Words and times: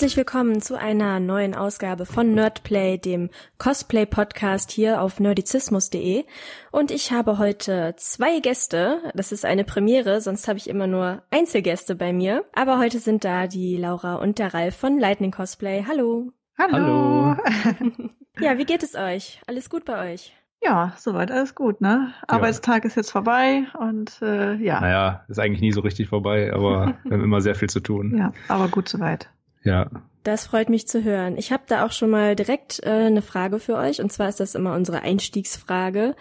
Herzlich 0.00 0.16
willkommen 0.16 0.62
zu 0.62 0.78
einer 0.78 1.20
neuen 1.20 1.54
Ausgabe 1.54 2.06
von 2.06 2.32
Nerdplay, 2.32 2.96
dem 2.96 3.28
Cosplay-Podcast 3.58 4.70
hier 4.70 5.02
auf 5.02 5.20
nerdizismus.de. 5.20 6.24
Und 6.72 6.90
ich 6.90 7.12
habe 7.12 7.36
heute 7.36 7.92
zwei 7.98 8.40
Gäste. 8.40 9.12
Das 9.14 9.30
ist 9.30 9.44
eine 9.44 9.62
Premiere, 9.62 10.22
sonst 10.22 10.48
habe 10.48 10.56
ich 10.56 10.70
immer 10.70 10.86
nur 10.86 11.22
Einzelgäste 11.30 11.96
bei 11.96 12.14
mir. 12.14 12.46
Aber 12.54 12.78
heute 12.78 12.98
sind 12.98 13.26
da 13.26 13.46
die 13.46 13.76
Laura 13.76 14.14
und 14.14 14.38
der 14.38 14.54
Ralf 14.54 14.74
von 14.74 14.98
Lightning 14.98 15.32
Cosplay. 15.32 15.84
Hallo. 15.86 16.32
Hallo. 16.56 17.36
ja, 18.40 18.56
wie 18.56 18.64
geht 18.64 18.82
es 18.82 18.94
euch? 18.94 19.42
Alles 19.46 19.68
gut 19.68 19.84
bei 19.84 20.14
euch? 20.14 20.34
Ja, 20.62 20.94
soweit 20.96 21.30
alles 21.30 21.54
gut, 21.54 21.82
ne? 21.82 22.14
Ja. 22.20 22.36
Arbeitstag 22.36 22.86
ist 22.86 22.96
jetzt 22.96 23.10
vorbei 23.10 23.64
und 23.78 24.22
äh, 24.22 24.54
ja. 24.54 24.80
Naja, 24.80 25.24
ist 25.28 25.38
eigentlich 25.38 25.60
nie 25.60 25.72
so 25.72 25.82
richtig 25.82 26.08
vorbei, 26.08 26.54
aber 26.54 26.94
wir 27.04 27.12
haben 27.12 27.24
immer 27.24 27.42
sehr 27.42 27.54
viel 27.54 27.68
zu 27.68 27.80
tun. 27.80 28.16
Ja, 28.16 28.32
aber 28.48 28.68
gut 28.68 28.88
soweit. 28.88 29.28
Ja. 29.62 29.90
Das 30.22 30.46
freut 30.46 30.68
mich 30.68 30.86
zu 30.86 31.02
hören. 31.02 31.38
Ich 31.38 31.50
habe 31.50 31.62
da 31.66 31.86
auch 31.86 31.92
schon 31.92 32.10
mal 32.10 32.36
direkt 32.36 32.80
äh, 32.82 32.90
eine 32.90 33.22
Frage 33.22 33.58
für 33.58 33.76
euch. 33.76 34.00
Und 34.00 34.12
zwar 34.12 34.28
ist 34.28 34.40
das 34.40 34.54
immer 34.54 34.74
unsere 34.74 35.02
Einstiegsfrage. 35.02 36.14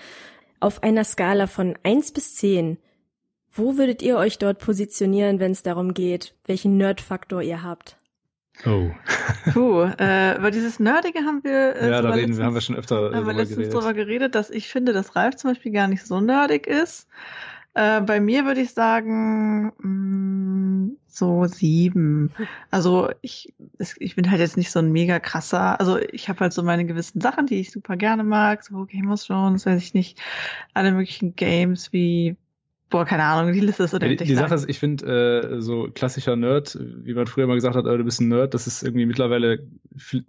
Auf 0.61 0.83
einer 0.83 1.03
Skala 1.03 1.47
von 1.47 1.77
eins 1.83 2.11
bis 2.11 2.35
zehn, 2.35 2.77
wo 3.51 3.77
würdet 3.77 4.01
ihr 4.01 4.17
euch 4.17 4.37
dort 4.37 4.59
positionieren, 4.59 5.39
wenn 5.39 5.51
es 5.51 5.63
darum 5.63 5.93
geht, 5.93 6.35
welchen 6.45 6.77
Nerd-Faktor 6.77 7.41
ihr 7.41 7.63
habt? 7.63 7.97
Oh. 8.65 8.89
Puh, 9.53 9.83
äh, 9.99 10.37
über 10.37 10.51
dieses 10.51 10.79
Nerdige 10.79 11.19
haben 11.19 11.43
wir. 11.43 11.75
Äh, 11.75 11.89
ja, 11.91 12.01
da 12.01 12.09
reden, 12.09 12.29
letztens, 12.29 12.39
haben 12.39 12.53
wir 12.53 12.61
schon 12.61 12.75
öfter 12.75 13.11
haben 13.13 13.25
wir 13.25 13.33
letztens 13.33 13.57
geredet. 13.57 13.73
drüber 13.73 13.93
geredet, 13.93 14.35
dass 14.35 14.49
ich 14.49 14.67
finde, 14.67 14.91
dass 14.91 15.15
Ralf 15.15 15.37
zum 15.37 15.51
Beispiel 15.51 15.71
gar 15.71 15.87
nicht 15.87 16.05
so 16.05 16.19
nerdig 16.19 16.67
ist. 16.67 17.07
Äh, 17.73 18.01
bei 18.01 18.19
mir 18.19 18.45
würde 18.45 18.61
ich 18.61 18.73
sagen, 18.73 19.71
mh, 19.77 19.87
mm, 19.87 20.97
so 21.07 21.45
sieben. 21.45 22.31
Also 22.71 23.09
ich, 23.21 23.53
ich 23.97 24.15
bin 24.15 24.31
halt 24.31 24.39
jetzt 24.39 24.57
nicht 24.57 24.71
so 24.71 24.79
ein 24.79 24.91
mega 24.91 25.19
krasser. 25.19 25.79
Also 25.79 25.97
ich 25.97 26.29
habe 26.29 26.39
halt 26.41 26.53
so 26.53 26.63
meine 26.63 26.85
gewissen 26.85 27.21
Sachen, 27.21 27.45
die 27.45 27.59
ich 27.59 27.71
super 27.71 27.97
gerne 27.97 28.23
mag, 28.23 28.63
so 28.63 28.85
Game 28.85 29.11
of 29.11 29.23
Thrones, 29.23 29.65
weiß 29.65 29.81
ich 29.81 29.93
nicht, 29.93 30.19
alle 30.73 30.91
möglichen 30.91 31.35
Games 31.35 31.91
wie 31.91 32.37
Boah, 32.89 33.05
keine 33.05 33.23
Ahnung, 33.23 33.53
die 33.53 33.59
Liste 33.59 33.83
ist 33.83 33.91
so 33.91 33.99
Die, 33.99 34.15
die 34.15 34.35
Sache 34.35 34.55
ist, 34.55 34.67
ich 34.67 34.79
finde, 34.79 35.05
äh, 35.55 35.61
so 35.61 35.89
klassischer 35.93 36.35
Nerd, 36.35 36.75
wie 36.79 37.13
man 37.13 37.27
früher 37.27 37.45
mal 37.45 37.53
gesagt 37.53 37.75
hat, 37.75 37.85
äh, 37.85 37.97
du 37.97 38.03
bist 38.03 38.19
ein 38.19 38.29
Nerd, 38.29 38.55
das 38.55 38.65
ist 38.65 38.81
irgendwie 38.81 39.05
mittlerweile 39.05 39.67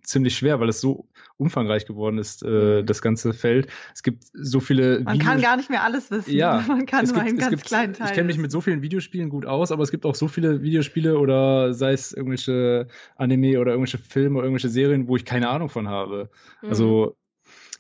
ziemlich 0.03 0.37
schwer, 0.37 0.61
weil 0.61 0.69
es 0.69 0.81
so 0.81 1.09
umfangreich 1.39 1.87
geworden 1.87 2.19
ist, 2.19 2.43
äh, 2.43 2.83
mhm. 2.83 2.87
das 2.87 3.01
ganze 3.01 3.33
Feld. 3.33 3.69
Es 3.95 4.03
gibt 4.03 4.25
so 4.35 4.61
viele. 4.61 5.01
Man 5.01 5.15
Videos 5.15 5.27
kann 5.27 5.41
gar 5.41 5.57
nicht 5.57 5.71
mehr 5.71 5.83
alles 5.83 6.11
wissen. 6.11 6.33
Ja, 6.33 6.63
man 6.69 6.85
kann 6.85 7.07
nur 7.07 7.15
gibt, 7.15 7.27
einen 7.27 7.39
ganz 7.39 7.51
gibt, 7.51 7.65
kleinen 7.65 7.95
Teil. 7.95 8.09
Ich 8.09 8.13
kenne 8.13 8.27
mich 8.27 8.37
mit 8.37 8.51
so 8.51 8.61
vielen 8.61 8.83
Videospielen 8.83 9.31
gut 9.31 9.47
aus, 9.47 9.73
aber 9.73 9.83
es 9.83 9.91
gibt 9.91 10.05
auch 10.05 10.15
so 10.15 10.29
viele 10.29 10.61
Videospiele 10.61 11.19
oder 11.19 11.73
sei 11.73 11.93
es 11.93 12.13
irgendwelche 12.13 12.89
Anime 13.17 13.59
oder 13.59 13.73
irgendwelche 13.73 13.99
Filme 13.99 14.39
oder 14.39 14.47
irgendwelche 14.47 14.69
Serien, 14.69 15.09
wo 15.09 15.17
ich 15.17 15.25
keine 15.25 15.49
Ahnung 15.49 15.71
von 15.71 15.89
habe. 15.89 16.29
Mhm. 16.61 16.69
Also 16.69 17.17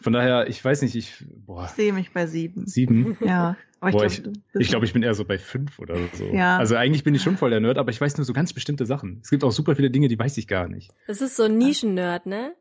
von 0.01 0.13
daher, 0.13 0.49
ich 0.49 0.65
weiß 0.65 0.83
nicht, 0.83 0.95
ich. 0.95 1.25
Boah. 1.47 1.65
Ich 1.65 1.71
sehe 1.71 1.93
mich 1.93 2.13
bei 2.13 2.27
sieben. 2.27 2.67
Sieben? 2.67 3.17
Ja. 3.21 3.57
Aber 3.81 3.93
boah, 3.93 4.05
ich 4.05 4.23
glaube, 4.23 4.39
ich, 4.59 4.69
glaub, 4.69 4.83
ich 4.83 4.93
bin 4.93 5.03
eher 5.03 5.15
so 5.15 5.25
bei 5.25 5.39
fünf 5.39 5.79
oder 5.79 5.97
so. 6.13 6.27
Ja. 6.27 6.59
Also 6.59 6.77
eigentlich 6.77 7.03
bin 7.03 7.15
ich 7.15 7.23
schon 7.23 7.37
voll 7.37 7.51
der 7.51 7.61
Nerd, 7.61 7.79
aber 7.79 7.91
ich 7.91 8.01
weiß 8.01 8.17
nur 8.19 8.25
so 8.25 8.33
ganz 8.33 8.53
bestimmte 8.53 8.85
Sachen. 8.85 9.21
Es 9.23 9.31
gibt 9.31 9.43
auch 9.43 9.53
super 9.53 9.75
viele 9.75 9.91
Dinge, 9.91 10.09
die 10.09 10.19
weiß 10.19 10.37
ich 10.37 10.47
gar 10.49 10.69
nicht. 10.69 10.91
Das 11.07 11.21
ist 11.23 11.37
so 11.37 11.45
ein 11.45 11.57
Nischen-Nerd, 11.57 12.27
ne? 12.27 12.55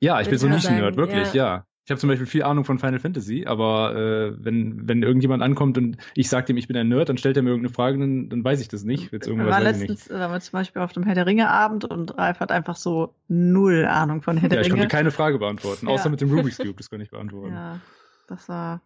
Ja, 0.00 0.20
ich 0.20 0.26
Würde 0.26 0.30
bin 0.30 0.38
so 0.38 0.46
ein 0.46 0.52
Nischen-Nerd, 0.52 0.96
wirklich, 0.96 1.32
ja. 1.32 1.56
ja. 1.56 1.66
Ich 1.84 1.90
habe 1.90 2.00
zum 2.00 2.08
Beispiel 2.08 2.26
viel 2.26 2.42
Ahnung 2.42 2.64
von 2.64 2.78
Final 2.78 2.98
Fantasy, 2.98 3.44
aber 3.46 3.94
äh, 3.94 4.36
wenn, 4.42 4.88
wenn 4.88 5.02
irgendjemand 5.02 5.42
ankommt 5.42 5.76
und 5.76 5.98
ich 6.14 6.30
sage 6.30 6.50
ihm, 6.50 6.56
ich 6.56 6.66
bin 6.66 6.78
ein 6.78 6.88
Nerd, 6.88 7.10
dann 7.10 7.18
stellt 7.18 7.36
er 7.36 7.42
mir 7.42 7.50
irgendeine 7.50 7.74
Frage, 7.74 7.98
dann, 7.98 8.30
dann 8.30 8.42
weiß 8.42 8.62
ich 8.62 8.68
das 8.68 8.84
nicht. 8.84 9.12
Jetzt 9.12 9.26
irgendwas 9.26 9.52
waren 9.52 9.64
letztens 9.64 10.08
waren 10.08 10.32
wir 10.32 10.40
zum 10.40 10.52
Beispiel 10.52 10.80
auf 10.80 10.94
dem 10.94 11.02
Herr 11.02 11.14
der 11.14 11.26
Ringe 11.26 11.50
Abend 11.50 11.84
und 11.84 12.16
Ralf 12.16 12.40
hat 12.40 12.50
einfach 12.50 12.76
so 12.76 13.14
null 13.28 13.84
Ahnung 13.84 14.22
von 14.22 14.38
Herr 14.38 14.48
der 14.48 14.60
Ringe. 14.60 14.68
Ja, 14.68 14.74
ich 14.74 14.80
konnte 14.80 14.96
keine 14.96 15.10
Frage 15.10 15.38
beantworten, 15.38 15.86
außer 15.86 16.06
ja. 16.06 16.10
mit 16.10 16.22
dem 16.22 16.30
Rubik's 16.30 16.56
Cube, 16.56 16.74
das 16.78 16.88
konnte 16.88 17.04
ich 17.04 17.10
beantworten. 17.10 17.54
Ja, 17.54 17.80
das 18.28 18.48
war. 18.48 18.80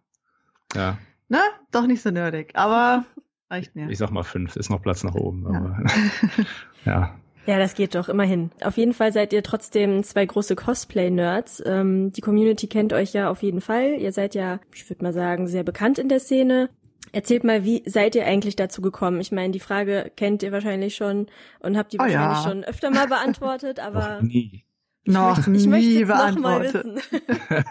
Ja. 0.75 0.97
Na, 1.29 1.39
doch 1.71 1.87
nicht 1.87 2.01
so 2.01 2.11
nerdig, 2.11 2.51
aber 2.55 3.05
reicht 3.49 3.75
mir. 3.75 3.89
Ich 3.89 3.97
sag 3.97 4.11
mal 4.11 4.23
fünf, 4.23 4.57
ist 4.57 4.69
noch 4.69 4.81
Platz 4.81 5.05
nach 5.05 5.15
oben, 5.15 5.47
aber 5.47 5.81
ja. 6.85 7.15
Ja, 7.45 7.57
das 7.57 7.73
geht 7.73 7.95
doch, 7.95 8.09
immerhin. 8.09 8.51
Auf 8.61 8.77
jeden 8.77 8.93
Fall 8.93 9.11
seid 9.11 9.33
ihr 9.33 9.41
trotzdem 9.41 10.03
zwei 10.03 10.25
große 10.25 10.55
Cosplay-Nerds. 10.55 11.63
Ähm, 11.65 12.11
die 12.11 12.21
Community 12.21 12.67
kennt 12.67 12.93
euch 12.93 13.13
ja 13.13 13.29
auf 13.29 13.41
jeden 13.41 13.61
Fall. 13.61 13.95
Ihr 13.97 14.11
seid 14.11 14.35
ja, 14.35 14.59
ich 14.73 14.87
würde 14.89 15.03
mal 15.03 15.13
sagen, 15.13 15.47
sehr 15.47 15.63
bekannt 15.63 15.97
in 15.97 16.09
der 16.09 16.19
Szene. 16.19 16.69
Erzählt 17.11 17.43
mal, 17.43 17.63
wie 17.63 17.81
seid 17.87 18.13
ihr 18.15 18.25
eigentlich 18.25 18.55
dazu 18.55 18.81
gekommen? 18.81 19.19
Ich 19.19 19.31
meine, 19.31 19.51
die 19.51 19.59
Frage 19.59 20.11
kennt 20.15 20.43
ihr 20.43 20.51
wahrscheinlich 20.51 20.95
schon 20.95 21.27
und 21.59 21.75
habt 21.75 21.91
die 21.91 21.97
oh, 21.97 22.01
wahrscheinlich 22.01 22.37
ja. 22.37 22.43
schon 22.43 22.63
öfter 22.63 22.91
mal 22.91 23.07
beantwortet, 23.07 23.79
aber. 23.79 24.15
Noch 24.15 24.21
nie. 24.21 24.63
Ich 25.03 25.13
noch 25.13 25.47
möchte, 25.47 25.77
ich 25.77 25.97
nie 25.97 26.05
beantwortet. 26.05 26.85
Noch 26.85 27.01
mal 27.01 27.01
wissen. 27.01 27.01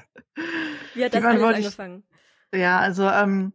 wie 0.95 1.05
hat 1.05 1.15
das 1.15 1.25
alles 1.25 1.43
angefangen? 1.43 2.03
Ja, 2.53 2.79
also 2.81 3.07
ähm, 3.09 3.53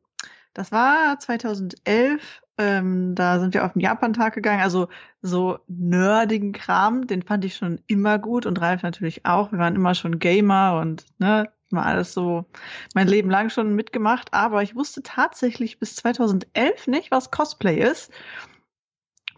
das 0.53 0.71
war 0.71 1.19
2011 1.19 2.42
ähm, 2.57 3.15
da 3.15 3.39
sind 3.39 3.53
wir 3.53 3.65
auf 3.65 3.73
den 3.73 3.81
Japan-Tag 3.81 4.33
gegangen. 4.33 4.61
Also 4.61 4.87
so 5.21 5.59
nerdigen 5.67 6.51
Kram, 6.51 7.07
den 7.07 7.23
fand 7.23 7.45
ich 7.45 7.55
schon 7.55 7.79
immer 7.87 8.19
gut 8.19 8.45
und 8.45 8.61
Ralf 8.61 8.83
natürlich 8.83 9.25
auch. 9.25 9.51
Wir 9.51 9.59
waren 9.59 9.75
immer 9.75 9.95
schon 9.95 10.19
Gamer 10.19 10.79
und 10.79 11.05
ne, 11.17 11.51
mal 11.71 11.83
alles 11.83 12.13
so 12.13 12.45
mein 12.93 13.07
Leben 13.07 13.29
lang 13.29 13.49
schon 13.49 13.75
mitgemacht. 13.75 14.33
Aber 14.33 14.61
ich 14.61 14.75
wusste 14.75 15.01
tatsächlich 15.01 15.79
bis 15.79 15.95
2011 15.95 16.87
nicht, 16.87 17.11
was 17.11 17.31
Cosplay 17.31 17.79
ist. 17.79 18.11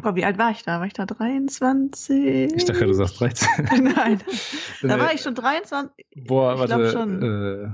Boah, 0.02 0.16
wie 0.16 0.26
alt 0.26 0.38
war 0.38 0.52
ich 0.52 0.64
da? 0.64 0.80
War 0.80 0.88
ich 0.88 0.94
da 0.94 1.06
23? 1.06 2.54
Ich 2.54 2.66
dachte, 2.66 2.86
du 2.86 2.94
sagst 2.94 3.20
13. 3.22 3.48
Nein, 3.96 4.22
da 4.82 5.00
war 5.00 5.14
ich 5.14 5.22
schon 5.22 5.36
23. 5.36 6.06
Boah, 6.28 6.60
warte. 6.60 6.86
Ich 6.86 6.92
schon. 6.92 7.24
Äh, 7.24 7.70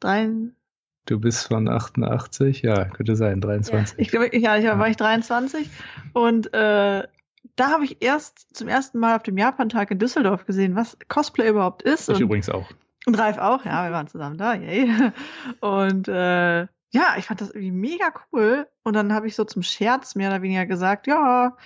3, 0.00 0.30
Du 1.08 1.18
bist 1.18 1.46
von 1.46 1.68
88, 1.68 2.60
ja, 2.60 2.84
könnte 2.84 3.16
sein, 3.16 3.40
23. 3.40 3.96
Ja. 3.96 4.02
Ich 4.02 4.08
glaube, 4.10 4.36
ja, 4.36 4.58
ich 4.58 4.64
war 4.66 4.88
ich 4.88 4.96
23 4.98 5.70
und 6.12 6.52
äh, 6.52 7.02
da 7.56 7.70
habe 7.70 7.84
ich 7.84 8.02
erst 8.02 8.54
zum 8.54 8.68
ersten 8.68 8.98
Mal 8.98 9.16
auf 9.16 9.22
dem 9.22 9.38
Japan-Tag 9.38 9.90
in 9.90 9.98
Düsseldorf 9.98 10.44
gesehen, 10.44 10.76
was 10.76 10.98
Cosplay 11.08 11.48
überhaupt 11.48 11.80
ist. 11.80 12.10
Ich 12.10 12.16
und, 12.16 12.20
übrigens 12.20 12.50
auch. 12.50 12.68
Und 13.06 13.18
Ralf 13.18 13.38
auch, 13.38 13.64
ja, 13.64 13.86
wir 13.86 13.92
waren 13.92 14.06
zusammen 14.06 14.36
da, 14.36 14.52
yay. 14.52 14.90
Und 15.60 16.08
äh, 16.08 16.60
ja, 16.90 17.14
ich 17.16 17.24
fand 17.24 17.40
das 17.40 17.50
irgendwie 17.52 17.70
mega 17.70 18.12
cool. 18.30 18.66
Und 18.82 18.92
dann 18.92 19.14
habe 19.14 19.26
ich 19.28 19.34
so 19.34 19.44
zum 19.44 19.62
Scherz 19.62 20.14
mehr 20.14 20.28
oder 20.28 20.42
weniger 20.42 20.66
gesagt, 20.66 21.06
ja, 21.06 21.56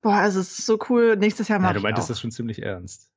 boah, 0.00 0.14
also 0.14 0.40
es 0.40 0.58
ist 0.58 0.66
so 0.66 0.78
cool, 0.88 1.16
nächstes 1.16 1.48
Jahr 1.48 1.58
mal. 1.58 1.68
Ja, 1.68 1.74
du 1.74 1.80
meintest 1.80 2.10
das 2.10 2.20
schon 2.20 2.30
ziemlich 2.30 2.62
ernst. 2.62 3.10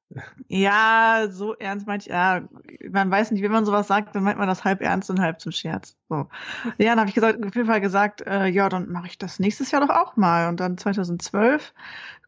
Ja, 0.48 1.28
so 1.30 1.56
ernst 1.56 1.88
meinte 1.88 2.08
ich, 2.08 2.12
ja, 2.12 2.42
man 2.90 3.10
weiß 3.10 3.32
nicht, 3.32 3.42
wenn 3.44 3.52
man 3.52 3.66
sowas 3.66 3.88
sagt, 3.88 4.14
dann 4.14 4.24
meint 4.24 4.38
man 4.38 4.48
das 4.48 4.66
halb 4.66 4.82
ernst 4.82 5.10
und 5.10 5.22
halb 5.22 5.40
zum 5.40 5.52
Scherz. 5.54 5.96
So. 6.10 6.28
Ja, 6.78 6.90
dann 6.90 7.00
habe 7.00 7.10
ich 7.10 7.16
gesagt, 7.16 7.46
auf 7.46 7.56
jeden 7.56 7.68
Fall 7.68 7.80
gesagt, 7.80 8.22
äh, 8.28 8.48
ja, 8.48 8.68
dann 8.68 8.92
mache 8.92 9.08
ich 9.08 9.18
das 9.18 9.40
nächstes 9.40 9.72
Jahr 9.72 9.86
doch 9.86 9.94
auch 9.94 10.18
mal. 10.18 10.50
Und 10.50 10.60
dann 10.60 10.78
2012 10.78 11.74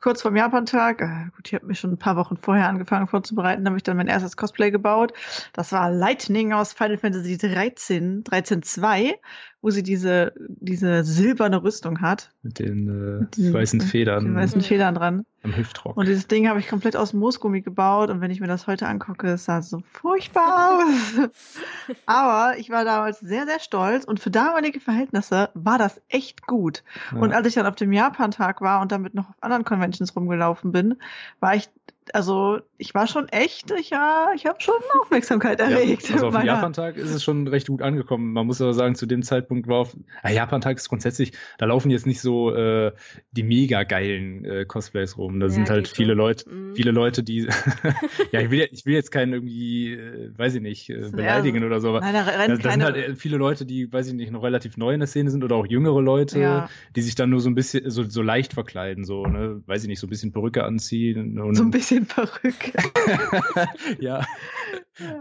kurz 0.03 0.21
vorm 0.21 0.35
Japan-Tag, 0.35 1.01
äh, 1.01 1.29
gut, 1.33 1.47
ich 1.47 1.53
habe 1.53 1.65
mich 1.65 1.79
schon 1.79 1.91
ein 1.91 1.97
paar 1.97 2.17
Wochen 2.17 2.35
vorher 2.35 2.67
angefangen 2.67 3.07
vorzubereiten, 3.07 3.65
habe 3.65 3.77
ich 3.77 3.83
dann 3.83 3.95
mein 3.95 4.07
erstes 4.07 4.35
Cosplay 4.35 4.69
gebaut. 4.69 5.13
Das 5.53 5.71
war 5.71 5.89
Lightning 5.89 6.51
aus 6.51 6.73
Final 6.73 6.97
Fantasy 6.97 7.37
13, 7.37 8.25
13.2, 8.25 9.13
wo 9.61 9.69
sie 9.69 9.81
diese, 9.81 10.33
diese 10.37 11.05
silberne 11.05 11.63
Rüstung 11.63 12.01
hat. 12.01 12.31
Mit 12.41 12.59
den 12.59 13.21
äh, 13.21 13.25
die, 13.33 13.53
weißen 13.53 13.79
Federn. 13.79 14.25
Den 14.25 14.35
weißen 14.35 14.61
Federn 14.61 14.95
dran. 14.95 15.25
Am 15.43 15.55
Hüftrock. 15.55 15.97
Und 15.97 16.07
dieses 16.07 16.27
Ding 16.27 16.47
habe 16.47 16.59
ich 16.59 16.69
komplett 16.69 16.95
aus 16.95 17.11
Moosgummi 17.11 17.61
gebaut 17.61 18.09
und 18.09 18.21
wenn 18.21 18.31
ich 18.31 18.39
mir 18.39 18.47
das 18.47 18.65
heute 18.65 18.87
angucke, 18.87 19.27
es 19.27 19.43
sah 19.43 19.61
so 19.61 19.83
furchtbar 19.91 20.79
aus. 20.79 21.29
Aber 22.05 22.57
ich 22.57 22.69
war 22.69 22.85
damals 22.85 23.19
sehr, 23.19 23.45
sehr 23.45 23.59
stolz 23.59 24.05
und 24.05 24.21
für 24.21 24.31
damalige 24.31 24.79
Verhältnisse 24.79 25.49
war 25.53 25.77
das 25.77 26.01
echt 26.07 26.47
gut. 26.47 26.83
Ja. 27.11 27.19
Und 27.19 27.33
als 27.33 27.45
ich 27.45 27.55
dann 27.55 27.65
auf 27.65 27.75
dem 27.75 27.91
Japan-Tag 27.91 28.61
war 28.61 28.81
und 28.81 28.93
damit 28.93 29.15
noch 29.15 29.29
auf 29.29 29.35
anderen 29.41 29.65
Conventions 29.65 30.15
rumgelaufen 30.15 30.71
bin, 30.71 30.95
war 31.41 31.55
ich 31.55 31.69
also 32.13 32.59
ich 32.77 32.93
war 32.93 33.07
schon 33.07 33.29
echt, 33.29 33.71
ich, 33.71 33.89
ja, 33.89 34.31
ich 34.35 34.45
habe 34.45 34.59
schon 34.59 34.75
Aufmerksamkeit 35.01 35.59
erregt. 35.59 36.09
Ja, 36.09 36.15
also 36.15 36.27
auf 36.27 36.35
dem 36.35 36.45
Japan-Tag 36.45 36.97
ist 36.97 37.13
es 37.13 37.23
schon 37.23 37.47
recht 37.47 37.67
gut 37.67 37.81
angekommen. 37.81 38.33
Man 38.33 38.45
muss 38.45 38.61
aber 38.61 38.73
sagen, 38.73 38.95
zu 38.95 39.05
dem 39.05 39.23
Zeitpunkt 39.23 39.67
war 39.67 39.77
auf 39.77 39.95
ja, 40.23 40.31
Japan-Tag 40.31 40.77
ist 40.77 40.89
grundsätzlich, 40.89 41.33
da 41.57 41.65
laufen 41.65 41.89
jetzt 41.91 42.05
nicht 42.05 42.21
so 42.21 42.53
äh, 42.53 42.91
die 43.31 43.43
mega 43.43 43.83
geilen 43.83 44.43
äh, 44.45 44.65
Cosplays 44.65 45.17
rum. 45.17 45.39
Da 45.39 45.45
ja, 45.45 45.51
sind 45.51 45.69
halt 45.69 45.87
viele 45.87 46.13
so. 46.13 46.17
Leute, 46.17 46.49
mhm. 46.49 46.75
viele 46.75 46.91
Leute, 46.91 47.23
die 47.23 47.47
ja, 48.31 48.41
ich 48.41 48.51
will, 48.51 48.67
ich 48.71 48.85
will 48.85 48.93
jetzt 48.93 49.11
keinen 49.11 49.33
irgendwie, 49.33 49.93
äh, 49.93 50.31
weiß 50.37 50.55
ich 50.55 50.61
nicht, 50.61 50.89
äh, 50.89 51.09
beleidigen 51.11 51.61
ja, 51.61 51.67
oder 51.67 51.79
so. 51.79 51.89
Aber 51.89 52.01
nein, 52.01 52.13
da, 52.13 52.25
da, 52.25 52.47
da 52.47 52.71
sind 52.71 52.83
halt 52.83 53.17
viele 53.17 53.37
Leute, 53.37 53.65
die, 53.65 53.91
weiß 53.91 54.07
ich 54.07 54.13
nicht, 54.13 54.31
noch 54.31 54.43
relativ 54.43 54.77
neu 54.77 54.93
in 54.93 54.99
der 54.99 55.07
Szene 55.07 55.31
sind 55.31 55.43
oder 55.43 55.55
auch 55.55 55.67
jüngere 55.67 56.01
Leute, 56.01 56.39
ja. 56.39 56.69
die 56.95 57.01
sich 57.01 57.15
dann 57.15 57.29
nur 57.29 57.39
so 57.39 57.49
ein 57.49 57.55
bisschen 57.55 57.89
so, 57.89 58.03
so 58.03 58.21
leicht 58.21 58.53
verkleiden, 58.53 59.05
so, 59.05 59.25
ne, 59.25 59.61
weiß 59.65 59.83
ich 59.83 59.87
nicht, 59.87 59.99
so 59.99 60.07
ein 60.07 60.09
bisschen 60.09 60.31
Perücke 60.31 60.63
anziehen 60.63 61.39
und 61.39 61.55
so 61.55 61.63
ein 61.63 61.71
bisschen 61.71 61.92
Röschen-Perücke. 61.93 62.73
ja. 63.99 64.25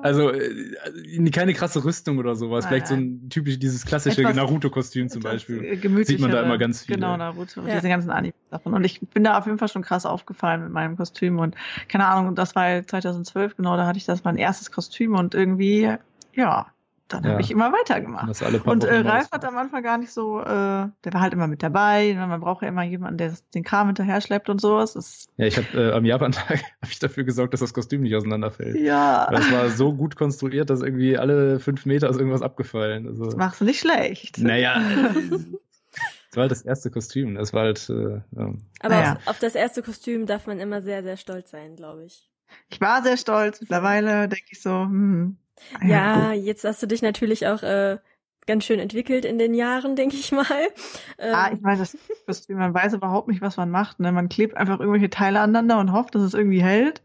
Also 0.03 0.31
äh, 0.31 1.31
keine 1.31 1.55
krasse 1.55 1.85
Rüstung 1.85 2.19
oder 2.19 2.35
sowas. 2.35 2.65
Nein, 2.65 2.69
Vielleicht 2.71 2.87
so 2.89 2.95
ein 2.95 3.29
typisch 3.31 3.59
dieses 3.59 3.87
klassische 3.87 4.23
Naruto-Kostüm 4.23 5.09
zum 5.09 5.23
Beispiel. 5.23 5.81
Sieht 6.05 6.21
man 6.21 6.31
da 6.31 6.43
immer 6.43 6.59
ganz 6.59 6.83
viel. 6.83 6.97
Genau, 6.97 7.17
Naruto. 7.17 7.63
Ja. 7.63 7.77
Diese 7.77 7.89
ganzen 7.89 8.11
Anime-Sachen. 8.11 8.75
Und 8.75 8.85
ich 8.85 9.01
bin 9.01 9.25
da 9.25 9.39
auf 9.39 9.47
jeden 9.47 9.59
Fall 9.59 9.69
schon 9.69 9.83
krass 9.83 10.07
aufgefallen 10.07 10.65
mit 10.65 10.73
meinem 10.73 10.97
Kostüm. 10.97 11.39
Und 11.39 11.55
keine 11.89 12.07
Ahnung, 12.07 12.35
das 12.35 12.55
war 12.55 12.87
2012, 12.87 13.57
genau, 13.57 13.77
da 13.77 13.87
hatte 13.87 13.99
ich 13.99 14.05
das 14.05 14.25
mein 14.25 14.37
erstes 14.37 14.71
Kostüm 14.71 15.15
und 15.15 15.35
irgendwie, 15.35 15.91
ja, 16.35 16.67
dann 17.09 17.25
ja. 17.25 17.31
habe 17.31 17.43
ich 17.43 17.51
immer 17.51 17.73
weitergemacht. 17.73 18.43
Und 18.67 18.85
äh, 18.85 18.97
Ralf 18.99 19.31
hat 19.31 19.45
am 19.45 19.57
Anfang 19.57 19.83
gar 19.83 19.99
nicht 19.99 20.13
so, 20.13 20.41
äh, 20.41 20.45
der 20.45 21.13
war 21.13 21.21
halt 21.21 21.33
immer 21.33 21.47
mit 21.47 21.63
dabei. 21.63 22.15
Man 22.15 22.41
braucht 22.41 22.63
ja 22.63 22.69
immer 22.69 22.83
jemanden, 22.83 23.19
der 23.19 23.35
den 23.55 23.65
Kram 23.65 23.89
hinterher 23.89 24.21
schleppt 24.21 24.49
und 24.49 24.61
sowas. 24.61 24.95
Das 24.95 25.27
ja, 25.37 25.47
ich 25.47 25.57
habe 25.57 25.67
äh, 25.75 25.93
am 25.93 26.05
Japan-Tag 26.05 26.63
hab 26.83 26.91
ich 26.91 26.99
dafür 26.99 27.25
gesorgt, 27.25 27.53
dass 27.53 27.61
das 27.61 27.75
Kostüm 27.75 28.03
nicht 28.03 28.15
auseinanderfällt. 28.15 28.77
Ja. 28.81 29.27
Weil 29.31 29.41
es 29.41 29.53
war 29.53 29.69
so 29.71 29.93
gut 29.93 30.17
konstruiert, 30.17 30.71
dass 30.71 30.83
irgendwie 30.83 31.19
alle 31.19 31.61
fünf 31.61 31.85
Meter 31.87 32.09
ist 32.09 32.17
irgendwas 32.17 32.43
abgefallen. 32.43 33.07
Also, 33.07 33.27
das 33.27 33.37
machst 33.37 33.61
du 33.61 33.65
nicht 33.65 33.81
schlecht. 33.81 34.39
Naja. 34.39 34.81
Das 36.31 36.39
war 36.39 36.43
halt 36.45 36.51
das 36.53 36.63
erste 36.63 36.91
Kostüm. 36.91 37.35
Das 37.35 37.53
war 37.53 37.65
halt. 37.65 37.91
Äh, 37.91 38.23
ja. 38.35 38.55
Aber 38.81 38.95
naja. 38.95 39.13
auf, 39.17 39.27
auf 39.27 39.39
das 39.39 39.55
erste 39.55 39.83
Kostüm 39.83 40.25
darf 40.25 40.47
man 40.47 40.61
immer 40.61 40.81
sehr, 40.81 41.03
sehr 41.03 41.19
stolz 41.19 41.51
sein, 41.51 41.77
glaube 41.77 42.07
ich. 42.07 42.32
Ich 42.71 42.81
war 42.81 43.03
sehr 43.03 43.17
stolz. 43.17 43.61
Mittlerweile 43.61 44.29
denke 44.29 44.47
ich 44.51 44.63
so, 44.63 44.71
hm, 44.71 45.37
ja, 45.83 46.33
jetzt 46.33 46.65
hast 46.65 46.83
du 46.83 46.87
dich 46.87 47.03
natürlich 47.03 47.47
auch 47.47 47.63
äh, 47.63 47.99
ganz 48.47 48.65
schön 48.65 48.81
entwickelt 48.81 49.25
in 49.25 49.39
den 49.39 49.55
Jahren, 49.55 49.97
denke 49.97 50.17
ich 50.17 50.33
mal. 50.33 50.45
Ähm, 51.19 51.35
ah, 51.35 51.51
ich 51.53 51.61
meine, 51.61 51.79
das 51.79 51.97
Kostüm, 52.27 52.59
man 52.59 52.75
weiß 52.75 52.95
überhaupt 52.95 53.29
nicht, 53.29 53.41
was 53.41 53.57
man 53.57 53.71
macht. 53.71 54.01
Ne? 54.01 54.13
Man 54.13 54.29
klebt 54.29 54.57
einfach 54.57 54.81
irgendwelche 54.81 55.11
Teile 55.11 55.41
aneinander 55.41 55.79
und 55.79 55.93
hofft, 55.93 56.15
dass 56.15 56.23
es 56.23 56.35
irgendwie 56.35 56.63
hält. 56.63 57.03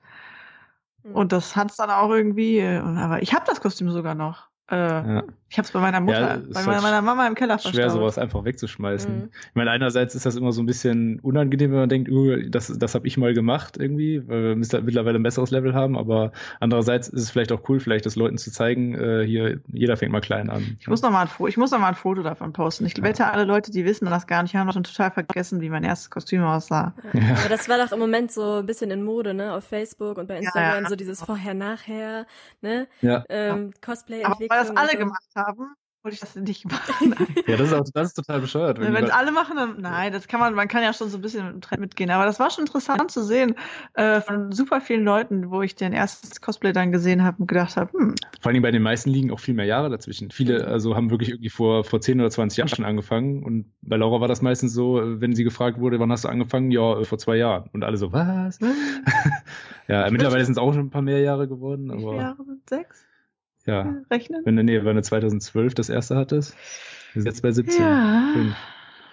Hm. 1.04 1.16
Und 1.16 1.32
das 1.32 1.56
hat's 1.56 1.78
dann 1.78 1.90
auch 1.90 2.10
irgendwie. 2.10 2.60
Äh, 2.60 2.78
aber 2.80 3.22
ich 3.22 3.34
habe 3.34 3.46
das 3.46 3.62
Kostüm 3.62 3.92
sogar 3.92 4.16
noch. 4.16 4.50
Äh, 4.70 4.76
ja. 4.76 5.24
Ich 5.50 5.58
habe 5.58 5.66
es 5.66 5.72
bei 5.72 5.80
meiner 5.80 6.02
Mutter, 6.02 6.20
ja, 6.20 6.42
bei 6.54 6.66
halt 6.66 6.82
meiner 6.82 7.02
Mama 7.02 7.26
im 7.26 7.34
Keller 7.34 7.54
verstaut. 7.54 7.76
Schwer 7.76 7.90
sowas 7.90 8.18
einfach 8.18 8.44
wegzuschmeißen. 8.44 9.16
Mhm. 9.16 9.30
Ich 9.32 9.56
meine, 9.56 9.72
einerseits 9.72 10.14
ist 10.14 10.26
das 10.26 10.36
immer 10.36 10.52
so 10.52 10.62
ein 10.62 10.66
bisschen 10.66 11.22
unangenehm, 11.22 11.72
wenn 11.72 11.80
man 11.80 11.90
denkt, 11.90 12.12
uh, 12.12 12.36
das, 12.50 12.68
das 12.78 12.96
habe 12.96 13.08
ich 13.08 13.18
mal 13.18 13.34
gemacht 13.34 13.78
irgendwie, 13.78 14.28
weil 14.28 14.44
wir 14.44 14.56
mittlerweile 14.58 15.18
ein 15.18 15.24
besseres 15.24 15.52
Level 15.52 15.74
haben. 15.74 15.98
Aber 15.98 16.34
andererseits 16.60 17.08
ist 17.08 17.22
es 17.22 17.32
vielleicht 17.32 17.54
auch 17.54 17.62
cool, 17.70 17.80
vielleicht 17.80 18.06
das 18.06 18.18
Leuten 18.18 18.38
zu 18.38 18.52
zeigen, 18.52 18.94
äh, 18.96 19.26
hier 19.26 19.62
jeder 19.68 19.96
fängt 19.96 20.12
mal 20.12 20.20
klein 20.20 20.50
an. 20.50 20.76
Ich 20.82 20.88
muss 20.90 21.02
noch 21.02 21.12
mal 21.12 21.22
ein, 21.22 21.48
ich 21.48 21.56
muss 21.56 21.72
noch 21.72 21.80
mal 21.80 21.90
ein 21.90 21.96
Foto 21.96 22.24
davon 22.24 22.52
posten. 22.52 22.86
Ich 22.86 22.98
ja. 22.98 23.04
wette, 23.04 23.32
alle 23.32 23.46
Leute, 23.46 23.72
die 23.72 23.86
wissen 23.86 24.04
das 24.06 24.28
gar 24.28 24.44
nicht, 24.44 24.54
haben 24.54 24.70
schon 24.74 24.84
total 24.84 25.12
vergessen, 25.12 25.62
wie 25.62 25.70
mein 25.70 25.86
erstes 25.86 26.10
Kostüm 26.10 26.44
aussah. 26.44 26.94
Ja. 27.14 27.22
Aber 27.40 27.48
das 27.50 27.70
war 27.70 27.78
doch 27.78 27.94
im 27.94 28.00
Moment 28.00 28.34
so 28.34 28.60
ein 28.60 28.66
bisschen 28.66 28.92
in 28.92 29.02
Mode, 29.02 29.34
ne, 29.34 29.54
auf 29.54 29.64
Facebook 29.64 30.18
und 30.18 30.28
bei 30.28 30.40
Instagram 30.40 30.88
so 30.88 30.98
dieses 30.98 31.24
Vorher-Nachher, 31.24 32.26
ne, 32.62 32.88
ja. 33.02 33.24
Ähm, 33.30 33.72
Cosplay-Entwicklung 34.58 34.76
das 34.76 34.78
alle 34.78 34.98
gemacht 34.98 35.30
haben, 35.36 35.76
wollte 36.08 36.16
ich 36.16 36.20
das 36.22 36.36
nicht 36.36 36.66
machen. 36.66 37.16
ja, 37.48 37.58
das 37.58 37.68
ist, 37.68 37.74
auch, 37.74 37.84
das 37.94 38.08
ist 38.10 38.14
total 38.14 38.40
bescheuert. 38.40 38.80
Wenn, 38.80 38.96
es 38.96 39.10
alle 39.10 39.32
machen, 39.32 39.58
dann, 39.58 39.82
nein, 39.82 40.14
das 40.14 40.28
kann 40.28 40.40
man, 40.40 40.54
man 40.54 40.68
kann 40.68 40.84
ja 40.84 40.94
schon 40.94 41.10
so 41.10 41.18
ein 41.18 41.22
bisschen 41.22 41.46
mit 41.46 41.54
dem 41.56 41.62
Trend 41.62 41.82
mitgehen. 41.82 42.12
Aber 42.12 42.26
das 42.26 42.40
war 42.40 42.50
schon 42.50 42.66
interessant 42.66 43.12
zu 43.12 43.24
sehen 43.24 43.56
äh, 43.94 44.22
von 44.22 44.52
super 44.52 44.80
vielen 44.80 45.04
Leuten, 45.04 45.52
wo 45.52 45.62
ich 45.62 45.76
den 45.76 45.94
erstes 45.94 46.40
Cosplay 46.40 46.72
dann 46.72 46.92
gesehen 46.92 47.24
habe 47.24 47.42
und 47.42 47.48
gedacht 47.48 47.76
habe, 47.76 47.92
hm. 47.92 48.16
Vor 48.42 48.52
allem 48.52 48.62
bei 48.62 48.72
den 48.72 48.84
meisten 48.84 49.10
liegen 49.10 49.32
auch 49.32 49.40
viel 49.40 49.54
mehr 49.54 49.66
Jahre 49.66 49.90
dazwischen. 49.90 50.32
Viele 50.32 50.64
mhm. 50.64 50.72
also 50.72 50.96
haben 50.96 51.10
wirklich 51.10 51.30
irgendwie 51.30 51.50
vor, 51.50 51.84
vor 51.84 52.00
10 52.00 52.20
oder 52.22 52.30
20 52.30 52.58
Jahren 52.58 52.70
schon 52.70 52.86
angefangen. 52.86 53.44
Und 53.44 53.74
bei 53.82 53.98
Laura 53.98 54.22
war 54.22 54.28
das 54.28 54.42
meistens 54.42 54.74
so, 54.74 55.02
wenn 55.04 55.36
sie 55.36 55.44
gefragt 55.44 55.80
wurde, 55.80 56.00
wann 56.00 56.12
hast 56.12 56.24
du 56.24 56.30
angefangen? 56.30 56.72
Ja, 56.72 57.00
äh, 57.00 57.06
vor 57.06 57.18
zwei 57.18 57.36
Jahren. 57.36 57.70
Und 57.74 57.84
alle 57.84 57.98
so, 57.98 58.14
was? 58.14 58.60
ja, 59.88 60.10
mittlerweile 60.10 60.46
sind 60.46 60.54
es 60.54 60.58
auch 60.58 60.74
schon 60.74 60.88
ein 60.88 60.90
paar 60.90 61.02
mehr 61.02 61.20
Jahre 61.20 61.48
geworden. 61.48 61.92
Aber... 61.92 62.16
Jahre 62.16 62.46
sind 62.46 62.70
sechs? 62.70 63.07
Ja. 63.68 63.96
rechnen? 64.10 64.42
Wenn 64.46 64.56
du, 64.56 64.64
nee, 64.64 64.84
wenn 64.84 64.96
du 64.96 65.02
2012 65.02 65.76
das 65.76 65.90
erste 65.90 66.16
hattest, 66.16 66.56
wir 67.14 67.22
sind 67.22 67.32
jetzt 67.32 67.42
bei 67.42 67.52
17. 67.52 67.82
Ja, 67.82 68.30
Fünf. 68.34 68.56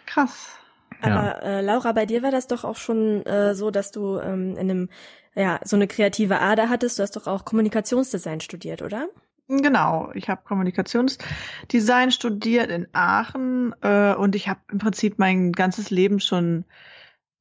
krass. 0.06 0.59
Aber 1.03 1.43
äh, 1.43 1.61
Laura, 1.61 1.93
bei 1.93 2.06
dir 2.06 2.23
war 2.23 2.31
das 2.31 2.47
doch 2.47 2.65
auch 2.65 2.77
schon 2.77 3.27
äh, 3.27 3.55
so, 3.55 3.71
dass 3.71 3.91
du 3.91 4.19
ähm, 4.19 4.53
in 4.53 4.71
einem, 4.71 4.89
ja, 5.35 5.61
so 5.65 5.77
eine 5.77 5.87
kreative 5.87 6.41
Ader 6.41 6.71
hattest. 6.71 6.99
Du 6.99 7.03
hast 7.03 7.17
doch 7.17 7.27
auch 7.27 7.45
Kommunikationsdesign 7.45 8.41
studiert, 8.41 8.81
oder? 8.81 9.09
Genau, 9.49 10.11
ich 10.15 10.31
habe 10.31 10.41
Kommunikationsdesign 10.45 12.12
studiert 12.12 12.71
in 12.71 12.87
Aachen 12.93 13.75
äh, 13.83 14.15
und 14.15 14.35
ich 14.35 14.49
habe 14.49 14.61
im 14.71 14.79
Prinzip 14.79 15.19
mein 15.19 15.53
ganzes 15.53 15.91
Leben 15.91 16.21
schon 16.21 16.65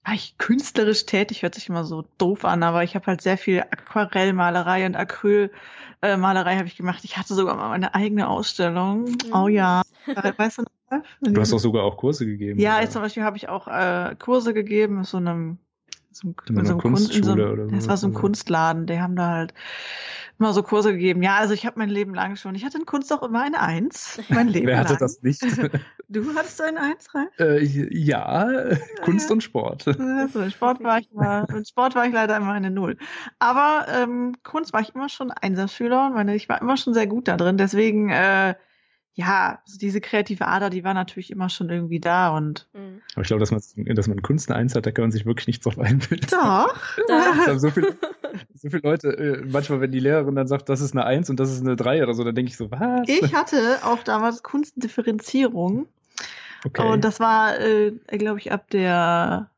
war 0.05 0.13
ich 0.13 0.37
künstlerisch 0.37 1.05
tätig, 1.05 1.43
hört 1.43 1.55
sich 1.55 1.69
immer 1.69 1.85
so 1.85 2.03
doof 2.17 2.43
an, 2.43 2.61
aber 2.63 2.83
ich 2.83 2.95
habe 2.95 3.05
halt 3.05 3.21
sehr 3.21 3.37
viel 3.37 3.61
Aquarellmalerei 3.61 4.85
und 4.85 4.95
Acrylmalerei 6.03 6.57
habe 6.57 6.67
ich 6.67 6.75
gemacht. 6.75 7.03
Ich 7.03 7.17
hatte 7.17 7.33
sogar 7.33 7.55
mal 7.55 7.69
meine 7.69 7.95
eigene 7.95 8.27
Ausstellung. 8.27 9.03
Mhm. 9.03 9.33
Oh 9.33 9.47
ja, 9.47 9.83
weißt 10.05 10.59
du 10.59 10.61
noch? 10.63 11.01
Du 11.21 11.41
hast 11.41 11.53
auch 11.53 11.59
sogar 11.59 11.83
auch 11.83 11.97
Kurse 11.97 12.25
gegeben. 12.25 12.59
Ja, 12.59 12.79
jetzt 12.81 12.93
zum 12.93 13.01
Beispiel 13.01 13.23
habe 13.23 13.37
ich 13.37 13.49
auch 13.49 13.67
äh, 13.67 14.15
Kurse 14.19 14.53
gegeben 14.53 15.05
so 15.05 15.17
einem, 15.17 15.57
so, 16.15 16.35
in 16.49 16.65
so 16.65 16.71
einem 16.73 16.81
Kunstschule 16.81 17.21
Kunst, 17.21 17.23
so, 17.23 17.33
oder 17.33 17.69
so. 17.69 17.75
Das 17.75 17.87
war 17.87 17.97
so 17.97 18.07
ein 18.07 18.13
Kunstladen, 18.13 18.85
die 18.85 18.99
haben 18.99 19.15
da 19.15 19.29
halt 19.29 19.53
immer 20.39 20.53
so 20.53 20.63
Kurse 20.63 20.91
gegeben. 20.93 21.21
Ja, 21.23 21.37
also 21.37 21.53
ich 21.53 21.65
habe 21.65 21.79
mein 21.79 21.89
Leben 21.89 22.13
lang 22.13 22.35
schon. 22.35 22.55
Ich 22.55 22.65
hatte 22.65 22.77
in 22.77 22.85
Kunst 22.85 23.13
auch 23.13 23.23
immer 23.23 23.41
eine 23.41 23.61
Eins. 23.61 24.19
Mein 24.29 24.47
Leben 24.47 24.67
Wer 24.67 24.79
hatte 24.79 24.93
lang. 24.93 24.99
das 24.99 25.21
nicht? 25.21 25.41
Du 26.09 26.35
hattest 26.35 26.61
eine 26.61 26.79
Eins, 26.79 27.15
rein? 27.15 27.27
Äh, 27.39 27.63
ja, 27.63 28.75
Kunst 29.01 29.31
und 29.31 29.41
Sport. 29.41 29.87
Also, 29.87 30.47
Sport 30.49 30.83
war 30.83 30.99
ich 30.99 31.11
mal, 31.11 31.47
in 31.55 31.65
Sport 31.65 31.95
war 31.95 32.05
ich 32.05 32.13
leider 32.13 32.37
immer 32.37 32.51
eine 32.51 32.69
Null. 32.69 32.97
Aber 33.39 33.87
ähm, 33.89 34.35
Kunst 34.43 34.73
war 34.73 34.81
ich 34.81 34.93
immer 34.93 35.09
schon 35.09 35.31
Einserschüler 35.31 36.07
und 36.07 36.13
meine, 36.13 36.35
ich 36.35 36.49
war 36.49 36.61
immer 36.61 36.77
schon 36.77 36.93
sehr 36.93 37.07
gut 37.07 37.27
da 37.27 37.37
drin. 37.37 37.57
Deswegen 37.57 38.09
äh, 38.09 38.53
ja, 39.15 39.59
also 39.65 39.77
diese 39.77 40.01
kreative 40.01 40.47
Ader, 40.47 40.71
die 40.71 40.83
war 40.83 40.95
natürlich 40.95 41.29
immer 41.29 41.49
schon 41.49 41.69
irgendwie 41.69 41.99
da 41.99 42.35
und. 42.35 42.67
Mhm. 42.73 43.01
Aber 43.13 43.21
ich 43.21 43.27
glaube, 43.27 43.41
dass 43.41 43.51
man, 43.51 43.61
dass 43.95 44.07
man 44.07 44.21
Kunst 44.23 44.49
eine 44.49 44.59
Eins 44.59 44.73
hat, 44.75 44.85
da 44.85 44.91
kann 44.91 45.03
man 45.03 45.11
sich 45.11 45.25
wirklich 45.25 45.45
nichts 45.45 45.63
drauf 45.63 45.77
einbilden. 45.77 46.27
Doch. 46.31 46.97
Doch. 47.07 47.59
so, 47.59 47.69
viele, 47.69 47.95
so 48.55 48.69
viele 48.69 48.81
Leute, 48.81 49.09
äh, 49.09 49.45
manchmal, 49.45 49.81
wenn 49.81 49.91
die 49.91 49.99
Lehrerin 49.99 50.35
dann 50.35 50.47
sagt, 50.47 50.67
das 50.67 50.81
ist 50.81 50.93
eine 50.93 51.05
Eins 51.05 51.29
und 51.29 51.39
das 51.39 51.51
ist 51.51 51.61
eine 51.61 51.75
Drei 51.75 52.01
oder 52.01 52.15
so, 52.15 52.23
dann 52.23 52.33
denke 52.33 52.49
ich 52.49 52.57
so, 52.57 52.71
was? 52.71 53.07
Ich 53.07 53.35
hatte 53.35 53.79
auch 53.83 54.01
damals 54.01 54.41
Kunstdifferenzierung. 54.41 55.87
Okay. 56.65 56.87
Und 56.87 57.03
das 57.03 57.19
war, 57.19 57.59
äh, 57.59 57.91
glaube 58.09 58.39
ich, 58.39 58.51
ab 58.51 58.69
der 58.71 59.49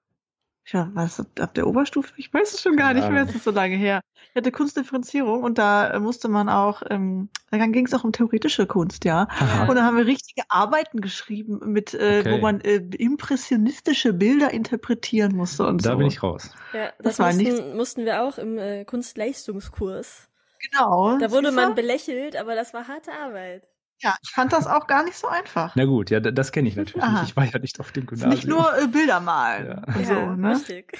ja, 0.67 0.89
was, 0.93 1.23
ab 1.39 1.53
der 1.53 1.67
Oberstufe? 1.67 2.11
Ich 2.17 2.33
weiß 2.33 2.53
es 2.53 2.61
schon 2.61 2.75
gar 2.75 2.93
nicht 2.93 3.09
mehr, 3.09 3.23
es 3.23 3.35
ist 3.35 3.43
so 3.43 3.51
lange 3.51 3.75
her. 3.75 4.01
Ich 4.29 4.35
hatte 4.35 4.51
Kunstdifferenzierung 4.51 5.43
und 5.43 5.57
da 5.57 5.91
äh, 5.91 5.99
musste 5.99 6.27
man 6.27 6.49
auch, 6.49 6.81
ähm, 6.89 7.29
dann 7.51 7.71
ging 7.71 7.85
es 7.85 7.93
auch 7.93 8.03
um 8.03 8.11
theoretische 8.11 8.65
Kunst, 8.65 9.05
ja. 9.05 9.27
Aha. 9.29 9.67
Und 9.67 9.75
da 9.75 9.83
haben 9.83 9.95
wir 9.95 10.07
richtige 10.07 10.41
Arbeiten 10.49 11.01
geschrieben, 11.01 11.59
mit, 11.71 11.93
äh, 11.93 12.21
okay. 12.21 12.31
wo 12.33 12.37
man 12.39 12.61
äh, 12.61 12.77
impressionistische 12.77 14.13
Bilder 14.13 14.51
interpretieren 14.51 15.35
musste 15.35 15.67
und 15.67 15.85
da 15.85 15.89
so. 15.89 15.89
Da 15.91 15.95
bin 15.97 16.07
ich 16.07 16.23
raus. 16.23 16.51
Ja, 16.73 16.91
das, 16.97 17.17
das 17.17 17.19
mussten, 17.19 17.43
nicht... 17.43 17.75
mussten 17.75 18.05
wir 18.05 18.23
auch 18.23 18.37
im 18.37 18.57
äh, 18.57 18.85
Kunstleistungskurs. 18.85 20.29
Genau. 20.71 21.17
Da 21.19 21.31
wurde 21.31 21.51
man 21.51 21.75
belächelt, 21.75 22.35
aber 22.35 22.55
das 22.55 22.73
war 22.73 22.87
harte 22.87 23.11
Arbeit. 23.11 23.67
Ja, 23.99 24.15
ich 24.21 24.31
fand 24.31 24.51
das 24.53 24.67
auch 24.67 24.87
gar 24.87 25.03
nicht 25.03 25.17
so 25.17 25.27
einfach. 25.27 25.75
Na 25.75 25.85
gut, 25.85 26.09
ja, 26.09 26.19
das 26.19 26.51
kenne 26.51 26.67
ich 26.67 26.75
natürlich 26.75 27.03
Aha. 27.03 27.21
nicht. 27.21 27.29
Ich 27.29 27.37
war 27.37 27.45
ja 27.45 27.59
nicht 27.59 27.79
auf 27.79 27.91
dem 27.91 28.05
Gymnasium. 28.05 28.29
Nicht 28.29 28.47
nur 28.47 28.77
äh, 28.77 28.87
Bilder 28.87 29.19
malen. 29.19 29.67
Ja. 29.67 29.95
Und 29.95 30.01
ja, 30.01 30.07
so, 30.07 30.35
ne? 30.35 30.51
Richtig. 30.51 30.99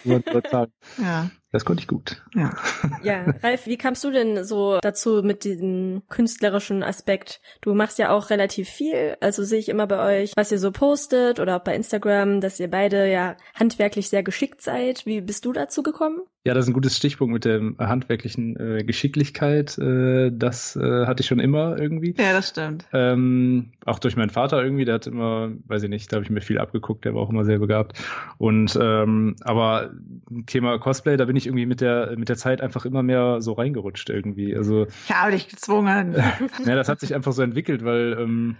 ja. 0.97 1.29
Das 1.51 1.63
konnte 1.63 1.81
ich 1.81 1.87
gut. 1.87 2.21
Ja. 2.33 2.53
ja, 3.01 3.25
Ralf, 3.41 3.65
wie 3.65 3.77
kamst 3.77 4.03
du 4.03 4.11
denn 4.11 4.43
so 4.43 4.79
dazu 4.81 5.21
mit 5.23 5.45
diesem 5.45 6.03
künstlerischen 6.09 6.83
Aspekt? 6.83 7.39
Du 7.61 7.73
machst 7.73 7.97
ja 7.97 8.09
auch 8.09 8.29
relativ 8.29 8.67
viel, 8.67 9.15
also 9.21 9.43
sehe 9.43 9.59
ich 9.59 9.69
immer 9.69 9.87
bei 9.87 10.21
euch, 10.21 10.33
was 10.35 10.51
ihr 10.51 10.59
so 10.59 10.71
postet 10.71 11.39
oder 11.39 11.55
auch 11.55 11.63
bei 11.63 11.73
Instagram, 11.73 12.41
dass 12.41 12.59
ihr 12.59 12.69
beide 12.69 13.09
ja 13.09 13.37
handwerklich 13.57 14.09
sehr 14.09 14.21
geschickt 14.21 14.61
seid. 14.61 15.05
Wie 15.05 15.21
bist 15.21 15.45
du 15.45 15.53
dazu 15.53 15.81
gekommen? 15.81 16.23
Ja, 16.45 16.53
das 16.53 16.65
ist 16.65 16.69
ein 16.69 16.73
gutes 16.73 16.95
Stichpunkt 16.95 17.33
mit 17.33 17.43
der 17.43 17.59
handwerklichen 17.79 18.55
äh, 18.55 18.83
Geschicklichkeit. 18.83 19.79
Äh, 19.79 20.31
das 20.31 20.75
äh, 20.75 21.07
hatte 21.07 21.21
ich 21.21 21.27
schon 21.27 21.39
immer 21.39 21.75
irgendwie. 21.79 22.13
Ja, 22.19 22.33
das 22.33 22.49
stimmt. 22.49 22.85
Ähm, 22.93 23.71
auch 23.83 23.97
durch 23.97 24.15
meinen 24.15 24.29
Vater 24.29 24.63
irgendwie, 24.63 24.85
der 24.85 24.95
hat 24.95 25.07
immer, 25.07 25.49
weiß 25.65 25.81
ich 25.81 25.89
nicht, 25.89 26.11
da 26.11 26.17
habe 26.17 26.23
ich 26.23 26.29
mir 26.29 26.41
viel 26.41 26.59
abgeguckt, 26.59 27.03
der 27.03 27.15
war 27.15 27.23
auch 27.23 27.31
immer 27.31 27.45
sehr 27.45 27.57
begabt. 27.57 27.99
Und 28.37 28.77
ähm, 28.79 29.37
aber 29.41 29.89
Thema 30.45 30.77
Cosplay, 30.77 31.17
da 31.17 31.25
bin 31.25 31.35
ich 31.35 31.47
irgendwie 31.47 31.65
mit 31.65 31.81
der 31.81 32.13
mit 32.15 32.29
der 32.29 32.37
Zeit 32.37 32.61
einfach 32.61 32.85
immer 32.85 33.01
mehr 33.01 33.41
so 33.41 33.53
reingerutscht 33.53 34.11
irgendwie. 34.11 34.55
Also 34.55 34.85
ich 34.85 35.15
habe 35.15 35.31
dich 35.31 35.47
gezwungen. 35.47 36.13
ja, 36.65 36.75
das 36.75 36.89
hat 36.89 36.99
sich 36.99 37.15
einfach 37.15 37.33
so 37.33 37.41
entwickelt, 37.41 37.83
weil 37.83 38.17
ähm, 38.19 38.55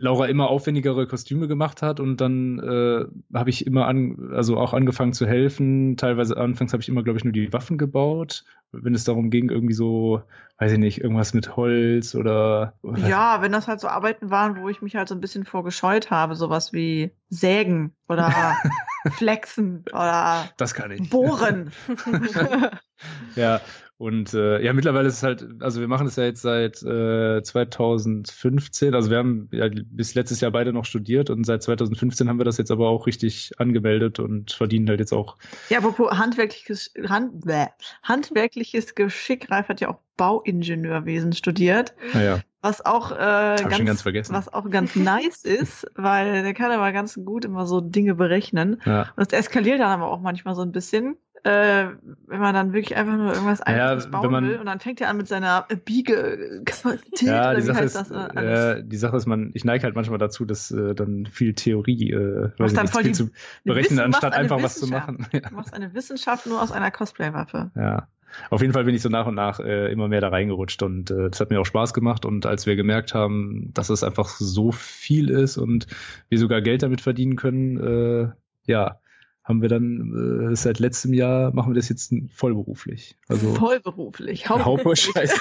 Laura 0.00 0.26
immer 0.26 0.48
aufwendigere 0.48 1.06
Kostüme 1.06 1.46
gemacht 1.46 1.82
hat 1.82 2.00
und 2.00 2.20
dann 2.20 2.58
äh, 2.58 3.36
habe 3.36 3.50
ich 3.50 3.66
immer 3.66 3.86
an, 3.86 4.30
also 4.34 4.56
auch 4.56 4.72
angefangen 4.72 5.12
zu 5.12 5.26
helfen. 5.26 5.96
Teilweise 5.96 6.36
anfangs 6.36 6.72
habe 6.72 6.82
ich 6.82 6.88
immer, 6.88 7.02
glaube 7.02 7.18
ich, 7.18 7.24
nur 7.24 7.32
die 7.32 7.52
Waffen 7.52 7.76
gebaut, 7.76 8.44
wenn 8.72 8.94
es 8.94 9.04
darum 9.04 9.30
ging, 9.30 9.50
irgendwie 9.50 9.74
so, 9.74 10.22
weiß 10.58 10.72
ich 10.72 10.78
nicht, 10.78 11.00
irgendwas 11.02 11.34
mit 11.34 11.56
Holz 11.56 12.14
oder. 12.14 12.74
Ja, 12.96 13.42
wenn 13.42 13.52
das 13.52 13.68
halt 13.68 13.80
so 13.80 13.88
Arbeiten 13.88 14.30
waren, 14.30 14.60
wo 14.60 14.68
ich 14.68 14.80
mich 14.80 14.96
halt 14.96 15.08
so 15.08 15.14
ein 15.14 15.20
bisschen 15.20 15.44
vorgescheut 15.44 16.10
habe, 16.10 16.34
sowas 16.34 16.72
wie 16.72 17.12
Sägen 17.28 17.94
oder 18.08 18.56
Flexen 19.12 19.84
oder 19.92 20.48
das 20.56 20.74
kann 20.74 20.90
ich. 20.90 21.10
Bohren. 21.10 21.72
ja, 23.36 23.60
und 24.00 24.32
äh, 24.32 24.64
ja, 24.64 24.72
mittlerweile 24.72 25.08
ist 25.08 25.16
es 25.16 25.22
halt, 25.22 25.46
also 25.60 25.78
wir 25.78 25.86
machen 25.86 26.06
das 26.06 26.16
ja 26.16 26.24
jetzt 26.24 26.40
seit 26.40 26.82
äh, 26.82 27.42
2015. 27.42 28.94
Also 28.94 29.10
wir 29.10 29.18
haben 29.18 29.50
ja 29.52 29.68
bis 29.68 30.14
letztes 30.14 30.40
Jahr 30.40 30.50
beide 30.52 30.72
noch 30.72 30.86
studiert 30.86 31.28
und 31.28 31.44
seit 31.44 31.62
2015 31.62 32.26
haben 32.26 32.40
wir 32.40 32.46
das 32.46 32.56
jetzt 32.56 32.70
aber 32.70 32.88
auch 32.88 33.06
richtig 33.06 33.52
angemeldet 33.58 34.18
und 34.18 34.52
verdienen 34.52 34.88
halt 34.88 35.00
jetzt 35.00 35.12
auch. 35.12 35.36
Ja, 35.68 35.80
apropos 35.80 36.12
handwerkliches, 36.12 36.94
Hand, 37.10 37.44
bäh, 37.44 37.66
handwerkliches 38.02 38.94
Geschick, 38.94 39.50
Ralf 39.50 39.68
hat 39.68 39.82
ja 39.82 39.90
auch 39.90 39.98
Bauingenieurwesen 40.16 41.34
studiert. 41.34 41.92
Naja. 42.14 42.40
Was 42.62 42.84
auch, 42.84 43.12
äh, 43.12 43.56
ganz, 43.56 44.04
ganz 44.04 44.30
was 44.30 44.52
auch 44.52 44.68
ganz 44.68 44.94
nice 44.96 45.44
ist, 45.44 45.86
weil 45.94 46.42
der 46.42 46.54
kann 46.54 46.70
aber 46.70 46.92
ganz 46.92 47.18
gut 47.24 47.44
immer 47.44 47.66
so 47.66 47.80
Dinge 47.80 48.14
berechnen. 48.14 48.80
Ja. 48.84 49.08
Und 49.16 49.32
das 49.32 49.38
eskaliert 49.38 49.80
dann 49.80 49.88
aber 49.88 50.10
auch 50.10 50.20
manchmal 50.20 50.54
so 50.54 50.62
ein 50.62 50.72
bisschen 50.72 51.16
äh, 51.44 51.86
wenn 52.26 52.40
man 52.40 52.54
dann 52.54 52.72
wirklich 52.72 52.96
einfach 52.96 53.16
nur 53.16 53.32
irgendwas 53.32 53.60
Einfaches 53.60 54.04
ja, 54.04 54.10
bauen 54.10 54.30
man, 54.30 54.46
will 54.46 54.58
und 54.58 54.66
dann 54.66 54.80
fängt 54.80 55.00
er 55.00 55.08
an 55.08 55.16
mit 55.16 55.28
seiner 55.28 55.66
Biegekapazität. 55.84 57.28
Ja, 57.28 57.54
die 57.54 57.62
Sache, 57.62 57.84
ist, 57.84 58.10
äh, 58.10 58.82
die 58.84 58.96
Sache 58.96 59.16
ist, 59.16 59.26
man, 59.26 59.50
ich 59.54 59.64
neige 59.64 59.84
halt 59.84 59.94
manchmal 59.94 60.18
dazu, 60.18 60.44
dass 60.44 60.70
äh, 60.70 60.94
dann 60.94 61.26
viel 61.26 61.54
Theorie, 61.54 62.10
äh, 62.10 62.50
weiß 62.58 62.72
nicht, 62.72 62.96
viel 62.96 63.14
zu 63.14 63.30
berechnen, 63.64 63.98
Wissen, 63.98 64.00
anstatt 64.00 64.34
einfach 64.34 64.62
was 64.62 64.78
zu 64.78 64.86
machen. 64.88 65.26
Du 65.40 65.54
machst 65.54 65.72
eine 65.72 65.94
Wissenschaft 65.94 66.46
nur 66.46 66.60
aus 66.60 66.72
einer 66.72 66.90
Cosplay-Waffe. 66.90 67.70
Ja. 67.74 68.08
Auf 68.50 68.60
jeden 68.60 68.72
Fall 68.72 68.84
bin 68.84 68.94
ich 68.94 69.02
so 69.02 69.08
nach 69.08 69.26
und 69.26 69.34
nach 69.34 69.60
äh, 69.60 69.90
immer 69.90 70.08
mehr 70.08 70.20
da 70.20 70.28
reingerutscht 70.28 70.82
und 70.82 71.10
äh, 71.10 71.30
das 71.30 71.40
hat 71.40 71.50
mir 71.50 71.60
auch 71.60 71.66
Spaß 71.66 71.94
gemacht. 71.94 72.24
Und 72.24 72.46
als 72.46 72.66
wir 72.66 72.76
gemerkt 72.76 73.14
haben, 73.14 73.70
dass 73.74 73.90
es 73.90 74.02
einfach 74.04 74.28
so 74.28 74.72
viel 74.72 75.30
ist 75.30 75.56
und 75.56 75.86
wir 76.28 76.38
sogar 76.38 76.60
Geld 76.60 76.82
damit 76.82 77.00
verdienen 77.00 77.36
können, 77.36 77.76
äh, 77.78 78.32
ja, 78.70 79.00
haben 79.42 79.62
wir 79.62 79.68
dann 79.68 80.52
äh, 80.52 80.56
seit 80.56 80.78
letztem 80.78 81.12
Jahr 81.12 81.52
machen 81.52 81.72
wir 81.72 81.74
das 81.74 81.88
jetzt 81.88 82.14
vollberuflich. 82.32 83.16
Also 83.28 83.54
vollberuflich. 83.54 84.48
Hauptberuflich. 84.48 85.30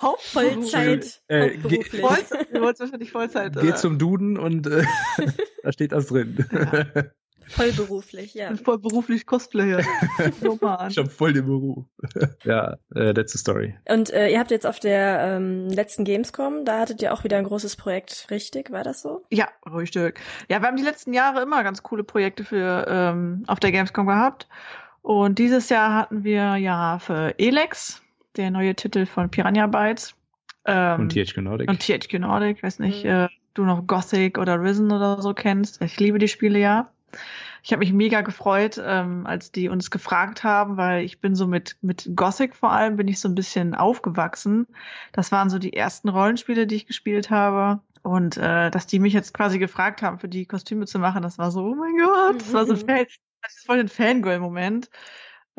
Hauptvollzeit. 0.00 1.22
Äh, 1.28 1.50
hauptberuflich. 1.50 2.00
Vollzeit. 2.00 2.54
Du 2.54 2.60
wolltest 2.60 2.80
wahrscheinlich 2.80 3.10
Vollzeit. 3.10 3.56
Geh 3.60 3.74
zum 3.74 3.98
Duden 3.98 4.38
und 4.38 4.66
äh, 4.66 4.84
da 5.62 5.72
steht 5.72 5.92
das 5.92 6.06
drin. 6.06 6.44
Ja. 6.52 7.04
Vollberuflich, 7.50 8.34
ja. 8.34 8.54
Vollberuflich 8.56 9.26
Cosplayer. 9.26 9.80
ich 10.88 10.98
hab 10.98 11.10
voll 11.10 11.32
den 11.32 11.46
Beruf. 11.46 11.84
ja, 12.44 12.76
äh, 12.94 13.12
that's 13.12 13.32
the 13.32 13.38
story. 13.38 13.74
Und 13.88 14.10
äh, 14.10 14.28
ihr 14.30 14.38
habt 14.38 14.50
jetzt 14.50 14.66
auf 14.66 14.78
der 14.78 15.20
ähm, 15.20 15.68
letzten 15.68 16.04
Gamescom, 16.04 16.64
da 16.64 16.80
hattet 16.80 17.02
ihr 17.02 17.12
auch 17.12 17.24
wieder 17.24 17.38
ein 17.38 17.44
großes 17.44 17.76
Projekt, 17.76 18.28
richtig? 18.30 18.70
War 18.70 18.84
das 18.84 19.02
so? 19.02 19.24
Ja, 19.30 19.48
richtig. 19.74 20.20
Ja, 20.48 20.60
wir 20.60 20.68
haben 20.68 20.76
die 20.76 20.84
letzten 20.84 21.12
Jahre 21.12 21.42
immer 21.42 21.64
ganz 21.64 21.82
coole 21.82 22.04
Projekte 22.04 22.44
für 22.44 22.86
ähm, 22.88 23.42
auf 23.46 23.58
der 23.58 23.72
Gamescom 23.72 24.06
gehabt. 24.06 24.46
Und 25.02 25.38
dieses 25.38 25.68
Jahr 25.70 25.94
hatten 25.94 26.24
wir 26.24 26.56
ja 26.56 26.98
für 26.98 27.34
Elex, 27.38 28.02
der 28.36 28.50
neue 28.50 28.74
Titel 28.74 29.06
von 29.06 29.30
Piranha 29.30 29.66
Bytes. 29.66 30.14
Ähm, 30.66 31.00
und 31.00 31.12
THQ 31.12 31.38
Nordic. 31.38 31.70
Und 31.70 31.80
THQ 31.80 32.20
Nordic, 32.20 32.62
weiß 32.62 32.78
nicht, 32.78 33.04
mhm. 33.04 33.10
äh, 33.10 33.28
du 33.54 33.64
noch 33.64 33.86
Gothic 33.86 34.38
oder 34.38 34.60
Risen 34.62 34.92
oder 34.92 35.20
so 35.22 35.34
kennst. 35.34 35.82
Ich 35.82 35.98
liebe 35.98 36.18
die 36.18 36.28
Spiele 36.28 36.58
ja. 36.58 36.90
Ich 37.62 37.72
habe 37.72 37.80
mich 37.80 37.92
mega 37.92 38.22
gefreut, 38.22 38.80
ähm, 38.82 39.26
als 39.26 39.52
die 39.52 39.68
uns 39.68 39.90
gefragt 39.90 40.44
haben, 40.44 40.76
weil 40.76 41.04
ich 41.04 41.20
bin 41.20 41.34
so 41.34 41.46
mit, 41.46 41.76
mit 41.82 42.10
Gothic 42.14 42.56
vor 42.56 42.72
allem, 42.72 42.96
bin 42.96 43.08
ich 43.08 43.20
so 43.20 43.28
ein 43.28 43.34
bisschen 43.34 43.74
aufgewachsen. 43.74 44.66
Das 45.12 45.30
waren 45.30 45.50
so 45.50 45.58
die 45.58 45.74
ersten 45.74 46.08
Rollenspiele, 46.08 46.66
die 46.66 46.76
ich 46.76 46.86
gespielt 46.86 47.30
habe. 47.30 47.80
Und 48.02 48.38
äh, 48.38 48.70
dass 48.70 48.86
die 48.86 48.98
mich 48.98 49.12
jetzt 49.12 49.34
quasi 49.34 49.58
gefragt 49.58 50.00
haben, 50.00 50.18
für 50.18 50.28
die 50.28 50.46
Kostüme 50.46 50.86
zu 50.86 50.98
machen, 50.98 51.22
das 51.22 51.36
war 51.36 51.50
so, 51.50 51.64
oh 51.64 51.74
mein 51.74 51.98
Gott, 51.98 52.40
das 52.40 52.52
war 52.54 52.64
so 52.64 52.72
ein 52.72 52.78
Fan, 52.78 53.06
das 53.42 53.56
ist 53.56 53.66
voll 53.66 53.78
ein 53.78 53.88
Fangirl-Moment. 53.88 54.88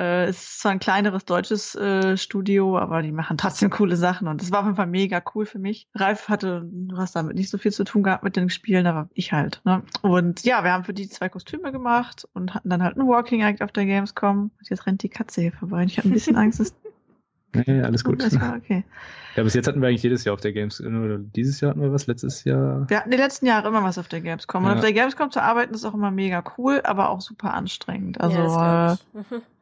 Äh, 0.02 0.26
es 0.26 0.42
ist 0.42 0.60
zwar 0.62 0.72
ein 0.72 0.80
kleineres 0.80 1.26
deutsches 1.26 1.76
äh, 1.76 2.18
Studio, 2.18 2.78
aber 2.80 3.04
die 3.04 3.12
machen 3.12 3.38
trotzdem 3.38 3.70
coole 3.70 3.96
Sachen 3.96 4.28
und 4.28 4.42
das 4.42 4.52
war 4.52 4.62
auf 4.62 4.66
jeden 4.66 4.76
Fall 4.76 4.88
mega 4.88 5.22
cool 5.36 5.46
für 5.46 5.60
mich. 5.60 5.88
Ralf 5.94 6.28
hatte, 6.28 6.68
du 6.72 6.98
hast 6.98 7.16
damit 7.16 7.36
nicht 7.36 7.50
so 7.50 7.60
viel 7.60 7.72
zu 7.72 7.84
tun 7.84 8.02
gehabt 8.02 8.24
mit 8.24 8.36
den 8.36 8.50
Spielen, 8.50 8.88
aber 8.88 9.10
ich 9.14 9.32
halt. 9.32 9.62
Ne? 9.64 9.84
Und 10.02 10.44
ja, 10.44 10.64
wir 10.64 10.72
haben 10.72 10.86
für 10.86 10.94
die 10.94 11.08
zwei 11.08 11.30
Kostüme 11.30 11.72
gemacht 11.72 12.28
und 12.34 12.56
hatten 12.56 12.70
dann 12.70 12.82
halt 12.82 12.98
ein 12.98 13.08
Walking 13.08 13.42
Act 13.42 13.62
auf 13.62 13.72
der 13.72 13.86
Gamescom. 13.86 14.52
Und 14.58 14.70
jetzt 14.70 14.88
rennt 14.88 15.04
die 15.04 15.10
Katze 15.10 15.42
hier 15.42 15.52
vorbei 15.52 15.84
und 15.84 15.88
ich 15.88 16.00
habe 16.00 16.10
ein 16.10 16.14
bisschen 16.14 16.36
Angst, 16.36 16.60
dass 16.60 16.74
Nee, 17.54 17.82
alles 17.82 18.06
gut. 18.06 18.24
Das 18.24 18.40
war 18.40 18.56
okay. 18.56 18.86
Ja, 19.36 19.44
bis 19.44 19.54
jetzt 19.54 19.68
hatten 19.68 19.82
wir 19.82 19.90
eigentlich 19.90 20.04
jedes 20.04 20.24
Jahr 20.24 20.34
auf 20.34 20.42
der 20.42 20.54
Gamescom. 20.54 21.04
Oder 21.04 21.18
dieses 21.18 21.60
Jahr 21.60 21.72
hatten 21.72 21.82
wir 21.82 21.92
was, 21.92 22.08
letztes 22.08 22.46
Jahr. 22.46 22.90
Wir 22.90 22.98
hatten 22.98 23.12
die 23.12 23.18
letzten 23.18 23.46
Jahre 23.46 23.68
immer 23.68 23.84
was 23.84 23.98
auf 23.98 24.08
der 24.08 24.22
Gamescom. 24.22 24.64
Und 24.64 24.72
auf 24.72 24.80
der 24.80 24.94
Gamescom 24.94 25.32
zu 25.32 25.44
arbeiten 25.44 25.74
ist 25.74 25.84
auch 25.84 25.94
immer 25.94 26.12
mega 26.12 26.44
cool, 26.58 26.80
aber 26.84 27.10
auch 27.10 27.20
super 27.20 27.54
anstrengend. 27.54 28.22
Also 28.22 28.38
ja, 28.38 28.94
äh, 28.94 28.98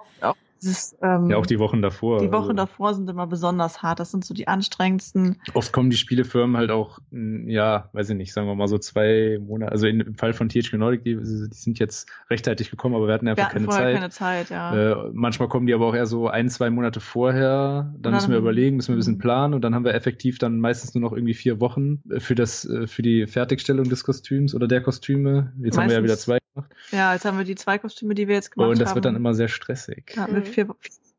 ist, 0.64 0.98
ähm, 1.02 1.30
ja, 1.30 1.38
auch 1.38 1.46
die 1.46 1.60
Wochen 1.60 1.82
davor. 1.82 2.20
Die 2.20 2.32
Wochen 2.32 2.52
also. 2.52 2.54
davor 2.54 2.94
sind 2.94 3.10
immer 3.10 3.28
besonders 3.28 3.82
hart. 3.82 4.00
Das 4.00 4.12
sind 4.12 4.26
so 4.26 4.34
die 4.34 4.48
anstrengendsten. 4.48 5.38
Oft 5.54 5.72
kommen 5.72 5.90
die 5.90 5.98
Spielefirmen 5.98 6.58
halt 6.58 6.72
auch, 6.72 7.00
ja, 7.12 7.90
weiß 7.94 8.10
ich 8.10 8.16
nicht, 8.16 8.34
sagen 8.34 8.48
wir 8.48 8.56
mal 8.56 8.68
so 8.68 8.78
zwei 8.78 9.40
Monate. 9.42 9.72
Also 9.72 9.88
im 9.88 10.16
Fall 10.16 10.34
von 10.34 10.50
THQ 10.50 10.74
Nordic, 10.74 11.04
die, 11.04 11.16
die 11.16 11.24
sind 11.24 11.80
jetzt 11.80 12.10
rechtzeitig 12.30 12.72
gekommen, 12.72 12.96
aber 12.96 13.08
wir 13.08 13.14
hatten 13.14 13.28
einfach 13.28 13.44
wir 13.44 13.46
hatten 13.46 13.68
keine 13.68 13.70
Zeit. 13.70 13.96
keine 13.96 14.10
Zeit, 14.10 14.50
ja. 14.50 15.08
Äh, 15.08 15.12
manchmal 15.14 15.50
kommen 15.50 15.68
die 15.68 15.74
aber 15.74 15.88
auch 15.88 15.96
eher 15.96 16.06
so 16.06 16.28
ein, 16.28 16.50
zwei 16.50 16.70
Monate 16.70 17.00
vorher. 17.00 17.92
Dann, 17.94 18.02
dann 18.02 18.14
müssen 18.14 18.32
wir 18.32 18.38
überlegen, 18.38 18.76
müssen 18.76 18.90
wir 18.90 18.96
ein 18.96 19.00
bisschen 19.00 19.16
mhm. 19.16 19.20
planen 19.20 19.54
und 19.54 19.62
dann 19.62 19.76
haben 19.76 19.86
wir 19.86 19.94
effektiv 19.94 20.38
dann 20.38 20.60
meistens 20.60 20.94
nur 20.94 21.02
noch 21.02 21.14
irgendwie 21.14 21.34
vier 21.34 21.60
Wochen 21.60 22.02
für 22.18 22.36
das, 22.36 22.66
äh, 22.66 22.88
für 22.88 23.02
die 23.02 23.28
Fertigstellung 23.28 23.90
des 23.90 24.04
Kostüms 24.04 24.56
oder 24.56 24.68
der 24.68 24.82
Kostüme. 24.82 25.54
Jetzt 25.58 25.78
meistens, 25.78 25.78
haben 25.78 25.90
wir 25.90 25.96
ja 25.96 26.04
wieder 26.04 26.18
zwei 26.18 26.40
gemacht. 26.60 26.76
Ja, 26.92 27.14
jetzt 27.14 27.26
haben 27.26 27.38
wir 27.38 27.46
die 27.46 27.56
zwei 27.56 27.78
Kostüme, 27.78 28.16
die 28.16 28.28
wir 28.28 28.36
jetzt 28.36 28.52
gemacht 28.52 28.66
haben. 28.66 28.72
Und 28.72 28.82
das 28.82 28.90
haben. 28.90 28.96
wird 28.96 29.06
dann 29.06 29.16
immer 29.16 29.34
sehr 29.34 29.48
stressig. 29.48 30.14
Ja, 30.16 30.28
mit 30.28 30.48
vier, 30.50 30.68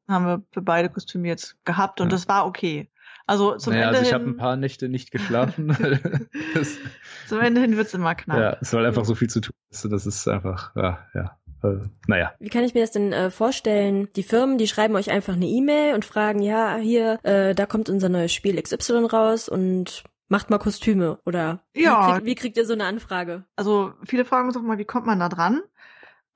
haben 0.09 0.27
wir 0.27 0.43
für 0.53 0.63
beide 0.63 0.89
Kostüme 0.89 1.29
jetzt 1.29 1.57
gehabt 1.65 2.01
und 2.01 2.09
ja. 2.09 2.11
das 2.11 2.29
war 2.29 2.47
okay. 2.47 2.89
Also 3.27 3.57
zum 3.57 3.75
naja, 3.75 3.87
Ende 3.87 3.99
also 3.99 4.09
ich 4.09 4.15
habe 4.15 4.25
ein 4.25 4.37
paar 4.37 4.57
Nächte 4.57 4.89
nicht 4.89 5.13
geschlafen. 5.13 5.77
zum 7.29 7.41
Ende 7.41 7.61
hin 7.61 7.77
wird's 7.77 7.95
immer 7.95 8.15
knapp. 8.17 8.39
Ja, 8.39 8.57
es 8.61 8.71
soll 8.71 8.85
einfach 8.85 9.05
so 9.05 9.15
viel 9.15 9.31
zu 9.31 9.41
tun. 9.41 9.55
Das 9.71 10.05
ist 10.05 10.27
einfach, 10.27 10.75
ja, 10.75 11.07
ja. 11.15 11.39
Äh, 11.63 11.89
naja. 12.07 12.33
Wie 12.41 12.49
kann 12.49 12.65
ich 12.65 12.75
mir 12.75 12.81
das 12.81 12.91
denn 12.91 13.13
äh, 13.13 13.31
vorstellen? 13.31 14.09
Die 14.17 14.23
Firmen, 14.23 14.59
die 14.59 14.67
schreiben 14.67 14.97
euch 14.97 15.11
einfach 15.11 15.35
eine 15.35 15.47
E-Mail 15.47 15.95
und 15.95 16.05
fragen, 16.05 16.43
ja, 16.43 16.77
hier, 16.77 17.19
äh, 17.23 17.55
da 17.55 17.67
kommt 17.67 17.89
unser 17.89 18.09
neues 18.09 18.33
Spiel 18.33 18.61
XY 18.61 19.05
raus 19.05 19.49
und 19.49 20.03
macht 20.29 20.51
mal 20.51 20.59
Kostüme 20.59 21.19
oder 21.27 21.63
ja. 21.75 22.09
wie, 22.09 22.13
krieg, 22.13 22.25
wie 22.25 22.35
kriegt 22.35 22.57
ihr 22.57 22.65
so 22.65 22.73
eine 22.73 22.85
Anfrage? 22.85 23.45
Also 23.57 23.93
viele 24.05 24.25
fragen 24.25 24.49
uns 24.49 24.57
auch 24.57 24.63
mal, 24.63 24.79
wie 24.79 24.85
kommt 24.85 25.07
man 25.07 25.21
da 25.21 25.29
dran? 25.29 25.61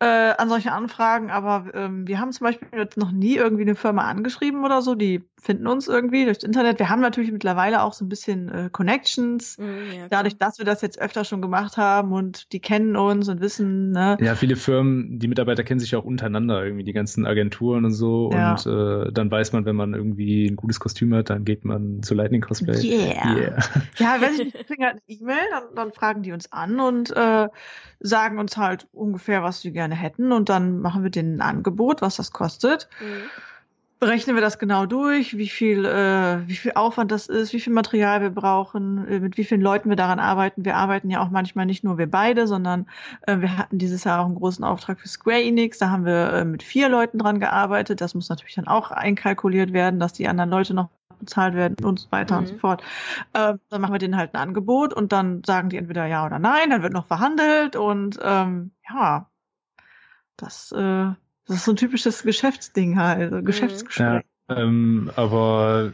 Äh, 0.05 0.35
an 0.37 0.51
solche 0.51 0.71
Anfragen, 0.71 1.31
aber 1.31 1.65
ähm, 1.73 2.07
wir 2.07 2.21
haben 2.21 2.31
zum 2.31 2.45
Beispiel 2.45 2.69
jetzt 2.77 2.99
noch 2.99 3.11
nie 3.11 3.37
irgendwie 3.37 3.63
eine 3.63 3.75
Firma 3.75 4.03
angeschrieben 4.03 4.63
oder 4.63 4.83
so, 4.83 4.95
die 4.95 5.25
finden 5.45 5.67
uns 5.67 5.89
irgendwie 5.89 6.25
durchs 6.25 6.43
Internet. 6.43 6.79
Wir 6.79 6.89
haben 6.89 7.03
natürlich 7.03 7.31
mittlerweile 7.31 7.83
auch 7.83 7.93
so 7.93 8.05
ein 8.05 8.09
bisschen 8.09 8.49
äh, 8.49 8.71
Connections, 8.73 9.59
mm, 9.59 9.63
ja, 9.63 10.09
dadurch, 10.09 10.39
dass 10.39 10.57
wir 10.57 10.65
das 10.65 10.81
jetzt 10.81 10.99
öfter 10.99 11.25
schon 11.25 11.43
gemacht 11.43 11.77
haben 11.77 12.13
und 12.13 12.51
die 12.53 12.61
kennen 12.61 12.97
uns 12.97 13.29
und 13.29 13.43
wissen, 13.43 13.91
ne? 13.91 14.17
Ja, 14.21 14.37
viele 14.37 14.57
Firmen, 14.57 15.19
die 15.19 15.29
Mitarbeiter 15.29 15.63
kennen 15.63 15.81
sich 15.81 15.95
auch 15.97 16.05
untereinander, 16.05 16.65
irgendwie 16.65 16.85
die 16.85 16.95
ganzen 16.95 17.27
Agenturen 17.27 17.85
und 17.85 17.93
so 17.93 18.31
ja. 18.33 18.53
und 18.53 18.67
äh, 18.67 19.13
dann 19.13 19.31
weiß 19.31 19.53
man, 19.53 19.67
wenn 19.67 19.77
man 19.77 19.93
irgendwie 19.93 20.47
ein 20.47 20.57
gutes 20.57 20.81
Kostüm 20.81 21.15
hat, 21.15 21.29
dann 21.29 21.45
geht 21.45 21.67
man 21.67 22.03
zu 22.03 22.15
Lightning 22.15 22.41
Cosplay. 22.41 22.81
Yeah. 22.83 23.37
yeah. 23.37 23.59
Ja, 23.99 24.17
wenn 24.21 24.41
ich 24.47 24.67
kriegen 24.67 24.83
halt 24.83 25.03
eine 25.07 25.19
E-Mail, 25.19 25.45
dann, 25.51 25.75
dann 25.75 25.93
fragen 25.93 26.23
die 26.23 26.33
uns 26.33 26.51
an 26.53 26.81
und 26.81 27.15
äh, 27.15 27.49
sagen 28.01 28.39
uns 28.39 28.57
halt 28.57 28.89
ungefähr, 28.93 29.43
was 29.43 29.61
sie 29.61 29.73
gerne 29.73 29.95
hätten 29.95 30.33
und 30.33 30.49
dann 30.49 30.81
machen 30.81 31.03
wir 31.03 31.11
denen 31.11 31.37
ein 31.37 31.57
Angebot, 31.57 32.01
was 32.01 32.17
das 32.17 32.33
kostet. 32.33 32.89
Mhm. 32.99 33.29
Berechnen 34.05 34.37
wir 34.37 34.43
das 34.43 34.59
genau 34.59 34.85
durch, 34.85 35.39
wie 35.39 35.49
viel, 35.49 35.87
äh, 35.87 36.47
wie 36.47 36.57
viel 36.57 36.73
Aufwand 36.75 37.11
das 37.11 37.27
ist, 37.27 37.55
wie 37.55 37.61
viel 37.61 37.73
Material 37.73 38.21
wir 38.21 38.29
brauchen, 38.29 39.09
äh, 39.09 39.19
mit 39.19 39.39
wie 39.39 39.45
vielen 39.45 39.63
Leuten 39.63 39.89
wir 39.89 39.97
daran 39.97 40.19
arbeiten. 40.19 40.67
Wir 40.67 40.77
arbeiten 40.77 41.09
ja 41.09 41.23
auch 41.23 41.31
manchmal 41.31 41.65
nicht 41.65 41.85
nur 41.85 41.97
wir 41.97 42.11
beide, 42.11 42.47
sondern 42.47 42.87
äh, 43.23 43.39
wir 43.41 43.57
hatten 43.57 43.79
dieses 43.79 44.05
Jahr 44.05 44.21
auch 44.21 44.27
einen 44.27 44.35
großen 44.35 44.63
Auftrag 44.63 45.01
für 45.01 45.09
Square 45.09 45.43
Enix. 45.43 45.79
Da 45.79 45.89
haben 45.89 46.05
wir 46.05 46.35
äh, 46.35 46.45
mit 46.45 46.63
vier 46.63 46.91
Leuten 46.91 47.19
dran 47.19 47.41
gearbeitet. 47.41 48.03
Das 48.03 48.15
muss 48.15 48.29
natürlich 48.29 48.57
dann 48.57 48.69
auch 48.69 48.91
einkalkuliert 48.91 49.73
werden, 49.73 49.99
dass 49.99 50.13
die 50.13 50.29
anderen 50.29 50.51
Leute 50.51 50.75
noch 50.75 50.91
bezahlt 51.19 51.55
werden 51.55 51.83
und 51.83 51.99
so 51.99 52.13
weiter 52.13 52.35
mhm. 52.35 52.41
und 52.41 52.47
so 52.49 52.59
fort. 52.59 52.83
Ähm, 53.33 53.59
dann 53.71 53.81
machen 53.81 53.95
wir 53.95 53.99
denen 53.99 54.19
halt 54.19 54.35
ein 54.35 54.41
Angebot 54.41 54.93
und 54.93 55.13
dann 55.13 55.43
sagen 55.47 55.71
die 55.71 55.79
entweder 55.79 56.05
ja 56.05 56.27
oder 56.27 56.39
nein, 56.39 56.69
dann 56.69 56.83
wird 56.83 56.93
noch 56.93 57.07
verhandelt 57.07 57.75
und 57.75 58.19
ähm, 58.23 58.73
ja, 58.87 59.31
das, 60.37 60.73
äh, 60.73 61.13
das 61.47 61.59
ist 61.59 61.65
so 61.65 61.73
ein 61.73 61.77
typisches 61.77 62.23
Geschäftsding 62.23 62.99
halt, 62.99 63.33
also 63.33 63.45
Geschäftsgespräch. 63.45 64.23
Ja, 64.49 64.57
ähm, 64.57 65.11
aber 65.17 65.93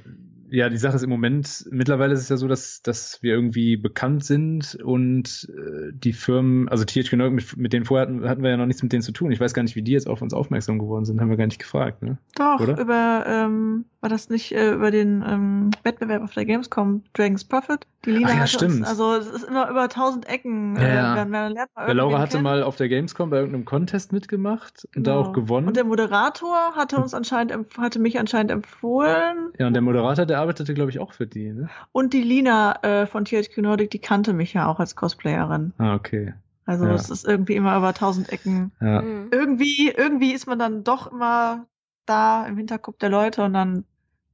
ja, 0.51 0.69
die 0.69 0.77
Sache 0.77 0.97
ist 0.97 1.05
im 1.05 1.11
Moment, 1.11 1.67
mittlerweile 1.71 2.13
ist 2.13 2.21
es 2.21 2.29
ja 2.29 2.37
so, 2.37 2.49
dass, 2.49 2.83
dass 2.83 3.23
wir 3.23 3.35
irgendwie 3.35 3.77
bekannt 3.77 4.25
sind 4.25 4.75
und 4.75 5.49
äh, 5.49 5.93
die 5.93 6.13
Firmen, 6.13 6.69
also 6.69 6.85
THQ 6.85 7.13
Nordic, 7.13 7.35
mit, 7.35 7.57
mit 7.57 7.73
denen 7.73 7.85
vorher 7.85 8.07
hatten, 8.07 8.29
hatten 8.29 8.43
wir 8.43 8.51
ja 8.51 8.57
noch 8.57 8.67
nichts 8.67 8.83
mit 8.83 8.93
denen 8.93 9.03
zu 9.03 9.13
tun. 9.13 9.31
Ich 9.31 9.41
weiß 9.41 9.55
gar 9.55 9.63
nicht, 9.63 9.77
wie 9.77 9.83
die 9.83 9.93
jetzt 9.93 10.09
auf 10.09 10.23
uns 10.23 10.35
aufmerksam 10.35 10.79
geworden 10.79 11.05
sind, 11.05 11.21
haben 11.21 11.31
wir 11.31 11.37
gar 11.37 11.47
nicht 11.47 11.61
gefragt, 11.61 12.03
ne? 12.03 12.19
Doch, 12.35 12.61
Oder? 12.61 12.79
über 12.81 13.25
ähm, 13.29 13.85
War 14.01 14.09
das 14.09 14.31
nicht 14.31 14.53
äh, 14.53 14.73
über 14.73 14.91
den 14.91 15.23
ähm, 15.27 15.71
Wettbewerb 15.83 16.23
auf 16.23 16.33
der 16.33 16.47
Gamescom 16.47 17.03
Dragon's 17.13 17.45
Prophet? 17.45 17.87
Die 18.07 18.13
Lina 18.13 18.31
Ach 18.33 18.39
ja, 18.39 18.47
stimmt. 18.47 18.79
Uns, 18.79 18.89
also 18.89 19.15
es 19.15 19.27
ist 19.27 19.45
immer 19.45 19.69
über 19.69 19.91
tausend 19.91 20.27
Ecken. 20.27 20.75
Ja, 20.77 21.13
äh, 21.13 21.27
man, 21.27 21.31
man 21.31 21.55
der 21.55 21.95
Laura 21.95 22.19
hatte 22.19 22.33
kennen. 22.33 22.45
mal 22.45 22.63
auf 22.63 22.77
der 22.77 22.89
Gamescom 22.89 23.29
bei 23.29 23.37
irgendeinem 23.37 23.67
Contest 23.67 24.13
mitgemacht 24.13 24.87
und 24.97 25.05
genau. 25.05 25.23
da 25.23 25.29
auch 25.29 25.33
gewonnen. 25.35 25.69
Und 25.69 25.77
der 25.77 25.85
Moderator 25.85 26.75
hatte 26.75 26.97
uns 26.97 27.13
anscheinend 27.13 27.53
hatte 27.77 27.99
mich 27.99 28.19
anscheinend 28.19 28.53
empfohlen. 28.53 29.53
Ja, 29.59 29.67
und 29.67 29.75
der 29.75 29.83
Moderator, 29.83 30.25
der 30.25 30.41
arbeitete, 30.41 30.73
glaube 30.73 30.91
ich, 30.91 30.99
auch 30.99 31.13
für 31.13 31.27
die, 31.27 31.53
ne? 31.53 31.69
Und 31.93 32.15
die 32.15 32.23
Lina 32.23 32.83
äh, 32.83 33.07
von 33.07 33.27
THQ 33.27 33.59
Nordic, 33.59 33.91
die 33.91 33.99
kannte 33.99 34.33
mich 34.33 34.55
ja 34.55 34.67
auch 34.67 34.81
als 34.81 34.97
Cosplayerin. 34.97 35.75
Ah, 35.77 35.95
okay. 35.95 36.33
Also 36.65 36.87
ja. 36.87 36.95
es 36.95 37.11
ist 37.11 37.27
irgendwie 37.27 37.57
immer 37.57 37.77
über 37.77 37.93
tausend 37.93 38.33
Ecken. 38.33 38.73
Ja. 38.81 39.03
Mhm. 39.03 39.29
Irgendwie, 39.31 39.93
irgendwie 39.95 40.33
ist 40.33 40.47
man 40.47 40.59
dann 40.59 40.85
doch 40.85 41.13
immer 41.13 41.67
da 42.07 42.47
im 42.47 42.57
Hinterkopf 42.57 42.99
der 42.99 43.09
Leute 43.09 43.45
und 43.45 43.55
dann, 43.55 43.85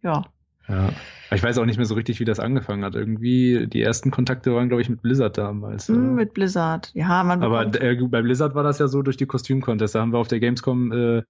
ja. 0.06 0.24
Ja. 0.68 0.90
Ich 1.32 1.42
weiß 1.42 1.58
auch 1.58 1.64
nicht 1.64 1.76
mehr 1.76 1.86
so 1.86 1.94
richtig, 1.94 2.20
wie 2.20 2.24
das 2.24 2.38
angefangen 2.38 2.84
hat. 2.84 2.94
Irgendwie, 2.94 3.66
die 3.66 3.82
ersten 3.82 4.12
Kontakte 4.12 4.54
waren, 4.54 4.68
glaube 4.68 4.82
ich, 4.82 4.88
mit 4.88 5.02
Blizzard 5.02 5.36
damals. 5.36 5.88
Mm, 5.88 6.14
mit 6.14 6.34
Blizzard, 6.34 6.92
ja. 6.94 7.24
Man 7.24 7.42
Aber 7.42 7.62
äh, 7.80 7.96
bei 7.96 8.22
Blizzard 8.22 8.54
war 8.54 8.62
das 8.62 8.78
ja 8.78 8.86
so 8.86 9.02
durch 9.02 9.16
die 9.16 9.26
Kostümcontests. 9.26 9.92
Da 9.92 10.00
haben 10.00 10.12
wir 10.12 10.18
auf 10.18 10.28
der 10.28 10.38
Gamescom 10.38 10.92
äh, 10.92 11.22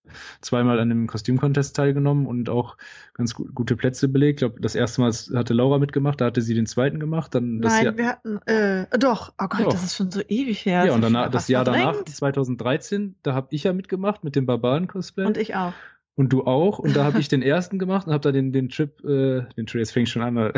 zweimal 0.43 0.81
an 0.81 0.91
dem 0.91 1.07
Kostümcontest 1.07 1.75
teilgenommen 1.75 2.27
und 2.27 2.51
auch 2.51 2.77
ganz 3.15 3.35
gut, 3.35 3.55
gute 3.55 3.75
Plätze 3.75 4.09
belegt. 4.09 4.43
Ich 4.43 4.49
glaube, 4.49 4.61
das 4.61 4.75
erste 4.75 5.01
Mal 5.01 5.13
hatte 5.13 5.55
Laura 5.55 5.79
mitgemacht, 5.79 6.21
da 6.21 6.27
hatte 6.27 6.43
sie 6.43 6.55
den 6.55 6.67
zweiten 6.67 7.01
gemacht. 7.01 7.35
Dann 7.35 7.63
das 7.63 7.73
Nein, 7.73 7.85
Jahr 7.85 7.97
wir 7.97 8.07
hatten, 8.07 8.39
äh, 8.47 8.99
doch, 8.99 9.33
oh 9.39 9.47
Gott, 9.49 9.61
doch. 9.61 9.73
das 9.73 9.83
ist 9.83 9.97
schon 9.97 10.11
so 10.11 10.21
ewig 10.29 10.67
her. 10.67 10.85
Ja, 10.85 10.93
und 10.93 11.01
danach, 11.01 11.31
das 11.31 11.49
Jahr 11.49 11.65
verdrängt. 11.65 11.87
danach, 11.87 12.05
2013, 12.05 13.17
da 13.23 13.33
habe 13.33 13.49
ich 13.51 13.65
ja 13.65 13.73
mitgemacht 13.73 14.25
mit 14.25 14.37
dem 14.37 14.45
Barbaren-Cosplay. 14.45 15.25
Und 15.25 15.39
ich 15.39 15.55
auch. 15.55 15.73
Und 16.17 16.33
du 16.33 16.45
auch. 16.45 16.79
Und 16.79 16.97
da 16.97 17.05
habe 17.05 17.21
ich 17.21 17.29
den 17.29 17.43
ersten 17.43 17.79
gemacht 17.79 18.07
und 18.07 18.13
habe 18.13 18.23
da 18.23 18.33
den, 18.33 18.51
den 18.51 18.71
Trip, 18.71 19.05
äh, 19.05 19.43
den 19.57 19.67
Trip, 19.67 19.81
jetzt 19.81 19.93
fängt 19.93 20.09
schon 20.09 20.23
an. 20.23 20.37
Äh, 20.39 20.53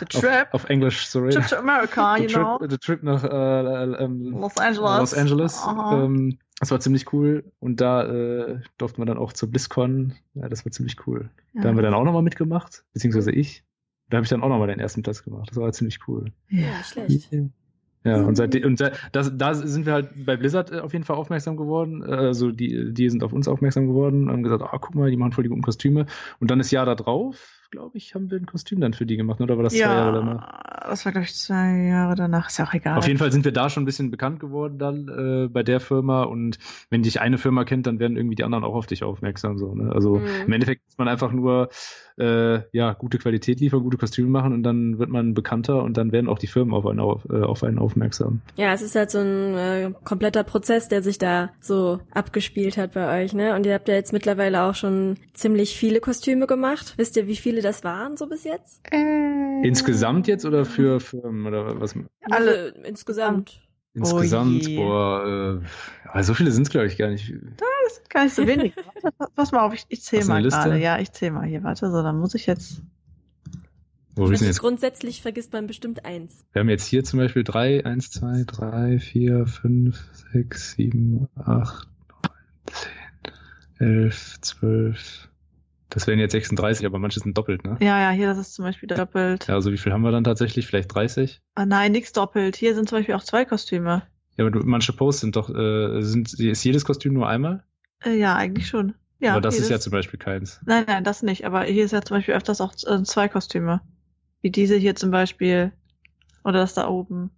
the 0.00 0.04
Trip. 0.06 0.48
Auf, 0.50 0.64
auf 0.64 0.68
Englisch, 0.68 1.06
sorry. 1.06 1.32
Trip 1.32 1.46
to 1.46 1.56
America, 1.56 2.16
you 2.16 2.28
the 2.28 2.34
trip, 2.34 2.42
know. 2.42 2.66
The 2.68 2.78
Trip 2.78 3.02
nach 3.04 3.24
äh, 3.24 3.28
äh, 3.28 4.04
ähm, 4.04 4.32
Los 4.32 4.58
Angeles. 4.58 4.98
Los 4.98 5.14
Angeles. 5.14 5.66
Ähm, 5.92 6.38
das 6.58 6.70
war 6.70 6.80
ziemlich 6.80 7.12
cool. 7.12 7.44
Und 7.60 7.80
da 7.80 8.04
äh, 8.04 8.60
durften 8.78 9.00
wir 9.00 9.06
dann 9.06 9.18
auch 9.18 9.32
zur 9.32 9.50
BlizzCon. 9.50 10.14
Ja, 10.34 10.48
das 10.48 10.64
war 10.64 10.72
ziemlich 10.72 10.96
cool. 11.06 11.30
Ja. 11.54 11.62
Da 11.62 11.68
haben 11.68 11.76
wir 11.76 11.82
dann 11.82 11.94
auch 11.94 12.04
nochmal 12.04 12.22
mitgemacht, 12.22 12.84
beziehungsweise 12.92 13.30
ich. 13.30 13.64
Da 14.08 14.16
habe 14.16 14.24
ich 14.24 14.30
dann 14.30 14.42
auch 14.42 14.48
nochmal 14.48 14.68
den 14.68 14.80
ersten 14.80 15.02
Platz 15.02 15.22
gemacht. 15.22 15.50
Das 15.50 15.56
war 15.56 15.72
ziemlich 15.72 16.00
cool. 16.08 16.32
Ja, 16.48 16.82
schlecht. 16.84 17.32
Ja, 17.32 17.42
und, 18.14 18.36
seit, 18.36 18.64
und 18.64 18.80
das, 19.12 19.32
da 19.36 19.54
sind 19.54 19.86
wir 19.86 19.92
halt 19.92 20.10
bei 20.24 20.36
Blizzard 20.36 20.72
äh, 20.72 20.80
auf 20.80 20.92
jeden 20.92 21.04
Fall 21.04 21.16
aufmerksam 21.16 21.56
geworden. 21.56 22.02
Äh, 22.02 22.12
also 22.12 22.52
die, 22.52 22.92
die 22.92 23.10
sind 23.10 23.22
auf 23.22 23.32
uns 23.32 23.48
aufmerksam 23.48 23.86
geworden 23.86 24.24
und 24.24 24.30
haben 24.30 24.42
gesagt, 24.42 24.62
ah, 24.62 24.78
guck 24.78 24.94
mal, 24.94 25.10
die 25.10 25.16
machen 25.16 25.32
voll 25.32 25.44
die 25.44 25.50
guten 25.50 25.62
Kostüme. 25.62 26.06
Und 26.40 26.50
dann 26.50 26.58
das 26.58 26.70
Jahr 26.70 26.86
da 26.86 26.94
drauf 26.94 27.65
glaube 27.76 27.98
ich, 27.98 28.14
haben 28.14 28.30
wir 28.30 28.38
ein 28.38 28.46
Kostüm 28.46 28.80
dann 28.80 28.94
für 28.94 29.04
die 29.04 29.18
gemacht, 29.18 29.38
oder 29.42 29.56
war 29.56 29.64
das 29.64 29.76
ja, 29.76 29.86
zwei 29.86 29.94
Jahre 29.94 30.12
danach? 30.12 30.60
Das 30.88 31.04
war, 31.04 31.12
glaube 31.12 31.26
ich, 31.26 31.34
zwei 31.34 31.88
Jahre 31.88 32.14
danach, 32.14 32.48
ist 32.48 32.58
ja 32.58 32.66
auch 32.66 32.72
egal. 32.72 32.96
Auf 32.96 33.06
jeden 33.06 33.18
Fall 33.18 33.30
sind 33.30 33.44
wir 33.44 33.52
da 33.52 33.68
schon 33.68 33.82
ein 33.82 33.86
bisschen 33.86 34.10
bekannt 34.10 34.40
geworden 34.40 34.78
dann 34.78 35.08
äh, 35.08 35.48
bei 35.48 35.62
der 35.62 35.78
Firma 35.80 36.22
und 36.22 36.58
wenn 36.88 37.02
dich 37.02 37.20
eine 37.20 37.36
Firma 37.36 37.64
kennt, 37.64 37.86
dann 37.86 37.98
werden 37.98 38.16
irgendwie 38.16 38.36
die 38.36 38.44
anderen 38.44 38.64
auch 38.64 38.74
auf 38.74 38.86
dich 38.86 39.04
aufmerksam. 39.04 39.58
So, 39.58 39.74
ne? 39.74 39.92
Also 39.92 40.16
mhm. 40.16 40.26
im 40.46 40.52
Endeffekt 40.52 40.86
muss 40.86 40.96
man 40.96 41.08
einfach 41.08 41.32
nur 41.32 41.68
äh, 42.18 42.60
ja, 42.72 42.94
gute 42.94 43.18
Qualität 43.18 43.60
liefern, 43.60 43.82
gute 43.82 43.98
Kostüme 43.98 44.30
machen 44.30 44.52
und 44.52 44.62
dann 44.62 44.98
wird 44.98 45.10
man 45.10 45.34
bekannter 45.34 45.82
und 45.82 45.96
dann 45.96 46.12
werden 46.12 46.28
auch 46.28 46.38
die 46.38 46.46
Firmen 46.46 46.74
auf 46.74 46.86
einen, 46.86 47.00
auf, 47.00 47.26
äh, 47.30 47.42
auf 47.42 47.62
einen 47.62 47.78
aufmerksam. 47.78 48.40
Ja, 48.56 48.72
es 48.72 48.82
ist 48.82 48.94
halt 48.94 49.10
so 49.10 49.18
ein 49.18 49.54
äh, 49.54 49.92
kompletter 50.04 50.44
Prozess, 50.44 50.88
der 50.88 51.02
sich 51.02 51.18
da 51.18 51.50
so 51.60 52.00
abgespielt 52.12 52.78
hat 52.78 52.94
bei 52.94 53.22
euch, 53.22 53.34
ne? 53.34 53.54
Und 53.54 53.66
ihr 53.66 53.74
habt 53.74 53.88
ja 53.88 53.94
jetzt 53.94 54.12
mittlerweile 54.12 54.62
auch 54.62 54.74
schon 54.74 55.16
ziemlich 55.34 55.76
viele 55.76 56.00
Kostüme 56.00 56.46
gemacht. 56.46 56.94
Wisst 56.96 57.16
ihr, 57.16 57.26
wie 57.26 57.36
viele 57.36 57.60
das 57.66 57.84
waren 57.84 58.16
so 58.16 58.26
bis 58.28 58.44
jetzt? 58.44 58.80
Äh, 58.92 59.66
insgesamt 59.66 60.28
jetzt 60.28 60.44
oder 60.44 60.64
für 60.64 61.00
Firmen 61.00 61.46
oder 61.46 61.80
was? 61.80 61.94
Alle 62.30 62.72
also, 62.74 62.78
insgesamt. 62.84 63.60
Insgesamt, 63.92 64.68
oh 64.68 64.76
boah, 64.76 65.62
äh, 66.14 66.22
so 66.22 66.34
viele 66.34 66.52
sind 66.52 66.64
es 66.64 66.70
glaube 66.70 66.86
ich 66.86 66.98
gar 66.98 67.08
nicht. 67.08 67.32
Das 67.32 67.96
sind 67.96 68.10
gar 68.10 68.24
nicht 68.24 68.34
so 68.34 68.46
wenig. 68.46 68.74
Pass 69.34 69.52
mal 69.52 69.66
auf, 69.66 69.74
ich, 69.74 69.84
ich 69.88 70.02
zähle 70.02 70.26
mal 70.26 70.42
gerade. 70.42 70.78
Ja, 70.78 70.98
ich 70.98 71.12
zähle 71.12 71.32
mal 71.32 71.46
hier. 71.46 71.62
Warte, 71.64 71.90
so, 71.90 72.02
dann 72.02 72.18
muss 72.18 72.34
ich 72.34 72.46
jetzt. 72.46 72.82
Wo 74.14 74.30
ich 74.30 74.40
jetzt? 74.40 74.60
Grundsätzlich 74.60 75.22
vergisst 75.22 75.52
man 75.52 75.66
bestimmt 75.66 76.04
eins. 76.04 76.44
Wir 76.52 76.60
haben 76.60 76.68
jetzt 76.68 76.86
hier 76.86 77.04
zum 77.04 77.18
Beispiel 77.18 77.42
drei, 77.42 77.84
eins, 77.84 78.10
zwei, 78.10 78.44
drei, 78.46 78.98
vier, 78.98 79.46
fünf, 79.46 79.98
sechs, 80.32 80.72
sieben, 80.72 81.28
acht, 81.34 81.88
neun, 82.08 82.32
zehn, 82.66 83.88
elf, 83.88 84.40
zwölf, 84.42 85.28
das 85.90 86.06
wären 86.06 86.18
jetzt 86.18 86.32
36, 86.32 86.84
aber 86.84 86.98
manche 86.98 87.20
sind 87.20 87.36
doppelt, 87.38 87.64
ne? 87.64 87.76
Ja, 87.80 88.00
ja, 88.00 88.10
hier 88.10 88.26
das 88.26 88.38
ist 88.38 88.54
zum 88.54 88.64
Beispiel 88.64 88.88
doppelt. 88.88 89.46
Ja, 89.46 89.54
also 89.54 89.72
wie 89.72 89.78
viel 89.78 89.92
haben 89.92 90.02
wir 90.02 90.10
dann 90.10 90.24
tatsächlich? 90.24 90.66
Vielleicht 90.66 90.94
30? 90.94 91.40
Ah, 91.54 91.66
nein, 91.66 91.92
nichts 91.92 92.12
doppelt. 92.12 92.56
Hier 92.56 92.74
sind 92.74 92.88
zum 92.88 92.98
Beispiel 92.98 93.14
auch 93.14 93.22
zwei 93.22 93.44
Kostüme. 93.44 94.02
Ja, 94.36 94.44
aber 94.44 94.50
du, 94.50 94.66
manche 94.66 94.92
Posts 94.92 95.20
sind 95.20 95.36
doch, 95.36 95.48
äh, 95.48 96.02
sind, 96.02 96.32
ist 96.34 96.64
jedes 96.64 96.84
Kostüm 96.84 97.14
nur 97.14 97.28
einmal? 97.28 97.64
Äh, 98.04 98.18
ja, 98.18 98.34
eigentlich 98.34 98.66
schon. 98.66 98.94
Ja, 99.20 99.32
aber 99.32 99.40
das 99.40 99.54
jedes... 99.54 99.66
ist 99.66 99.70
ja 99.70 99.80
zum 99.80 99.92
Beispiel 99.92 100.18
keins. 100.18 100.60
Nein, 100.66 100.84
nein, 100.86 101.04
das 101.04 101.22
nicht. 101.22 101.46
Aber 101.46 101.64
hier 101.64 101.84
ist 101.84 101.92
ja 101.92 102.02
zum 102.02 102.16
Beispiel 102.16 102.34
öfters 102.34 102.60
auch 102.60 102.74
äh, 102.86 103.02
zwei 103.04 103.28
Kostüme. 103.28 103.80
Wie 104.42 104.50
diese 104.50 104.76
hier 104.76 104.96
zum 104.96 105.10
Beispiel. 105.10 105.72
Oder 106.44 106.60
das 106.60 106.74
da 106.74 106.88
oben. 106.88 107.30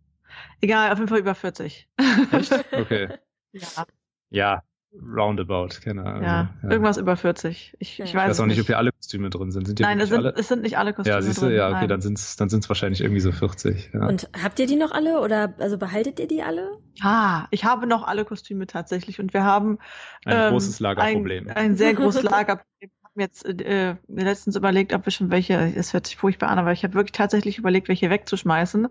Egal, 0.60 0.90
auf 0.90 0.98
jeden 0.98 1.08
Fall 1.08 1.20
über 1.20 1.34
40. 1.34 1.88
Echt? 2.32 2.64
Okay. 2.72 3.08
ja. 3.52 3.86
Ja, 4.30 4.62
Roundabout, 4.92 5.68
keine 5.84 6.04
Ahnung. 6.04 6.22
Ja, 6.22 6.50
ja, 6.62 6.70
irgendwas 6.70 6.96
über 6.96 7.16
40. 7.16 7.76
Ich, 7.78 8.00
ich 8.00 8.00
weiß, 8.00 8.08
ich 8.08 8.14
weiß 8.14 8.40
auch 8.40 8.46
nicht, 8.46 8.60
ob 8.60 8.66
hier 8.66 8.78
alle 8.78 8.90
Kostüme 8.90 9.28
drin 9.28 9.50
sind. 9.50 9.66
sind 9.66 9.80
Nein, 9.80 10.00
es 10.00 10.08
sind, 10.08 10.18
alle? 10.18 10.34
es 10.36 10.48
sind 10.48 10.62
nicht 10.62 10.78
alle 10.78 10.94
Kostüme 10.94 11.14
ja, 11.14 11.22
siehst 11.22 11.42
du, 11.42 11.46
drin. 11.46 11.56
Ja, 11.56 11.68
okay, 11.68 11.80
Nein. 11.80 11.88
dann 11.88 12.00
sind 12.00 12.18
es 12.18 12.36
dann 12.36 12.48
sind's 12.48 12.68
wahrscheinlich 12.68 13.02
irgendwie 13.02 13.20
so 13.20 13.30
40. 13.30 13.90
Ja. 13.92 14.06
Und 14.06 14.30
habt 14.42 14.58
ihr 14.58 14.66
die 14.66 14.76
noch 14.76 14.90
alle 14.90 15.20
oder 15.20 15.54
also 15.58 15.76
behaltet 15.76 16.18
ihr 16.20 16.26
die 16.26 16.42
alle? 16.42 16.78
Ja, 16.94 17.48
ich 17.50 17.64
habe 17.64 17.86
noch 17.86 18.06
alle 18.06 18.24
Kostüme 18.24 18.66
tatsächlich 18.66 19.20
und 19.20 19.34
wir 19.34 19.44
haben 19.44 19.78
ein 20.24 20.36
ähm, 20.36 20.50
großes 20.52 20.80
Lagerproblem. 20.80 21.48
Ein, 21.48 21.56
ein 21.56 21.76
sehr 21.76 21.92
großes 21.92 22.22
Lagerproblem. 22.24 22.64
Wir 22.80 22.88
haben 23.04 23.20
jetzt 23.20 23.44
äh, 23.46 23.96
letztens 24.08 24.56
überlegt, 24.56 24.94
ob 24.94 25.04
wir 25.04 25.12
schon 25.12 25.30
welche, 25.30 25.54
es 25.54 25.92
hört 25.92 26.06
sich 26.06 26.16
furchtbar 26.16 26.48
an, 26.48 26.58
aber 26.58 26.72
ich 26.72 26.82
habe 26.82 26.94
wirklich 26.94 27.12
tatsächlich 27.12 27.58
überlegt, 27.58 27.88
welche 27.88 28.08
wegzuschmeißen 28.08 28.88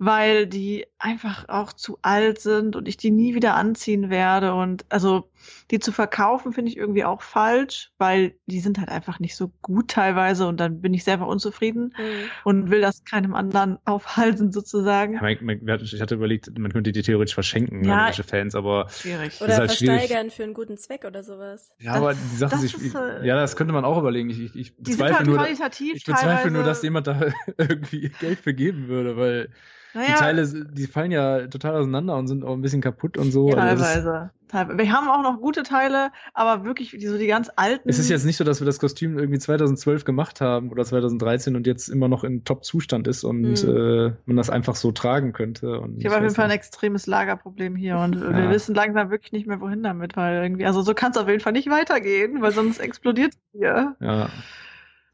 weil 0.00 0.46
die 0.46 0.86
einfach 0.98 1.48
auch 1.50 1.74
zu 1.74 1.98
alt 2.00 2.40
sind 2.40 2.74
und 2.74 2.88
ich 2.88 2.96
die 2.96 3.10
nie 3.10 3.34
wieder 3.34 3.54
anziehen 3.54 4.08
werde. 4.08 4.54
Und 4.54 4.86
also 4.88 5.29
die 5.70 5.78
zu 5.78 5.92
verkaufen 5.92 6.52
finde 6.52 6.70
ich 6.70 6.76
irgendwie 6.76 7.04
auch 7.04 7.22
falsch, 7.22 7.92
weil 7.98 8.34
die 8.46 8.60
sind 8.60 8.78
halt 8.78 8.88
einfach 8.88 9.20
nicht 9.20 9.36
so 9.36 9.52
gut 9.62 9.88
teilweise 9.88 10.46
und 10.46 10.58
dann 10.58 10.80
bin 10.80 10.94
ich 10.94 11.04
selber 11.04 11.26
unzufrieden 11.26 11.94
mhm. 11.96 12.30
und 12.44 12.70
will 12.70 12.80
das 12.80 13.04
keinem 13.04 13.34
anderen 13.34 13.78
aufhalten 13.84 14.52
sozusagen. 14.52 15.14
Ja, 15.14 15.22
man, 15.22 15.60
man, 15.62 15.80
ich 15.80 16.00
hatte 16.00 16.14
überlegt, 16.14 16.58
man 16.58 16.72
könnte 16.72 16.92
die 16.92 17.02
theoretisch 17.02 17.34
verschenken 17.34 17.84
ja, 17.84 18.06
an 18.06 18.12
Fans, 18.12 18.54
aber 18.54 18.88
schwierig. 18.88 19.40
Oder 19.40 19.56
halt 19.56 19.70
versteigern 19.70 20.08
schwierig. 20.08 20.34
für 20.34 20.42
einen 20.44 20.54
guten 20.54 20.76
Zweck 20.76 21.04
oder 21.04 21.22
sowas. 21.22 21.70
Ja, 21.78 21.94
aber 21.94 22.14
die 22.14 22.36
Sachen 22.36 22.58
sich, 22.60 22.74
ist, 22.74 22.94
äh, 22.94 23.26
ja, 23.26 23.36
das 23.36 23.56
könnte 23.56 23.72
man 23.72 23.84
auch 23.84 23.98
überlegen. 23.98 24.30
Ich, 24.30 24.40
ich, 24.40 24.56
ich 24.56 24.76
bezweifle 24.76 25.18
halt 25.18 25.26
nur, 25.26 25.46
ich 25.46 26.04
bezweifle 26.04 26.50
nur, 26.50 26.64
dass 26.64 26.82
jemand 26.82 27.06
da 27.06 27.20
irgendwie 27.56 28.10
Geld 28.20 28.40
für 28.40 28.54
geben 28.54 28.88
würde, 28.88 29.16
weil 29.16 29.50
naja, 29.94 30.08
die 30.08 30.14
Teile, 30.14 30.48
die 30.72 30.86
fallen 30.86 31.10
ja 31.10 31.46
total 31.48 31.76
auseinander 31.76 32.16
und 32.16 32.28
sind 32.28 32.44
auch 32.44 32.52
ein 32.52 32.62
bisschen 32.62 32.80
kaputt 32.80 33.16
und 33.16 33.32
so. 33.32 33.48
Also 33.48 33.58
teilweise. 33.58 34.30
Wir 34.52 34.92
haben 34.92 35.08
auch 35.08 35.22
noch 35.22 35.40
gute 35.40 35.62
Teile, 35.62 36.10
aber 36.34 36.64
wirklich 36.64 36.90
die, 36.90 37.06
so 37.06 37.18
die 37.18 37.26
ganz 37.26 37.50
alten. 37.56 37.88
Es 37.88 37.98
ist 37.98 38.10
jetzt 38.10 38.24
nicht 38.24 38.36
so, 38.36 38.44
dass 38.44 38.60
wir 38.60 38.66
das 38.66 38.78
Kostüm 38.78 39.18
irgendwie 39.18 39.38
2012 39.38 40.04
gemacht 40.04 40.40
haben 40.40 40.70
oder 40.70 40.84
2013 40.84 41.56
und 41.56 41.66
jetzt 41.66 41.88
immer 41.88 42.08
noch 42.08 42.24
in 42.24 42.44
Top-Zustand 42.44 43.08
ist 43.08 43.24
und 43.24 43.42
mhm. 43.42 43.76
äh, 43.76 44.12
man 44.26 44.36
das 44.36 44.50
einfach 44.50 44.76
so 44.76 44.92
tragen 44.92 45.32
könnte. 45.32 45.80
Und 45.80 45.98
ich 45.98 46.06
habe 46.06 46.16
auf 46.16 46.22
jeden 46.22 46.34
Fall 46.34 46.46
ein 46.46 46.50
extremes 46.50 47.06
Lagerproblem 47.06 47.76
hier 47.76 47.98
und 47.98 48.14
ja. 48.20 48.36
wir 48.36 48.50
wissen 48.50 48.74
langsam 48.74 49.10
wirklich 49.10 49.32
nicht 49.32 49.46
mehr, 49.46 49.60
wohin 49.60 49.82
damit, 49.82 50.16
weil 50.16 50.42
irgendwie, 50.42 50.66
also 50.66 50.82
so 50.82 50.94
kann 50.94 51.12
es 51.12 51.16
auf 51.16 51.28
jeden 51.28 51.40
Fall 51.40 51.52
nicht 51.52 51.70
weitergehen, 51.70 52.42
weil 52.42 52.52
sonst 52.52 52.78
explodiert 52.78 53.34
hier. 53.52 53.96
Ja. 54.00 54.28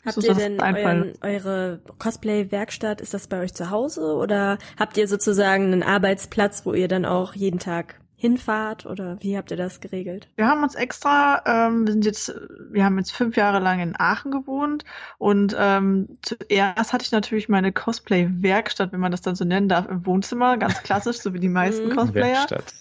Habt 0.07 0.23
ihr 0.23 0.35
denn 0.35 0.61
euren, 0.61 1.15
eure 1.21 1.81
Cosplay-Werkstatt, 1.99 3.01
ist 3.01 3.13
das 3.13 3.27
bei 3.27 3.41
euch 3.41 3.55
zu 3.55 3.71
Hause 3.71 4.15
oder 4.15 4.59
habt 4.79 4.97
ihr 4.97 5.09
sozusagen 5.09 5.65
einen 5.65 5.83
Arbeitsplatz, 5.83 6.65
wo 6.65 6.75
ihr 6.75 6.87
dann 6.87 7.05
auch 7.05 7.35
jeden 7.35 7.59
Tag 7.59 8.01
hinfahrt 8.27 8.87
oder 8.87 9.17
wie 9.21 9.37
habt 9.37 9.51
ihr 9.53 9.57
das 9.57 9.81
geregelt? 9.81 10.29
Wir 10.37 10.49
haben 10.49 10.63
uns 10.63 10.75
extra, 10.75 11.43
ähm, 11.47 11.87
wir 11.87 11.93
sind 11.93 12.05
jetzt, 12.05 12.35
wir 12.71 12.85
haben 12.85 12.99
jetzt 12.99 13.13
fünf 13.13 13.37
Jahre 13.37 13.61
lang 13.61 13.81
in 13.81 13.95
Aachen 13.97 14.33
gewohnt 14.33 14.85
und 15.19 15.57
ähm, 15.59 16.19
zuerst 16.23 16.93
hatte 16.93 17.05
ich 17.05 17.13
natürlich 17.13 17.49
meine 17.49 17.73
Cosplay-Werkstatt, 17.73 18.93
wenn 18.93 19.01
man 19.01 19.13
das 19.13 19.23
dann 19.23 19.37
so 19.37 19.45
nennen 19.45 19.69
darf, 19.69 19.87
im 19.89 20.05
Wohnzimmer, 20.07 20.57
ganz 20.57 20.83
klassisch, 20.83 21.19
so 21.19 21.35
wie 21.35 21.41
die 21.41 21.49
meisten 21.49 21.89
mhm. 21.89 21.97
Cosplayer. 21.97 22.35
Werkstatt. 22.35 22.75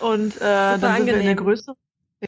Und 0.00 0.36
äh, 0.36 0.40
dann 0.40 0.80
sind 0.80 0.88
angenehm. 0.88 1.06
wir 1.06 1.20
in 1.20 1.26
der 1.26 1.34
größeren 1.34 1.76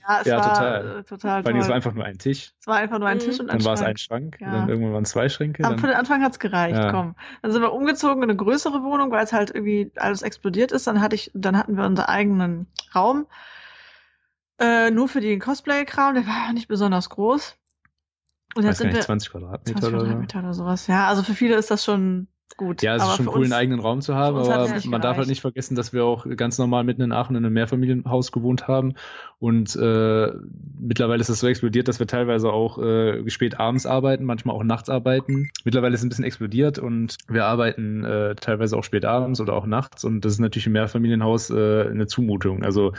ja, 0.01 0.21
es 0.21 0.27
ja, 0.27 0.37
war 0.39 0.55
total. 0.55 0.99
Äh, 0.99 1.05
total 1.05 1.45
Weil 1.45 1.57
es 1.57 1.69
war 1.69 1.75
einfach 1.75 1.95
nur 1.95 2.05
ein 2.05 2.19
Tisch. 2.19 2.53
Es 2.61 2.67
war 2.67 2.77
einfach 2.77 2.99
nur 2.99 3.09
ein 3.09 3.19
Tisch 3.19 3.41
und 3.41 3.51
ein 3.51 3.59
Dann 3.59 3.67
war 3.67 3.75
es 3.75 3.83
ein 3.83 3.97
Schrank, 3.97 4.39
ja. 4.41 4.51
dann 4.51 4.69
irgendwann 4.69 4.93
waren 4.93 5.03
es 5.05 5.11
zwei 5.11 5.29
Schränke. 5.29 5.65
Aber 5.65 5.79
für 5.79 5.87
den 5.87 5.97
Anfang 5.97 6.23
hat's 6.23 6.39
gereicht, 6.39 6.77
ja. 6.77 6.91
komm. 6.91 7.15
Dann 7.43 7.53
sind 7.53 7.63
wir 7.63 7.73
umgezogen 7.73 8.23
in 8.23 8.31
eine 8.31 8.37
größere 8.37 8.83
Wohnung, 8.83 9.11
weil 9.11 9.25
es 9.25 9.33
halt 9.33 9.51
irgendwie 9.51 9.91
alles 9.97 10.23
explodiert 10.23 10.73
ist. 10.73 10.87
Dann 10.87 11.01
hatte 11.01 11.17
ich, 11.17 11.31
dann 11.35 11.57
hatten 11.57 11.77
wir 11.77 11.85
unseren 11.85 12.07
eigenen 12.07 12.67
Raum. 12.95 13.27
Äh, 14.59 14.91
nur 14.91 15.09
für 15.09 15.21
den 15.21 15.39
Cosplay-Kram, 15.39 16.15
der 16.15 16.27
war 16.27 16.53
nicht 16.53 16.69
besonders 16.69 17.11
groß. 17.11 17.57
Und 18.55 18.65
jetzt 18.65 18.79
sind 18.79 18.95
wir 18.95 19.01
20 19.01 19.31
Quadratmeter, 19.31 19.81
20 19.81 19.99
Quadratmeter 19.99 20.39
oder, 20.39 20.49
oder 20.49 20.55
sowas. 20.55 20.87
Ja, 20.87 21.09
also 21.09 21.23
für 21.23 21.35
viele 21.35 21.57
ist 21.57 21.71
das 21.71 21.85
schon 21.85 22.29
gut. 22.57 22.83
Ja, 22.83 22.97
es 22.97 23.03
ist 23.03 23.17
schon 23.17 23.29
cool, 23.29 23.45
einen 23.45 23.53
eigenen 23.53 23.81
Raum 23.81 24.01
zu 24.01 24.15
haben, 24.15 24.37
aber 24.37 24.49
man 24.49 24.67
gereicht. 24.67 25.05
darf 25.05 25.17
halt 25.17 25.29
nicht 25.29 25.41
vergessen, 25.41 25.75
dass 25.75 25.93
wir 25.93 26.05
auch 26.05 26.27
ganz 26.37 26.59
normal 26.59 26.85
mitten 26.85 27.03
in 27.03 27.13
Aachen 27.13 27.37
in 27.37 27.45
einem 27.45 27.55
Mehrfamilienhaus 27.55 28.33
gewohnt 28.33 28.69
haben 28.69 28.95
und 29.39 29.77
äh, 29.77 30.33
mittlerweile 30.79 31.21
ist 31.21 31.29
es 31.29 31.41
so 31.41 31.49
explodiert, 31.49 31.89
dass 31.89 31.99
wir 31.99 32.07
teilweise 32.07 32.53
auch 32.53 32.79
äh, 32.79 33.29
spät 33.29 33.59
abends 33.61 33.87
arbeiten, 33.87 34.25
manchmal 34.25 34.57
auch 34.57 34.65
nachts 34.65 34.89
arbeiten. 34.89 35.51
Mittlerweile 35.65 35.95
ist 35.95 36.01
es 36.01 36.07
ein 36.07 36.09
bisschen 36.09 36.25
explodiert 36.25 36.79
und 36.79 37.19
wir 37.29 37.45
arbeiten 37.45 38.05
äh, 38.05 38.35
teilweise 38.35 38.77
auch 38.77 38.85
spät 38.85 39.05
abends 39.05 39.41
oder 39.41 39.55
auch 39.55 39.67
nachts 39.67 40.05
und 40.05 40.25
das 40.25 40.33
ist 40.33 40.41
natürlich 40.41 40.67
im 40.67 40.73
Mehrfamilienhaus 40.73 41.51
äh, 41.51 41.89
eine 41.89 42.07
Zumutung. 42.07 42.63
Also 42.63 42.93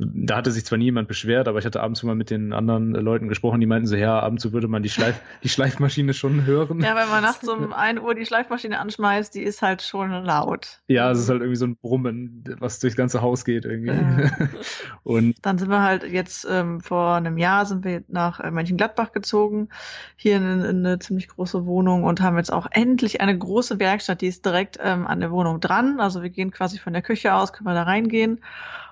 da 0.00 0.36
hatte 0.36 0.50
sich 0.50 0.64
zwar 0.64 0.78
niemand 0.78 1.08
beschwert, 1.08 1.46
aber 1.46 1.58
ich 1.58 1.66
hatte 1.66 1.82
abends 1.82 2.02
mal 2.02 2.14
mit 2.14 2.30
den 2.30 2.52
anderen 2.52 2.92
Leuten 2.92 3.28
gesprochen, 3.28 3.60
die 3.60 3.66
meinten 3.66 3.86
so, 3.86 3.96
ja, 3.96 4.18
abends 4.18 4.42
so 4.42 4.52
würde 4.52 4.68
man 4.68 4.82
die, 4.82 4.88
Schleif 4.88 5.20
die 5.42 5.48
Schleifmaschine 5.48 6.14
schon 6.14 6.46
hören. 6.46 6.80
Ja, 6.80 6.96
wenn 6.96 7.08
man 7.08 7.22
nachts 7.22 7.46
um 7.48 7.72
1 7.72 8.00
Uhr 8.00 8.14
die 8.14 8.24
Schleifmaschine 8.24 8.78
anschmeißt, 8.78 9.34
die 9.34 9.42
ist 9.42 9.62
halt 9.62 9.82
schon 9.82 10.10
laut. 10.10 10.80
Ja, 10.86 11.10
es 11.10 11.18
ist 11.18 11.28
halt 11.28 11.40
irgendwie 11.40 11.56
so 11.56 11.66
ein 11.66 11.76
Brummen, 11.76 12.44
was 12.58 12.78
durchs 12.78 12.96
ganze 12.96 13.20
Haus 13.20 13.44
geht 13.44 13.64
irgendwie. 13.64 13.90
Ja. 13.90 14.30
Und 15.02 15.34
dann 15.42 15.58
sind 15.58 15.68
wir 15.68 15.82
halt 15.82 16.04
jetzt 16.04 16.46
ähm, 16.50 16.80
vor 16.80 17.14
einem 17.14 17.36
Jahr 17.36 17.66
sind 17.66 17.84
wir 17.84 18.02
nach 18.08 18.40
äh, 18.40 18.50
Mönchengladbach 18.50 19.12
gezogen, 19.12 19.68
hier 20.16 20.36
in, 20.36 20.60
in, 20.62 20.86
eine 20.86 20.98
ziemlich 20.98 21.28
große 21.28 21.66
Wohnung 21.66 22.04
und 22.04 22.20
haben 22.20 22.36
jetzt 22.36 22.52
auch 22.52 22.66
endlich 22.70 23.20
eine 23.20 23.36
große 23.36 23.78
Werkstatt, 23.78 24.20
die 24.20 24.28
ist 24.28 24.44
direkt 24.44 24.78
ähm, 24.82 25.06
an 25.06 25.20
der 25.20 25.30
Wohnung 25.30 25.60
dran. 25.60 26.00
Also 26.00 26.22
wir 26.22 26.30
gehen 26.30 26.50
quasi 26.50 26.78
von 26.78 26.92
der 26.92 27.02
Küche 27.02 27.34
aus, 27.34 27.52
können 27.52 27.66
wir 27.66 27.74
da 27.74 27.82
reingehen 27.82 28.40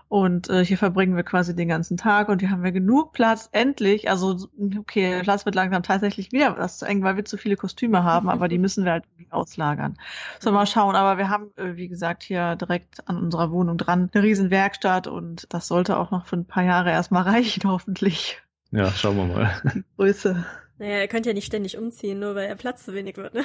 und 0.09 0.49
äh, 0.49 0.65
hier 0.65 0.79
verbringen 0.79 1.17
wir 1.17 1.23
quasi 1.23 1.55
den 1.55 1.69
ganzen 1.69 1.99
Tag 1.99 2.31
und 2.31 2.41
hier 2.41 2.51
haben 2.51 2.63
wir 2.63 2.73
genug 2.73 3.13
Platz, 3.13 3.51
endlich. 3.53 4.09
Also, 4.09 4.49
okay, 4.79 5.11
der 5.11 5.21
Platz 5.21 5.45
wird 5.45 5.55
langsam 5.55 5.83
tatsächlich 5.83 6.33
wieder 6.33 6.57
was 6.57 6.79
zu 6.79 6.87
eng, 6.87 7.03
weil 7.03 7.17
wir 7.17 7.27
zu 7.27 7.37
viele 7.37 7.57
Kostüme 7.57 8.05
haben, 8.05 8.31
aber 8.31 8.49
die 8.49 8.59
müssen 8.59 8.85
wir 8.85 8.93
halt 8.93 9.05
auslagern. 9.31 9.99
So, 10.41 10.51
mal 10.51 10.67
schauen. 10.67 10.97
Aber 10.97 11.19
wir 11.19 11.29
haben, 11.29 11.51
äh, 11.57 11.77
wie 11.77 11.89
gesagt, 11.89 12.23
hier 12.23 12.57
direkt 12.57 13.07
an 13.07 13.19
unserer 13.19 13.51
Wohnung 13.51 13.77
dran 13.77 14.11
eine 14.13 14.23
riesen 14.23 14.51
Werkstatt 14.51 15.07
und 15.07 15.47
das 15.51 15.69
sollte 15.69 15.99
auch 15.99 16.11
noch 16.11 16.27
für 16.27 16.37
ein 16.37 16.47
paar 16.47 16.65
Jahre 16.65 16.91
erstmal 16.91 17.23
reichen, 17.29 17.65
hoffentlich. 17.65 18.41
Ja, 18.71 18.91
schauen 18.91 19.17
wir 19.17 19.27
mal. 19.27 19.61
Die 19.75 19.85
Größe. 19.97 20.45
Naja, 20.79 21.01
ihr 21.01 21.09
könnt 21.09 21.27
ja 21.27 21.35
nicht 21.35 21.47
ständig 21.47 21.77
umziehen, 21.77 22.21
nur 22.21 22.35
weil 22.35 22.47
er 22.47 22.55
Platz 22.55 22.85
zu 22.85 22.95
wenig 22.95 23.17
wird, 23.17 23.35
ne? 23.35 23.45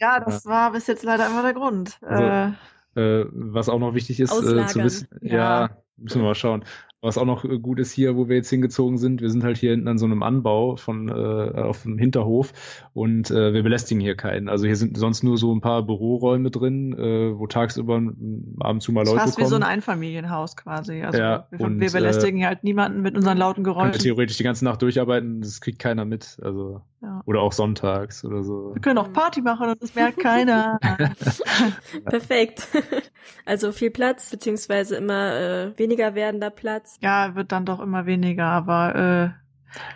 Ja, 0.00 0.20
das 0.20 0.44
ja. 0.44 0.50
war 0.50 0.72
bis 0.72 0.88
jetzt 0.88 1.04
leider 1.04 1.26
immer 1.26 1.42
der 1.42 1.54
Grund. 1.54 1.96
Also, 2.02 2.24
äh, 2.24 3.20
äh, 3.22 3.26
was 3.30 3.68
auch 3.68 3.78
noch 3.78 3.94
wichtig 3.94 4.20
ist 4.20 4.32
äh, 4.32 4.66
zu 4.66 4.82
wissen. 4.82 5.08
Ja. 5.20 5.34
ja, 5.34 5.81
müssen 6.02 6.20
wir 6.20 6.26
mal 6.26 6.34
schauen. 6.34 6.64
Was 7.04 7.18
auch 7.18 7.24
noch 7.24 7.44
äh, 7.44 7.58
gut 7.58 7.80
ist 7.80 7.90
hier, 7.90 8.16
wo 8.16 8.28
wir 8.28 8.36
jetzt 8.36 8.48
hingezogen 8.48 8.96
sind, 8.96 9.20
wir 9.20 9.28
sind 9.28 9.42
halt 9.42 9.56
hier 9.56 9.72
hinten 9.72 9.88
an 9.88 9.98
so 9.98 10.06
einem 10.06 10.22
Anbau 10.22 10.76
von 10.76 11.08
äh, 11.08 11.12
auf 11.12 11.82
dem 11.82 11.98
Hinterhof 11.98 12.52
und 12.94 13.28
äh, 13.32 13.52
wir 13.52 13.64
belästigen 13.64 14.00
hier 14.00 14.14
keinen. 14.14 14.48
Also 14.48 14.66
hier 14.66 14.76
sind 14.76 14.96
sonst 14.96 15.24
nur 15.24 15.36
so 15.36 15.52
ein 15.52 15.60
paar 15.60 15.82
Büroräume 15.82 16.52
drin, 16.52 16.92
äh, 16.92 17.36
wo 17.36 17.48
tagsüber 17.48 17.96
ab 17.96 18.70
und 18.70 18.80
zu 18.82 18.92
mal 18.92 19.00
Leute 19.00 19.16
kommen. 19.16 19.20
Fast 19.20 19.38
wie 19.38 19.46
so 19.46 19.56
ein 19.56 19.64
Einfamilienhaus 19.64 20.56
quasi. 20.56 21.02
Also 21.02 21.18
ja, 21.18 21.48
wir, 21.50 21.60
und, 21.60 21.80
wir 21.80 21.90
belästigen 21.90 22.40
äh, 22.40 22.46
halt 22.46 22.62
niemanden 22.62 23.02
mit 23.02 23.16
unseren 23.16 23.36
lauten 23.36 23.64
Geräuschen. 23.64 24.00
theoretisch 24.00 24.36
die 24.36 24.44
ganze 24.44 24.64
Nacht 24.64 24.80
durcharbeiten, 24.80 25.40
das 25.40 25.60
kriegt 25.60 25.80
keiner 25.80 26.04
mit. 26.04 26.38
Also 26.40 26.82
ja. 27.02 27.22
oder 27.26 27.40
auch 27.40 27.52
sonntags 27.52 28.24
oder 28.24 28.42
so. 28.42 28.74
Wir 28.74 28.80
können 28.80 28.98
auch 28.98 29.12
Party 29.12 29.42
machen 29.42 29.68
und 29.68 29.82
das 29.82 29.94
merkt 29.94 30.18
keiner. 30.20 30.78
Perfekt. 32.04 32.68
Also 33.44 33.72
viel 33.72 33.90
Platz 33.90 34.30
beziehungsweise 34.30 34.96
immer 34.96 35.34
äh, 35.34 35.78
weniger 35.78 36.14
werdender 36.14 36.50
Platz. 36.50 36.96
Ja, 37.00 37.34
wird 37.34 37.52
dann 37.52 37.66
doch 37.66 37.80
immer 37.80 38.06
weniger, 38.06 38.46
aber 38.46 39.34
äh, 39.34 39.41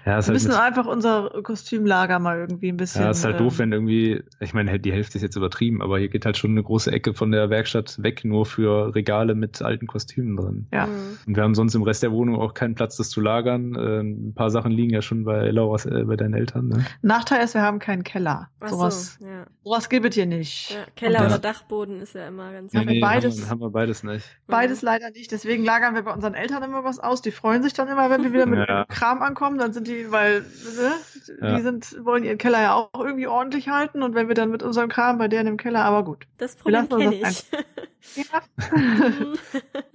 ja, 0.04 0.24
wir 0.24 0.32
müssen 0.32 0.52
halt 0.52 0.62
einfach 0.62 0.86
unser 0.86 1.30
Kostümlager 1.42 2.18
mal 2.18 2.38
irgendwie 2.38 2.68
ein 2.68 2.76
bisschen. 2.76 3.02
Ja, 3.02 3.10
ist 3.10 3.24
halt 3.24 3.36
ähm, 3.38 3.44
doof, 3.44 3.58
wenn 3.58 3.72
irgendwie, 3.72 4.22
ich 4.40 4.54
meine, 4.54 4.78
die 4.78 4.92
Hälfte 4.92 5.18
ist 5.18 5.22
jetzt 5.22 5.36
übertrieben, 5.36 5.82
aber 5.82 5.98
hier 5.98 6.08
geht 6.08 6.24
halt 6.24 6.36
schon 6.36 6.52
eine 6.52 6.62
große 6.62 6.90
Ecke 6.90 7.14
von 7.14 7.32
der 7.32 7.50
Werkstatt 7.50 8.02
weg, 8.02 8.24
nur 8.24 8.46
für 8.46 8.94
Regale 8.94 9.34
mit 9.34 9.62
alten 9.62 9.86
Kostümen 9.86 10.36
drin. 10.36 10.66
Ja. 10.72 10.86
Mhm. 10.86 11.18
Und 11.26 11.36
wir 11.36 11.42
haben 11.42 11.54
sonst 11.54 11.74
im 11.74 11.82
Rest 11.82 12.02
der 12.02 12.12
Wohnung 12.12 12.36
auch 12.36 12.54
keinen 12.54 12.74
Platz, 12.74 12.96
das 12.96 13.10
zu 13.10 13.20
lagern. 13.20 13.76
Ähm, 13.78 14.28
ein 14.28 14.34
paar 14.34 14.50
Sachen 14.50 14.72
liegen 14.72 14.92
ja 14.92 15.02
schon 15.02 15.24
bei 15.24 15.50
Lauras, 15.50 15.86
äh, 15.86 16.04
bei 16.04 16.16
deinen 16.16 16.34
Eltern. 16.34 16.68
Ne? 16.68 16.84
Nachteil 17.02 17.42
ist, 17.44 17.54
wir 17.54 17.62
haben 17.62 17.78
keinen 17.78 18.04
Keller. 18.04 18.48
Ach 18.60 18.68
sowas, 18.68 19.16
so, 19.18 19.26
ja. 19.26 19.46
sowas 19.64 19.88
gibt 19.88 20.06
es 20.06 20.14
hier 20.14 20.26
nicht. 20.26 20.70
Ja, 20.70 20.84
Keller 20.94 21.20
ja. 21.20 21.26
oder 21.26 21.38
Dachboden 21.38 22.00
ist 22.00 22.14
ja 22.14 22.26
immer 22.28 22.52
ganz 22.52 22.72
ja, 22.72 22.84
nee, 22.84 23.00
beides, 23.00 23.34
haben 23.34 23.42
wir, 23.42 23.50
haben 23.50 23.60
wir, 23.60 23.70
beides 23.70 24.02
nicht. 24.02 24.24
Beides 24.46 24.82
leider 24.82 25.10
nicht. 25.10 25.30
Deswegen 25.32 25.64
lagern 25.64 25.94
wir 25.94 26.02
bei 26.02 26.12
unseren 26.12 26.34
Eltern 26.34 26.62
immer 26.62 26.84
was 26.84 26.98
aus. 26.98 27.22
Die 27.22 27.30
freuen 27.30 27.62
sich 27.62 27.72
dann 27.72 27.88
immer, 27.88 28.10
wenn 28.10 28.22
wir 28.22 28.32
wieder 28.32 28.46
mit 28.46 28.66
Kram 28.88 29.22
ankommen. 29.22 29.58
Dann 29.66 29.72
sind 29.72 29.88
die, 29.88 30.12
weil 30.12 30.42
ne, 30.42 30.92
ja. 31.40 31.56
die 31.56 31.62
sind, 31.62 32.04
wollen 32.04 32.22
ihren 32.22 32.38
Keller 32.38 32.62
ja 32.62 32.74
auch 32.74 33.04
irgendwie 33.04 33.26
ordentlich 33.26 33.68
halten 33.68 34.04
und 34.04 34.14
wenn 34.14 34.28
wir 34.28 34.36
dann 34.36 34.48
mit 34.48 34.62
unserem 34.62 34.88
Kram 34.88 35.18
bei 35.18 35.26
denen 35.26 35.48
im 35.48 35.56
Keller, 35.56 35.84
aber 35.84 36.04
gut. 36.04 36.24
Das 36.38 36.54
Problem 36.54 36.88
kenne 36.88 37.16
ich. 37.16 37.44
Ja. 38.14 38.42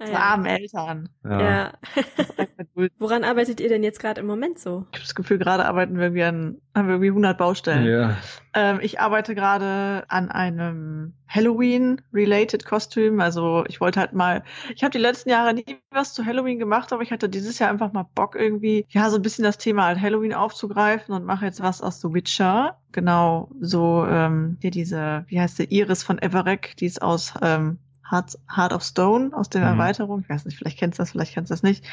ja. 0.06 0.18
armen 0.18 0.46
Eltern. 0.46 1.08
Ja. 1.24 1.40
ja. 1.40 1.72
Woran 2.98 3.24
arbeitet 3.24 3.60
ihr 3.60 3.68
denn 3.68 3.82
jetzt 3.82 4.00
gerade 4.00 4.20
im 4.20 4.26
Moment 4.26 4.58
so? 4.58 4.86
Ich 4.92 4.98
habe 4.98 5.04
das 5.04 5.14
Gefühl, 5.14 5.38
gerade 5.38 5.64
arbeiten 5.64 5.96
wir 5.96 6.04
irgendwie 6.04 6.22
an, 6.22 6.60
haben 6.74 6.88
wir 6.88 6.94
irgendwie 6.94 7.08
100 7.08 7.38
Baustellen. 7.38 7.86
Ja. 7.86 8.16
Ähm, 8.54 8.80
ich 8.82 9.00
arbeite 9.00 9.34
gerade 9.34 10.04
an 10.08 10.30
einem 10.30 11.14
Halloween-related 11.28 12.64
Kostüm. 12.64 13.20
Also 13.20 13.64
ich 13.68 13.80
wollte 13.80 14.00
halt 14.00 14.12
mal, 14.12 14.44
ich 14.74 14.82
habe 14.82 14.92
die 14.92 14.98
letzten 14.98 15.30
Jahre 15.30 15.54
nie 15.54 15.78
was 15.90 16.14
zu 16.14 16.24
Halloween 16.24 16.58
gemacht, 16.58 16.92
aber 16.92 17.02
ich 17.02 17.12
hatte 17.12 17.28
dieses 17.28 17.58
Jahr 17.58 17.70
einfach 17.70 17.92
mal 17.92 18.06
Bock 18.14 18.36
irgendwie, 18.36 18.86
ja, 18.90 19.08
so 19.10 19.16
ein 19.16 19.22
bisschen 19.22 19.44
das 19.44 19.58
Thema 19.58 19.86
halt 19.86 20.00
Halloween 20.00 20.34
aufzugreifen 20.34 21.14
und 21.14 21.24
mache 21.24 21.46
jetzt 21.46 21.62
was 21.62 21.80
aus 21.80 22.00
The 22.00 22.12
Witcher. 22.12 22.78
Genau, 22.92 23.48
so 23.60 24.06
ähm, 24.06 24.58
hier 24.60 24.70
diese, 24.70 25.24
wie 25.28 25.40
heißt 25.40 25.58
der, 25.58 25.72
Iris 25.72 26.02
von 26.02 26.20
Everett, 26.20 26.80
die 26.80 26.86
ist 26.86 27.00
aus 27.00 27.34
ähm, 27.40 27.78
Heart, 28.08 28.38
Heart 28.54 28.72
of 28.74 28.82
Stone 28.82 29.30
aus 29.34 29.48
der 29.48 29.62
mhm. 29.62 29.78
Erweiterung. 29.78 30.20
Ich 30.20 30.28
weiß 30.28 30.44
nicht, 30.44 30.58
vielleicht 30.58 30.78
kennst 30.78 30.98
du 30.98 31.02
das, 31.02 31.12
vielleicht 31.12 31.32
kennst 31.32 31.50
du 31.50 31.54
das 31.54 31.62
nicht. 31.62 31.84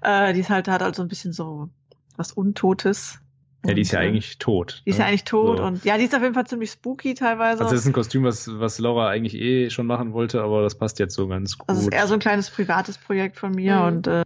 Äh, 0.00 0.32
die 0.32 0.40
ist 0.40 0.50
halt, 0.50 0.68
hat 0.68 0.82
halt 0.82 0.96
so 0.96 1.02
ein 1.02 1.08
bisschen 1.08 1.32
so 1.32 1.68
was 2.16 2.32
Untotes. 2.32 3.20
Ja, 3.66 3.74
die 3.74 3.82
ist 3.82 3.92
ja 3.92 4.00
eigentlich 4.00 4.38
tot. 4.38 4.82
Die 4.86 4.90
ist 4.90 4.98
ja 4.98 5.04
ne? 5.04 5.10
eigentlich 5.10 5.24
tot 5.24 5.58
so. 5.58 5.64
und 5.64 5.84
ja, 5.84 5.98
die 5.98 6.04
ist 6.04 6.14
auf 6.14 6.22
jeden 6.22 6.34
Fall 6.34 6.46
ziemlich 6.46 6.70
spooky 6.70 7.14
teilweise. 7.14 7.60
Also 7.60 7.74
das 7.74 7.82
ist 7.82 7.86
ein 7.86 7.92
Kostüm, 7.92 8.22
was, 8.22 8.48
was 8.58 8.78
Laura 8.78 9.08
eigentlich 9.08 9.34
eh 9.34 9.68
schon 9.70 9.86
machen 9.86 10.12
wollte, 10.12 10.42
aber 10.42 10.62
das 10.62 10.76
passt 10.76 10.98
jetzt 11.00 11.14
so 11.14 11.26
ganz 11.26 11.58
gut. 11.58 11.68
Das 11.68 11.78
ist 11.78 11.92
eher 11.92 12.06
so 12.06 12.14
ein 12.14 12.20
kleines 12.20 12.50
privates 12.50 12.96
Projekt 12.96 13.36
von 13.36 13.52
mir 13.52 13.76
mhm. 13.80 13.86
und 13.86 14.06
äh, 14.06 14.22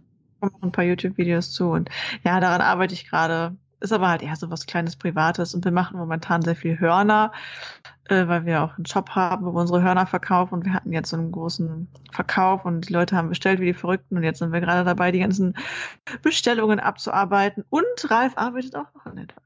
ein 0.61 0.71
paar 0.71 0.83
YouTube-Videos 0.83 1.51
zu 1.51 1.69
und 1.69 1.89
ja, 2.23 2.39
daran 2.39 2.61
arbeite 2.61 2.93
ich 2.93 3.09
gerade. 3.09 3.55
Ist 3.83 3.91
aber 3.91 4.07
halt 4.07 4.21
eher 4.23 4.37
so 4.37 4.49
was 4.49 4.65
kleines 4.65 4.95
Privates. 4.95 5.53
Und 5.53 5.65
wir 5.65 5.73
machen 5.73 5.97
momentan 5.97 6.41
sehr 6.41 6.55
viel 6.55 6.79
Hörner, 6.79 7.33
äh, 8.05 8.27
weil 8.29 8.45
wir 8.45 8.63
auch 8.63 8.77
einen 8.77 8.85
Shop 8.85 9.09
haben, 9.09 9.45
wo 9.45 9.51
wir 9.51 9.59
unsere 9.59 9.83
Hörner 9.83 10.07
verkaufen. 10.07 10.53
Und 10.53 10.65
wir 10.65 10.73
hatten 10.73 10.93
jetzt 10.93 11.09
so 11.09 11.17
einen 11.17 11.33
großen 11.33 11.89
Verkauf 12.13 12.63
und 12.63 12.87
die 12.87 12.93
Leute 12.93 13.17
haben 13.17 13.27
bestellt 13.27 13.59
wie 13.59 13.65
die 13.65 13.73
Verrückten. 13.73 14.15
Und 14.15 14.23
jetzt 14.23 14.39
sind 14.39 14.53
wir 14.53 14.61
gerade 14.61 14.85
dabei, 14.85 15.11
die 15.11 15.19
ganzen 15.19 15.55
Bestellungen 16.21 16.79
abzuarbeiten. 16.79 17.65
Und 17.69 17.83
Ralf 18.09 18.37
arbeitet 18.37 18.77
auch 18.77 18.93
noch 18.95 19.05
an 19.05 19.17
etwas. 19.17 19.42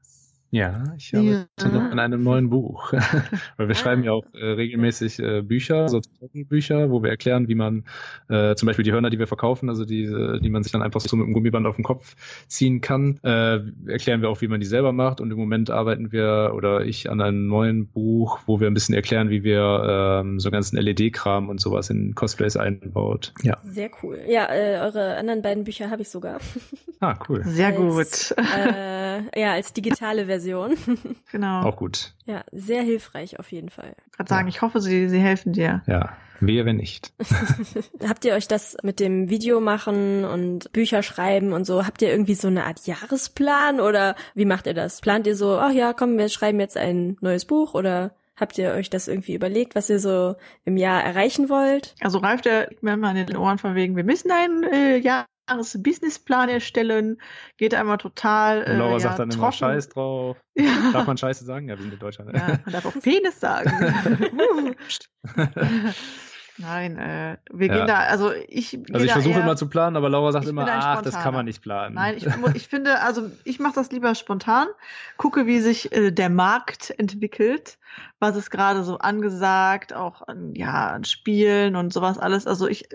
Ja, 0.50 0.94
ich 0.96 1.14
arbeite 1.14 1.46
ja. 1.60 1.68
noch 1.68 1.90
an 1.90 1.98
einem 1.98 2.22
neuen 2.22 2.48
Buch. 2.48 2.92
Weil 3.58 3.68
wir 3.68 3.74
schreiben 3.74 4.02
ja 4.02 4.12
auch 4.12 4.24
äh, 4.32 4.44
regelmäßig 4.44 5.18
äh, 5.18 5.42
Bücher, 5.42 5.88
so 5.90 6.00
Bücher, 6.32 6.90
wo 6.90 7.02
wir 7.02 7.10
erklären, 7.10 7.48
wie 7.48 7.54
man 7.54 7.84
äh, 8.30 8.54
zum 8.54 8.66
Beispiel 8.66 8.84
die 8.84 8.92
Hörner, 8.92 9.10
die 9.10 9.18
wir 9.18 9.26
verkaufen, 9.26 9.68
also 9.68 9.84
die, 9.84 10.06
die 10.40 10.48
man 10.48 10.62
sich 10.62 10.72
dann 10.72 10.80
einfach 10.80 11.02
so 11.02 11.16
mit 11.16 11.26
einem 11.26 11.34
Gummiband 11.34 11.66
auf 11.66 11.76
den 11.76 11.84
Kopf 11.84 12.16
ziehen 12.46 12.80
kann, 12.80 13.20
äh, 13.24 13.60
erklären 13.86 14.22
wir 14.22 14.30
auch, 14.30 14.40
wie 14.40 14.48
man 14.48 14.60
die 14.60 14.66
selber 14.66 14.92
macht. 14.92 15.20
Und 15.20 15.30
im 15.30 15.36
Moment 15.36 15.70
arbeiten 15.70 16.12
wir 16.12 16.52
oder 16.54 16.80
ich 16.80 17.10
an 17.10 17.20
einem 17.20 17.46
neuen 17.46 17.86
Buch, 17.86 18.40
wo 18.46 18.58
wir 18.58 18.68
ein 18.68 18.74
bisschen 18.74 18.94
erklären, 18.94 19.28
wie 19.28 19.44
wir 19.44 20.22
ähm, 20.22 20.40
so 20.40 20.50
ganzen 20.50 20.78
LED-Kram 20.78 21.50
und 21.50 21.60
sowas 21.60 21.90
in 21.90 22.14
Cosplays 22.14 22.56
einbaut. 22.56 23.34
Ja. 23.42 23.58
Sehr 23.64 23.90
cool. 24.02 24.18
Ja, 24.26 24.46
äh, 24.50 24.78
eure 24.80 25.16
anderen 25.16 25.42
beiden 25.42 25.64
Bücher 25.64 25.90
habe 25.90 26.00
ich 26.02 26.08
sogar. 26.08 26.38
Ah, 27.00 27.16
cool. 27.28 27.42
Sehr 27.44 27.78
als, 27.78 28.34
gut. 28.36 28.38
Äh, 28.38 29.40
ja, 29.40 29.52
als 29.52 29.72
digitale 29.72 30.24
Version 30.24 30.37
Version. 30.38 30.76
Genau. 31.32 31.62
Auch 31.62 31.76
gut. 31.76 32.14
Ja, 32.24 32.42
sehr 32.52 32.82
hilfreich 32.82 33.38
auf 33.38 33.52
jeden 33.52 33.68
Fall. 33.68 33.94
Ich 34.10 34.16
kann 34.16 34.26
sagen, 34.26 34.48
ja. 34.48 34.54
ich 34.54 34.62
hoffe, 34.62 34.80
sie, 34.80 35.08
sie 35.08 35.18
helfen 35.18 35.52
dir. 35.52 35.82
Ja. 35.86 36.16
Wehe, 36.40 36.64
wenn 36.64 36.76
nicht. 36.76 37.12
habt 38.08 38.24
ihr 38.24 38.34
euch 38.34 38.46
das 38.48 38.76
mit 38.82 39.00
dem 39.00 39.28
Video 39.28 39.60
machen 39.60 40.24
und 40.24 40.72
Bücher 40.72 41.02
schreiben 41.02 41.52
und 41.52 41.64
so, 41.64 41.84
habt 41.84 42.00
ihr 42.00 42.10
irgendwie 42.10 42.34
so 42.34 42.48
eine 42.48 42.64
Art 42.64 42.86
Jahresplan 42.86 43.80
oder 43.80 44.14
wie 44.34 44.44
macht 44.44 44.66
ihr 44.66 44.74
das? 44.74 45.00
Plant 45.00 45.26
ihr 45.26 45.36
so, 45.36 45.58
ach 45.58 45.72
ja, 45.72 45.92
komm, 45.92 46.16
wir 46.16 46.28
schreiben 46.28 46.60
jetzt 46.60 46.76
ein 46.76 47.16
neues 47.20 47.44
Buch 47.44 47.74
oder 47.74 48.12
habt 48.36 48.56
ihr 48.56 48.70
euch 48.72 48.88
das 48.88 49.08
irgendwie 49.08 49.34
überlegt, 49.34 49.74
was 49.74 49.90
ihr 49.90 49.98
so 49.98 50.36
im 50.64 50.76
Jahr 50.76 51.02
erreichen 51.02 51.48
wollt? 51.48 51.94
Also 52.00 52.18
Ralf, 52.18 52.40
der 52.40 52.70
mir 52.80 52.94
immer 52.94 53.10
in 53.10 53.26
den 53.26 53.36
Ohren 53.36 53.58
von 53.58 53.74
wegen, 53.74 53.96
wir 53.96 54.04
müssen 54.04 54.30
ein 54.30 54.62
äh, 54.62 54.96
Jahr 54.96 55.26
Businessplan 55.82 56.48
erstellen, 56.48 57.20
geht 57.56 57.74
einmal 57.74 57.98
total. 57.98 58.62
Äh, 58.62 58.76
Laura 58.76 58.92
ja, 58.92 59.00
sagt 59.00 59.18
dann 59.18 59.30
trocken. 59.30 59.42
immer 59.42 59.52
Scheiß 59.52 59.88
drauf. 59.88 60.36
Ja. 60.54 60.90
Darf 60.92 61.06
man 61.06 61.16
Scheiße 61.16 61.44
sagen? 61.44 61.68
Ja, 61.68 61.76
wir 61.76 61.82
sind 61.82 61.92
in 61.92 61.98
Deutschland. 61.98 62.32
Ja, 62.34 62.58
man 62.64 62.72
darf 62.72 62.86
auch 62.86 63.00
Penis 63.00 63.40
sagen. 63.40 63.70
Nein, 66.58 66.98
äh, 66.98 67.36
wir 67.50 67.68
ja. 67.68 67.74
gehen 67.74 67.86
da, 67.86 67.98
also 68.00 68.32
ich. 68.48 68.78
Also 68.92 69.06
ich 69.06 69.12
versuche 69.12 69.40
immer 69.40 69.56
zu 69.56 69.68
planen, 69.68 69.96
aber 69.96 70.08
Laura 70.08 70.32
sagt 70.32 70.46
immer, 70.46 70.66
ach, 70.68 71.02
das 71.02 71.14
kann 71.14 71.32
man 71.32 71.46
nicht 71.46 71.62
planen. 71.62 71.94
Nein, 71.94 72.16
ich, 72.16 72.26
ich 72.54 72.68
finde, 72.68 73.00
also 73.00 73.30
ich 73.44 73.60
mache 73.60 73.74
das 73.74 73.92
lieber 73.92 74.14
spontan, 74.16 74.66
gucke, 75.16 75.46
wie 75.46 75.60
sich 75.60 75.92
äh, 75.92 76.10
der 76.10 76.30
Markt 76.30 76.92
entwickelt, 76.98 77.78
was 78.18 78.36
ist 78.36 78.50
gerade 78.50 78.82
so 78.82 78.98
angesagt, 78.98 79.92
auch 79.92 80.26
an, 80.26 80.54
ja, 80.54 80.88
an 80.88 81.04
Spielen 81.04 81.76
und 81.76 81.92
sowas 81.92 82.18
alles. 82.18 82.48
Also 82.48 82.66
ich, 82.66 82.88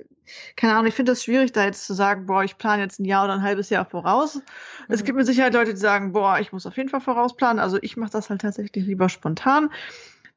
keine 0.57 0.73
Ahnung, 0.73 0.87
ich 0.87 0.95
finde 0.95 1.13
es 1.13 1.23
schwierig, 1.23 1.53
da 1.53 1.63
jetzt 1.63 1.85
zu 1.85 1.93
sagen, 1.93 2.25
boah, 2.25 2.43
ich 2.43 2.57
plane 2.57 2.83
jetzt 2.83 2.99
ein 2.99 3.05
Jahr 3.05 3.23
oder 3.23 3.33
ein 3.33 3.43
halbes 3.43 3.69
Jahr 3.69 3.85
voraus. 3.85 4.35
Mhm. 4.35 4.41
Es 4.89 5.05
gibt 5.05 5.17
mit 5.17 5.25
Sicherheit 5.25 5.53
Leute, 5.53 5.71
die 5.71 5.79
sagen, 5.79 6.11
boah, 6.11 6.39
ich 6.39 6.51
muss 6.51 6.65
auf 6.65 6.75
jeden 6.75 6.89
Fall 6.89 7.01
vorausplanen. 7.01 7.59
Also 7.59 7.77
ich 7.81 7.95
mache 7.95 8.11
das 8.11 8.29
halt 8.29 8.41
tatsächlich 8.41 8.85
lieber 8.85 9.07
spontan 9.07 9.69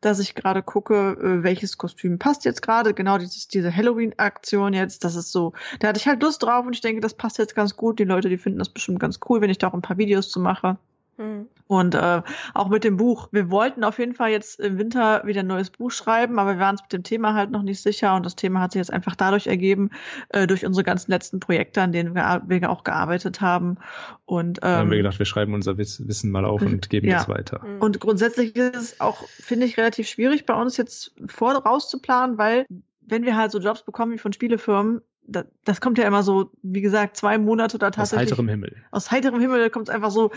dass 0.00 0.18
ich 0.18 0.34
gerade 0.34 0.62
gucke, 0.62 1.12
äh, 1.12 1.42
welches 1.42 1.78
Kostüm 1.78 2.18
passt 2.18 2.44
jetzt 2.44 2.62
gerade. 2.62 2.94
Genau 2.94 3.18
dieses, 3.18 3.48
diese 3.48 3.74
Halloween-Aktion 3.74 4.72
jetzt, 4.72 5.04
das 5.04 5.16
ist 5.16 5.32
so, 5.32 5.52
da 5.80 5.88
hatte 5.88 5.98
ich 5.98 6.06
halt 6.06 6.22
Lust 6.22 6.42
drauf 6.42 6.66
und 6.66 6.74
ich 6.74 6.80
denke, 6.80 7.00
das 7.00 7.14
passt 7.14 7.38
jetzt 7.38 7.54
ganz 7.54 7.76
gut. 7.76 7.98
Die 7.98 8.04
Leute, 8.04 8.28
die 8.28 8.38
finden 8.38 8.58
das 8.58 8.68
bestimmt 8.68 9.00
ganz 9.00 9.20
cool, 9.28 9.40
wenn 9.40 9.50
ich 9.50 9.58
da 9.58 9.68
auch 9.68 9.74
ein 9.74 9.82
paar 9.82 9.98
Videos 9.98 10.28
zu 10.30 10.40
mache. 10.40 10.78
Mhm. 11.18 11.46
Und 11.66 11.94
äh, 11.94 12.22
auch 12.54 12.68
mit 12.68 12.84
dem 12.84 12.96
Buch. 12.96 13.28
Wir 13.32 13.50
wollten 13.50 13.82
auf 13.84 13.98
jeden 13.98 14.14
Fall 14.14 14.30
jetzt 14.30 14.60
im 14.60 14.78
Winter 14.78 15.22
wieder 15.24 15.40
ein 15.40 15.46
neues 15.46 15.70
Buch 15.70 15.90
schreiben, 15.90 16.38
aber 16.38 16.54
wir 16.54 16.60
waren 16.60 16.74
uns 16.74 16.82
mit 16.82 16.92
dem 16.92 17.02
Thema 17.02 17.34
halt 17.34 17.50
noch 17.50 17.62
nicht 17.62 17.80
sicher 17.80 18.14
und 18.14 18.24
das 18.24 18.36
Thema 18.36 18.60
hat 18.60 18.72
sich 18.72 18.80
jetzt 18.80 18.92
einfach 18.92 19.16
dadurch 19.16 19.46
ergeben, 19.46 19.90
äh, 20.28 20.46
durch 20.46 20.64
unsere 20.64 20.84
ganzen 20.84 21.10
letzten 21.10 21.40
Projekte, 21.40 21.82
an 21.82 21.92
denen 21.92 22.14
wir, 22.14 22.42
wir 22.46 22.70
auch 22.70 22.84
gearbeitet 22.84 23.40
haben. 23.40 23.78
Und 24.26 24.58
ähm, 24.58 24.60
Dann 24.62 24.78
haben 24.78 24.90
wir 24.90 24.98
gedacht, 24.98 25.18
wir 25.18 25.26
schreiben 25.26 25.54
unser 25.54 25.78
Wissen 25.78 26.30
mal 26.30 26.44
auf 26.44 26.62
und 26.62 26.88
geben 26.90 27.08
ja. 27.08 27.20
es 27.20 27.28
weiter. 27.28 27.64
Mhm. 27.64 27.80
Und 27.80 28.00
grundsätzlich 28.00 28.54
ist 28.54 28.76
es 28.76 29.00
auch, 29.00 29.26
finde 29.28 29.66
ich, 29.66 29.76
relativ 29.76 30.08
schwierig 30.08 30.46
bei 30.46 30.54
uns 30.54 30.76
jetzt 30.76 31.14
vorauszuplanen, 31.26 32.38
weil 32.38 32.66
wenn 33.00 33.24
wir 33.24 33.36
halt 33.36 33.52
so 33.52 33.58
Jobs 33.58 33.82
bekommen 33.82 34.12
wie 34.12 34.18
von 34.18 34.32
Spielefirmen, 34.32 35.00
das, 35.28 35.46
das 35.64 35.80
kommt 35.80 35.98
ja 35.98 36.06
immer 36.06 36.22
so, 36.22 36.50
wie 36.62 36.80
gesagt, 36.80 37.16
zwei 37.16 37.38
Monate 37.38 37.76
oder 37.76 37.90
tatsächlich. 37.90 38.26
Aus 38.26 38.32
heiterem 38.32 38.48
Himmel. 38.48 38.76
Aus 38.90 39.10
heiterem 39.10 39.40
Himmel 39.40 39.70
kommt 39.70 39.88
es 39.88 39.94
einfach 39.94 40.10
so, 40.10 40.30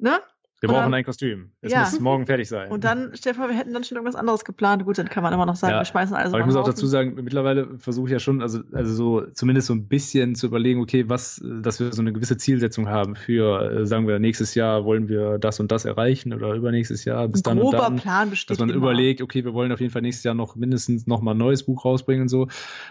ne? 0.00 0.20
Wir 0.60 0.68
brauchen 0.68 0.84
dann, 0.84 0.94
ein 0.94 1.04
Kostüm. 1.04 1.50
Es 1.60 1.72
ja. 1.72 1.80
muss 1.80 2.00
morgen 2.00 2.26
fertig 2.26 2.48
sein. 2.48 2.70
Und 2.70 2.84
dann, 2.84 3.14
Stefan, 3.14 3.50
wir 3.50 3.56
hätten 3.56 3.74
dann 3.74 3.84
schon 3.84 3.96
irgendwas 3.96 4.16
anderes 4.16 4.44
geplant. 4.44 4.84
Gut, 4.84 4.96
dann 4.96 5.08
kann 5.08 5.22
man 5.22 5.32
immer 5.32 5.44
noch 5.44 5.56
sagen, 5.56 5.74
ja. 5.74 5.80
wir 5.80 5.84
schmeißen 5.84 6.16
alles 6.16 6.32
Aber 6.32 6.40
ich 6.40 6.46
muss 6.46 6.56
auch 6.56 6.64
dazu 6.64 6.86
sagen, 6.86 7.14
mittlerweile 7.22 7.78
versuche 7.78 8.06
ich 8.06 8.12
ja 8.12 8.18
schon, 8.18 8.40
also, 8.40 8.60
also 8.72 8.94
so 8.94 9.26
zumindest 9.32 9.66
so 9.66 9.74
ein 9.74 9.88
bisschen 9.88 10.34
zu 10.34 10.46
überlegen, 10.46 10.80
okay, 10.80 11.08
was, 11.08 11.44
dass 11.44 11.80
wir 11.80 11.92
so 11.92 12.00
eine 12.00 12.12
gewisse 12.12 12.36
Zielsetzung 12.36 12.88
haben 12.88 13.16
für, 13.16 13.80
äh, 13.80 13.86
sagen 13.86 14.06
wir, 14.06 14.18
nächstes 14.18 14.54
Jahr 14.54 14.84
wollen 14.84 15.08
wir 15.08 15.38
das 15.38 15.60
und 15.60 15.70
das 15.70 15.84
erreichen 15.84 16.32
oder 16.32 16.54
übernächstes 16.54 17.04
Jahr 17.04 17.28
bis 17.28 17.40
ein 17.44 17.58
dann 17.58 17.58
und 17.58 17.74
dann. 17.74 17.96
Plan 17.96 18.30
besteht 18.30 18.50
dass 18.50 18.58
man 18.58 18.70
immer. 18.70 18.78
überlegt, 18.78 19.22
okay, 19.22 19.44
wir 19.44 19.54
wollen 19.54 19.72
auf 19.72 19.80
jeden 19.80 19.92
Fall 19.92 20.02
nächstes 20.02 20.24
Jahr 20.24 20.34
noch 20.34 20.56
mindestens 20.56 21.06
noch 21.06 21.20
mal 21.20 21.32
ein 21.32 21.38
neues 21.38 21.64
Buch 21.64 21.84
rausbringen 21.84 22.22
und 22.22 22.28
so. 22.28 22.48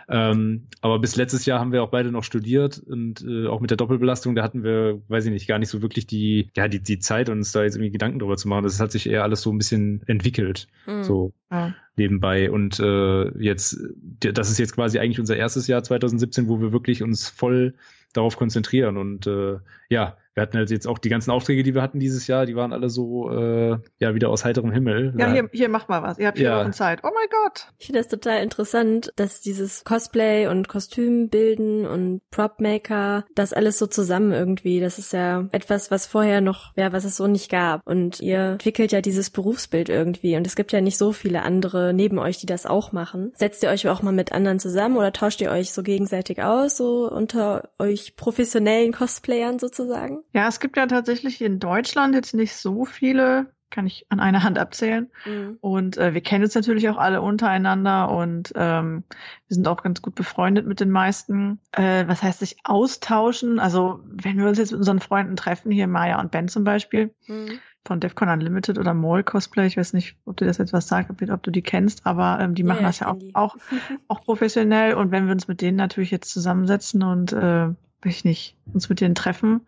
Ähm, 0.10 0.68
aber 0.82 1.00
bis 1.00 1.16
letztes 1.16 1.46
Jahr 1.46 1.60
haben 1.60 1.72
wir 1.72 1.82
auch 1.82 1.90
beide 1.90 2.12
noch 2.12 2.24
studiert 2.24 2.78
und 2.86 3.24
äh, 3.28 3.48
auch 3.48 3.62
mit 3.62 3.72
der 3.72 3.78
Doppelbelastung, 3.78 4.36
da 4.36 4.44
hatten 4.44 4.64
wir, 4.64 5.02
weiß 5.08 5.26
ich 5.26 5.32
nicht, 5.32 5.48
gar 5.48 5.60
nicht 5.60 5.70
so 5.70 5.82
wirklich 5.82 6.08
die, 6.08 6.50
ja, 6.56 6.68
die, 6.68 6.82
die 6.82 7.00
Zeit, 7.00 7.30
uns 7.30 7.53
da 7.54 7.64
jetzt 7.64 7.76
irgendwie 7.76 7.92
Gedanken 7.92 8.20
drüber 8.20 8.38
zu 8.38 8.48
machen. 8.48 8.64
Das 8.64 8.80
hat 8.80 8.92
sich 8.92 9.10
eher 9.10 9.24
alles 9.24 9.42
so 9.42 9.52
ein 9.52 9.58
bisschen 9.58 10.02
entwickelt, 10.08 10.68
mhm. 10.86 11.04
so 11.04 11.34
ja. 11.52 11.74
nebenbei. 11.96 12.52
Und 12.52 12.80
äh, 12.80 13.30
jetzt, 13.40 13.78
das 14.20 14.52
ist 14.52 14.60
jetzt 14.60 14.76
quasi 14.76 15.00
eigentlich 15.00 15.20
unser 15.20 15.38
erstes 15.38 15.68
Jahr 15.68 15.84
2017, 15.84 16.48
wo 16.48 16.60
wir 16.60 16.72
wirklich 16.72 17.04
uns 17.04 17.30
voll 17.30 17.76
darauf 18.14 18.38
konzentrieren. 18.38 18.98
Und 18.98 19.28
äh, 19.28 19.58
ja, 19.90 20.18
wir 20.34 20.42
hatten 20.42 20.58
halt 20.58 20.72
jetzt 20.72 20.88
auch 20.88 20.98
die 20.98 21.10
ganzen 21.10 21.32
Aufträge, 21.32 21.64
die 21.64 21.76
wir 21.76 21.82
hatten 21.82 22.00
dieses 22.00 22.26
Jahr, 22.28 22.46
die 22.46 22.56
waren 22.56 22.74
alle 22.74 22.90
so 22.90 23.30
äh, 23.30 23.78
ja 24.00 24.16
wieder 24.16 24.30
aus 24.30 24.44
heiterem 24.44 24.72
Himmel. 24.72 25.14
Ja, 25.18 25.32
hier, 25.32 25.50
hier 25.52 25.70
macht 25.70 25.90
mal 25.90 26.02
was. 26.02 26.18
Ihr 26.18 26.28
habt 26.28 26.38
vier 26.38 26.50
ja. 26.50 26.60
Wochen 26.60 26.74
Zeit. 26.74 27.02
Oh 27.04 27.12
mein 27.14 27.28
Gott. 27.30 27.68
Ich 27.78 27.86
finde 27.88 28.00
das 28.00 28.08
total 28.08 28.42
interessant, 28.42 29.14
dass 29.16 29.42
dieses 29.42 29.84
Cosplay 29.84 30.48
und 30.48 30.68
Kostümbilden 30.68 31.86
und 31.86 32.22
Propmaker, 32.32 33.26
das 33.36 33.54
alles 33.54 33.78
so 33.78 33.86
zusammen 33.86 34.32
irgendwie. 34.32 34.80
Das 34.80 34.98
ist 34.98 35.14
ja 35.14 35.48
etwas, 35.52 35.92
was 35.92 36.08
vorher 36.08 36.42
noch, 36.42 36.74
ja, 36.76 36.92
was 36.94 37.06
es 37.06 37.16
so 37.16 37.28
nicht 37.28 37.52
gab. 37.52 37.86
Und 37.86 38.20
ihr 38.20 38.54
entwickelt 38.54 38.92
ja 38.92 39.02
dieses 39.02 39.30
Berufsbild 39.30 39.90
irgendwie. 39.90 40.36
Und 40.36 40.48
es 40.48 40.56
gibt 40.56 40.72
ja 40.72 40.82
nicht 40.82 40.98
so 40.98 41.12
viele 41.12 41.44
andere 41.44 41.94
neben 41.94 42.18
euch, 42.18 42.40
die 42.40 42.48
das 42.48 42.66
auch 42.66 42.92
machen. 42.92 43.34
Setzt 43.36 43.62
ihr 43.62 43.70
euch 43.70 43.88
auch 43.88 44.02
mal 44.02 44.14
mit 44.14 44.32
anderen 44.32 44.60
zusammen 44.60 44.98
oder 44.98 45.14
tauscht 45.14 45.42
ihr 45.42 45.52
euch 45.52 45.74
so 45.74 45.84
gegenseitig 45.84 46.42
aus, 46.42 46.76
so 46.78 47.10
unter 47.12 47.70
euch 47.78 48.03
professionellen 48.12 48.92
Cosplayern 48.92 49.60
sozusagen? 49.60 50.20
Ja, 50.34 50.48
es 50.48 50.60
gibt 50.60 50.78
ja 50.78 50.86
tatsächlich 50.88 51.42
in 51.42 51.60
Deutschland 51.60 52.16
jetzt 52.16 52.34
nicht 52.34 52.56
so 52.56 52.86
viele, 52.86 53.48
kann 53.74 53.88
ich 53.88 54.06
an 54.10 54.20
einer 54.20 54.44
Hand 54.44 54.60
abzählen. 54.60 55.10
Mhm. 55.26 55.58
Und 55.60 55.98
äh, 55.98 56.14
wir 56.14 56.22
kennen 56.22 56.44
uns 56.44 56.56
natürlich 56.56 56.88
auch 56.90 56.98
alle 56.98 57.22
untereinander 57.22 58.10
und 58.12 58.54
ähm, 58.56 59.04
wir 59.48 59.56
sind 59.56 59.68
auch 59.68 59.82
ganz 59.82 60.02
gut 60.02 60.16
befreundet 60.16 60.68
mit 60.68 60.80
den 60.80 60.92
meisten. 60.92 61.60
Äh, 61.72 62.08
was 62.08 62.22
heißt 62.22 62.40
sich 62.40 62.58
austauschen? 62.64 63.60
Also 63.60 64.00
wenn 64.06 64.38
wir 64.38 64.48
uns 64.48 64.60
jetzt 64.60 64.72
mit 64.72 64.78
unseren 64.78 65.00
Freunden 65.00 65.36
treffen, 65.36 65.72
hier 65.72 65.88
Maya 65.88 66.22
und 66.22 66.32
Ben 66.32 66.48
zum 66.48 66.64
Beispiel, 66.64 67.14
mhm. 67.28 67.60
von 67.84 68.00
DEFCON 68.00 68.30
Unlimited 68.30 68.78
oder 68.78 68.94
Mall 68.94 69.24
Cosplay, 69.24 69.66
ich 69.66 69.78
weiß 69.78 69.94
nicht, 69.94 70.16
ob 70.26 70.38
du 70.38 70.46
das 70.46 70.60
etwas 70.60 70.88
sagst, 70.88 71.10
ob, 71.10 71.28
ob 71.28 71.42
du 71.42 71.50
die 71.50 71.64
kennst, 71.64 72.06
aber 72.06 72.40
ähm, 72.40 72.54
die 72.54 72.64
machen 72.64 72.82
ja, 72.82 72.88
das 72.88 73.00
ja 73.00 73.08
auch, 73.08 73.18
auch, 73.34 73.58
auch 74.08 74.22
professionell. 74.22 74.94
Und 74.94 75.12
wenn 75.12 75.26
wir 75.26 75.34
uns 75.34 75.48
mit 75.48 75.62
denen 75.62 75.78
natürlich 75.78 76.12
jetzt 76.12 76.30
zusammensetzen 76.30 77.02
und 77.02 77.34
äh, 77.34 77.70
weiß 78.06 78.16
ich 78.16 78.26
nicht, 78.26 78.56
uns 78.74 78.90
mit 78.90 79.02
denen 79.02 79.16
treffen, 79.16 79.62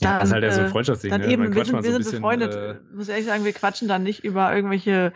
ja, 0.00 0.18
das 0.18 0.28
ist 0.28 0.32
halt 0.32 0.44
ja 0.44 0.52
so 0.52 0.60
ein 0.60 0.66
äh, 0.66 0.70
Freundschaftsding. 0.70 1.10
Dann 1.10 1.20
ne? 1.20 1.28
eben, 1.28 1.54
wir 1.54 1.64
sind, 1.64 1.82
wir 1.82 1.92
sind 1.92 2.10
befreundet. 2.10 2.54
Äh, 2.54 2.74
muss 2.94 3.08
ehrlich 3.08 3.26
sagen, 3.26 3.44
wir 3.44 3.52
quatschen 3.52 3.88
dann 3.88 4.02
nicht 4.02 4.24
über 4.24 4.54
irgendwelche 4.54 5.12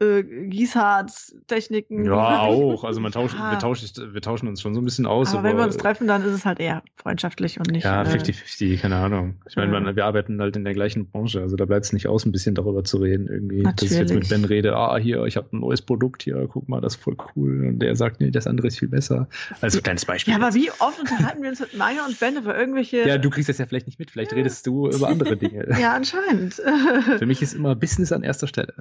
äh, 0.00 0.22
Gießharz-Techniken. 0.22 2.04
Ja, 2.04 2.40
auch. 2.40 2.84
Also 2.84 3.00
man 3.00 3.12
tauscht, 3.12 3.36
ja. 3.38 3.52
wir, 3.52 3.58
tauschen, 3.58 4.14
wir 4.14 4.20
tauschen 4.20 4.48
uns 4.48 4.60
schon 4.60 4.74
so 4.74 4.80
ein 4.80 4.84
bisschen 4.84 5.06
aus. 5.06 5.30
Aber, 5.30 5.40
aber 5.40 5.48
wenn 5.48 5.56
wir 5.56 5.64
uns 5.64 5.76
treffen, 5.76 6.08
dann 6.08 6.24
ist 6.24 6.32
es 6.32 6.44
halt 6.44 6.58
eher 6.60 6.82
freundschaftlich 6.96 7.58
und 7.58 7.70
nicht. 7.70 7.84
Ja, 7.84 8.02
50-50, 8.02 8.64
äh, 8.64 8.76
keine 8.76 8.96
Ahnung. 8.96 9.36
Ich 9.48 9.56
meine, 9.56 9.70
man, 9.70 9.94
wir 9.94 10.04
arbeiten 10.04 10.40
halt 10.40 10.56
in 10.56 10.64
der 10.64 10.74
gleichen 10.74 11.06
Branche, 11.10 11.40
also 11.40 11.56
da 11.56 11.64
bleibt 11.64 11.86
es 11.86 11.92
nicht 11.92 12.08
aus, 12.08 12.26
ein 12.26 12.32
bisschen 12.32 12.54
darüber 12.54 12.82
zu 12.82 12.98
reden. 12.98 13.28
Irgendwie, 13.28 13.62
Natürlich. 13.62 13.76
dass 13.76 13.92
ich 13.92 13.98
jetzt 13.98 14.14
mit 14.14 14.28
Ben 14.28 14.44
rede, 14.44 14.76
ah, 14.76 14.96
hier, 14.96 15.24
ich 15.24 15.36
habe 15.36 15.48
ein 15.56 15.60
neues 15.60 15.82
Produkt 15.82 16.22
hier, 16.24 16.48
guck 16.48 16.68
mal, 16.68 16.80
das 16.80 16.96
ist 16.96 17.02
voll 17.02 17.16
cool. 17.36 17.68
Und 17.68 17.78
der 17.78 17.94
sagt, 17.94 18.20
nee, 18.20 18.30
das 18.30 18.46
andere 18.46 18.66
ist 18.66 18.78
viel 18.78 18.88
besser. 18.88 19.28
Also 19.60 19.80
kleines 19.80 20.04
Beispiel. 20.04 20.32
Ja, 20.32 20.40
aber 20.40 20.54
wie 20.54 20.70
oft 20.70 20.98
unterhalten 20.98 21.42
wir 21.42 21.50
uns 21.50 21.60
mit 21.60 21.76
Maya 21.76 22.04
und 22.06 22.18
Ben 22.18 22.36
über 22.36 22.58
irgendwelche. 22.58 23.06
Ja, 23.08 23.18
du 23.18 23.30
kriegst 23.30 23.48
das 23.48 23.58
ja 23.58 23.66
vielleicht 23.66 23.86
nicht 23.86 23.98
mit, 23.98 24.10
vielleicht 24.10 24.32
ja. 24.32 24.38
redest 24.38 24.66
du 24.66 24.88
über 24.90 25.08
andere 25.08 25.36
Dinge. 25.36 25.68
ja, 25.80 25.94
anscheinend. 25.94 26.54
Für 26.54 27.26
mich 27.26 27.42
ist 27.42 27.54
immer 27.54 27.76
Business 27.76 28.10
an 28.10 28.22
erster 28.22 28.48
Stelle. 28.48 28.74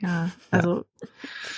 Ja, 0.00 0.30
also. 0.50 0.84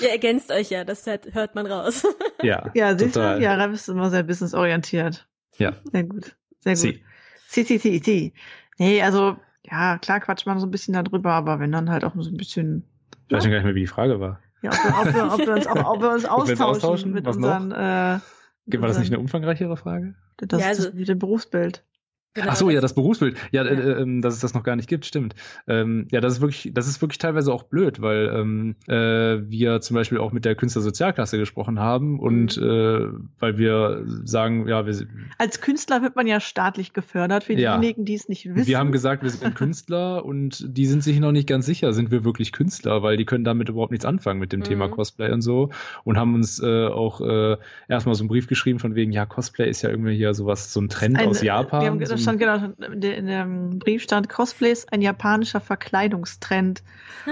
Ihr 0.00 0.10
ergänzt 0.10 0.52
euch 0.52 0.70
ja, 0.70 0.84
das 0.84 1.06
hört 1.06 1.54
man 1.54 1.66
raus. 1.66 2.04
Ja. 2.42 2.70
Ja, 2.74 2.96
siehst 2.98 3.14
total. 3.14 3.38
du, 3.38 3.44
ja, 3.44 3.66
bist 3.66 3.88
du 3.88 3.92
immer 3.92 4.10
sehr 4.10 4.22
businessorientiert. 4.22 5.26
Ja. 5.56 5.72
Sehr 5.90 6.04
gut. 6.04 6.36
Sehr 6.60 6.74
gut. 6.74 6.82
Sie. 6.82 7.02
Sie, 7.48 7.62
sie, 7.62 7.78
sie, 7.78 7.98
sie. 7.98 8.34
Nee, 8.76 9.00
also, 9.00 9.36
ja, 9.62 9.96
klar 9.98 10.20
quatscht 10.20 10.46
man 10.46 10.60
so 10.60 10.66
ein 10.66 10.70
bisschen 10.70 10.92
darüber, 10.92 11.32
aber 11.32 11.60
wenn 11.60 11.72
dann 11.72 11.90
halt 11.90 12.04
auch 12.04 12.12
so 12.14 12.30
ein 12.30 12.36
bisschen. 12.36 12.84
Ich 13.28 13.34
weiß 13.34 13.42
schon 13.42 13.52
gar 13.52 13.58
nicht 13.58 13.64
mehr, 13.64 13.74
wie 13.74 13.80
die 13.80 13.86
Frage 13.86 14.20
war. 14.20 14.40
Ja, 14.62 14.70
ob 14.70 14.84
wir, 14.84 14.94
ob 14.98 15.14
wir, 15.14 15.32
ob 15.32 15.46
wir 15.46 15.54
uns, 15.54 15.66
ob, 15.66 15.76
ob 15.86 16.02
wir 16.02 16.10
uns 16.10 16.24
austauschen, 16.26 16.62
austauschen 16.62 17.12
mit 17.12 17.26
unseren. 17.26 17.72
Äh, 17.72 18.20
war 18.78 18.88
das 18.88 18.98
nicht 18.98 19.12
eine 19.12 19.20
umfangreichere 19.20 19.76
Frage? 19.76 20.14
Das, 20.36 20.60
ja, 20.60 20.68
also, 20.68 20.84
das 20.84 20.94
mit 20.94 21.08
dem 21.08 21.18
Berufsbild. 21.18 21.84
Genau, 22.36 22.48
Ach 22.50 22.56
so, 22.56 22.68
ja, 22.68 22.82
das 22.82 22.94
Berufsbild. 22.94 23.38
Ja, 23.50 23.64
ja. 23.64 23.70
Äh, 23.70 24.02
äh, 24.02 24.20
dass 24.20 24.34
es 24.34 24.40
das 24.40 24.52
noch 24.52 24.62
gar 24.62 24.76
nicht 24.76 24.90
gibt, 24.90 25.06
stimmt. 25.06 25.34
Ähm, 25.66 26.06
ja, 26.10 26.20
das 26.20 26.34
ist 26.34 26.40
wirklich, 26.42 26.70
das 26.74 26.86
ist 26.86 27.00
wirklich 27.00 27.16
teilweise 27.16 27.50
auch 27.50 27.62
blöd, 27.62 28.02
weil 28.02 28.30
ähm, 28.34 28.76
äh, 28.88 29.40
wir 29.50 29.80
zum 29.80 29.94
Beispiel 29.94 30.18
auch 30.18 30.32
mit 30.32 30.44
der 30.44 30.54
Künstlersozialklasse 30.54 31.38
gesprochen 31.38 31.80
haben 31.80 32.20
und 32.20 32.58
mhm. 32.58 32.62
äh, 32.62 33.06
weil 33.38 33.56
wir 33.56 34.04
sagen, 34.24 34.68
ja, 34.68 34.84
wir 34.84 34.94
als 35.38 35.62
Künstler 35.62 36.02
wird 36.02 36.14
man 36.14 36.26
ja 36.26 36.38
staatlich 36.38 36.92
gefördert 36.92 37.44
für 37.44 37.54
ja. 37.54 37.78
diejenigen, 37.78 38.04
die 38.04 38.14
es 38.14 38.28
nicht 38.28 38.44
wissen. 38.54 38.66
Wir 38.66 38.78
haben 38.78 38.92
gesagt, 38.92 39.22
wir 39.22 39.30
sind 39.30 39.54
Künstler 39.54 40.22
und 40.26 40.62
die 40.68 40.84
sind 40.84 41.02
sich 41.02 41.18
noch 41.18 41.32
nicht 41.32 41.48
ganz 41.48 41.64
sicher, 41.64 41.94
sind 41.94 42.10
wir 42.10 42.22
wirklich 42.22 42.52
Künstler, 42.52 43.02
weil 43.02 43.16
die 43.16 43.24
können 43.24 43.44
damit 43.44 43.70
überhaupt 43.70 43.92
nichts 43.92 44.04
anfangen 44.04 44.40
mit 44.40 44.52
dem 44.52 44.60
mhm. 44.60 44.64
Thema 44.64 44.88
Cosplay 44.88 45.32
und 45.32 45.40
so 45.40 45.70
und 46.04 46.18
haben 46.18 46.34
uns 46.34 46.60
äh, 46.62 46.86
auch 46.86 47.22
äh, 47.22 47.56
erstmal 47.88 48.14
so 48.14 48.24
einen 48.24 48.28
Brief 48.28 48.46
geschrieben 48.46 48.78
von 48.78 48.94
wegen, 48.94 49.12
ja, 49.12 49.24
Cosplay 49.24 49.70
ist 49.70 49.80
ja 49.80 49.88
irgendwie 49.88 50.16
hier 50.16 50.34
sowas, 50.34 50.70
so 50.70 50.80
ein 50.80 50.90
Trend 50.90 51.18
Eine, 51.18 51.28
aus 51.28 51.40
Japan. 51.40 52.04
So 52.04 52.25
stand 52.34 52.38
genau, 52.38 52.74
in 52.96 53.26
dem 53.26 53.78
Brief 53.78 54.02
stand 54.02 54.28
Cosplay 54.28 54.70
ist 54.70 54.92
ein 54.92 55.02
japanischer 55.02 55.60
Verkleidungstrend. 55.60 56.82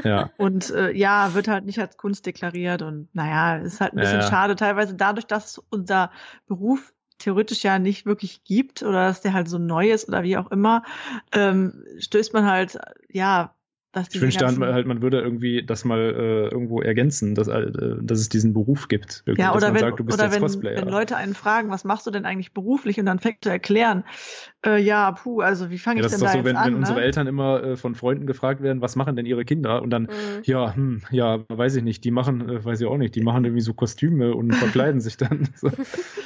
Ja. 0.03 0.31
Und 0.39 0.71
äh, 0.71 0.91
ja, 0.93 1.35
wird 1.35 1.49
halt 1.49 1.65
nicht 1.67 1.79
als 1.79 1.97
Kunst 1.97 2.27
deklariert 2.27 2.83
und 2.83 3.09
naja, 3.15 3.57
ist 3.57 3.81
halt 3.81 3.93
ein 3.93 4.01
bisschen 4.01 4.21
ja, 4.21 4.25
ja. 4.25 4.31
schade. 4.31 4.57
Teilweise 4.57 4.95
dadurch, 4.95 5.27
dass 5.27 5.63
unser 5.71 6.11
Beruf 6.47 6.93
theoretisch 7.19 7.63
ja 7.63 7.79
nicht 7.79 8.07
wirklich 8.07 8.45
gibt 8.45 8.83
oder 8.83 9.07
dass 9.09 9.21
der 9.21 9.33
halt 9.33 9.49
so 9.49 9.59
neu 9.59 9.91
ist 9.91 10.09
oder 10.09 10.23
wie 10.23 10.37
auch 10.37 10.51
immer, 10.51 10.83
ähm, 11.33 11.85
stößt 11.99 12.33
man 12.35 12.47
halt, 12.47 12.79
ja, 13.09 13.55
ich 14.11 14.21
wünschte 14.21 14.47
halt, 14.47 14.87
man 14.87 15.03
würde 15.03 15.21
irgendwie 15.21 15.65
das 15.65 15.85
mal 15.85 16.01
äh, 16.01 16.49
irgendwo 16.49 16.81
ergänzen, 16.81 17.35
dass, 17.35 17.49
äh, 17.49 17.71
dass 18.01 18.21
es 18.21 18.29
diesen 18.29 18.53
Beruf 18.53 18.89
gibt. 18.89 19.23
Wirklich, 19.27 19.45
ja, 19.45 19.55
oder, 19.55 19.73
wenn, 19.75 19.81
sagt, 19.81 20.01
oder 20.01 20.33
wenn, 20.33 20.43
wenn, 20.43 20.89
Leute 20.89 21.17
einen 21.17 21.35
fragen, 21.35 21.71
was 21.71 21.85
machst 21.85 22.07
du 22.07 22.11
denn 22.11 22.25
eigentlich 22.25 22.53
beruflich 22.53 22.99
und 22.99 23.07
dann 23.07 23.19
fängt 23.19 23.45
zu 23.45 23.51
erklären, 23.51 24.05
äh, 24.65 24.81
ja, 24.81 25.13
puh, 25.13 25.41
also 25.41 25.71
wie 25.71 25.79
fange 25.79 26.01
ja, 26.01 26.07
ich 26.07 26.13
denn 26.13 26.21
da 26.21 26.29
so, 26.29 26.39
jetzt 26.39 26.45
wenn, 26.45 26.57
an? 26.57 26.67
Wenn 26.67 26.73
ne? 26.75 26.79
unsere 26.79 27.03
Eltern 27.03 27.27
immer 27.27 27.63
äh, 27.63 27.77
von 27.77 27.95
Freunden 27.95 28.27
gefragt 28.27 28.63
werden, 28.63 28.81
was 28.81 28.97
machen 28.97 29.17
denn 29.17 29.27
ihre 29.27 29.45
Kinder? 29.45 29.83
Und 29.83 29.91
dann, 29.91 30.05
mhm. 30.05 30.43
ja, 30.45 30.75
hm, 30.75 31.03
ja, 31.11 31.41
weiß 31.49 31.77
ich 31.77 31.83
nicht, 31.83 32.05
die 32.05 32.11
machen, 32.11 32.49
äh, 32.49 32.65
weiß 32.65 32.81
ich 32.81 32.87
auch 32.87 32.97
nicht, 32.97 33.15
die 33.15 33.23
machen 33.23 33.45
irgendwie 33.45 33.63
so 33.63 33.75
Kostüme 33.75 34.35
und 34.35 34.53
verkleiden 34.55 35.01
sich 35.01 35.17
dann. 35.17 35.49
So. 35.57 35.71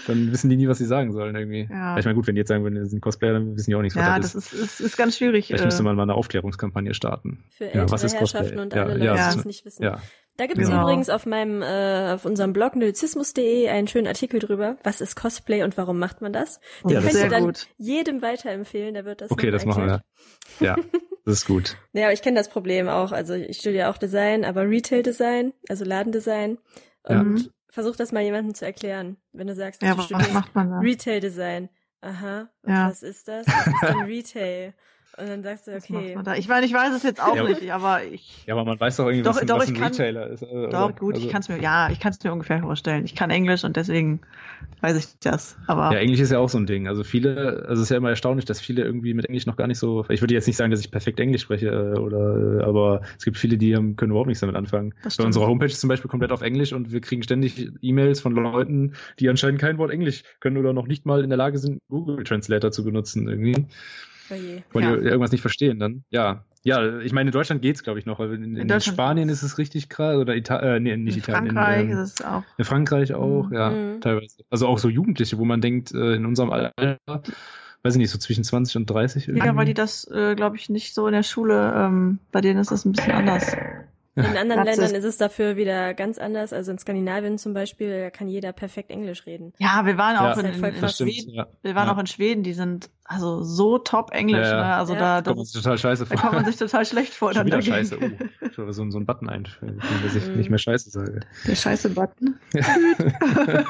Dann 0.06 0.32
wissen 0.32 0.48
die 0.48 0.56
nie, 0.56 0.68
was 0.68 0.78
sie 0.78 0.86
sagen 0.86 1.12
sollen 1.12 1.36
irgendwie. 1.36 1.68
Ja. 1.70 1.98
Ich 1.98 2.04
meine, 2.04 2.14
gut, 2.14 2.26
wenn 2.26 2.34
die 2.34 2.40
jetzt 2.40 2.48
sagen, 2.48 2.64
wenn 2.64 2.74
sie 2.74 2.86
sind 2.86 3.00
Cosplayer, 3.00 3.34
dann 3.34 3.56
wissen 3.56 3.70
die 3.70 3.76
auch 3.76 3.82
nicht, 3.82 3.94
was 3.94 4.02
ja, 4.02 4.18
das 4.18 4.34
ist. 4.34 4.52
Ja, 4.52 4.58
das 4.58 4.70
ist, 4.70 4.80
ist 4.80 4.96
ganz 4.96 5.16
schwierig. 5.16 5.48
Vielleicht 5.48 5.64
müsste 5.64 5.82
äh, 5.82 5.84
man 5.84 5.96
mal 5.96 6.04
eine 6.04 6.14
Aufklärungskampagne 6.14 6.94
starten. 6.94 7.44
Für 7.58 7.64
ältere 7.64 7.86
ja, 7.86 7.90
was 7.90 8.04
ist 8.04 8.14
Herrschaften 8.14 8.56
Cosplay? 8.56 8.62
und 8.62 8.74
alle 8.74 9.04
ja, 9.04 9.14
Leute, 9.14 9.34
die 9.34 9.38
es 9.40 9.44
nicht 9.44 9.64
wissen. 9.64 9.82
Ja. 9.82 10.00
Da 10.36 10.46
gibt 10.46 10.60
es 10.60 10.68
genau. 10.68 10.82
übrigens 10.82 11.10
auf 11.10 11.26
meinem, 11.26 11.60
äh, 11.60 12.12
auf 12.12 12.24
unserem 12.24 12.52
Blog 12.52 12.76
nerdizismus.de 12.76 13.68
einen 13.68 13.88
schönen 13.88 14.06
Artikel 14.06 14.38
drüber. 14.38 14.76
Was 14.84 15.00
ist 15.00 15.16
Cosplay 15.16 15.64
und 15.64 15.76
warum 15.76 15.98
macht 15.98 16.20
man 16.20 16.32
das? 16.32 16.60
Den 16.84 16.90
ja, 16.90 17.00
könnt 17.00 17.14
ihr 17.14 17.28
dann 17.28 17.46
gut. 17.46 17.66
jedem 17.76 18.22
weiterempfehlen, 18.22 18.94
da 18.94 19.04
wird 19.04 19.22
das. 19.22 19.32
Okay, 19.32 19.50
das 19.50 19.66
machen 19.66 19.86
wir. 19.86 20.02
Ja, 20.60 20.76
das 21.24 21.38
ist 21.38 21.46
gut. 21.46 21.76
ja, 21.92 22.04
aber 22.04 22.12
ich 22.12 22.22
kenne 22.22 22.38
das 22.38 22.48
Problem 22.48 22.88
auch. 22.88 23.10
Also 23.10 23.34
ich 23.34 23.58
studiere 23.58 23.88
auch 23.88 23.98
Design, 23.98 24.44
aber 24.44 24.68
Retail 24.68 25.02
Design, 25.02 25.52
also 25.68 25.84
Ladendesign. 25.84 26.58
Und 27.02 27.40
ja. 27.40 27.50
versuch 27.68 27.96
das 27.96 28.12
mal 28.12 28.22
jemandem 28.22 28.54
zu 28.54 28.64
erklären, 28.64 29.16
wenn 29.32 29.48
du 29.48 29.56
sagst, 29.56 29.82
ja, 29.82 29.96
du 29.96 30.02
studierst 30.02 30.36
Retail 30.54 31.18
Design. 31.18 31.68
Aha, 32.02 32.48
ja. 32.64 32.88
was 32.88 33.02
ist 33.02 33.26
das? 33.26 33.44
Was 33.48 33.66
ist 33.66 33.82
denn 33.82 34.00
Retail? 34.06 34.74
Und 35.18 35.28
dann 35.28 35.42
sagst 35.42 35.66
du, 35.66 35.74
okay. 35.74 36.16
Ich 36.38 36.48
meine, 36.48 36.64
ich 36.64 36.72
weiß 36.72 36.94
es 36.94 37.02
jetzt 37.02 37.20
auch 37.20 37.34
ja, 37.34 37.42
nicht, 37.42 37.68
aber 37.72 38.04
ich. 38.04 38.44
Ja, 38.46 38.54
aber 38.54 38.64
man 38.64 38.78
weiß 38.78 38.96
doch 38.96 39.06
irgendwie, 39.06 39.22
doch, 39.22 39.34
was, 39.34 39.46
doch, 39.46 39.58
was 39.58 39.68
ein 39.68 39.74
kann, 39.74 39.88
Retailer 39.88 40.28
ist. 40.28 40.42
Äh, 40.42 40.68
doch, 40.68 40.94
gut, 40.94 41.14
also, 41.14 41.26
ich 41.26 41.32
kann 41.32 41.40
es 41.40 41.48
mir, 41.48 41.60
ja, 41.60 41.90
ich 41.90 41.98
kann 41.98 42.12
es 42.12 42.22
mir 42.22 42.32
ungefähr 42.32 42.60
vorstellen. 42.60 43.04
Ich 43.04 43.16
kann 43.16 43.30
Englisch 43.30 43.64
und 43.64 43.76
deswegen 43.76 44.20
weiß 44.80 44.96
ich 44.96 45.06
das. 45.20 45.56
Aber 45.66 45.92
ja, 45.92 45.98
Englisch 45.98 46.20
ist 46.20 46.30
ja 46.30 46.38
auch 46.38 46.48
so 46.48 46.58
ein 46.58 46.66
Ding. 46.66 46.86
Also 46.86 47.02
viele, 47.02 47.64
also 47.68 47.80
es 47.80 47.86
ist 47.86 47.90
ja 47.90 47.96
immer 47.96 48.10
erstaunlich, 48.10 48.44
dass 48.44 48.60
viele 48.60 48.84
irgendwie 48.84 49.12
mit 49.12 49.26
Englisch 49.26 49.46
noch 49.46 49.56
gar 49.56 49.66
nicht 49.66 49.78
so. 49.78 50.04
Ich 50.08 50.20
würde 50.20 50.34
jetzt 50.34 50.46
nicht 50.46 50.56
sagen, 50.56 50.70
dass 50.70 50.80
ich 50.80 50.92
perfekt 50.92 51.18
Englisch 51.18 51.42
spreche, 51.42 51.66
äh, 51.66 51.98
oder, 51.98 52.64
aber 52.64 53.00
es 53.16 53.24
gibt 53.24 53.38
viele, 53.38 53.58
die 53.58 53.72
können 53.72 54.10
überhaupt 54.10 54.28
nichts 54.28 54.40
damit 54.40 54.54
anfangen. 54.54 54.94
Bei 55.16 55.24
unserer 55.24 55.48
Homepage 55.48 55.66
ist 55.66 55.80
zum 55.80 55.88
Beispiel 55.88 56.08
komplett 56.08 56.30
auf 56.30 56.42
Englisch 56.42 56.72
und 56.72 56.92
wir 56.92 57.00
kriegen 57.00 57.24
ständig 57.24 57.72
E-Mails 57.82 58.20
von 58.20 58.32
Leuten, 58.34 58.94
die 59.18 59.28
anscheinend 59.28 59.60
kein 59.60 59.78
Wort 59.78 59.90
Englisch 59.90 60.22
können 60.38 60.58
oder 60.58 60.72
noch 60.72 60.86
nicht 60.86 61.06
mal 61.06 61.24
in 61.24 61.30
der 61.30 61.38
Lage 61.38 61.58
sind, 61.58 61.80
Google 61.88 62.22
Translator 62.22 62.70
zu 62.70 62.84
benutzen 62.84 63.28
irgendwie. 63.28 63.66
Oh 64.30 64.34
Weil 64.74 64.82
ja. 64.82 64.96
die 64.96 65.04
irgendwas 65.04 65.32
nicht 65.32 65.40
verstehen 65.40 65.78
dann. 65.78 66.04
Ja. 66.10 66.44
Ja, 66.64 66.98
ich 66.98 67.12
meine, 67.12 67.30
in 67.30 67.32
Deutschland 67.32 67.62
geht's, 67.62 67.82
glaube 67.82 67.98
ich, 67.98 68.04
noch. 68.04 68.20
In, 68.20 68.56
in, 68.56 68.68
in 68.68 68.80
Spanien 68.80 69.28
ist 69.28 69.42
es 69.42 69.58
richtig 69.58 69.88
krass. 69.88 70.16
Oder 70.16 70.34
Ita 70.34 70.58
äh, 70.58 70.80
nee, 70.80 70.96
nicht 70.96 71.16
in 71.16 71.22
Italien. 71.22 71.54
Frankreich 71.54 71.84
in, 71.84 71.90
ähm, 71.92 71.98
ist 71.98 72.20
es 72.20 72.26
auch. 72.26 72.42
In 72.58 72.64
Frankreich 72.64 73.14
auch, 73.14 73.48
mhm. 73.48 73.54
ja, 73.54 73.70
mhm. 73.70 74.00
teilweise. 74.00 74.44
Also 74.50 74.66
auch 74.66 74.78
so 74.78 74.88
Jugendliche, 74.88 75.38
wo 75.38 75.44
man 75.44 75.60
denkt, 75.60 75.92
äh, 75.94 76.14
in 76.14 76.26
unserem 76.26 76.50
Alter, 76.50 76.98
weiß 77.06 77.94
ich 77.94 77.98
nicht, 77.98 78.10
so 78.10 78.18
zwischen 78.18 78.44
20 78.44 78.76
und 78.76 78.90
30. 78.90 79.28
Irgendwie. 79.28 79.46
Ja, 79.46 79.56
weil 79.56 79.66
die 79.66 79.74
das, 79.74 80.06
äh, 80.10 80.34
glaube 80.34 80.56
ich, 80.56 80.68
nicht 80.68 80.94
so 80.94 81.06
in 81.06 81.12
der 81.12 81.22
Schule, 81.22 81.72
ähm, 81.74 82.18
bei 82.32 82.40
denen 82.40 82.58
ist 82.58 82.70
das 82.70 82.84
ein 82.84 82.92
bisschen 82.92 83.12
anders. 83.12 83.56
In 84.18 84.36
anderen 84.36 84.64
Ländern 84.64 84.94
ist 84.96 85.04
es 85.04 85.16
dafür 85.16 85.56
wieder 85.56 85.94
ganz 85.94 86.18
anders. 86.18 86.52
Also 86.52 86.72
in 86.72 86.78
Skandinavien 86.78 87.38
zum 87.38 87.54
Beispiel 87.54 88.10
kann 88.10 88.26
jeder 88.26 88.52
perfekt 88.52 88.90
Englisch 88.90 89.26
reden. 89.26 89.52
Ja, 89.58 89.86
wir 89.86 89.96
waren 89.96 90.16
auch 90.16 90.36
ja, 90.36 90.40
in, 90.40 90.54
in, 90.54 90.74
in 90.74 90.88
Schweden. 90.88 91.34
Ja. 91.34 91.46
Wir 91.62 91.76
waren 91.76 91.86
ja. 91.86 91.94
auch 91.94 91.98
in 91.98 92.06
Schweden. 92.06 92.42
Die 92.42 92.52
sind 92.52 92.90
also 93.08 93.42
so 93.42 93.78
top 93.78 94.10
Englisch. 94.12 94.46
Ja, 94.46 94.58
Ne? 94.58 94.74
Also 94.74 94.94
da, 94.94 95.22
da 95.22 95.30
kommt 95.30 95.38
man 95.38 95.46
sich 95.46 95.62
total 95.62 95.78
scheiße 95.78 96.06
vor. 96.06 96.16
Da 96.16 96.22
kommt 96.22 96.34
man 96.34 96.44
sich 96.44 96.56
total 96.56 96.84
schlecht 96.84 97.14
vor. 97.14 97.32
Schon 97.34 97.46
wieder 97.46 97.62
scheiße. 97.62 97.98
Oh, 97.98 98.70
so, 98.70 98.90
so 98.90 98.98
ein 98.98 99.06
Button 99.06 99.28
einführen, 99.28 99.80
dass 100.02 100.14
ich 100.14 100.28
nicht 100.36 100.50
mehr 100.50 100.58
scheiße 100.58 100.90
sage. 100.90 101.20
Der 101.46 101.54
scheiße 101.54 101.90
Button. 101.90 102.38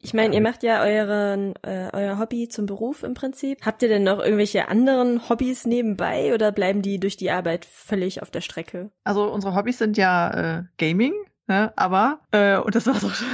ich 0.00 0.14
meine, 0.14 0.34
ihr 0.34 0.40
macht 0.40 0.62
ja 0.62 0.82
euren 0.82 1.54
äh, 1.62 1.88
euer 1.92 2.18
Hobby 2.18 2.48
zum 2.48 2.66
Beruf 2.66 3.02
im 3.02 3.14
Prinzip. 3.14 3.66
Habt 3.66 3.82
ihr 3.82 3.88
denn 3.88 4.04
noch 4.04 4.20
irgendwelche 4.20 4.68
anderen 4.68 5.28
Hobbys 5.28 5.66
nebenbei 5.66 6.32
oder 6.32 6.52
bleiben 6.52 6.80
die 6.80 7.00
durch 7.00 7.16
die 7.16 7.30
Arbeit 7.32 7.64
völlig 7.64 8.22
auf 8.22 8.30
der 8.30 8.42
Strecke? 8.42 8.90
Also 9.02 9.24
unsere 9.24 9.56
Hobbys 9.56 9.78
sind 9.78 9.96
ja 9.96 10.58
äh, 10.58 10.62
Gaming, 10.78 11.14
ne? 11.48 11.72
aber 11.74 12.20
äh, 12.30 12.58
und 12.58 12.74
das 12.76 12.86
war's 12.86 13.04
auch 13.04 13.14
schon. 13.14 13.26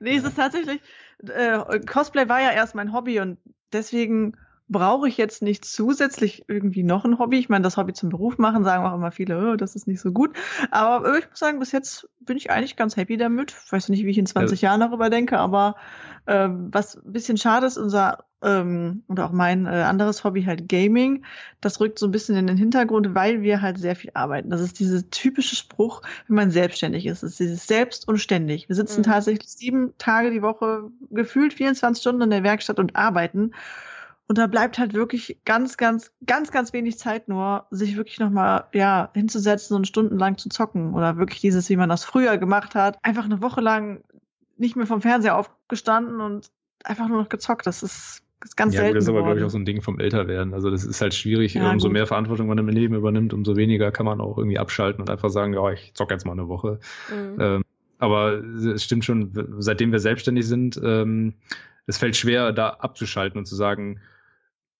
nee, 0.00 0.16
es 0.16 0.24
ist 0.24 0.36
tatsächlich 0.36 0.80
äh, 1.28 1.80
Cosplay 1.80 2.28
war 2.28 2.40
ja 2.40 2.50
erst 2.50 2.74
mein 2.74 2.92
Hobby 2.92 3.20
und 3.20 3.38
deswegen 3.74 4.36
brauche 4.74 5.08
ich 5.08 5.16
jetzt 5.16 5.40
nicht 5.40 5.64
zusätzlich 5.64 6.44
irgendwie 6.48 6.82
noch 6.82 7.04
ein 7.04 7.20
Hobby. 7.20 7.38
Ich 7.38 7.48
meine, 7.48 7.62
das 7.62 7.76
Hobby 7.76 7.92
zum 7.92 8.08
Beruf 8.08 8.38
machen, 8.38 8.64
sagen 8.64 8.84
auch 8.84 8.94
immer 8.94 9.12
viele, 9.12 9.52
oh, 9.52 9.56
das 9.56 9.76
ist 9.76 9.86
nicht 9.86 10.00
so 10.00 10.10
gut. 10.10 10.36
Aber 10.72 11.16
ich 11.16 11.30
muss 11.30 11.38
sagen, 11.38 11.60
bis 11.60 11.70
jetzt 11.70 12.08
bin 12.18 12.36
ich 12.36 12.50
eigentlich 12.50 12.74
ganz 12.74 12.96
happy 12.96 13.16
damit. 13.16 13.54
Ich 13.64 13.72
weiß 13.72 13.88
nicht, 13.88 14.04
wie 14.04 14.10
ich 14.10 14.18
in 14.18 14.26
20 14.26 14.60
ja. 14.60 14.70
Jahren 14.70 14.80
darüber 14.80 15.10
denke, 15.10 15.38
aber 15.38 15.76
ähm, 16.26 16.70
was 16.72 16.96
ein 16.96 17.12
bisschen 17.12 17.36
schade 17.36 17.66
ist, 17.66 17.78
unser 17.78 18.24
ähm, 18.42 19.04
und 19.06 19.20
auch 19.20 19.30
mein 19.30 19.66
äh, 19.66 19.68
anderes 19.68 20.24
Hobby 20.24 20.42
halt 20.42 20.68
Gaming, 20.68 21.24
das 21.60 21.80
rückt 21.80 22.00
so 22.00 22.06
ein 22.06 22.10
bisschen 22.10 22.36
in 22.36 22.48
den 22.48 22.56
Hintergrund, 22.56 23.14
weil 23.14 23.42
wir 23.42 23.62
halt 23.62 23.78
sehr 23.78 23.94
viel 23.94 24.10
arbeiten. 24.14 24.50
Das 24.50 24.60
ist 24.60 24.80
dieser 24.80 25.08
typische 25.08 25.54
Spruch, 25.54 26.02
wenn 26.26 26.36
man 26.36 26.50
selbstständig 26.50 27.06
ist. 27.06 27.22
Das 27.22 27.30
ist 27.30 27.40
dieses 27.40 27.66
selbst 27.68 28.08
und 28.08 28.18
ständig. 28.18 28.68
Wir 28.68 28.74
sitzen 28.74 29.00
mhm. 29.00 29.04
tatsächlich 29.04 29.48
sieben 29.48 29.94
Tage 29.98 30.32
die 30.32 30.42
Woche, 30.42 30.90
gefühlt 31.10 31.54
24 31.54 32.00
Stunden 32.00 32.22
in 32.22 32.30
der 32.30 32.42
Werkstatt 32.42 32.80
und 32.80 32.96
arbeiten. 32.96 33.52
Und 34.26 34.38
da 34.38 34.46
bleibt 34.46 34.78
halt 34.78 34.94
wirklich 34.94 35.38
ganz, 35.44 35.76
ganz, 35.76 36.12
ganz, 36.24 36.50
ganz 36.50 36.72
wenig 36.72 36.98
Zeit 36.98 37.28
nur, 37.28 37.66
sich 37.70 37.96
wirklich 37.96 38.18
nochmal, 38.18 38.64
ja, 38.72 39.10
hinzusetzen 39.12 39.76
und 39.76 39.86
stundenlang 39.86 40.38
zu 40.38 40.48
zocken. 40.48 40.94
Oder 40.94 41.18
wirklich 41.18 41.40
dieses, 41.40 41.68
wie 41.68 41.76
man 41.76 41.90
das 41.90 42.04
früher 42.04 42.38
gemacht 42.38 42.74
hat. 42.74 42.98
Einfach 43.02 43.24
eine 43.24 43.42
Woche 43.42 43.60
lang 43.60 44.02
nicht 44.56 44.76
mehr 44.76 44.86
vom 44.86 45.02
Fernseher 45.02 45.36
aufgestanden 45.36 46.20
und 46.20 46.50
einfach 46.84 47.08
nur 47.08 47.20
noch 47.20 47.28
gezockt. 47.28 47.66
Das 47.66 47.82
ist, 47.82 48.22
das 48.40 48.50
ist 48.50 48.56
ganz 48.56 48.72
ja, 48.74 48.80
selten. 48.80 48.94
Ja, 48.94 48.98
das 48.98 49.04
ist 49.04 49.10
aber, 49.10 49.24
glaube 49.24 49.40
ich, 49.40 49.44
auch 49.44 49.50
so 49.50 49.58
ein 49.58 49.66
Ding 49.66 49.82
vom 49.82 50.00
Älterwerden. 50.00 50.54
Also 50.54 50.70
das 50.70 50.84
ist 50.84 51.02
halt 51.02 51.12
schwierig. 51.12 51.54
Ja, 51.54 51.70
umso 51.70 51.88
gut. 51.88 51.92
mehr 51.92 52.06
Verantwortung 52.06 52.46
man 52.46 52.56
im 52.56 52.68
Leben 52.68 52.94
übernimmt, 52.94 53.34
umso 53.34 53.56
weniger 53.56 53.92
kann 53.92 54.06
man 54.06 54.22
auch 54.22 54.38
irgendwie 54.38 54.58
abschalten 54.58 55.02
und 55.02 55.10
einfach 55.10 55.28
sagen, 55.28 55.52
ja, 55.52 55.70
ich 55.70 55.92
zock 55.92 56.10
jetzt 56.10 56.24
mal 56.24 56.32
eine 56.32 56.48
Woche. 56.48 56.78
Mhm. 57.10 57.40
Ähm, 57.40 57.64
aber 57.98 58.42
es 58.42 58.82
stimmt 58.84 59.04
schon, 59.04 59.32
seitdem 59.58 59.92
wir 59.92 59.98
selbstständig 59.98 60.46
sind, 60.46 60.80
ähm, 60.82 61.34
es 61.86 61.98
fällt 61.98 62.16
schwer, 62.16 62.52
da 62.52 62.70
abzuschalten 62.70 63.38
und 63.38 63.46
zu 63.46 63.54
sagen, 63.54 64.00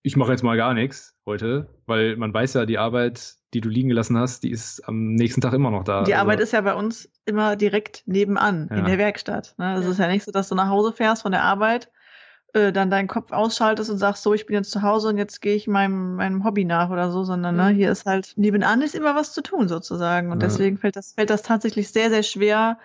ich 0.05 0.15
mache 0.15 0.31
jetzt 0.31 0.43
mal 0.43 0.55
gar 0.55 0.75
nichts 0.75 1.15
heute, 1.25 1.67
weil 1.87 2.15
man 2.15 2.31
weiß 2.31 2.53
ja, 2.53 2.67
die 2.67 2.77
Arbeit, 2.77 3.37
die 3.55 3.61
du 3.61 3.69
liegen 3.69 3.89
gelassen 3.89 4.15
hast, 4.19 4.43
die 4.43 4.51
ist 4.51 4.87
am 4.87 5.15
nächsten 5.15 5.41
Tag 5.41 5.53
immer 5.53 5.71
noch 5.71 5.83
da. 5.83 6.03
Die 6.03 6.13
also. 6.13 6.21
Arbeit 6.21 6.41
ist 6.41 6.53
ja 6.53 6.61
bei 6.61 6.75
uns 6.75 7.09
immer 7.25 7.55
direkt 7.55 8.03
nebenan 8.05 8.67
ja. 8.69 8.77
in 8.77 8.85
der 8.85 8.99
Werkstatt. 8.99 9.55
Ne? 9.57 9.65
Also 9.65 9.79
es 9.79 9.85
ja. 9.85 9.91
ist 9.93 9.99
ja 10.07 10.07
nicht 10.13 10.23
so, 10.23 10.31
dass 10.31 10.47
du 10.47 10.53
nach 10.53 10.69
Hause 10.69 10.93
fährst 10.93 11.23
von 11.23 11.31
der 11.31 11.41
Arbeit, 11.41 11.91
äh, 12.53 12.71
dann 12.71 12.91
deinen 12.91 13.07
Kopf 13.07 13.31
ausschaltest 13.31 13.89
und 13.89 13.97
sagst, 13.97 14.21
so, 14.21 14.35
ich 14.35 14.45
bin 14.45 14.55
jetzt 14.55 14.69
zu 14.69 14.83
Hause 14.83 15.09
und 15.09 15.17
jetzt 15.17 15.41
gehe 15.41 15.55
ich 15.55 15.67
meinem, 15.67 16.17
meinem 16.17 16.43
Hobby 16.43 16.65
nach 16.65 16.91
oder 16.91 17.09
so, 17.09 17.23
sondern 17.23 17.55
ne, 17.55 17.63
mhm. 17.63 17.69
ne, 17.69 17.75
hier 17.75 17.91
ist 17.91 18.05
halt 18.05 18.33
nebenan 18.35 18.83
ist 18.83 18.93
immer 18.93 19.15
was 19.15 19.33
zu 19.33 19.41
tun 19.41 19.67
sozusagen. 19.67 20.31
Und 20.31 20.39
ja. 20.39 20.47
deswegen 20.47 20.77
fällt 20.77 20.97
das, 20.97 21.13
fällt 21.13 21.31
das 21.31 21.41
tatsächlich 21.41 21.89
sehr, 21.89 22.11
sehr 22.11 22.21
schwer, 22.21 22.77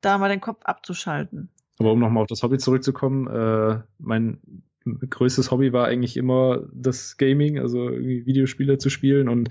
da 0.00 0.16
mal 0.16 0.30
den 0.30 0.40
Kopf 0.40 0.64
abzuschalten. 0.64 1.50
Aber 1.78 1.92
um 1.92 1.98
nochmal 1.98 2.22
auf 2.22 2.28
das 2.28 2.42
Hobby 2.42 2.56
zurückzukommen, 2.56 3.26
äh, 3.26 3.82
mein 3.98 4.40
größtes 4.84 5.50
Hobby 5.50 5.72
war 5.72 5.86
eigentlich 5.86 6.16
immer 6.16 6.62
das 6.72 7.16
Gaming, 7.16 7.58
also 7.58 7.88
irgendwie 7.88 8.26
Videospiele 8.26 8.78
zu 8.78 8.90
spielen 8.90 9.28
und 9.28 9.48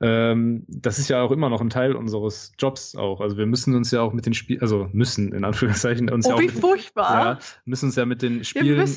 ähm, 0.00 0.64
das 0.68 0.98
ist 0.98 1.08
ja 1.08 1.22
auch 1.22 1.30
immer 1.30 1.48
noch 1.48 1.60
ein 1.60 1.70
Teil 1.70 1.94
unseres 1.94 2.52
Jobs 2.58 2.96
auch. 2.96 3.20
Also 3.20 3.36
wir 3.36 3.46
müssen 3.46 3.74
uns 3.74 3.90
ja 3.90 4.00
auch 4.00 4.12
mit 4.12 4.26
den 4.26 4.34
Spielen, 4.34 4.60
also 4.60 4.88
müssen 4.92 5.32
in 5.32 5.44
Anführungszeichen 5.44 6.10
uns 6.10 6.26
oh, 6.26 6.30
ja 6.30 6.34
auch 6.36 6.40
wie 6.40 6.48
furchtbar. 6.48 7.24
Ja, 7.24 7.38
müssen 7.64 7.86
uns 7.86 7.96
ja 7.96 8.06
mit 8.06 8.22
den 8.22 8.44
Spielen 8.44 8.86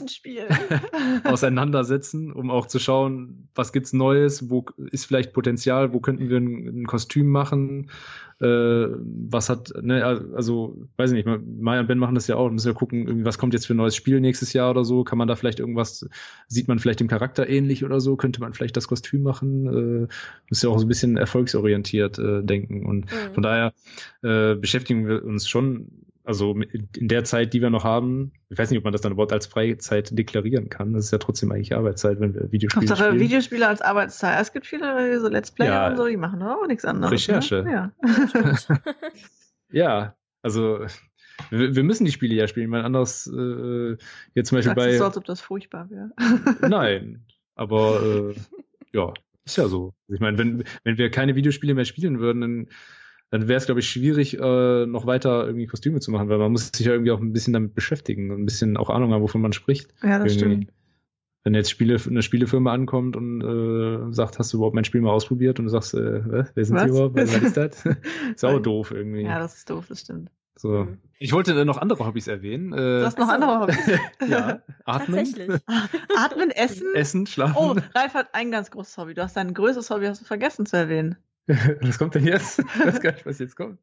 auseinandersetzen, 1.24 2.32
um 2.32 2.52
auch 2.52 2.68
zu 2.68 2.80
schauen, 2.80 3.50
was 3.56 3.72
gibt's 3.72 3.94
Neues, 3.94 4.50
wo 4.50 4.66
ist 4.92 5.06
vielleicht 5.06 5.34
Potenzial, 5.34 5.94
wo 5.94 6.00
könnten 6.00 6.30
wir 6.30 6.38
ein, 6.38 6.82
ein 6.82 6.86
Kostüm 6.88 7.28
machen, 7.28 7.90
äh, 8.42 8.46
was 8.48 9.50
hat, 9.50 9.72
ne, 9.82 10.04
also 10.04 10.88
weiß 10.98 11.12
ich 11.12 11.26
nicht, 11.26 11.40
Maya 11.60 11.82
und 11.82 11.88
Ben 11.88 11.98
machen 11.98 12.16
das 12.16 12.28
ja 12.28 12.36
auch, 12.36 12.50
müssen 12.52 12.68
ja 12.68 12.74
gucken, 12.74 13.24
was 13.24 13.38
kommt 13.38 13.54
jetzt 13.54 13.66
für 13.66 13.74
ein 13.74 13.78
neues 13.78 13.96
Spiel 13.96 14.20
nächstes 14.20 14.54
Jahr 14.54 14.72
oder 14.72 14.84
so, 14.84 15.04
kann 15.04 15.18
man 15.18 15.28
da 15.28 15.36
vielleicht 15.36 15.60
irgendwas, 15.60 16.08
sieht 16.48 16.68
man 16.68 16.80
vielleicht 16.80 17.00
dem 17.00 17.08
Charakter 17.08 17.48
ähnlich 17.48 17.86
oder 17.86 18.02
so, 18.02 18.18
könnte 18.18 18.42
man 18.42 18.54
vielleicht 18.54 18.76
das 18.76 18.88
Kostüm 18.88 19.24
machen, 19.24 19.68
äh, 19.68 20.08
muss 20.50 20.62
ja 20.62 20.70
auch 20.70 20.80
so 20.80 20.86
ein 20.86 20.90
bisschen 20.90 21.18
erfolgsorientiert 21.18 22.20
äh, 22.20 22.44
denken. 22.44 22.86
Und 22.86 23.06
mhm. 23.06 23.34
von 23.34 23.44
daher 23.44 23.74
äh, 24.22 24.56
beschäftigen 24.56 25.08
wir 25.08 25.24
uns 25.24 25.48
schon 25.48 25.88
also 26.26 26.54
in 26.54 27.08
der 27.08 27.24
Zeit, 27.24 27.54
die 27.54 27.62
wir 27.62 27.70
noch 27.70 27.84
haben, 27.84 28.34
ich 28.50 28.58
weiß 28.58 28.70
nicht, 28.70 28.80
ob 28.80 28.84
man 28.84 28.94
das 28.94 29.02
dann 29.02 29.12
überhaupt 29.12 29.32
als 29.32 29.46
Freizeit 29.46 30.18
deklarieren 30.18 30.70
kann. 30.70 30.94
Das 30.94 31.06
ist 31.06 31.12
ja 31.12 31.20
trotzdem 31.20 31.52
eigentlich 31.52 31.76
Arbeitszeit, 31.76 32.20
wenn 32.20 32.34
wir 32.34 32.52
Videospiele 32.52 32.90
Hauptsache 32.90 33.10
spielen. 33.10 33.22
Videospiele 33.22 33.68
als 33.68 33.82
Arbeitszeit. 33.82 34.42
Es 34.42 34.52
gibt 34.52 34.66
viele 34.66 35.20
so 35.20 35.28
Let's 35.30 35.52
Player 35.52 35.74
ja, 35.74 35.88
und 35.90 35.98
so, 35.98 36.08
die 36.08 36.18
machen 36.18 36.42
auch 36.42 36.68
nichts 36.68 36.84
anderes. 36.84 37.12
Recherche. 37.12 37.64
Ne? 37.64 37.72
Ja. 37.72 37.92
ja, 39.72 40.16
also 40.42 40.86
wir, 41.50 41.84
müssen 41.84 42.06
die 42.06 42.12
Spiele 42.12 42.36
ja 42.36 42.48
spielen, 42.48 42.72
weil 42.72 42.84
anders 42.84 43.28
äh, 43.28 43.98
jetzt 44.34 44.50
zum 44.50 44.58
Beispiel 44.58 44.76
Sagst 44.76 44.76
bei. 44.76 44.98
so, 44.98 45.06
als 45.06 45.18
ob 45.18 45.26
das 45.26 45.42
furchtbar 45.42 45.90
wäre. 45.90 46.12
Nein, 46.68 47.26
aber 47.56 48.02
äh, 48.04 48.36
ja, 48.94 49.14
Ist 49.46 49.58
ja 49.58 49.68
so. 49.68 49.94
Ich 50.08 50.20
meine, 50.20 50.38
wenn, 50.38 50.64
wenn 50.84 50.98
wir 50.98 51.12
keine 51.12 51.36
Videospiele 51.36 51.76
mehr 51.76 51.86
spielen 51.86 52.20
würden, 52.20 52.42
dann, 52.42 52.68
dann 53.32 53.48
wäre 53.48 53.58
es, 53.58 53.66
glaube 53.66 53.80
ich, 53.82 53.90
schwierig, 53.90 54.40
äh, 54.40 54.86
noch 54.86 55.06
weiter 55.06 55.46
irgendwie 55.46 55.66
Kostüme 55.68 56.00
zu 56.00 56.12
machen, 56.12 56.30
weil 56.30 56.38
man 56.38 56.52
muss 56.52 56.70
sich 56.74 56.86
ja 56.86 56.94
irgendwie 56.94 57.12
auch 57.12 57.20
ein 57.20 57.34
bisschen 57.34 57.54
damit 57.54 57.74
beschäftigen 57.76 58.32
und 58.32 58.42
ein 58.42 58.46
bisschen 58.46 58.78
auch 58.78 58.90
Ahnung 58.90 59.12
haben, 59.14 59.22
wovon 59.24 59.42
man 59.42 59.54
spricht. 59.54 59.94
Ja, 60.04 60.20
das 60.20 60.36
irgendwie. 60.36 60.56
stimmt. 60.64 60.72
Wenn 61.44 61.54
jetzt 61.54 61.70
Spiele, 61.70 62.00
eine 62.08 62.24
Spielefirma 62.24 62.74
ankommt 62.74 63.16
und 63.16 63.42
äh, 63.42 64.12
sagt, 64.14 64.40
hast 64.40 64.52
du 64.52 64.58
überhaupt 64.58 64.74
mein 64.74 64.84
Spiel 64.86 65.02
mal 65.02 65.12
ausprobiert 65.12 65.60
und 65.60 65.66
du 65.66 65.70
sagst, 65.70 65.94
äh, 65.94 66.22
was? 66.26 66.52
wer 66.56 66.66
sind 66.66 66.76
Was? 66.76 66.84
Sie 66.84 66.90
überhaupt? 66.90 67.16
Was 67.18 67.36
ist 67.38 67.58
das? 67.58 67.86
ist 68.36 68.46
auch 68.46 68.60
doof 68.60 68.92
irgendwie. 68.92 69.22
Ja, 69.24 69.38
das 69.38 69.56
ist 69.58 69.70
doof, 69.70 69.86
das 69.88 70.02
stimmt. 70.02 70.32
so. 70.56 70.86
Mhm. 70.86 70.98
Ich 71.20 71.32
wollte 71.34 71.64
noch 71.66 71.78
andere 71.78 72.06
Hobbys 72.06 72.28
erwähnen. 72.28 72.74
Äh, 72.74 72.78
Du 72.78 73.06
hast 73.06 73.20
noch 73.20 73.30
andere 73.30 73.60
Hobbys. 73.62 73.78
ja, 74.28 74.62
atmen, 74.86 75.18
Tatsächlich. 75.18 75.62
Atmen, 76.18 76.50
Essen. 76.52 76.88
essen, 76.96 77.28
schlafen. 77.28 77.56
Oh, 77.58 77.76
Ralf 77.94 78.14
hat 78.16 78.30
ein 78.34 78.50
ganz 78.52 78.72
großes 78.72 78.98
Hobby. 78.98 79.14
Du 79.14 79.22
hast 79.22 79.36
dein 79.38 79.54
größtes 79.54 79.90
Hobby 79.92 80.06
hast 80.08 80.22
du 80.22 80.26
vergessen 80.26 80.66
zu 80.66 80.78
erwähnen. 80.78 81.16
was 81.82 81.98
kommt 81.98 82.16
denn 82.16 82.26
jetzt? 82.26 82.60
Ich 82.60 82.86
weiß 82.86 83.02
gar 83.02 83.14
nicht, 83.14 83.26
was 83.26 83.40
jetzt 83.40 83.56
kommt. 83.56 83.80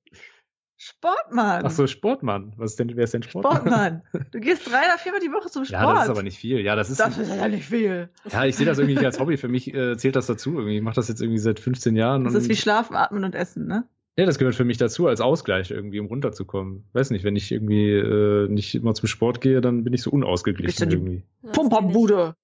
Sportmann. 0.85 1.63
Ach 1.65 1.71
so, 1.71 1.87
Sportmann. 1.87 2.55
Was 2.57 2.73
ist 2.73 2.81
denn, 2.81 2.97
wer 2.97 3.05
ist 3.05 3.15
denn 3.15 3.23
Sportmann? 3.23 3.57
Sportmann. 3.57 4.03
Du 4.33 4.41
gehst 4.41 4.67
drei 4.67 4.81
oder 4.85 4.99
viermal 4.99 5.21
die 5.21 5.31
Woche 5.31 5.49
zum 5.49 5.65
Sport. 5.65 5.81
Ja, 5.81 5.95
das 5.95 6.05
ist 6.05 6.11
aber 6.11 6.25
nicht 6.25 6.39
viel. 6.39 6.59
Ja, 6.59 6.75
das 6.75 6.91
ist, 6.91 6.99
Das 6.99 7.17
ist 7.19 7.29
ja 7.29 7.47
nicht 7.47 7.67
viel. 7.67 8.09
ja, 8.29 8.45
ich 8.45 8.57
sehe 8.57 8.67
das 8.67 8.79
irgendwie 8.79 8.97
nicht 8.97 9.05
als 9.05 9.21
Hobby. 9.21 9.37
Für 9.37 9.47
mich 9.47 9.73
äh, 9.73 9.97
zählt 9.97 10.17
das 10.17 10.27
dazu. 10.27 10.55
Irgendwie. 10.55 10.79
Ich 10.79 10.83
mache 10.83 10.97
das 10.97 11.07
jetzt 11.07 11.23
irgendwie 11.23 11.39
seit 11.39 11.61
15 11.61 11.95
Jahren. 11.95 12.25
Das 12.25 12.35
und 12.35 12.41
ist 12.41 12.49
wie 12.49 12.57
Schlafen, 12.57 12.97
Atmen 12.97 13.23
und 13.23 13.37
Essen, 13.37 13.67
ne? 13.69 13.87
Ja, 14.19 14.27
das 14.27 14.39
gehört 14.39 14.57
für 14.57 14.65
mich 14.65 14.77
dazu 14.77 15.07
als 15.07 15.21
Ausgleich 15.21 15.71
irgendwie, 15.71 16.01
um 16.01 16.07
runterzukommen. 16.07 16.85
Weiß 16.93 17.11
nicht, 17.11 17.25
wenn 17.25 17.37
ich 17.37 17.51
irgendwie 17.51 17.93
äh, 17.93 18.49
nicht 18.49 18.75
immer 18.75 18.95
zum 18.95 19.07
Sport 19.07 19.41
gehe, 19.41 19.61
dann 19.61 19.85
bin 19.85 19.95
ich 19.95 20.03
so 20.03 20.11
unausgeglichen 20.11 20.91
irgendwie. 20.91 21.23
Pumperbude. 21.53 22.35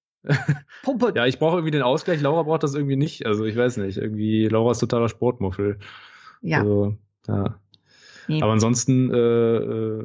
Pumpe. 0.82 1.12
Ja, 1.16 1.26
ich 1.26 1.38
brauche 1.38 1.56
irgendwie 1.56 1.70
den 1.70 1.82
Ausgleich. 1.82 2.20
Laura 2.20 2.42
braucht 2.42 2.62
das 2.62 2.74
irgendwie 2.74 2.96
nicht. 2.96 3.26
Also 3.26 3.44
ich 3.44 3.56
weiß 3.56 3.76
nicht. 3.78 3.98
Irgendwie 3.98 4.48
Laura 4.48 4.72
ist 4.72 4.78
totaler 4.78 5.08
Sportmuffel. 5.08 5.78
Ja. 6.42 6.58
Also, 6.60 6.96
ja. 7.26 7.58
Nee. 8.30 8.42
Aber 8.42 8.52
ansonsten, 8.52 9.10
äh, 9.10 9.16
äh, 9.16 10.04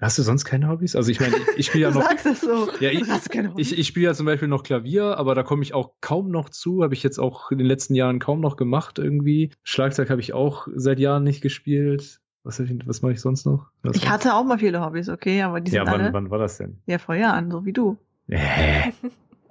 hast 0.00 0.16
du 0.16 0.22
sonst 0.22 0.44
keine 0.44 0.68
Hobbys? 0.68 0.94
Also 0.94 1.10
ich 1.10 1.18
meine, 1.18 1.34
ich, 1.34 1.58
ich 1.58 1.66
spiele 1.66 1.82
ja 1.84 1.90
noch. 1.94 2.02
sagst 2.02 2.24
es 2.26 2.40
so. 2.40 2.68
Ja, 2.78 2.90
ich, 2.90 3.02
ich, 3.56 3.76
ich 3.78 3.86
spiele 3.88 4.06
ja 4.06 4.14
zum 4.14 4.26
Beispiel 4.26 4.46
noch 4.46 4.62
Klavier, 4.62 5.18
aber 5.18 5.34
da 5.34 5.42
komme 5.42 5.62
ich 5.64 5.74
auch 5.74 5.94
kaum 6.00 6.30
noch 6.30 6.50
zu. 6.50 6.84
Habe 6.84 6.94
ich 6.94 7.02
jetzt 7.02 7.18
auch 7.18 7.50
in 7.50 7.58
den 7.58 7.66
letzten 7.66 7.96
Jahren 7.96 8.20
kaum 8.20 8.38
noch 8.40 8.54
gemacht 8.56 9.00
irgendwie. 9.00 9.50
Schlagzeug 9.64 10.08
habe 10.08 10.20
ich 10.20 10.34
auch 10.34 10.68
seit 10.76 11.00
Jahren 11.00 11.24
nicht 11.24 11.40
gespielt. 11.40 12.20
Was, 12.44 12.60
ich- 12.60 12.86
was 12.86 13.02
mache 13.02 13.12
ich 13.14 13.20
sonst 13.20 13.44
noch? 13.44 13.66
Was 13.82 13.96
Ich 13.96 14.08
hatte 14.08 14.34
auch 14.34 14.44
mal 14.44 14.58
viele 14.60 14.80
Hobbys, 14.80 15.08
okay, 15.08 15.42
aber 15.42 15.60
die 15.60 15.72
sind 15.72 15.78
ja, 15.84 15.86
wann, 15.90 16.00
alle 16.00 16.12
wann 16.12 16.30
war 16.30 16.38
das 16.38 16.58
denn? 16.58 16.78
ja 16.86 16.98
vor 16.98 17.16
Jahren, 17.16 17.50
so 17.50 17.64
wie 17.64 17.72
du. 17.72 17.98
Nee, 18.28 18.38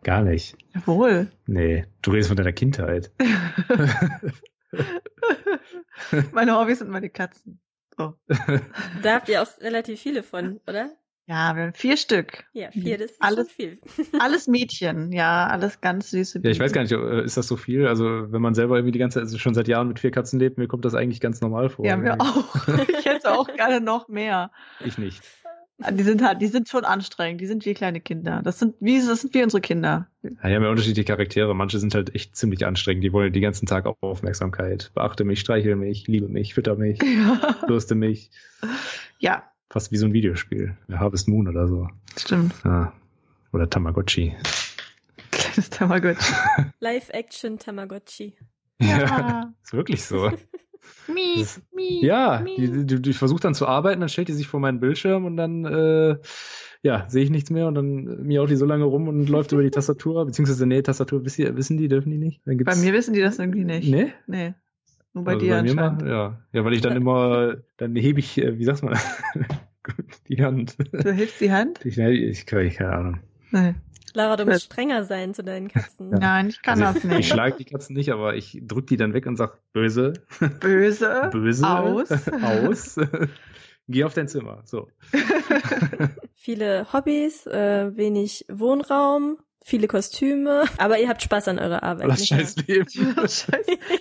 gar 0.08 0.22
nicht. 0.24 0.56
Jawohl. 0.74 1.28
Nee, 1.48 1.86
du 2.02 2.12
redest 2.12 2.30
von 2.30 2.38
deiner 2.38 2.54
Kindheit. 2.54 3.12
meine 6.32 6.56
Hobbys 6.58 6.80
sind 6.80 6.90
meine 6.90 7.10
Katzen. 7.10 7.60
So. 7.98 8.14
Da 9.04 9.16
habt 9.16 9.28
ihr 9.30 9.42
auch 9.42 9.48
relativ 9.60 10.00
viele 10.00 10.24
von, 10.24 10.62
oder? 10.66 10.92
Ja, 11.30 11.54
wir 11.58 11.64
haben 11.64 11.74
vier 11.74 11.98
Stück. 11.98 12.46
Ja, 12.54 12.72
vier, 12.72 12.98
das 12.98 13.12
ist 13.12 13.22
Alles- 13.22 13.52
schon 13.52 13.56
viel. 13.56 13.80
Alles 14.20 14.48
Mädchen, 14.48 15.12
ja, 15.12 15.46
alles 15.48 15.82
ganz 15.82 16.10
süße 16.12 16.40
Ja, 16.42 16.52
ich 16.52 16.60
weiß 16.62 16.72
gar 16.72 16.84
nicht, 16.84 16.94
äh, 16.94 17.24
ist 17.26 17.36
das 17.36 17.48
so 17.48 17.58
viel? 17.58 17.86
Also, 17.86 18.32
wenn 18.32 18.42
man 18.42 18.54
selber 18.54 18.78
irgendwie 18.78 18.94
die 18.94 19.00
ganze 19.00 19.16
Zeit, 19.16 19.24
also 19.24 19.38
schon 19.38 19.54
seit 19.54 19.68
Jahren 19.68 19.90
mit 19.90 20.00
vier 20.00 20.12
Katzen 20.12 20.40
lebt, 20.40 20.58
mir 20.58 20.70
kommt 20.70 20.86
das 20.86 20.96
eigentlich 20.96 21.20
ganz 21.20 21.42
normal 21.42 21.68
vor. 21.70 21.86
Ja, 21.86 22.02
wir 22.02 22.12
irgendwie. 22.12 22.30
auch. 22.30 22.56
Ich 23.00 23.06
hätte 23.06 23.34
auch 23.38 23.54
gerne 23.54 23.82
noch 23.82 24.08
mehr. 24.08 24.52
Ich 24.86 24.98
nicht. 24.98 25.22
Die 25.92 26.04
sind 26.04 26.24
halt, 26.24 26.42
die 26.42 26.48
sind 26.48 26.70
schon 26.70 26.86
anstrengend. 26.86 27.40
Die 27.40 27.46
sind 27.46 27.66
wie 27.66 27.76
kleine 27.76 28.02
Kinder. 28.02 28.42
Das 28.44 28.58
sind 28.58 28.76
wie, 28.80 28.98
das 28.98 29.22
sind 29.22 29.34
wie 29.36 29.44
unsere 29.44 29.62
Kinder. 29.62 30.08
Ja, 30.24 30.30
die 30.50 30.56
haben 30.56 30.64
ja 30.64 30.70
unterschiedliche 30.72 31.06
Charaktere. 31.06 31.54
Manche 31.54 31.78
sind 31.78 31.94
halt 31.94 32.16
echt 32.16 32.36
ziemlich 32.36 32.66
anstrengend. 32.66 33.04
Die 33.04 33.14
wollen 33.14 33.32
den 33.32 33.44
ganzen 33.44 33.68
Tag 33.68 33.86
auch 33.86 33.96
Aufmerksamkeit. 34.02 34.92
Beachte 34.96 35.24
mich, 35.24 35.40
streichel 35.40 35.76
mich, 35.76 36.08
liebe 36.08 36.28
mich, 36.28 36.56
fütter 36.56 36.76
mich, 36.76 37.00
Ja, 37.04 37.56
bürste 37.68 37.94
mich. 37.94 38.32
ja 39.20 39.44
Fast 39.70 39.92
wie 39.92 39.98
so 39.98 40.06
ein 40.08 40.14
Videospiel. 40.14 40.78
Ja, 40.88 41.00
Harvest 41.00 41.28
Moon 41.28 41.48
oder 41.48 41.68
so. 41.68 41.90
stimmt. 42.18 42.54
Ja. 42.64 42.94
Oder 43.54 43.70
Tamagotchi. 43.70 44.36
Kleines 45.32 45.70
Tamagotchi. 45.70 46.34
Live-Action 46.80 47.60
Tamagotchi. 47.60 48.36
Ja. 48.82 49.54
ist 49.64 49.74
wirklich 49.74 50.04
so. 50.04 50.32
Mi, 51.08 51.46
mi, 51.74 52.06
Ja, 52.06 52.42
mi. 52.44 52.56
die, 52.58 52.86
die, 52.86 53.02
die 53.02 53.14
versucht 53.14 53.44
dann 53.44 53.54
zu 53.56 53.68
arbeiten, 53.68 54.00
dann 54.00 54.10
stellt 54.10 54.28
die 54.28 54.34
sich 54.34 54.48
vor 54.48 54.60
meinen 54.60 54.80
Bildschirm 54.80 55.26
und 55.26 55.38
dann 55.38 55.66
äh, 55.66 56.18
ja, 56.84 57.06
sehe 57.10 57.24
ich 57.24 57.30
nichts 57.30 57.50
mehr 57.50 57.68
und 57.68 57.76
dann 57.76 58.24
miaut 58.28 58.50
die 58.50 58.56
so 58.56 58.66
lange 58.66 58.84
rum 58.86 59.08
und 59.08 59.28
läuft 59.30 59.52
über 59.52 59.64
die 59.64 59.72
Tastatur, 59.72 60.26
beziehungsweise 60.26 60.66
nee, 60.66 60.82
Tastatur 60.82 61.26
wissen 61.26 61.46
die, 61.46 61.56
wissen 61.56 61.78
die, 61.78 61.88
dürfen 61.88 62.12
die 62.12 62.18
nicht? 62.18 62.42
Dann 62.46 62.54
Bei 62.58 62.64
gibt's, 62.66 62.82
mir 62.82 62.94
wissen 62.94 63.14
die 63.14 63.22
das 63.22 63.40
irgendwie 63.40 63.66
nicht. 63.66 63.90
Nee? 63.90 64.14
Nee. 64.28 64.54
Nur 65.14 65.24
bei 65.24 65.34
Also 65.34 65.46
dir 65.46 65.56
bei 65.56 65.64
mir 65.64 65.72
anscheinend. 65.72 66.02
mal, 66.04 66.10
ja. 66.10 66.42
ja, 66.54 66.66
weil 66.66 66.74
ich 66.74 66.82
dann 66.82 66.96
immer, 66.96 67.56
dann 67.78 67.96
hebe 67.96 68.20
ich, 68.20 68.38
äh, 68.38 68.58
wie 68.60 68.64
sagt 68.66 68.84
man, 68.84 68.98
die 70.30 70.44
Hand. 70.44 70.78
Du 70.92 71.12
hilfst 71.12 71.42
die 71.42 71.52
Hand? 71.52 71.80
Ich, 71.86 71.98
ich, 71.98 72.46
ich 72.46 72.46
keine 72.46 72.92
Ahnung. 72.94 73.20
Nee. 73.52 73.74
Lara, 74.14 74.36
du 74.38 74.46
Das- 74.46 74.54
musst 74.56 74.66
strenger 74.66 75.04
sein 75.04 75.34
zu 75.34 75.44
deinen 75.44 75.68
Katzen. 75.68 76.12
Ja. 76.12 76.18
Nein, 76.20 76.48
ich 76.50 76.62
kann 76.62 76.82
Also 76.82 76.94
das 76.94 77.04
ich, 77.04 77.10
nicht. 77.10 77.20
ich 77.20 77.28
schlage 77.28 77.56
die 77.58 77.66
Katzen 77.66 77.96
nicht, 77.96 78.12
aber 78.12 78.36
ich 78.36 78.60
drück 78.64 78.88
die 78.88 78.98
dann 78.98 79.14
weg 79.14 79.26
und 79.28 79.36
sag 79.36 79.60
böse, 79.74 80.14
Böse. 80.60 81.30
böse, 81.32 81.68
Aus. 81.68 82.10
aus. 82.42 82.96
Geh 83.90 84.04
auf 84.04 84.14
dein 84.14 84.28
Zimmer. 84.28 84.62
So. 84.66 84.90
Viele 86.34 86.92
Hobbys, 86.94 87.46
äh, 87.48 87.96
wenig 87.96 88.46
Wohnraum, 88.50 89.38
viele 89.64 89.88
Kostüme, 89.88 90.64
aber 90.78 91.00
ihr 91.00 91.08
habt 91.10 91.22
Spaß 91.22 91.48
an 91.50 91.60
eurer 91.60 91.84
Arbeit. 91.84 92.10
Das 92.10 92.26
scheiß 92.28 92.56
Leben. 92.68 92.88
Scheiße. 92.90 93.48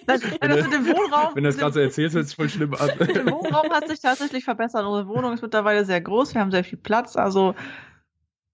Nein, 0.06 0.20
nein, 0.40 0.50
das 0.50 0.62
mit 0.64 0.72
dem 0.72 0.86
Wohnraum. 0.86 1.34
Wenn 1.34 1.44
du 1.44 1.48
das 1.50 1.58
gerade 1.58 1.74
so 1.74 1.80
erzählst, 1.80 2.14
hört 2.16 2.26
sich 2.26 2.36
voll 2.36 2.48
schlimm 2.48 2.74
an. 2.74 2.90
mit 2.98 3.14
dem 3.14 3.30
Wohnraum 3.30 3.70
hat 3.72 3.88
sich 3.88 4.00
tatsächlich 4.00 4.44
verbessert. 4.44 4.84
Unsere 4.84 5.08
Wohnung 5.08 5.32
ist 5.34 5.42
mittlerweile 5.42 5.84
sehr 5.84 6.00
groß. 6.00 6.34
Wir 6.34 6.40
haben 6.40 6.50
sehr 6.50 6.64
viel 6.64 6.78
Platz. 6.78 7.16
Also 7.16 7.54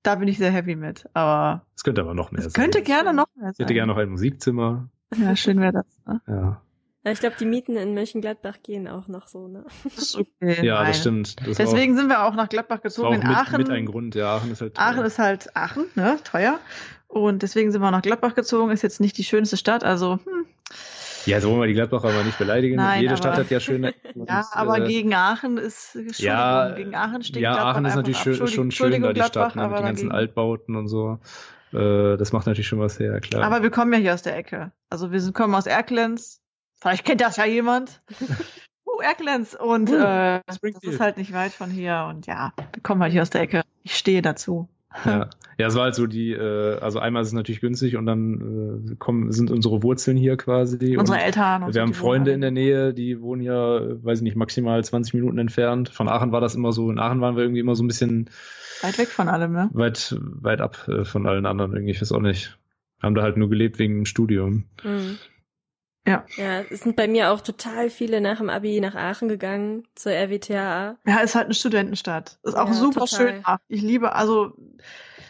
da 0.02 0.14
bin 0.16 0.28
ich 0.28 0.38
sehr 0.38 0.50
happy 0.50 0.76
mit. 0.76 1.08
Aber 1.14 1.64
Es 1.76 1.84
könnte 1.84 2.00
aber 2.00 2.14
noch 2.14 2.30
mehr 2.32 2.44
es 2.44 2.52
sein. 2.52 2.62
könnte 2.64 2.82
gerne 2.82 3.12
noch 3.12 3.26
mehr 3.34 3.46
sein. 3.46 3.52
Ich 3.54 3.58
hätte 3.60 3.74
gerne 3.74 3.92
noch 3.92 3.98
ein 3.98 4.08
Musikzimmer. 4.08 4.88
Ja, 5.16 5.36
schön 5.36 5.60
wäre 5.60 5.72
das. 5.72 5.86
Ne? 6.06 6.20
Ja, 6.26 6.62
Ja, 7.04 7.10
ich 7.12 7.20
glaube, 7.20 7.36
die 7.38 7.44
Mieten 7.46 7.76
in 7.76 7.94
Mönchengladbach 7.94 8.62
gehen 8.62 8.88
auch 8.88 9.08
noch 9.08 9.28
so, 9.28 9.48
ne? 9.48 9.64
Das 9.84 9.94
ist 9.98 10.16
okay. 10.16 10.64
ja 10.64 10.76
nein. 10.76 10.86
das 10.86 11.00
stimmt. 11.00 11.46
Das 11.46 11.56
Deswegen 11.58 11.96
sind 11.96 12.08
wir 12.08 12.24
auch 12.24 12.34
nach 12.34 12.48
Gladbach 12.48 12.78
auch, 12.78 12.82
gezogen. 12.82 13.08
auch 13.08 13.12
In 13.12 13.28
mit, 13.28 13.36
Aachen. 13.36 13.56
mit 13.58 13.70
ein 13.70 13.86
Grund. 13.86 14.14
Ja, 14.14 14.36
Aachen 14.36 14.50
ist 14.52 14.60
halt. 14.60 14.78
Aachen 14.78 15.04
ist 15.04 15.18
halt 15.18 15.56
Aachen, 15.56 15.84
ne? 15.94 16.18
Teuer. 16.24 16.58
Und 17.08 17.42
deswegen 17.42 17.70
sind 17.72 17.82
wir 17.82 17.90
nach 17.90 18.00
Gladbach 18.02 18.34
gezogen. 18.34 18.70
Ist 18.72 18.82
jetzt 18.82 19.00
nicht 19.00 19.18
die 19.18 19.24
schönste 19.24 19.56
Stadt. 19.58 19.84
Also, 19.84 20.14
hm, 20.24 20.46
ja, 21.26 21.40
so 21.40 21.50
wollen 21.50 21.60
wir 21.60 21.66
die 21.68 21.74
Gladbacher 21.74 22.08
aber 22.08 22.24
nicht 22.24 22.38
beleidigen. 22.38 22.76
Nein, 22.76 23.00
Jede 23.00 23.12
aber- 23.12 23.16
Stadt 23.18 23.36
hat 23.36 23.50
ja 23.50 23.60
schöne. 23.60 23.94
ja, 24.14 24.46
aber 24.52 24.78
äh, 24.78 24.86
gegen 24.86 25.14
Aachen 25.14 25.58
ist 25.58 25.96
ja, 26.18 26.70
gegen 26.70 26.94
Aachen 26.94 27.22
steht 27.22 27.42
Ja, 27.42 27.52
Gladbach 27.52 27.74
Aachen 27.74 27.84
ist 27.86 27.96
natürlich 27.96 28.18
schön, 28.18 28.46
schon 28.48 28.70
schön 28.70 29.02
da, 29.02 29.12
die 29.12 29.22
Stadt, 29.22 29.56
ne, 29.56 29.68
mit 29.68 29.78
den 29.78 29.84
ganzen 29.84 30.12
Altbauten 30.12 30.76
und 30.76 30.88
so. 30.88 31.18
Äh, 31.72 32.16
das 32.16 32.32
macht 32.32 32.46
natürlich 32.46 32.68
schon 32.68 32.80
was 32.80 32.98
her, 32.98 33.20
klar. 33.20 33.44
Aber 33.44 33.62
wir 33.62 33.70
kommen 33.70 33.92
ja 33.92 33.98
hier 33.98 34.14
aus 34.14 34.22
der 34.22 34.36
Ecke. 34.36 34.72
Also 34.90 35.10
wir 35.12 35.20
sind, 35.20 35.34
kommen 35.34 35.54
aus 35.54 35.66
Erkelenz. 35.66 36.40
Vielleicht 36.74 37.04
kennt 37.04 37.20
das 37.20 37.36
ja 37.36 37.46
jemand. 37.46 38.02
uh, 38.86 39.00
Erkelenz. 39.00 39.54
Und 39.54 39.90
Uh, 39.90 39.94
äh, 39.94 40.40
das 40.46 40.58
ist 40.82 41.00
halt 41.00 41.16
nicht 41.16 41.32
weit 41.32 41.52
von 41.52 41.70
hier. 41.70 42.06
Und 42.10 42.26
ja, 42.26 42.52
wir 42.72 42.82
kommen 42.82 43.00
halt 43.00 43.12
hier 43.12 43.22
aus 43.22 43.30
der 43.30 43.42
Ecke. 43.42 43.62
Ich 43.84 43.96
stehe 43.96 44.22
dazu. 44.22 44.68
Ja, 45.04 45.30
ja, 45.58 45.66
es 45.66 45.74
war 45.74 45.84
halt 45.84 45.94
so 45.94 46.06
die, 46.06 46.32
äh, 46.32 46.78
also 46.80 46.98
einmal 46.98 47.22
ist 47.22 47.28
es 47.28 47.34
natürlich 47.34 47.60
günstig 47.60 47.96
und 47.96 48.06
dann 48.06 48.90
äh, 48.90 48.96
kommen, 48.96 49.32
sind 49.32 49.50
unsere 49.50 49.82
Wurzeln 49.82 50.16
hier 50.16 50.36
quasi. 50.36 50.96
Unsere 50.96 51.18
und 51.18 51.24
Eltern. 51.24 51.62
Und 51.62 51.72
so, 51.72 51.74
wir 51.74 51.82
haben 51.82 51.94
Freunde 51.94 52.32
in 52.32 52.40
der 52.40 52.50
Nähe, 52.50 52.94
die 52.94 53.20
wohnen 53.20 53.42
ja, 53.42 53.80
weiß 54.04 54.18
ich 54.18 54.24
nicht, 54.24 54.36
maximal 54.36 54.82
20 54.82 55.14
Minuten 55.14 55.38
entfernt. 55.38 55.88
Von 55.88 56.08
Aachen 56.08 56.32
war 56.32 56.40
das 56.40 56.54
immer 56.54 56.72
so, 56.72 56.90
in 56.90 56.98
Aachen 56.98 57.20
waren 57.20 57.36
wir 57.36 57.42
irgendwie 57.42 57.60
immer 57.60 57.74
so 57.74 57.84
ein 57.84 57.88
bisschen 57.88 58.28
Weit 58.82 58.98
weg 58.98 59.08
von 59.08 59.28
allem, 59.28 59.52
ne? 59.52 59.70
weit, 59.72 60.16
weit 60.20 60.60
ab 60.60 60.88
äh, 60.88 61.04
von 61.04 61.26
allen 61.26 61.46
anderen 61.46 61.72
irgendwie, 61.72 61.92
ich 61.92 62.00
weiß 62.00 62.12
auch 62.12 62.20
nicht. 62.20 62.58
Haben 63.00 63.14
da 63.14 63.22
halt 63.22 63.36
nur 63.36 63.48
gelebt 63.48 63.78
wegen 63.78 64.00
dem 64.00 64.06
Studium. 64.06 64.64
Mhm. 64.82 65.18
Ja. 66.06 66.24
Ja, 66.36 66.62
es 66.68 66.80
sind 66.80 66.96
bei 66.96 67.06
mir 67.06 67.30
auch 67.30 67.40
total 67.40 67.88
viele 67.90 68.20
nach 68.20 68.38
dem 68.38 68.50
Abi 68.50 68.80
nach 68.80 68.94
Aachen 68.96 69.28
gegangen, 69.28 69.84
zur 69.94 70.12
RWTH. 70.12 70.96
Ja, 71.06 71.18
ist 71.22 71.34
halt 71.36 71.44
eine 71.46 71.54
Studentenstadt. 71.54 72.38
Ist 72.42 72.56
auch 72.56 72.66
Ja, 72.68 72.72
super 72.74 73.06
total. 73.06 73.34
schön. 73.34 73.44
Ich 73.68 73.82
liebe, 73.82 74.12
also 74.14 74.52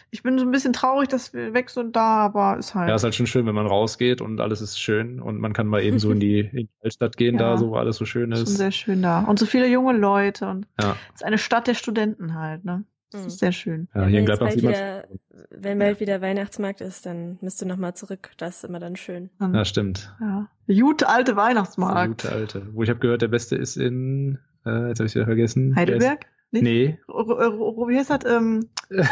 ich 0.09 0.23
bin 0.23 0.37
so 0.39 0.45
ein 0.45 0.51
bisschen 0.51 0.73
traurig, 0.73 1.09
dass 1.09 1.33
wir 1.33 1.53
weg 1.53 1.69
sind 1.69 1.95
da, 1.95 2.17
aber 2.25 2.57
ist 2.57 2.73
halt. 2.75 2.89
Ja, 2.89 2.95
ist 2.95 3.03
halt 3.03 3.13
schon 3.15 3.27
schön, 3.27 3.45
wenn 3.45 3.55
man 3.55 3.67
rausgeht 3.67 4.21
und 4.21 4.39
alles 4.41 4.61
ist 4.61 4.79
schön 4.79 5.19
und 5.19 5.39
man 5.39 5.53
kann 5.53 5.67
mal 5.67 5.83
eben 5.83 5.99
so 5.99 6.11
in 6.11 6.19
die, 6.19 6.39
in 6.53 6.57
die 6.57 6.69
Altstadt 6.83 7.17
gehen, 7.17 7.35
Ja. 7.35 7.51
da 7.51 7.57
so, 7.57 7.69
wo 7.69 7.75
alles 7.75 7.97
so 7.97 8.05
schön 8.05 8.31
schon 8.35 8.43
ist. 8.43 8.57
sehr 8.57 8.71
schön 8.71 9.01
da. 9.01 9.21
Und 9.21 9.37
so 9.39 9.45
viele 9.45 9.67
junge 9.67 9.93
Leute 9.93 10.47
und 10.47 10.67
Ja. 10.81 10.95
es 11.13 11.21
ist 11.21 11.23
eine 11.25 11.37
Stadt 11.37 11.67
der 11.67 11.75
Studenten 11.75 12.33
halt, 12.35 12.65
ne? 12.65 12.83
Das 13.13 13.25
ist 13.25 13.39
sehr 13.39 13.51
schön. 13.51 13.87
Ja, 13.93 14.01
hier 14.01 14.07
in 14.07 14.15
wenn, 14.15 14.25
Gladbach 14.25 14.47
bald 14.47 14.61
wieder, 14.61 15.07
wenn 15.51 15.79
bald 15.79 15.99
wieder 15.99 16.21
Weihnachtsmarkt 16.21 16.81
ist, 16.81 17.05
dann 17.05 17.37
müsst 17.41 17.61
ihr 17.61 17.67
nochmal 17.67 17.95
zurück. 17.95 18.31
Das 18.37 18.57
ist 18.57 18.63
immer 18.65 18.79
dann 18.79 18.95
schön. 18.95 19.29
Ja, 19.39 19.65
stimmt. 19.65 20.15
ja. 20.19 20.49
Gute 20.67 21.07
alte 21.07 21.35
Weihnachtsmarkt. 21.35 22.23
gute 22.23 22.31
alte. 22.31 22.67
Wo 22.73 22.83
ich 22.83 22.89
habe 22.89 22.99
gehört, 22.99 23.21
der 23.21 23.27
beste 23.27 23.55
ist 23.55 23.77
in, 23.77 24.39
äh, 24.65 24.89
jetzt 24.89 24.99
habe 24.99 25.07
ich 25.07 25.15
wieder 25.15 25.25
vergessen. 25.25 25.75
Heidelberg? 25.75 26.25
Ist, 26.51 26.63
nee, 26.63 26.99
Wie 27.07 27.97
heißt 27.97 28.09
das? 28.09 28.25
Ähm, 28.25 28.69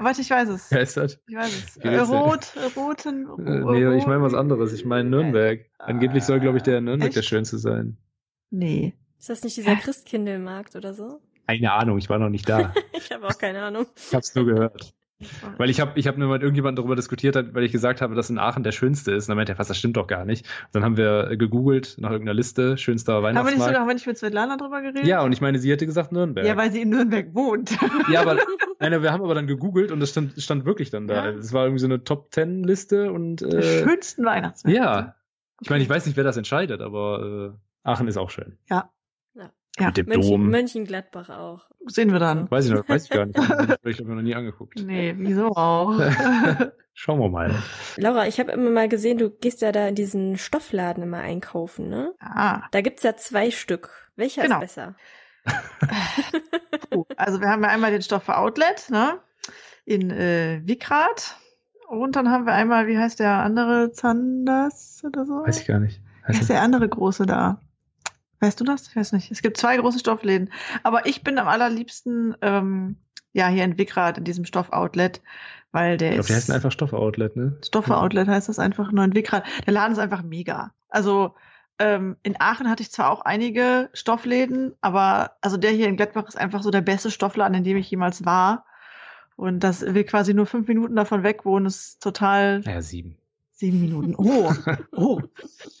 Warte, 0.00 0.22
ich 0.22 0.30
weiß 0.30 0.48
es. 0.48 0.70
Wer 0.70 0.80
ist 0.80 0.96
das? 0.96 1.20
Ich 1.28 1.36
weiß 1.36 1.76
es. 1.76 2.10
Rot, 2.10 2.54
roten. 2.74 3.26
Äh, 3.46 3.60
nee, 3.60 3.98
ich 3.98 4.06
meine 4.06 4.22
was 4.22 4.32
anderes. 4.32 4.72
Ich 4.72 4.86
meine 4.86 5.08
Nürnberg. 5.08 5.60
Angeblich 5.78 6.24
soll, 6.24 6.40
glaube 6.40 6.56
ich, 6.56 6.62
der 6.62 6.80
Nürnberg 6.80 7.12
der 7.12 7.22
schönste 7.22 7.58
sein. 7.58 7.98
Nee. 8.50 8.94
Ist 9.18 9.28
das 9.28 9.44
nicht 9.44 9.58
dieser 9.58 9.76
Christkindlmarkt 9.76 10.74
oder 10.74 10.94
so? 10.94 11.20
Keine 11.50 11.72
Ahnung, 11.72 11.98
ich 11.98 12.08
war 12.08 12.18
noch 12.18 12.28
nicht 12.28 12.48
da. 12.48 12.72
ich 12.92 13.10
habe 13.10 13.26
auch 13.26 13.36
keine 13.36 13.62
Ahnung. 13.62 13.86
Ich 13.96 14.14
habe 14.14 14.20
es 14.20 14.34
nur 14.34 14.46
gehört. 14.46 14.94
Weil 15.58 15.68
ich 15.68 15.80
habe 15.80 15.98
ich 15.98 16.06
hab 16.06 16.16
nur 16.16 16.28
mit 16.28 16.42
irgendjemandem 16.42 16.82
darüber 16.82 16.96
diskutiert, 16.96 17.36
weil 17.36 17.64
ich 17.64 17.72
gesagt 17.72 18.00
habe, 18.00 18.14
dass 18.14 18.30
in 18.30 18.38
Aachen 18.38 18.62
der 18.62 18.72
schönste 18.72 19.12
ist. 19.12 19.24
Und 19.24 19.32
dann 19.32 19.36
meinte 19.36 19.52
er, 19.52 19.58
was, 19.58 19.68
das 19.68 19.76
stimmt 19.76 19.96
doch 19.96 20.06
gar 20.06 20.24
nicht. 20.24 20.46
Und 20.46 20.74
dann 20.76 20.84
haben 20.84 20.96
wir 20.96 21.36
gegoogelt 21.36 21.96
nach 21.98 22.10
irgendeiner 22.10 22.34
Liste, 22.34 22.78
schönster 22.78 23.22
Weihnachtsmarkt. 23.22 23.38
Haben 23.38 23.46
wir 23.46 23.56
nicht 23.56 23.66
sogar, 23.66 23.80
haben 23.80 23.88
wir 23.88 23.94
nicht 23.94 24.06
mit 24.06 24.16
Svetlana 24.16 24.56
drüber 24.56 24.80
geredet? 24.80 25.06
Ja, 25.06 25.22
und 25.22 25.32
ich 25.32 25.40
meine, 25.40 25.58
sie 25.58 25.70
hätte 25.70 25.84
gesagt 25.84 26.12
Nürnberg. 26.12 26.46
Ja, 26.46 26.56
weil 26.56 26.70
sie 26.72 26.80
in 26.80 26.88
Nürnberg 26.88 27.34
wohnt. 27.34 27.76
Ja, 28.10 28.22
aber 28.22 28.38
nein, 28.78 29.02
wir 29.02 29.12
haben 29.12 29.22
aber 29.22 29.34
dann 29.34 29.46
gegoogelt 29.46 29.90
und 29.90 30.00
es 30.00 30.10
stand, 30.10 30.40
stand 30.40 30.64
wirklich 30.64 30.90
dann 30.90 31.06
da. 31.06 31.28
Es 31.30 31.50
ja. 31.50 31.54
war 31.54 31.64
irgendwie 31.64 31.80
so 31.80 31.86
eine 31.86 32.02
Top 32.04 32.30
Ten 32.30 32.62
Liste 32.64 33.12
und 33.12 33.42
äh, 33.42 33.48
Der 33.50 33.62
schönsten 33.62 34.24
Weihnachtsmärkte. 34.24 34.82
Ja. 34.82 35.14
Ich 35.60 35.68
meine, 35.68 35.82
ich 35.82 35.90
weiß 35.90 36.06
nicht, 36.06 36.16
wer 36.16 36.24
das 36.24 36.38
entscheidet, 36.38 36.80
aber 36.80 37.52
äh, 37.84 37.88
Aachen 37.88 38.08
ist 38.08 38.16
auch 38.16 38.30
schön. 38.30 38.56
Ja. 38.70 38.90
Ja, 39.80 39.88
mit 39.88 39.96
dem 39.96 40.06
Mönchen, 40.06 40.30
Dom. 40.30 40.50
Mönchengladbach 40.50 41.30
auch. 41.30 41.70
Sehen 41.86 42.12
wir 42.12 42.18
dann. 42.18 42.50
Weiß 42.50 42.66
ich 42.66 42.72
noch, 42.72 42.88
weiß 42.88 43.04
ich 43.04 43.10
gar 43.10 43.26
nicht. 43.26 43.38
ich 43.84 43.98
habe 43.98 44.08
mir 44.08 44.16
noch 44.16 44.22
nie 44.22 44.34
angeguckt. 44.34 44.78
Nee, 44.84 45.14
wieso 45.16 45.48
auch? 45.48 45.98
Schauen 46.94 47.20
wir 47.20 47.30
mal. 47.30 47.54
Laura, 47.96 48.26
ich 48.26 48.38
habe 48.38 48.52
immer 48.52 48.70
mal 48.70 48.88
gesehen, 48.88 49.16
du 49.16 49.30
gehst 49.30 49.62
ja 49.62 49.72
da 49.72 49.88
in 49.88 49.94
diesen 49.94 50.36
Stoffladen 50.36 51.02
immer 51.02 51.20
einkaufen, 51.20 51.88
ne? 51.88 52.12
Ah. 52.20 52.64
Da 52.72 52.82
gibt's 52.82 53.02
ja 53.02 53.16
zwei 53.16 53.50
Stück. 53.50 54.10
Welcher 54.16 54.42
genau. 54.42 54.56
ist 54.56 54.60
besser? 54.60 54.96
also 57.16 57.40
wir 57.40 57.48
haben 57.48 57.62
ja 57.62 57.70
einmal 57.70 57.90
den 57.90 58.02
Stoff 58.02 58.24
für 58.24 58.36
Outlet, 58.36 58.90
ne? 58.90 59.18
In 59.86 60.10
äh, 60.10 60.60
Wickrad. 60.64 61.36
Und 61.88 62.16
dann 62.16 62.30
haben 62.30 62.44
wir 62.44 62.52
einmal, 62.52 62.86
wie 62.86 62.98
heißt 62.98 63.18
der 63.18 63.42
andere 63.42 63.92
Zanders 63.92 65.02
oder 65.04 65.24
so? 65.24 65.42
Weiß 65.44 65.60
ich 65.60 65.66
gar 65.66 65.80
nicht. 65.80 66.02
Heißt 66.26 66.36
wie 66.36 66.40
heißt 66.40 66.50
der 66.50 66.62
andere 66.62 66.88
große 66.88 67.24
da? 67.24 67.60
Weißt 68.40 68.58
du 68.58 68.64
das? 68.64 68.88
Ich 68.88 68.96
weiß 68.96 69.12
nicht. 69.12 69.30
Es 69.30 69.42
gibt 69.42 69.58
zwei 69.58 69.76
große 69.76 69.98
Stoffläden. 69.98 70.50
Aber 70.82 71.06
ich 71.06 71.22
bin 71.22 71.38
am 71.38 71.48
allerliebsten 71.48 72.36
ähm, 72.40 72.96
ja 73.32 73.48
hier 73.48 73.64
in 73.64 73.78
Wickrad 73.78 74.18
in 74.18 74.24
diesem 74.24 74.44
Stoffoutlet, 74.44 75.20
weil 75.72 75.96
der 75.96 76.10
ich 76.10 76.14
glaub, 76.14 76.20
ist. 76.20 76.28
Der 76.28 76.36
heißt 76.36 76.50
einfach 76.50 76.72
Stoffoutlet, 76.72 77.36
ne? 77.36 77.58
Stoffoutlet 77.64 78.28
heißt 78.28 78.48
das 78.48 78.58
einfach 78.58 78.92
nur 78.92 79.04
in 79.04 79.14
Wickrad. 79.14 79.44
Der 79.66 79.74
Laden 79.74 79.92
ist 79.92 79.98
einfach 79.98 80.22
mega. 80.22 80.72
Also 80.88 81.34
ähm, 81.78 82.16
in 82.22 82.40
Aachen 82.40 82.68
hatte 82.68 82.82
ich 82.82 82.90
zwar 82.90 83.10
auch 83.10 83.22
einige 83.22 83.90
Stoffläden, 83.92 84.74
aber 84.80 85.36
also 85.40 85.56
der 85.56 85.70
hier 85.70 85.88
in 85.88 85.96
Gladbach 85.96 86.26
ist 86.28 86.38
einfach 86.38 86.62
so 86.62 86.70
der 86.70 86.82
beste 86.82 87.10
Stoffladen, 87.10 87.56
in 87.56 87.64
dem 87.64 87.76
ich 87.76 87.90
jemals 87.90 88.24
war. 88.24 88.64
Und 89.36 89.60
dass 89.60 89.82
wir 89.82 90.04
quasi 90.04 90.34
nur 90.34 90.44
fünf 90.44 90.68
Minuten 90.68 90.96
davon 90.96 91.22
weg 91.22 91.46
wohnen, 91.46 91.64
ist 91.64 92.02
total. 92.02 92.62
Ja, 92.66 92.82
sieben. 92.82 93.16
Sieben 93.60 93.78
Minuten. 93.78 94.14
Oh, 94.16 94.50
oh. 94.92 95.20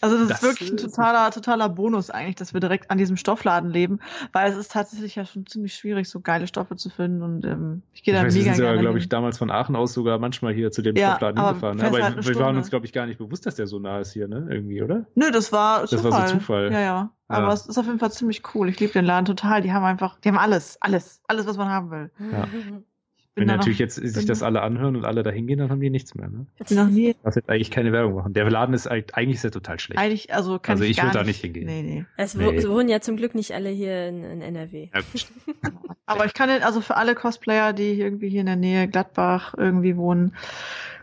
Also 0.02 0.18
das, 0.18 0.28
das 0.28 0.42
ist 0.42 0.42
wirklich 0.42 0.70
ein 0.70 0.76
totaler, 0.76 1.30
totaler 1.30 1.70
Bonus 1.70 2.10
eigentlich, 2.10 2.36
dass 2.36 2.52
wir 2.52 2.60
direkt 2.60 2.90
an 2.90 2.98
diesem 2.98 3.16
Stoffladen 3.16 3.70
leben, 3.70 4.00
weil 4.34 4.52
es 4.52 4.58
ist 4.58 4.72
tatsächlich 4.72 5.14
ja 5.14 5.24
schon 5.24 5.46
ziemlich 5.46 5.72
schwierig, 5.72 6.06
so 6.06 6.20
geile 6.20 6.46
Stoffe 6.46 6.76
zu 6.76 6.90
finden 6.90 7.22
und 7.22 7.46
ähm, 7.46 7.80
ich 7.94 8.02
gehe 8.02 8.12
da 8.12 8.20
ich 8.20 8.26
weiß, 8.26 8.34
mega 8.34 8.46
wir 8.50 8.54
sind 8.54 8.64
ja, 8.66 8.76
glaube 8.76 8.98
ich, 8.98 9.08
damals 9.08 9.38
von 9.38 9.50
Aachen 9.50 9.76
aus 9.76 9.94
sogar 9.94 10.18
manchmal 10.18 10.52
hier 10.52 10.70
zu 10.70 10.82
dem 10.82 10.94
ja, 10.94 11.12
Stoffladen 11.12 11.42
hingefahren. 11.42 11.78
Ne? 11.78 11.86
Aber 11.86 12.02
halt 12.02 12.28
wir 12.28 12.36
waren 12.36 12.58
uns, 12.58 12.68
glaube 12.68 12.84
ich, 12.84 12.92
gar 12.92 13.06
nicht 13.06 13.16
bewusst, 13.16 13.46
dass 13.46 13.54
der 13.54 13.66
so 13.66 13.78
nah 13.78 14.00
ist 14.00 14.12
hier, 14.12 14.28
ne? 14.28 14.46
Irgendwie, 14.50 14.82
oder? 14.82 15.06
Nö, 15.14 15.30
das 15.30 15.50
war 15.50 15.80
das 15.80 15.88
Zufall. 15.88 16.10
war 16.12 16.28
so 16.28 16.34
Zufall. 16.34 16.70
Ja, 16.70 16.80
ja. 16.80 17.10
Aber 17.28 17.46
ja. 17.46 17.52
es 17.54 17.64
ist 17.64 17.78
auf 17.78 17.86
jeden 17.86 17.98
Fall 17.98 18.12
ziemlich 18.12 18.42
cool. 18.54 18.68
Ich 18.68 18.78
liebe 18.78 18.92
den 18.92 19.06
Laden 19.06 19.24
total. 19.24 19.62
Die 19.62 19.72
haben 19.72 19.84
einfach, 19.84 20.20
die 20.20 20.28
haben 20.28 20.36
alles, 20.36 20.76
alles, 20.82 21.22
alles, 21.28 21.46
was 21.46 21.56
man 21.56 21.70
haben 21.70 21.90
will. 21.90 22.10
Ja. 22.30 22.46
Wenn 23.36 23.46
natürlich 23.46 23.78
jetzt 23.78 23.94
sich 23.94 24.26
das 24.26 24.42
alle 24.42 24.60
anhören 24.62 24.96
und 24.96 25.04
alle 25.04 25.22
da 25.22 25.30
hingehen, 25.30 25.60
dann 25.60 25.70
haben 25.70 25.80
die 25.80 25.88
nichts 25.88 26.14
mehr. 26.14 26.28
Ne? 26.28 26.46
Noch 26.70 26.88
nie. 26.88 27.14
Das 27.22 27.36
jetzt 27.36 27.48
eigentlich 27.48 27.70
keine 27.70 27.92
Werbung 27.92 28.14
machen. 28.14 28.34
Der 28.34 28.48
Laden 28.50 28.74
ist 28.74 28.88
eigentlich 28.88 29.36
ist 29.36 29.44
ja 29.44 29.50
total 29.50 29.78
schlecht. 29.78 30.00
Eigentlich, 30.00 30.34
also 30.34 30.58
kann 30.58 30.74
also 30.74 30.84
ich, 30.84 30.90
ich 30.92 31.02
würde 31.02 31.16
da 31.16 31.24
nicht 31.24 31.40
hingehen. 31.40 31.66
Nee, 31.66 31.82
nee. 31.82 32.04
Es 32.16 32.34
nee. 32.34 32.66
wohnen 32.68 32.88
ja 32.88 33.00
zum 33.00 33.16
Glück 33.16 33.34
nicht 33.34 33.52
alle 33.52 33.70
hier 33.70 34.08
in, 34.08 34.24
in 34.24 34.42
NRW. 34.42 34.88
Ja, 34.92 35.00
Aber 36.06 36.26
ich 36.26 36.34
kann 36.34 36.50
also 36.50 36.80
für 36.80 36.96
alle 36.96 37.14
Cosplayer, 37.14 37.72
die 37.72 37.92
irgendwie 37.92 38.28
hier 38.28 38.40
in 38.40 38.46
der 38.46 38.56
Nähe 38.56 38.88
Gladbach 38.88 39.54
irgendwie 39.56 39.96
wohnen, 39.96 40.34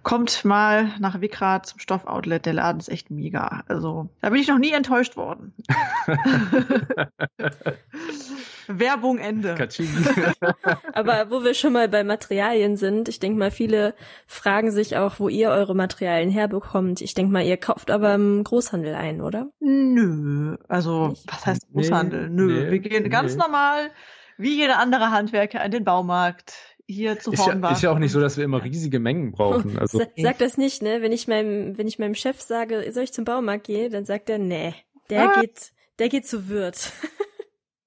kommt 0.03 0.43
mal 0.43 0.91
nach 0.99 1.21
Wickrad 1.21 1.65
zum 1.65 1.79
Stoffoutlet. 1.79 2.45
Der 2.45 2.53
Laden 2.53 2.79
ist 2.79 2.89
echt 2.89 3.09
mega. 3.09 3.63
Also 3.67 4.09
da 4.21 4.29
bin 4.29 4.41
ich 4.41 4.47
noch 4.49 4.59
nie 4.59 4.73
enttäuscht 4.73 5.15
worden. 5.15 5.53
Werbung 8.67 9.17
Ende. 9.17 9.55
Aber 10.93 11.29
wo 11.29 11.43
wir 11.43 11.53
schon 11.53 11.73
mal 11.73 11.87
bei 11.87 12.03
Materialien 12.03 12.77
sind, 12.77 13.09
ich 13.09 13.19
denke 13.19 13.39
mal, 13.39 13.51
viele 13.51 13.93
fragen 14.25 14.71
sich 14.71 14.97
auch, 14.97 15.19
wo 15.19 15.29
ihr 15.29 15.49
eure 15.49 15.75
Materialien 15.75 16.29
herbekommt. 16.29 17.01
Ich 17.01 17.13
denke 17.13 17.31
mal, 17.31 17.43
ihr 17.43 17.57
kauft 17.57 17.91
aber 17.91 18.15
im 18.15 18.43
Großhandel 18.43 18.95
ein, 18.95 19.21
oder? 19.21 19.49
Nö. 19.59 20.57
Also, 20.67 21.09
Nicht? 21.09 21.31
was 21.31 21.45
heißt 21.45 21.67
Großhandel? 21.73 22.29
Nee, 22.29 22.35
Nö. 22.35 22.63
Nee, 22.65 22.71
wir 22.71 22.79
gehen 22.79 23.03
nee. 23.03 23.09
ganz 23.09 23.35
normal, 23.35 23.91
wie 24.37 24.55
jeder 24.55 24.79
andere 24.79 25.11
Handwerker, 25.11 25.63
in 25.63 25.71
den 25.71 25.83
Baumarkt 25.83 26.53
hier 26.87 27.19
zu 27.19 27.33
ist 27.33 27.45
ja, 27.45 27.71
ist 27.71 27.83
ja 27.83 27.91
auch 27.91 27.99
nicht 27.99 28.13
so, 28.13 28.21
dass 28.21 28.37
wir 28.37 28.45
immer 28.45 28.63
riesige 28.63 28.99
Mengen 28.99 29.31
brauchen. 29.31 29.77
Also. 29.77 30.01
Sag 30.15 30.37
das 30.37 30.57
nicht, 30.57 30.81
ne? 30.81 31.01
Wenn 31.01 31.11
ich 31.11 31.27
meinem, 31.27 31.77
wenn 31.77 31.87
ich 31.87 31.99
meinem 31.99 32.15
Chef 32.15 32.39
sage, 32.41 32.89
soll 32.93 33.03
ich 33.03 33.13
zum 33.13 33.25
Baumarkt 33.25 33.65
gehen, 33.65 33.91
dann 33.91 34.05
sagt 34.05 34.29
er, 34.29 34.37
nee, 34.37 34.73
der 35.09 35.29
ah. 35.29 35.41
geht, 35.41 35.73
der 35.99 36.09
geht 36.09 36.25
zu 36.25 36.47
Wirt. 36.47 36.91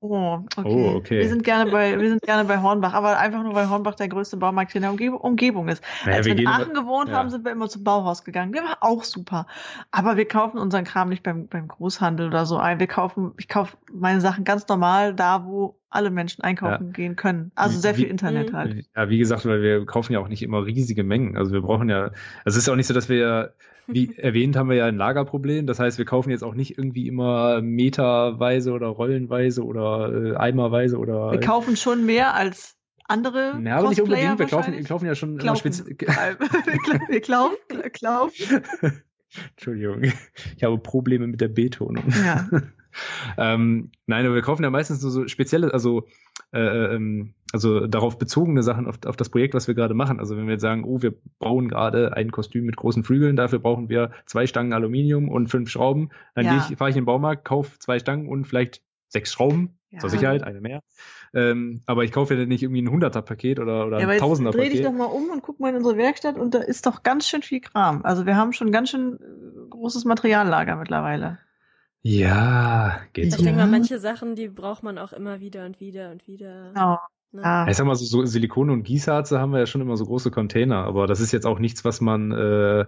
Oh 0.03 0.43
okay. 0.57 0.63
oh, 0.65 0.97
okay. 0.97 1.19
Wir 1.19 1.29
sind 1.29 1.45
gerne 1.45 1.71
bei, 1.71 1.99
wir 2.01 2.09
sind 2.09 2.23
gerne 2.23 2.45
bei 2.49 2.59
Hornbach, 2.63 2.95
aber 2.95 3.19
einfach 3.19 3.43
nur, 3.43 3.55
weil 3.55 3.69
Hornbach 3.69 3.97
der 3.97 4.09
größte 4.09 4.39
Baumarkt 4.39 4.75
in 4.75 4.81
der 4.81 4.91
Umgeb 4.91 5.13
Umgebung 5.13 5.69
ist. 5.69 5.83
Naja, 6.07 6.17
Als 6.17 6.27
wir, 6.27 6.37
wir 6.37 6.43
in 6.43 6.49
Aachen 6.49 6.71
immer, 6.71 6.81
gewohnt 6.81 7.11
ja. 7.11 7.17
haben, 7.17 7.29
sind 7.29 7.45
wir 7.45 7.53
immer 7.53 7.69
zum 7.69 7.85
Bauhaus 7.85 8.25
gegangen. 8.25 8.53
Der 8.53 8.63
war 8.63 8.79
auch 8.81 9.05
super. 9.05 9.47
Aber 9.91 10.17
wir 10.17 10.27
kaufen 10.27 10.57
unseren 10.57 10.85
Kram 10.85 11.11
nicht 11.11 11.23
beim, 11.23 11.49
beim 11.49 11.69
Großhandel 11.69 12.29
oder 12.29 12.47
so 12.47 12.57
ein. 12.57 12.81
Wir 12.81 12.87
kaufen, 12.87 13.35
ich 13.37 13.49
kaufe 13.49 13.77
meine 13.93 14.23
Sachen 14.23 14.45
ganz 14.45 14.67
normal 14.69 15.15
da, 15.15 15.45
wo 15.45 15.80
alle 15.91 16.11
Menschen 16.11 16.43
einkaufen 16.43 16.87
ja. 16.87 16.93
gehen 16.93 17.17
können. 17.17 17.51
Also 17.57 17.79
sehr 17.79 17.95
viel 17.95 18.07
Internet 18.07 18.53
halt. 18.53 18.87
Ja, 18.97 19.11
wie 19.11 19.19
gesagt, 19.19 19.45
weil 19.45 19.61
wir 19.61 19.85
kaufen 19.85 20.13
ja 20.13 20.21
auch 20.21 20.29
nicht 20.29 20.43
immer 20.43 20.65
riesige 20.65 21.03
Mengen. 21.03 21.37
Also 21.37 21.53
wir 21.53 21.61
brauchen 21.61 21.89
ja, 21.89 22.05
also 22.05 22.15
es 22.45 22.57
ist 22.57 22.67
ja 22.69 22.73
auch 22.73 22.77
nicht 22.77 22.87
so, 22.87 22.95
dass 22.95 23.09
wir 23.09 23.55
wie 23.89 24.15
erwähnt, 24.17 24.57
haben 24.57 24.69
wir 24.69 24.77
ja 24.77 24.87
ein 24.87 24.97
Lagerproblem. 24.97 25.67
Das 25.67 25.81
heißt, 25.81 25.99
wir 25.99 26.05
kaufen 26.05 26.31
jetzt 26.31 26.45
auch 26.45 26.55
nicht 26.55 26.79
irgendwie 26.79 27.09
immer 27.09 27.61
meterweise 27.61 28.73
oder 28.73 28.87
rollenweise 28.87 29.65
oder 29.65 30.13
äh, 30.13 30.37
eimerweise 30.37 30.99
oder. 30.99 31.33
Wir 31.33 31.41
kaufen 31.41 31.77
schon 31.77 32.07
mehr 32.07 32.35
als 32.35 32.77
andere. 33.07 33.61
Ja, 33.65 33.79
aber 33.79 33.89
nicht 33.89 34.01
unbedingt. 34.01 34.39
Wir 34.39 34.47
kaufen, 34.47 34.73
wir 34.73 34.85
kaufen 34.85 35.07
ja 35.07 35.15
schon 35.17 35.39
immer 35.39 35.57
speziell. 35.57 35.87
wir 37.09 37.21
glauben, 37.21 37.57
glauben. 37.93 38.33
Entschuldigung, 39.51 40.03
ich 40.57 40.63
habe 40.63 40.79
Probleme 40.79 41.27
mit 41.27 41.41
der 41.41 41.49
Betonung. 41.49 42.05
Ja. 42.25 42.49
Ähm, 43.39 43.91
nein, 44.07 44.27
aber 44.27 44.35
wir 44.35 44.43
kaufen 44.43 44.63
ja 44.63 44.71
meistens 44.71 45.03
nur 45.03 45.11
so 45.11 45.29
spezielle, 45.29 45.73
also 45.73 46.07
äh, 46.53 46.95
ähm, 46.95 47.35
also 47.53 47.87
darauf 47.87 48.19
bezogene 48.19 48.63
Sachen 48.63 48.87
auf, 48.87 48.99
auf 49.07 49.17
das 49.17 49.29
Projekt, 49.29 49.55
was 49.55 49.69
wir 49.69 49.75
gerade 49.75 49.95
machen. 49.95 50.21
Also 50.21 50.37
wenn 50.37 50.47
wir 50.47 50.53
jetzt 50.53 50.63
sagen, 50.63 50.85
oh, 50.85 51.03
wir 51.03 51.15
bauen 51.39 51.69
gerade 51.69 52.17
ein 52.17 52.31
Kostüm 52.31 52.65
mit 52.65 52.77
großen 52.77 53.05
Flügeln, 53.05 53.37
dafür 53.37 53.59
brauchen 53.59 53.89
wir 53.89 54.11
zwei 54.27 54.47
Stangen 54.47 54.73
Aluminium 54.73 55.29
und 55.29 55.49
fünf 55.49 55.71
Schrauben, 55.71 56.11
dann 56.35 56.47
ja. 56.47 56.67
ich, 56.71 56.77
fahre 56.77 56.91
ich 56.91 56.97
in 56.97 57.03
den 57.03 57.07
Baumarkt, 57.07 57.45
kaufe 57.45 57.79
zwei 57.79 57.99
Stangen 57.99 58.29
und 58.29 58.47
vielleicht 58.47 58.83
sechs 59.09 59.33
Schrauben, 59.33 59.79
ja. 59.91 59.99
zur 59.99 60.11
Sicherheit, 60.11 60.43
eine 60.43 60.61
mehr. 60.61 60.83
Ähm, 61.35 61.83
aber 61.87 62.05
ich 62.05 62.13
kaufe 62.13 62.35
ja 62.35 62.47
nicht 62.47 62.63
irgendwie 62.63 62.83
ein 62.83 62.91
Hunderter-Paket 62.91 63.61
oder, 63.61 63.87
oder 63.87 64.01
ja, 64.01 64.09
ein 64.09 64.19
Tausender-Paket. 64.19 64.67
Dreh 64.67 64.73
dich 64.77 64.83
doch 64.83 64.93
mal 64.93 65.05
um 65.05 65.31
und 65.31 65.43
guck 65.43 65.61
mal 65.61 65.71
in 65.71 65.77
unsere 65.77 65.97
Werkstatt 65.97 66.37
und 66.37 66.55
da 66.55 66.59
ist 66.59 66.87
doch 66.87 67.03
ganz 67.03 67.29
schön 67.29 67.43
viel 67.43 67.61
Kram. 67.61 68.05
Also 68.05 68.27
wir 68.27 68.37
haben 68.37 68.53
schon 68.53 68.73
ganz 68.73 68.91
schön 68.91 69.15
äh, 69.15 69.69
großes 69.71 70.05
Materiallager 70.05 70.77
mittlerweile. 70.77 71.39
Ja, 72.03 73.01
geht 73.13 73.27
Ich 73.27 73.35
so. 73.35 73.43
denke 73.43 73.61
mal, 73.61 73.67
manche 73.67 73.99
Sachen, 73.99 74.35
die 74.35 74.49
braucht 74.49 74.83
man 74.83 74.99
auch 74.99 75.13
immer 75.13 75.41
wieder 75.41 75.67
und 75.67 75.81
wieder 75.81 76.11
und 76.11 76.27
wieder. 76.27 76.71
Genau. 76.73 76.99
Ne? 77.33 77.45
Ah. 77.45 77.67
Ich 77.69 77.77
sag 77.77 77.87
mal, 77.87 77.95
so, 77.95 78.05
so 78.05 78.25
Silikon 78.25 78.71
und 78.71 78.83
Gießharze 78.83 79.39
haben 79.39 79.53
wir 79.53 79.61
ja 79.61 79.67
schon 79.67 79.81
immer 79.81 79.97
so 79.97 80.05
große 80.05 80.31
Container, 80.31 80.85
aber 80.85 81.07
das 81.07 81.21
ist 81.21 81.33
jetzt 81.33 81.47
auch 81.47 81.59
nichts, 81.59 81.85
was 81.85 82.01
man. 82.01 82.33
Äh, 82.33 82.87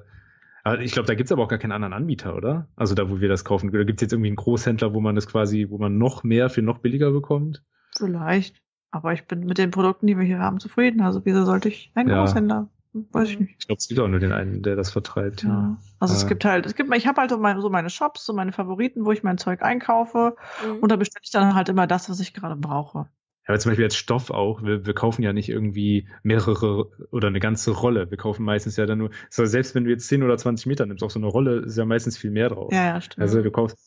ich 0.81 0.93
glaube, 0.93 1.07
da 1.07 1.15
gibt's 1.15 1.33
aber 1.33 1.43
auch 1.43 1.49
gar 1.49 1.59
keinen 1.59 1.73
anderen 1.73 1.93
Anbieter, 1.93 2.37
oder? 2.37 2.69
Also 2.77 2.95
da, 2.95 3.11
wo 3.11 3.21
wir 3.21 3.29
das 3.29 3.45
kaufen. 3.45 3.71
Oder 3.71 3.85
gibt's 3.85 4.01
jetzt 4.01 4.13
irgendwie 4.13 4.29
einen 4.29 4.37
Großhändler, 4.37 4.95
wo 4.95 5.01
man 5.01 5.15
das 5.15 5.27
quasi, 5.27 5.67
wo 5.69 5.79
man 5.79 5.99
noch 5.99 6.23
mehr 6.23 6.51
für 6.51 6.63
noch 6.63 6.79
billiger 6.79 7.11
bekommt? 7.11 7.65
Vielleicht. 7.97 8.63
Aber 8.93 9.13
ich 9.13 9.27
bin 9.27 9.41
mit 9.41 9.59
den 9.59 9.71
Produkten, 9.71 10.07
die 10.07 10.17
wir 10.17 10.25
hier 10.25 10.39
haben, 10.39 10.61
zufrieden. 10.61 11.01
Also 11.01 11.25
wieso 11.25 11.45
sollte 11.45 11.69
ich 11.69 11.91
einen 11.95 12.11
ja. 12.11 12.21
Großhändler? 12.21 12.69
Weiß 12.95 13.31
ich 13.31 13.41
nicht. 13.41 13.57
Ich 13.59 13.67
glaube, 13.67 13.79
es 13.79 13.89
gibt 13.89 14.01
auch 14.01 14.09
nur 14.09 14.21
den 14.21 14.33
einen, 14.33 14.63
der 14.63 14.77
das 14.77 14.91
vertreibt. 14.91 15.45
Ja. 15.45 15.79
Also 15.99 16.15
äh. 16.15 16.17
es 16.17 16.27
gibt 16.27 16.45
halt, 16.45 16.67
es 16.67 16.75
gibt, 16.75 16.95
ich 16.95 17.07
habe 17.07 17.21
halt 17.21 17.31
so 17.31 17.39
meine, 17.39 17.61
so 17.61 17.71
meine 17.71 17.89
Shops, 17.89 18.27
so 18.27 18.35
meine 18.35 18.53
Favoriten, 18.53 19.05
wo 19.07 19.13
ich 19.13 19.23
mein 19.23 19.39
Zeug 19.39 19.63
einkaufe. 19.63 20.37
Mhm. 20.65 20.81
Und 20.81 20.93
da 20.93 20.97
bestelle 20.97 21.23
ich 21.25 21.31
dann 21.31 21.55
halt 21.55 21.69
immer 21.69 21.87
das, 21.87 22.11
was 22.11 22.21
ich 22.21 22.35
gerade 22.35 22.57
brauche. 22.57 23.09
Ja, 23.45 23.49
aber 23.49 23.59
zum 23.59 23.71
Beispiel 23.71 23.87
als 23.87 23.97
Stoff 23.97 24.31
auch, 24.31 24.63
wir, 24.63 24.87
wir 24.87 24.95
kaufen 24.95 25.23
ja 25.23 25.33
nicht 25.33 25.49
irgendwie 25.49 26.07
mehrere 26.23 26.91
oder 27.11 27.29
eine 27.29 27.41
ganze 27.41 27.73
Rolle. 27.73 28.11
Wir 28.11 28.19
kaufen 28.19 28.45
meistens 28.45 28.77
ja 28.77 28.87
dann 28.87 28.99
nur, 28.99 29.11
so 29.31 29.45
selbst 29.47 29.75
wenn 29.75 29.85
du 29.85 29.91
jetzt 29.91 30.07
10 30.09 30.23
oder 30.23 30.37
20 30.37 30.67
Meter 30.67 30.87
nimmst, 30.87 31.03
auch 31.03 31.11
so 31.11 31.19
eine 31.19 31.27
Rolle 31.27 31.61
ist 31.61 31.77
ja 31.77 31.85
meistens 31.85 32.17
viel 32.17 32.31
mehr 32.31 32.51
drauf. 32.51 32.73
Ja, 32.73 32.85
ja, 32.85 33.01
stimmt. 33.01 33.23
Also 33.23 33.43
du 33.43 33.51
kaufst, 33.51 33.79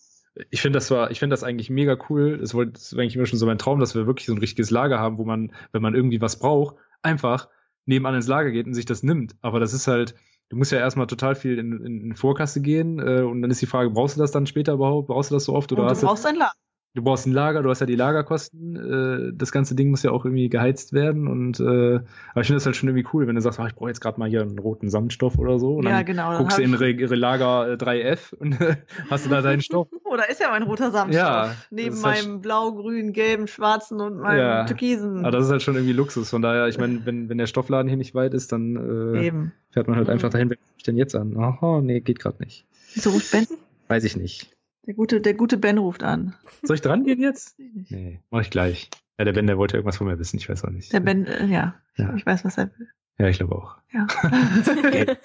ich 0.49 0.61
finde 0.61 0.77
das 0.77 0.91
war, 0.91 1.11
ich 1.11 1.19
finde 1.19 1.33
das 1.33 1.43
eigentlich 1.43 1.69
mega 1.69 1.97
cool. 2.09 2.39
Das, 2.39 2.53
wollte, 2.53 2.73
das 2.73 2.93
war 2.93 3.01
eigentlich 3.01 3.15
immer 3.15 3.27
schon 3.27 3.39
so 3.39 3.45
mein 3.45 3.57
Traum, 3.57 3.79
dass 3.79 3.95
wir 3.95 4.07
wirklich 4.07 4.25
so 4.25 4.33
ein 4.33 4.39
richtiges 4.39 4.71
Lager 4.71 4.99
haben, 4.99 5.17
wo 5.17 5.23
man, 5.23 5.53
wenn 5.71 5.81
man 5.81 5.95
irgendwie 5.95 6.19
was 6.19 6.37
braucht, 6.39 6.75
einfach 7.01 7.47
nebenan 7.85 8.15
ins 8.15 8.27
Lager 8.27 8.51
geht 8.51 8.67
und 8.67 8.73
sich 8.73 8.85
das 8.85 9.03
nimmt. 9.03 9.35
Aber 9.41 9.59
das 9.59 9.73
ist 9.73 9.87
halt, 9.87 10.15
du 10.49 10.57
musst 10.57 10.71
ja 10.71 10.79
erstmal 10.79 11.07
total 11.07 11.35
viel 11.35 11.57
in, 11.59 11.83
in, 11.85 12.01
in 12.01 12.15
Vorkasse 12.15 12.61
gehen 12.61 12.99
äh, 12.99 13.21
und 13.21 13.41
dann 13.41 13.51
ist 13.51 13.61
die 13.61 13.67
Frage, 13.67 13.89
brauchst 13.89 14.17
du 14.17 14.21
das 14.21 14.31
dann 14.31 14.47
später 14.47 14.73
überhaupt? 14.73 15.07
Brauchst 15.07 15.31
du 15.31 15.35
das 15.35 15.45
so 15.45 15.53
oft? 15.53 15.71
Oder 15.71 15.87
und 15.87 16.01
du 16.01 16.07
brauchst 16.07 16.25
ein 16.25 16.35
Lager 16.35 16.53
du 16.95 17.03
brauchst 17.03 17.27
ein 17.27 17.33
Lager, 17.33 17.61
du 17.61 17.69
hast 17.69 17.81
ja 17.81 17.85
die 17.85 17.95
Lagerkosten, 17.95 18.75
äh, 18.75 19.33
das 19.35 19.51
ganze 19.51 19.75
Ding 19.75 19.91
muss 19.91 20.01
ja 20.01 20.11
auch 20.11 20.25
irgendwie 20.25 20.49
geheizt 20.49 20.93
werden 20.93 21.27
und 21.27 21.59
äh, 21.59 21.95
aber 22.31 22.41
ich 22.41 22.47
finde 22.47 22.55
das 22.55 22.65
halt 22.65 22.75
schon 22.75 22.89
irgendwie 22.89 23.07
cool, 23.13 23.27
wenn 23.27 23.35
du 23.35 23.41
sagst, 23.41 23.59
ach, 23.59 23.67
ich 23.67 23.75
brauche 23.75 23.89
jetzt 23.89 24.01
gerade 24.01 24.19
mal 24.19 24.29
hier 24.29 24.41
einen 24.41 24.57
roten 24.57 24.89
Samtstoff 24.89 25.37
oder 25.37 25.59
so 25.59 25.75
und 25.75 25.83
ja, 25.83 25.97
dann 25.97 26.05
genau, 26.05 26.37
guckst 26.37 26.57
du 26.57 26.63
in 26.63 26.73
Re 26.73 26.95
Re 26.97 27.15
Lager 27.15 27.73
3F 27.73 28.33
äh, 28.33 28.37
und 28.37 28.57
hast 29.09 29.25
du 29.25 29.29
da 29.29 29.41
deinen 29.41 29.61
Stoff. 29.61 29.87
da 30.17 30.23
ist 30.23 30.39
ja 30.39 30.49
mein 30.49 30.63
roter 30.63 30.91
Samtstoff. 30.91 31.25
Ja, 31.25 31.55
Neben 31.69 32.01
halt 32.03 32.25
meinem 32.25 32.41
blau, 32.41 32.73
grün, 32.73 33.11
gelben, 33.11 33.47
schwarzen 33.47 33.99
und 33.99 34.19
meinem 34.19 34.39
ja, 34.39 34.65
türkisen. 34.65 35.19
Aber 35.19 35.31
das 35.31 35.45
ist 35.45 35.51
halt 35.51 35.61
schon 35.61 35.75
irgendwie 35.75 35.93
Luxus, 35.93 36.29
von 36.29 36.41
daher, 36.41 36.67
ich 36.67 36.77
meine, 36.77 37.05
wenn, 37.05 37.29
wenn 37.29 37.37
der 37.37 37.47
Stoffladen 37.47 37.87
hier 37.89 37.97
nicht 37.97 38.15
weit 38.15 38.33
ist, 38.33 38.51
dann 38.51 38.75
äh, 39.15 39.27
Eben. 39.27 39.51
fährt 39.71 39.87
man 39.87 39.97
halt 39.97 40.07
mhm. 40.07 40.13
einfach 40.13 40.29
dahin, 40.29 40.49
wer 40.49 40.57
ich 40.77 40.83
denn 40.83 40.97
jetzt 40.97 41.15
an? 41.15 41.35
Aha, 41.37 41.81
nee, 41.81 41.99
geht 41.99 42.19
gerade 42.19 42.41
nicht. 42.41 42.65
So 42.95 43.09
ruft 43.09 43.31
Ben? 43.31 43.45
Weiß 43.87 44.03
ich 44.03 44.15
nicht. 44.15 44.54
Der 44.85 44.93
gute, 44.93 45.21
der 45.21 45.33
gute 45.33 45.57
Ben 45.57 45.77
ruft 45.77 46.03
an. 46.03 46.35
Soll 46.61 46.75
ich 46.75 46.81
dran 46.81 47.03
gehen 47.03 47.19
jetzt? 47.19 47.57
Nee, 47.57 48.21
mach 48.29 48.41
ich 48.41 48.49
gleich. 48.49 48.89
Ja, 49.17 49.25
der 49.25 49.33
Ben, 49.33 49.47
der 49.47 49.57
wollte 49.57 49.77
irgendwas 49.77 49.97
von 49.97 50.07
mir 50.07 50.19
wissen, 50.19 50.37
ich 50.37 50.47
weiß 50.47 50.63
auch 50.63 50.69
nicht. 50.69 50.93
Der 50.93 50.99
Ben, 50.99 51.25
äh, 51.25 51.45
ja. 51.47 51.75
ja. 51.95 52.13
Ich 52.15 52.25
weiß, 52.25 52.45
was 52.45 52.57
er 52.57 52.69
will. 52.77 52.87
Ja, 53.17 53.27
ich 53.27 53.37
glaube 53.37 53.55
auch. 53.55 53.77
Ja. 53.91 54.07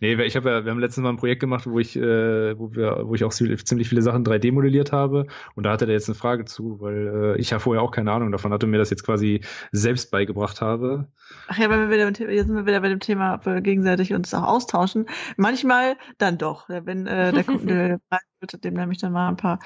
nee, 0.00 0.14
ich 0.22 0.36
habe 0.36 0.50
ja, 0.50 0.64
wir 0.64 0.70
haben 0.70 0.78
letztens 0.78 1.02
mal 1.02 1.10
ein 1.10 1.16
Projekt 1.16 1.40
gemacht, 1.40 1.66
wo 1.66 1.78
ich, 1.78 1.96
äh, 1.96 2.58
wo 2.58 2.72
wir, 2.74 3.02
wo 3.04 3.14
ich 3.14 3.24
auch 3.24 3.32
ziemlich 3.32 3.88
viele 3.88 4.02
Sachen 4.02 4.24
3D 4.24 4.52
modelliert 4.52 4.92
habe. 4.92 5.26
Und 5.54 5.64
da 5.64 5.72
hatte 5.72 5.86
der 5.86 5.94
jetzt 5.94 6.08
eine 6.08 6.14
Frage 6.14 6.44
zu, 6.44 6.80
weil 6.80 7.34
äh, 7.36 7.40
ich 7.40 7.50
ja 7.50 7.58
vorher 7.58 7.82
auch 7.82 7.90
keine 7.90 8.12
Ahnung 8.12 8.32
davon 8.32 8.52
hatte 8.52 8.66
und 8.66 8.72
mir 8.72 8.78
das 8.78 8.90
jetzt 8.90 9.04
quasi 9.04 9.40
selbst 9.72 10.10
beigebracht 10.10 10.60
habe. 10.60 11.08
Ach 11.48 11.58
ja, 11.58 11.70
wenn 11.70 11.88
wir 11.88 11.90
wieder, 11.90 12.30
jetzt 12.32 12.46
sind 12.46 12.56
wir 12.56 12.66
wieder 12.66 12.80
bei 12.80 12.88
dem 12.88 13.00
Thema, 13.00 13.34
ob 13.34 13.46
wir 13.46 13.60
gegenseitig 13.60 14.12
uns 14.14 14.32
auch 14.34 14.44
austauschen. 14.44 15.06
Manchmal 15.36 15.96
dann 16.18 16.38
doch. 16.38 16.68
Wenn 16.68 17.06
äh, 17.06 17.32
der 17.32 17.44
Kunde 17.44 18.00
dem 18.62 18.74
nämlich 18.74 18.98
dann 18.98 19.12
mal 19.12 19.28
ein 19.28 19.36
paar 19.36 19.58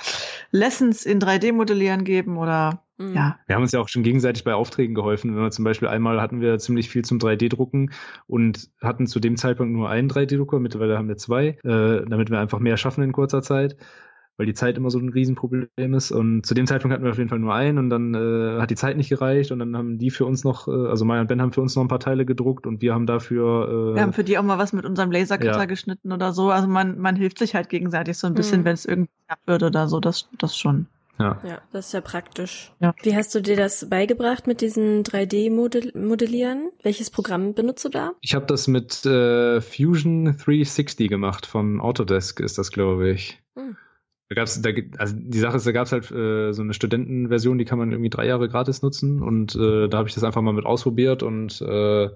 Lessons 0.51 1.05
in 1.05 1.21
3D-Modellieren 1.21 2.05
geben 2.05 2.39
oder. 2.39 2.85
Ja. 3.01 3.39
Wir 3.47 3.57
haben 3.57 3.63
uns 3.63 3.73
ja 3.73 3.81
auch 3.81 3.89
schon 3.89 4.03
gegenseitig 4.03 4.45
bei 4.45 4.55
Aufträgen 4.55 4.95
geholfen. 4.95 5.35
Wenn 5.35 5.43
wir 5.43 5.51
zum 5.51 5.65
Beispiel 5.65 5.89
einmal 5.89 6.21
hatten 6.21 6.41
wir 6.41 6.59
ziemlich 6.59 6.89
viel 6.89 7.05
zum 7.05 7.19
3D-Drucken 7.19 7.93
und 8.27 8.69
hatten 8.83 9.07
zu 9.07 9.21
dem 9.21 9.37
Zeitpunkt 9.37 9.73
nur 9.73 9.89
einen 9.89 10.11
3D-Drucker, 10.11 10.61
mittlerweile 10.61 10.99
haben 10.99 11.09
wir 11.09 11.17
zwei, 11.17 11.59
äh, 11.65 12.05
damit 12.07 12.31
wir 12.31 12.39
einfach 12.39 12.59
mehr 12.59 12.77
schaffen 12.77 13.03
in 13.03 13.13
kurzer 13.13 13.43
Zeit 13.43 13.77
weil 14.41 14.47
die 14.47 14.55
Zeit 14.55 14.79
immer 14.79 14.89
so 14.89 14.99
ein 14.99 15.11
Riesenproblem 15.11 15.69
ist. 15.93 16.11
Und 16.11 16.47
zu 16.47 16.55
dem 16.55 16.67
Zeitpunkt 16.67 16.95
hatten 16.95 17.05
wir 17.05 17.11
auf 17.11 17.19
jeden 17.19 17.29
Fall 17.29 17.39
nur 17.39 17.53
einen 17.53 17.77
und 17.77 17.91
dann 17.91 18.15
äh, 18.15 18.59
hat 18.59 18.71
die 18.71 18.75
Zeit 18.75 18.97
nicht 18.97 19.11
gereicht 19.11 19.53
und 19.53 19.59
dann 19.59 19.77
haben 19.77 19.99
die 19.99 20.11
für 20.11 20.25
uns 20.25 20.45
noch, 20.45 20.67
äh, 20.67 20.71
also 20.71 21.05
Maya 21.05 21.21
und 21.21 21.27
Ben 21.27 21.43
haben 21.43 21.53
für 21.53 21.61
uns 21.61 21.77
noch 21.77 21.83
ein 21.83 21.89
paar 21.89 22.01
Teile 22.01 22.25
gedruckt 22.25 22.67
und 22.67 22.81
wir 22.81 22.95
haben 22.95 23.05
dafür. 23.05 23.93
Äh, 23.93 23.95
wir 23.97 24.03
haben 24.03 24.15
für 24.15 24.25
die 24.25 24.39
auch 24.39 24.43
mal 24.43 24.57
was 24.57 24.73
mit 24.73 24.87
unserem 24.87 25.13
Lasercutter 25.13 25.59
ja. 25.59 25.65
geschnitten 25.67 26.11
oder 26.11 26.33
so. 26.33 26.49
Also 26.49 26.69
man, 26.69 26.99
man 26.99 27.17
hilft 27.17 27.39
sich 27.39 27.55
halt 27.55 27.69
gegenseitig 27.69 28.17
so 28.17 28.29
ein 28.29 28.33
bisschen, 28.33 28.63
mhm. 28.63 28.65
wenn 28.65 28.73
es 28.73 28.87
irgendwie 28.87 29.13
knapp 29.27 29.41
wird 29.45 29.63
oder 29.63 29.89
so, 29.89 30.01
das, 30.01 30.27
das 30.39 30.57
schon. 30.57 30.87
Ja. 31.21 31.39
ja, 31.47 31.61
das 31.71 31.89
ist 31.89 31.93
ja 31.93 32.01
praktisch. 32.01 32.73
Ja. 32.81 32.95
Wie 33.03 33.15
hast 33.15 33.35
du 33.35 33.43
dir 33.43 33.57
das 33.57 33.89
beigebracht 33.91 34.47
mit 34.47 34.63
diesem 34.63 35.03
3D-Modellieren? 35.03 36.71
Welches 36.83 37.11
Programm 37.11 37.53
benutzt 37.53 37.85
du 37.85 37.91
da? 37.91 38.13
Ich 38.23 38.35
habe 38.35 38.47
das 38.47 38.67
mit 38.69 39.05
äh, 39.05 39.61
Fusion 39.61 40.25
360 40.25 41.11
gemacht 41.11 41.45
von 41.45 41.81
Autodesk, 41.81 42.41
ist 42.41 42.57
das, 42.57 42.73
glaube 42.73 43.11
ich. 43.11 43.39
Hm. 43.55 43.77
Da 44.31 44.35
gab's, 44.35 44.63
da, 44.63 44.71
also 44.97 45.15
die 45.19 45.39
Sache 45.39 45.59
ist, 45.59 45.67
da 45.67 45.73
gab's 45.73 45.93
halt 45.93 46.11
äh, 46.11 46.53
so 46.53 46.63
eine 46.63 46.73
Studentenversion, 46.73 47.59
die 47.59 47.65
kann 47.67 47.79
man 47.79 47.91
irgendwie 47.91 48.11
drei 48.11 48.27
Jahre 48.27 48.49
gratis 48.49 48.81
nutzen 48.81 49.23
und 49.23 49.55
äh, 49.57 49.89
da 49.89 49.99
habe 49.99 50.09
ich 50.09 50.15
das 50.15 50.25
einfach 50.25 50.41
mal 50.41 50.53
mit 50.53 50.65
ausprobiert 50.65 51.23
und 51.23 51.61
äh, 51.61 52.09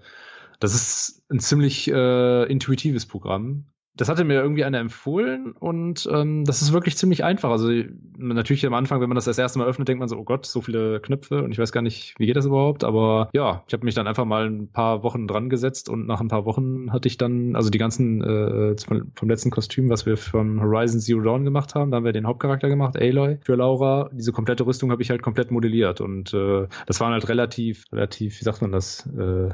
das 0.61 0.75
ist 0.75 1.25
ein 1.29 1.41
ziemlich 1.41 1.91
äh, 1.91 2.45
intuitives 2.45 3.05
Programm 3.05 3.67
das 3.97 4.09
hatte 4.09 4.25
mir 4.25 4.35
irgendwie 4.35 4.65
einer 4.65 4.79
empfohlen 4.79 5.53
und 5.53 6.09
ähm, 6.13 6.45
das 6.45 6.63
ist 6.63 6.73
wirklich 6.73 6.97
ziemlich 6.97 7.23
einfach. 7.23 7.51
Also 7.51 7.71
natürlich 8.17 8.67
am 8.67 8.75
Anfang, 8.75 9.01
wenn 9.01 9.09
man 9.09 9.15
das 9.15 9.27
das 9.27 9.39
erste 9.39 9.61
Mal 9.61 9.69
öffnet, 9.69 9.87
denkt 9.87 10.01
man 10.01 10.09
so, 10.09 10.17
oh 10.17 10.25
Gott, 10.25 10.47
so 10.47 10.61
viele 10.61 11.01
Knöpfe 11.01 11.43
und 11.43 11.53
ich 11.53 11.59
weiß 11.59 11.71
gar 11.71 11.83
nicht, 11.83 12.15
wie 12.19 12.27
geht 12.27 12.37
das 12.37 12.47
überhaupt. 12.47 12.83
Aber 12.83 13.29
ja, 13.33 13.63
ich 13.69 13.73
habe 13.73 13.85
mich 13.85 13.95
dann 13.95 14.09
einfach 14.09 14.25
mal 14.25 14.47
ein 14.47 14.69
paar 14.69 15.05
Wochen 15.05 15.29
dran 15.29 15.49
gesetzt 15.49 15.89
und 15.89 16.07
nach 16.07 16.21
ein 16.21 16.29
paar 16.29 16.45
Wochen 16.45 16.93
hatte 16.93 17.07
ich 17.07 17.19
dann, 17.19 17.55
also 17.55 17.71
die 17.71 17.79
ganzen 17.79 18.23
äh, 18.23 18.77
vom 19.15 19.29
letzten 19.29 19.51
Kostüm, 19.51 19.89
was 19.91 20.07
wir 20.07 20.17
von 20.17 20.61
Horizon 20.61 21.01
Zero 21.01 21.21
Dawn 21.21 21.45
gemacht 21.45 21.75
haben, 21.77 21.91
da 21.93 21.99
haben 21.99 22.05
wir 22.05 22.13
den 22.13 22.27
Hauptcharakter 22.27 22.69
gemacht, 22.69 22.97
Aloy, 22.97 23.39
für 23.43 23.55
Laura. 23.55 24.11
Diese 24.13 24.33
komplette 24.33 24.67
Rüstung 24.67 24.91
habe 24.91 25.03
ich 25.03 25.11
halt 25.11 25.23
komplett 25.23 25.53
modelliert 25.53 26.01
und 26.01 26.35
äh, 26.35 26.67
das 26.87 27.01
waren 27.01 27.13
halt 27.13 27.29
relativ, 27.29 27.85
relativ, 27.93 28.41
wie 28.41 28.45
sagt 28.45 28.61
man 28.61 28.73
das, 28.73 29.07
äh, 29.17 29.51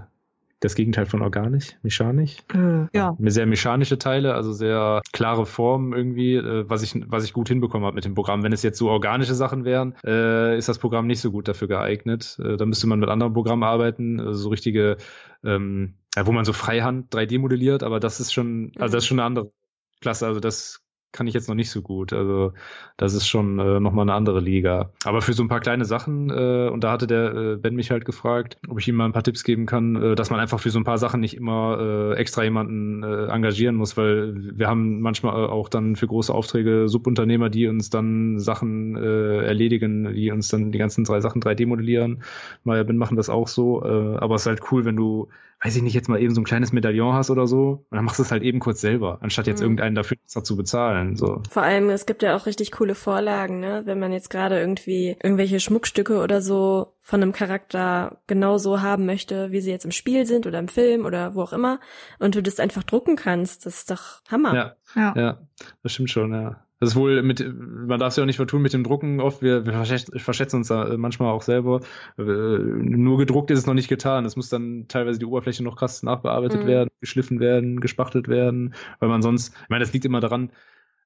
das 0.60 0.74
Gegenteil 0.74 1.06
von 1.06 1.22
organisch, 1.22 1.76
mechanisch. 1.82 2.36
Äh, 2.54 2.86
ja. 2.92 3.16
Sehr 3.18 3.46
mechanische 3.46 3.98
Teile, 3.98 4.34
also 4.34 4.52
sehr 4.52 5.00
klare 5.12 5.46
Formen 5.46 5.94
irgendwie, 5.94 6.34
äh, 6.34 6.68
was 6.68 6.82
ich 6.82 6.94
was 7.06 7.24
ich 7.24 7.32
gut 7.32 7.48
hinbekommen 7.48 7.86
habe 7.86 7.94
mit 7.94 8.04
dem 8.04 8.14
Programm. 8.14 8.42
Wenn 8.42 8.52
es 8.52 8.62
jetzt 8.62 8.78
so 8.78 8.90
organische 8.90 9.34
Sachen 9.34 9.64
wären, 9.64 9.94
äh, 10.04 10.56
ist 10.58 10.68
das 10.68 10.78
Programm 10.78 11.06
nicht 11.06 11.20
so 11.20 11.30
gut 11.32 11.48
dafür 11.48 11.68
geeignet. 11.68 12.38
Da 12.38 12.64
müsste 12.66 12.86
man 12.86 13.00
mit 13.00 13.08
anderen 13.08 13.32
Programmen 13.32 13.62
arbeiten, 13.62 14.20
also 14.20 14.34
so 14.34 14.48
richtige, 14.50 14.98
ähm, 15.42 15.94
ja, 16.14 16.26
wo 16.26 16.32
man 16.32 16.44
so 16.44 16.52
freihand 16.52 17.14
3D 17.14 17.38
modelliert, 17.38 17.82
aber 17.82 18.00
das 18.00 18.20
ist 18.20 18.32
schon, 18.32 18.72
also 18.78 18.96
das 18.96 19.04
ist 19.04 19.08
schon 19.08 19.18
eine 19.18 19.26
andere 19.26 19.52
Klasse. 20.00 20.26
Also 20.26 20.40
das 20.40 20.82
kann 21.12 21.26
ich 21.26 21.34
jetzt 21.34 21.48
noch 21.48 21.54
nicht 21.54 21.70
so 21.70 21.82
gut. 21.82 22.12
Also 22.12 22.52
das 22.96 23.14
ist 23.14 23.26
schon 23.26 23.58
äh, 23.58 23.80
nochmal 23.80 24.04
eine 24.04 24.14
andere 24.14 24.40
Liga. 24.40 24.90
Aber 25.04 25.22
für 25.22 25.32
so 25.32 25.42
ein 25.42 25.48
paar 25.48 25.60
kleine 25.60 25.84
Sachen, 25.84 26.30
äh, 26.30 26.68
und 26.68 26.84
da 26.84 26.92
hatte 26.92 27.06
der 27.06 27.34
äh, 27.34 27.56
Ben 27.56 27.74
mich 27.74 27.90
halt 27.90 28.04
gefragt, 28.04 28.58
ob 28.68 28.78
ich 28.78 28.88
ihm 28.88 28.94
mal 28.94 29.06
ein 29.06 29.12
paar 29.12 29.22
Tipps 29.22 29.42
geben 29.42 29.66
kann, 29.66 29.96
äh, 29.96 30.14
dass 30.14 30.30
man 30.30 30.40
einfach 30.40 30.60
für 30.60 30.70
so 30.70 30.78
ein 30.78 30.84
paar 30.84 30.98
Sachen 30.98 31.20
nicht 31.20 31.36
immer 31.36 31.78
äh, 31.80 32.14
extra 32.14 32.44
jemanden 32.44 33.02
äh, 33.02 33.26
engagieren 33.26 33.76
muss, 33.76 33.96
weil 33.96 34.34
wir 34.56 34.68
haben 34.68 35.00
manchmal 35.00 35.34
äh, 35.34 35.48
auch 35.48 35.68
dann 35.68 35.96
für 35.96 36.06
große 36.06 36.32
Aufträge 36.32 36.88
Subunternehmer, 36.88 37.50
die 37.50 37.66
uns 37.66 37.90
dann 37.90 38.38
Sachen 38.38 38.96
äh, 38.96 39.44
erledigen, 39.44 40.14
die 40.14 40.30
uns 40.30 40.48
dann 40.48 40.72
die 40.72 40.78
ganzen 40.78 41.04
drei 41.04 41.20
Sachen 41.20 41.42
3D 41.42 41.66
modellieren. 41.66 42.22
Maya 42.64 42.84
Ben 42.84 42.96
machen 42.96 43.16
das 43.16 43.30
auch 43.30 43.48
so, 43.48 43.82
äh, 43.84 44.16
aber 44.16 44.36
es 44.36 44.42
ist 44.42 44.46
halt 44.46 44.60
cool, 44.70 44.84
wenn 44.84 44.96
du 44.96 45.28
weiß 45.62 45.76
ich 45.76 45.82
nicht, 45.82 45.94
jetzt 45.94 46.08
mal 46.08 46.20
eben 46.20 46.34
so 46.34 46.40
ein 46.40 46.44
kleines 46.44 46.72
Medaillon 46.72 47.12
hast 47.12 47.30
oder 47.30 47.46
so, 47.46 47.84
und 47.90 47.96
dann 47.96 48.04
machst 48.04 48.18
du 48.18 48.22
es 48.22 48.30
halt 48.30 48.42
eben 48.42 48.60
kurz 48.60 48.80
selber, 48.80 49.18
anstatt 49.20 49.46
jetzt 49.46 49.60
mhm. 49.60 49.64
irgendeinen 49.64 49.94
dafür 49.94 50.16
zu 50.26 50.56
bezahlen. 50.56 51.16
So. 51.16 51.42
Vor 51.50 51.62
allem, 51.62 51.90
es 51.90 52.06
gibt 52.06 52.22
ja 52.22 52.34
auch 52.34 52.46
richtig 52.46 52.72
coole 52.72 52.94
Vorlagen, 52.94 53.60
ne? 53.60 53.82
Wenn 53.84 53.98
man 53.98 54.12
jetzt 54.12 54.30
gerade 54.30 54.58
irgendwie 54.58 55.16
irgendwelche 55.22 55.60
Schmuckstücke 55.60 56.20
oder 56.22 56.40
so 56.40 56.94
von 57.00 57.22
einem 57.22 57.32
Charakter 57.32 58.22
genau 58.26 58.56
so 58.56 58.80
haben 58.80 59.04
möchte, 59.04 59.52
wie 59.52 59.60
sie 59.60 59.70
jetzt 59.70 59.84
im 59.84 59.90
Spiel 59.90 60.24
sind 60.24 60.46
oder 60.46 60.58
im 60.58 60.68
Film 60.68 61.04
oder 61.04 61.34
wo 61.34 61.42
auch 61.42 61.52
immer, 61.52 61.78
und 62.18 62.34
du 62.34 62.42
das 62.42 62.58
einfach 62.58 62.82
drucken 62.82 63.16
kannst, 63.16 63.66
das 63.66 63.78
ist 63.78 63.90
doch 63.90 64.22
Hammer. 64.30 64.54
Ja, 64.54 64.76
ja, 64.96 65.14
ja 65.16 65.38
das 65.82 65.92
stimmt 65.92 66.10
schon, 66.10 66.32
ja. 66.32 66.64
Das 66.80 66.90
ist 66.90 66.96
wohl 66.96 67.22
mit, 67.22 67.44
man 67.54 68.00
darf 68.00 68.08
es 68.08 68.16
ja 68.16 68.22
auch 68.22 68.26
nicht 68.26 68.36
vertun 68.36 68.62
mit 68.62 68.72
dem 68.72 68.84
Drucken 68.84 69.20
oft, 69.20 69.42
wir, 69.42 69.66
wir 69.66 69.74
verschätzen 69.74 70.56
uns 70.56 70.68
da 70.68 70.96
manchmal 70.96 71.30
auch 71.30 71.42
selber. 71.42 71.82
Äh, 72.18 72.22
nur 72.22 73.18
gedruckt 73.18 73.50
ist 73.50 73.58
es 73.58 73.66
noch 73.66 73.74
nicht 73.74 73.88
getan. 73.88 74.24
Es 74.24 74.34
muss 74.34 74.48
dann 74.48 74.86
teilweise 74.88 75.18
die 75.18 75.26
Oberfläche 75.26 75.62
noch 75.62 75.76
krass 75.76 76.02
nachbearbeitet 76.02 76.62
mhm. 76.64 76.66
werden, 76.66 76.90
geschliffen 77.00 77.38
werden, 77.38 77.80
gespachtelt 77.80 78.28
werden, 78.28 78.74
weil 78.98 79.10
man 79.10 79.20
sonst, 79.20 79.54
ich 79.62 79.68
meine, 79.68 79.84
das 79.84 79.92
liegt 79.92 80.06
immer 80.06 80.20
daran, 80.20 80.52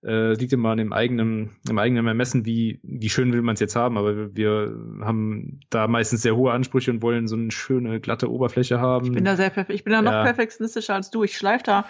äh, 0.05 0.33
es 0.33 0.41
liegt 0.41 0.53
immer 0.53 0.71
an 0.71 0.79
dem 0.79 0.93
eigenen, 0.93 1.51
im 1.69 1.79
eigenen 1.79 2.07
Ermessen, 2.07 2.47
wie, 2.47 2.79
wie 2.85 3.09
schön 3.09 3.33
will 3.33 3.43
man 3.43 3.55
es 3.55 3.61
jetzt 3.61 3.75
haben, 3.75 3.99
aber 3.99 4.37
wir 4.37 4.77
haben 5.01 5.59
da 5.71 5.89
meistens 5.89 6.23
sehr 6.23 6.37
hohe 6.37 6.53
Ansprüche 6.53 6.93
und 6.93 7.03
wollen 7.03 7.27
so 7.27 7.35
eine 7.35 7.51
schöne, 7.51 8.01
glatte 8.01 8.31
Oberfläche 8.31 8.79
haben. 8.79 9.07
Ich 9.07 9.13
bin 9.13 9.25
da 9.25 9.35
sehr 9.35 9.51
perfekt, 9.51 9.77
ich 9.77 9.85
bin 9.85 9.93
da 9.93 10.03
noch 10.03 10.13
ja. 10.13 10.23
perfektionistischer 10.23 10.95
als 10.95 11.11
du. 11.11 11.25
Ich 11.25 11.37
schleife 11.37 11.65
da 11.65 11.87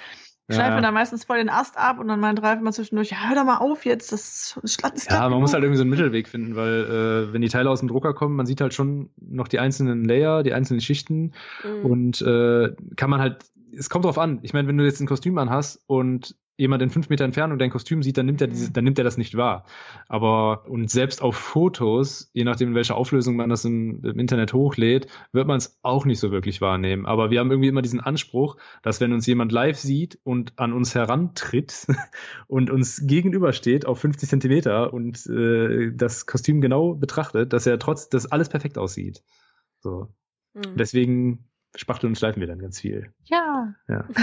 schleife 0.51 0.77
ja. 0.77 0.81
da 0.81 0.91
meistens 0.91 1.25
voll 1.25 1.39
den 1.39 1.49
Ast 1.49 1.79
ab 1.79 1.99
und 1.99 2.09
dann 2.09 2.21
meint 2.21 2.43
Ralf 2.43 2.61
immer 2.61 2.73
zwischendurch, 2.73 3.11
ja, 3.11 3.29
hör 3.29 3.35
doch 3.35 3.45
mal 3.45 3.59
auf 3.59 3.85
jetzt, 3.85 4.13
das 4.13 4.59
ist 4.63 4.83
Ja, 4.83 5.21
man 5.21 5.31
genug. 5.31 5.41
muss 5.43 5.55
halt 5.55 5.65
irgendwie 5.65 5.79
so 5.79 5.83
einen 5.83 5.91
Mittelweg 5.91 6.29
finden, 6.29 6.55
weil 6.57 6.85
äh, 6.85 7.33
wenn 7.33 7.41
die 7.41 7.49
Teile 7.49 7.71
aus 7.71 7.81
dem 7.81 7.89
Drucker 7.89 8.13
kommen, 8.15 8.37
man 8.37 8.47
sieht 8.47 8.61
halt 8.61 8.75
schon 8.75 9.11
noch 9.21 9.49
die 9.49 9.59
einzelnen 9.59 10.05
Layer, 10.05 10.43
die 10.43 10.53
einzelnen 10.53 10.81
Schichten 10.81 11.33
mhm. 11.63 11.85
und 11.87 12.23
äh, 12.23 12.75
kann 12.97 13.11
man 13.11 13.21
halt, 13.21 13.45
es 13.77 13.89
kommt 13.89 14.05
drauf 14.05 14.19
an. 14.19 14.41
Ich 14.43 14.53
meine, 14.53 14.69
wenn 14.69 14.77
du 14.77 14.85
jetzt 14.85 15.01
ein 15.01 15.07
Kostüm 15.07 15.39
anhast 15.39 15.83
und 15.87 16.37
jemand 16.57 16.83
in 16.83 16.91
fünf 16.91 17.09
Meter 17.09 17.25
Entfernung 17.25 17.59
dein 17.59 17.71
Kostüm 17.71 18.03
sieht, 18.03 18.17
dann 18.17 18.27
nimmt 18.27 18.41
er 18.41 18.47
diese, 18.47 18.69
mhm. 18.69 18.73
dann 18.75 18.85
nimmt 18.85 18.99
er 18.99 19.05
das 19.05 19.17
nicht 19.17 19.37
wahr. 19.37 19.65
Aber 20.09 20.69
und 20.69 20.91
selbst 20.91 21.21
auf 21.21 21.37
Fotos, 21.37 22.31
je 22.33 22.45
nachdem 22.45 22.69
in 22.69 22.75
welcher 22.75 22.97
Auflösung 22.97 23.37
man 23.37 23.49
das 23.49 23.65
im, 23.65 24.05
im 24.05 24.19
Internet 24.19 24.53
hochlädt, 24.53 25.09
wird 25.33 25.49
man 25.49 25.57
es 25.57 25.79
auch 25.83 26.05
nicht 26.05 26.21
so 26.21 26.31
wirklich 26.31 26.61
wahrnehmen. 26.61 27.07
Aber 27.07 27.31
wir 27.31 27.41
haben 27.41 27.51
irgendwie 27.51 27.69
immer 27.69 27.83
diesen 27.83 28.01
Anspruch, 28.01 28.57
dass 28.83 29.01
wenn 29.01 29.13
uns 29.13 29.27
jemand 29.27 29.51
live 29.51 29.79
sieht 29.79 30.19
und 30.23 30.59
an 30.59 30.73
uns 30.73 30.95
herantritt 30.95 31.87
und 32.47 32.71
uns 32.71 33.05
gegenübersteht 33.05 33.87
auf 33.87 33.99
50 34.01 34.29
Zentimeter 34.29 34.95
und 34.95 35.27
äh, 35.27 35.93
das 35.93 36.27
Kostüm 36.27 36.61
genau 36.61 36.95
betrachtet, 36.95 37.53
dass 37.53 37.67
er 37.67 37.79
trotz, 37.79 38.09
dass 38.09 38.31
alles 38.31 38.49
perfekt 38.49 38.79
aussieht. 38.79 39.23
So. 39.81 40.09
Mhm. 40.55 40.77
Deswegen 40.77 41.45
spachteln 41.75 42.13
und 42.13 42.17
schleifen 42.17 42.41
wir 42.41 42.47
dann 42.47 42.61
ganz 42.61 42.81
viel. 42.81 43.13
Ja. 43.25 43.75
Ja. 43.89 44.09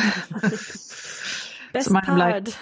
Best 1.73 1.87
zu 1.87 1.93
meinem. 1.93 2.17
Leid. 2.17 2.57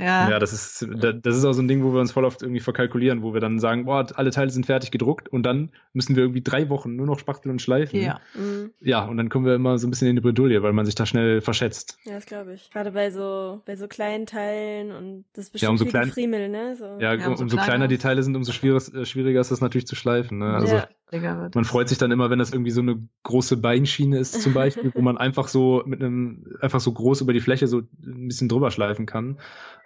Ja. 0.00 0.30
ja, 0.30 0.38
das 0.38 0.54
ist, 0.54 0.88
das 0.90 1.36
ist 1.36 1.44
auch 1.44 1.52
so 1.52 1.60
ein 1.60 1.68
Ding, 1.68 1.84
wo 1.84 1.92
wir 1.92 2.00
uns 2.00 2.12
voll 2.12 2.24
oft 2.24 2.40
irgendwie 2.40 2.60
verkalkulieren, 2.60 3.22
wo 3.22 3.34
wir 3.34 3.40
dann 3.40 3.58
sagen, 3.58 3.84
boah, 3.84 4.06
alle 4.14 4.30
Teile 4.30 4.50
sind 4.50 4.64
fertig 4.64 4.90
gedruckt 4.90 5.28
und 5.28 5.42
dann 5.42 5.72
müssen 5.92 6.16
wir 6.16 6.22
irgendwie 6.22 6.40
drei 6.40 6.70
Wochen 6.70 6.96
nur 6.96 7.04
noch 7.04 7.18
spachteln 7.18 7.52
und 7.52 7.60
schleifen. 7.60 8.00
Ja. 8.00 8.18
Mhm. 8.34 8.70
Ja, 8.80 9.04
und 9.04 9.18
dann 9.18 9.28
kommen 9.28 9.44
wir 9.44 9.54
immer 9.54 9.76
so 9.76 9.86
ein 9.86 9.90
bisschen 9.90 10.08
in 10.08 10.16
die 10.16 10.22
Bredouille, 10.22 10.62
weil 10.62 10.72
man 10.72 10.86
sich 10.86 10.94
da 10.94 11.04
schnell 11.04 11.42
verschätzt. 11.42 11.98
Ja, 12.04 12.14
das 12.14 12.24
glaube 12.24 12.54
ich. 12.54 12.70
Gerade 12.70 12.92
bei 12.92 13.10
so, 13.10 13.60
bei 13.66 13.76
so 13.76 13.88
kleinen 13.88 14.24
Teilen 14.24 14.90
und 14.90 15.26
das 15.34 15.46
ist 15.46 15.52
bestimmt 15.52 15.66
ja, 15.66 15.70
umso 15.70 15.84
klein, 15.84 16.10
Friemel, 16.10 16.48
ne? 16.48 16.76
So. 16.76 16.96
Ja, 16.98 17.12
ja 17.12 17.28
umso, 17.28 17.42
umso 17.42 17.58
kleiner 17.58 17.86
die 17.86 17.98
Teile 17.98 18.22
sind, 18.22 18.34
umso 18.36 18.52
schwieriger, 18.52 19.00
äh, 19.00 19.04
schwieriger 19.04 19.40
ist 19.40 19.50
das 19.50 19.60
natürlich 19.60 19.86
zu 19.86 19.96
schleifen. 19.96 20.38
Ne? 20.38 20.54
Also 20.54 20.76
ja. 20.76 20.88
Man 21.12 21.64
freut 21.64 21.88
sich 21.88 21.98
dann 21.98 22.10
immer, 22.10 22.30
wenn 22.30 22.38
das 22.38 22.52
irgendwie 22.52 22.70
so 22.70 22.80
eine 22.80 23.08
große 23.24 23.56
Beinschiene 23.56 24.18
ist 24.18 24.42
zum 24.42 24.54
Beispiel, 24.54 24.92
wo 24.94 25.00
man 25.00 25.18
einfach 25.18 25.48
so 25.48 25.82
mit 25.84 26.00
einem, 26.00 26.56
einfach 26.60 26.80
so 26.80 26.92
groß 26.92 27.22
über 27.22 27.32
die 27.32 27.40
Fläche 27.40 27.66
so 27.66 27.78
ein 27.78 28.28
bisschen 28.28 28.48
drüber 28.48 28.70
schleifen 28.70 29.06
kann. 29.06 29.38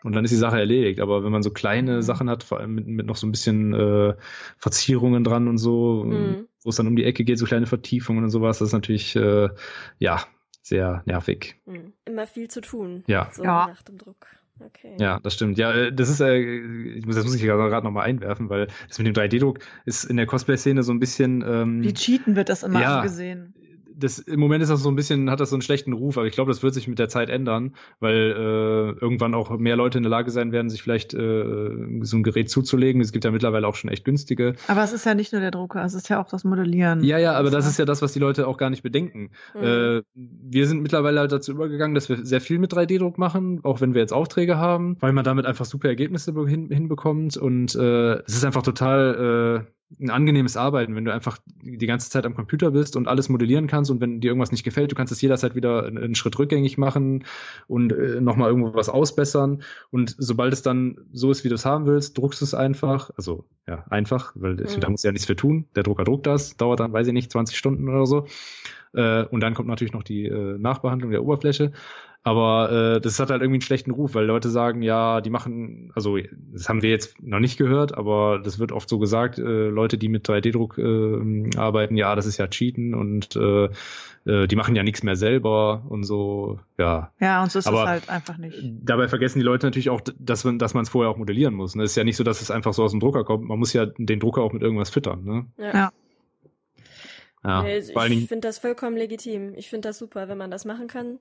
Und 0.02 0.14
dann 0.14 0.24
ist 0.24 0.32
die 0.32 0.36
Sache 0.36 0.58
erledigt. 0.58 1.00
Aber 1.00 1.24
wenn 1.24 1.32
man 1.32 1.42
so 1.42 1.50
kleine 1.50 1.96
mhm. 1.96 2.02
Sachen 2.02 2.28
hat, 2.28 2.42
vor 2.42 2.60
allem 2.60 2.74
mit, 2.74 2.86
mit 2.86 3.06
noch 3.06 3.16
so 3.16 3.26
ein 3.26 3.32
bisschen 3.32 3.72
äh, 3.72 4.14
Verzierungen 4.58 5.24
dran 5.24 5.48
und 5.48 5.56
so, 5.56 6.04
mhm. 6.04 6.46
wo 6.62 6.70
es 6.70 6.76
dann 6.76 6.86
um 6.86 6.96
die 6.96 7.04
Ecke 7.04 7.24
geht, 7.24 7.38
so 7.38 7.46
kleine 7.46 7.66
Vertiefungen 7.66 8.24
und 8.24 8.30
sowas, 8.30 8.58
das 8.58 8.68
ist 8.68 8.74
natürlich, 8.74 9.16
äh, 9.16 9.48
ja, 9.98 10.20
sehr 10.60 11.02
nervig. 11.06 11.56
Mhm. 11.64 11.92
Immer 12.04 12.26
viel 12.26 12.48
zu 12.48 12.60
tun. 12.60 13.04
Ja. 13.06 13.30
So 13.32 13.44
ja. 13.44 13.66
nach 13.68 13.82
dem 13.82 13.96
Druck. 13.98 14.26
Okay. 14.60 14.96
Ja, 14.98 15.18
das 15.20 15.34
stimmt. 15.34 15.58
Ja, 15.58 15.72
äh, 15.72 15.92
das 15.92 16.08
ist, 16.08 16.20
äh, 16.20 17.00
das 17.06 17.24
muss 17.24 17.34
ich 17.34 17.42
gerade 17.42 17.84
nochmal 17.84 18.06
einwerfen, 18.06 18.48
weil 18.48 18.68
das 18.88 18.98
mit 18.98 19.06
dem 19.06 19.14
3D-Druck 19.14 19.58
ist 19.84 20.04
in 20.04 20.16
der 20.16 20.26
Cosplay-Szene 20.26 20.82
so 20.82 20.92
ein 20.92 21.00
bisschen. 21.00 21.42
Ähm, 21.46 21.82
Wie 21.82 21.92
cheaten 21.92 22.36
wird 22.36 22.48
das 22.48 22.62
immer 22.62 22.80
ja, 22.80 22.96
angesehen 22.98 23.53
das, 23.96 24.18
im 24.18 24.40
Moment 24.40 24.62
ist 24.62 24.70
das 24.70 24.82
so 24.82 24.88
ein 24.88 24.96
bisschen, 24.96 25.30
hat 25.30 25.40
das 25.40 25.50
so 25.50 25.56
einen 25.56 25.62
schlechten 25.62 25.92
Ruf, 25.92 26.18
aber 26.18 26.26
ich 26.26 26.34
glaube, 26.34 26.50
das 26.50 26.62
wird 26.62 26.74
sich 26.74 26.88
mit 26.88 26.98
der 26.98 27.08
Zeit 27.08 27.28
ändern, 27.28 27.74
weil 28.00 28.32
äh, 28.32 29.00
irgendwann 29.00 29.34
auch 29.34 29.50
mehr 29.58 29.76
Leute 29.76 29.98
in 29.98 30.04
der 30.04 30.10
Lage 30.10 30.30
sein 30.30 30.52
werden, 30.52 30.70
sich 30.70 30.82
vielleicht 30.82 31.14
äh, 31.14 31.70
so 32.00 32.16
ein 32.16 32.22
Gerät 32.22 32.50
zuzulegen. 32.50 33.00
Es 33.00 33.12
gibt 33.12 33.24
ja 33.24 33.30
mittlerweile 33.30 33.66
auch 33.66 33.74
schon 33.74 33.90
echt 33.90 34.04
günstige. 34.04 34.54
Aber 34.68 34.82
es 34.82 34.92
ist 34.92 35.06
ja 35.06 35.14
nicht 35.14 35.32
nur 35.32 35.40
der 35.40 35.50
Drucker, 35.50 35.84
es 35.84 35.94
ist 35.94 36.08
ja 36.08 36.20
auch 36.20 36.28
das 36.28 36.44
Modellieren. 36.44 37.02
Ja, 37.04 37.18
ja, 37.18 37.32
aber 37.34 37.50
das 37.50 37.66
ist 37.66 37.78
ja 37.78 37.84
das, 37.84 38.02
was 38.02 38.12
die 38.12 38.18
Leute 38.18 38.46
auch 38.46 38.56
gar 38.56 38.70
nicht 38.70 38.82
bedenken. 38.82 39.30
Mhm. 39.54 39.62
Äh, 39.62 40.02
wir 40.14 40.66
sind 40.66 40.82
mittlerweile 40.82 41.20
halt 41.20 41.32
dazu 41.32 41.52
übergegangen, 41.52 41.94
dass 41.94 42.08
wir 42.08 42.24
sehr 42.24 42.40
viel 42.40 42.58
mit 42.58 42.72
3D-Druck 42.72 43.18
machen, 43.18 43.60
auch 43.62 43.80
wenn 43.80 43.94
wir 43.94 44.00
jetzt 44.00 44.12
Aufträge 44.12 44.58
haben, 44.58 44.96
weil 45.00 45.12
man 45.12 45.24
damit 45.24 45.46
einfach 45.46 45.64
super 45.64 45.88
Ergebnisse 45.88 46.32
hin, 46.46 46.68
hinbekommt 46.70 47.36
und 47.36 47.74
äh, 47.74 48.14
es 48.22 48.34
ist 48.34 48.44
einfach 48.44 48.62
total 48.62 49.64
äh, 49.66 49.74
ein 50.00 50.10
angenehmes 50.10 50.56
Arbeiten, 50.56 50.94
wenn 50.94 51.04
du 51.04 51.12
einfach 51.12 51.38
die 51.62 51.86
ganze 51.86 52.10
Zeit 52.10 52.26
am 52.26 52.34
Computer 52.34 52.70
bist 52.70 52.96
und 52.96 53.08
alles 53.08 53.28
modellieren 53.28 53.66
kannst 53.66 53.90
und 53.90 54.00
wenn 54.00 54.20
dir 54.20 54.28
irgendwas 54.28 54.52
nicht 54.52 54.64
gefällt, 54.64 54.90
du 54.90 54.94
kannst 54.94 55.12
es 55.12 55.20
jederzeit 55.20 55.54
wieder 55.54 55.86
einen 55.86 56.14
Schritt 56.14 56.38
rückgängig 56.38 56.78
machen 56.78 57.24
und 57.66 57.92
äh, 57.92 58.20
nochmal 58.20 58.48
irgendwo 58.48 58.74
was 58.74 58.88
ausbessern. 58.88 59.62
Und 59.90 60.14
sobald 60.18 60.52
es 60.52 60.62
dann 60.62 60.98
so 61.12 61.30
ist, 61.30 61.44
wie 61.44 61.48
du 61.48 61.54
es 61.54 61.64
haben 61.64 61.86
willst, 61.86 62.18
druckst 62.18 62.40
du 62.40 62.44
es 62.44 62.54
einfach, 62.54 63.10
also 63.16 63.44
ja, 63.66 63.84
einfach, 63.90 64.32
weil 64.34 64.54
mhm. 64.54 64.80
da 64.80 64.90
muss 64.90 65.02
ja 65.02 65.12
nichts 65.12 65.26
für 65.26 65.36
tun, 65.36 65.66
der 65.74 65.82
Drucker 65.82 66.04
druckt 66.04 66.26
das, 66.26 66.56
dauert 66.56 66.80
dann, 66.80 66.92
weiß 66.92 67.06
ich 67.06 67.12
nicht, 67.12 67.30
20 67.30 67.56
Stunden 67.56 67.88
oder 67.88 68.06
so 68.06 68.26
äh, 68.94 69.24
und 69.24 69.40
dann 69.40 69.54
kommt 69.54 69.68
natürlich 69.68 69.92
noch 69.92 70.02
die 70.02 70.26
äh, 70.26 70.58
Nachbehandlung 70.58 71.10
der 71.10 71.22
Oberfläche 71.22 71.72
aber 72.26 72.72
äh, 72.96 73.00
das 73.02 73.20
hat 73.20 73.28
halt 73.28 73.42
irgendwie 73.42 73.56
einen 73.56 73.60
schlechten 73.60 73.90
Ruf, 73.90 74.14
weil 74.14 74.24
Leute 74.24 74.48
sagen, 74.48 74.80
ja, 74.80 75.20
die 75.20 75.28
machen, 75.28 75.92
also 75.94 76.16
das 76.54 76.70
haben 76.70 76.80
wir 76.80 76.88
jetzt 76.88 77.22
noch 77.22 77.38
nicht 77.38 77.58
gehört, 77.58 77.96
aber 77.96 78.40
das 78.42 78.58
wird 78.58 78.72
oft 78.72 78.88
so 78.88 78.98
gesagt, 78.98 79.38
äh, 79.38 79.42
Leute, 79.68 79.98
die 79.98 80.08
mit 80.08 80.26
3D-Druck 80.26 80.78
äh, 80.78 81.58
arbeiten, 81.58 81.98
ja, 81.98 82.16
das 82.16 82.24
ist 82.24 82.38
ja 82.38 82.46
Cheaten 82.46 82.94
und 82.94 83.36
äh, 83.36 83.68
äh, 84.24 84.46
die 84.46 84.56
machen 84.56 84.74
ja 84.74 84.82
nichts 84.82 85.02
mehr 85.02 85.16
selber 85.16 85.84
und 85.86 86.04
so, 86.04 86.60
ja. 86.78 87.12
Ja, 87.20 87.42
und 87.42 87.52
so 87.52 87.58
ist 87.58 87.66
aber 87.66 87.82
es 87.82 87.88
halt 87.88 88.08
einfach 88.08 88.38
nicht. 88.38 88.56
Dabei 88.82 89.06
vergessen 89.06 89.38
die 89.38 89.44
Leute 89.44 89.66
natürlich 89.66 89.90
auch, 89.90 90.00
dass 90.18 90.44
man 90.44 90.58
dass 90.58 90.72
man 90.72 90.84
es 90.84 90.88
vorher 90.88 91.10
auch 91.10 91.18
modellieren 91.18 91.52
muss. 91.52 91.74
Ne? 91.74 91.82
Es 91.82 91.90
ist 91.90 91.96
ja 91.96 92.04
nicht 92.04 92.16
so, 92.16 92.24
dass 92.24 92.40
es 92.40 92.50
einfach 92.50 92.72
so 92.72 92.84
aus 92.84 92.92
dem 92.92 93.00
Drucker 93.00 93.24
kommt. 93.24 93.44
Man 93.44 93.58
muss 93.58 93.74
ja 93.74 93.84
den 93.84 94.18
Drucker 94.18 94.40
auch 94.40 94.54
mit 94.54 94.62
irgendwas 94.62 94.88
füttern. 94.88 95.24
Ne? 95.24 95.46
Ja. 95.58 95.74
ja. 95.74 95.92
Ja, 97.44 97.62
nee, 97.62 97.78
ich 97.78 98.28
finde 98.28 98.48
das 98.48 98.58
vollkommen 98.58 98.96
legitim. 98.96 99.54
Ich 99.54 99.68
finde 99.68 99.88
das 99.88 99.98
super, 99.98 100.28
wenn 100.28 100.38
man 100.38 100.50
das 100.50 100.64
machen 100.64 100.88
kann. 100.88 101.18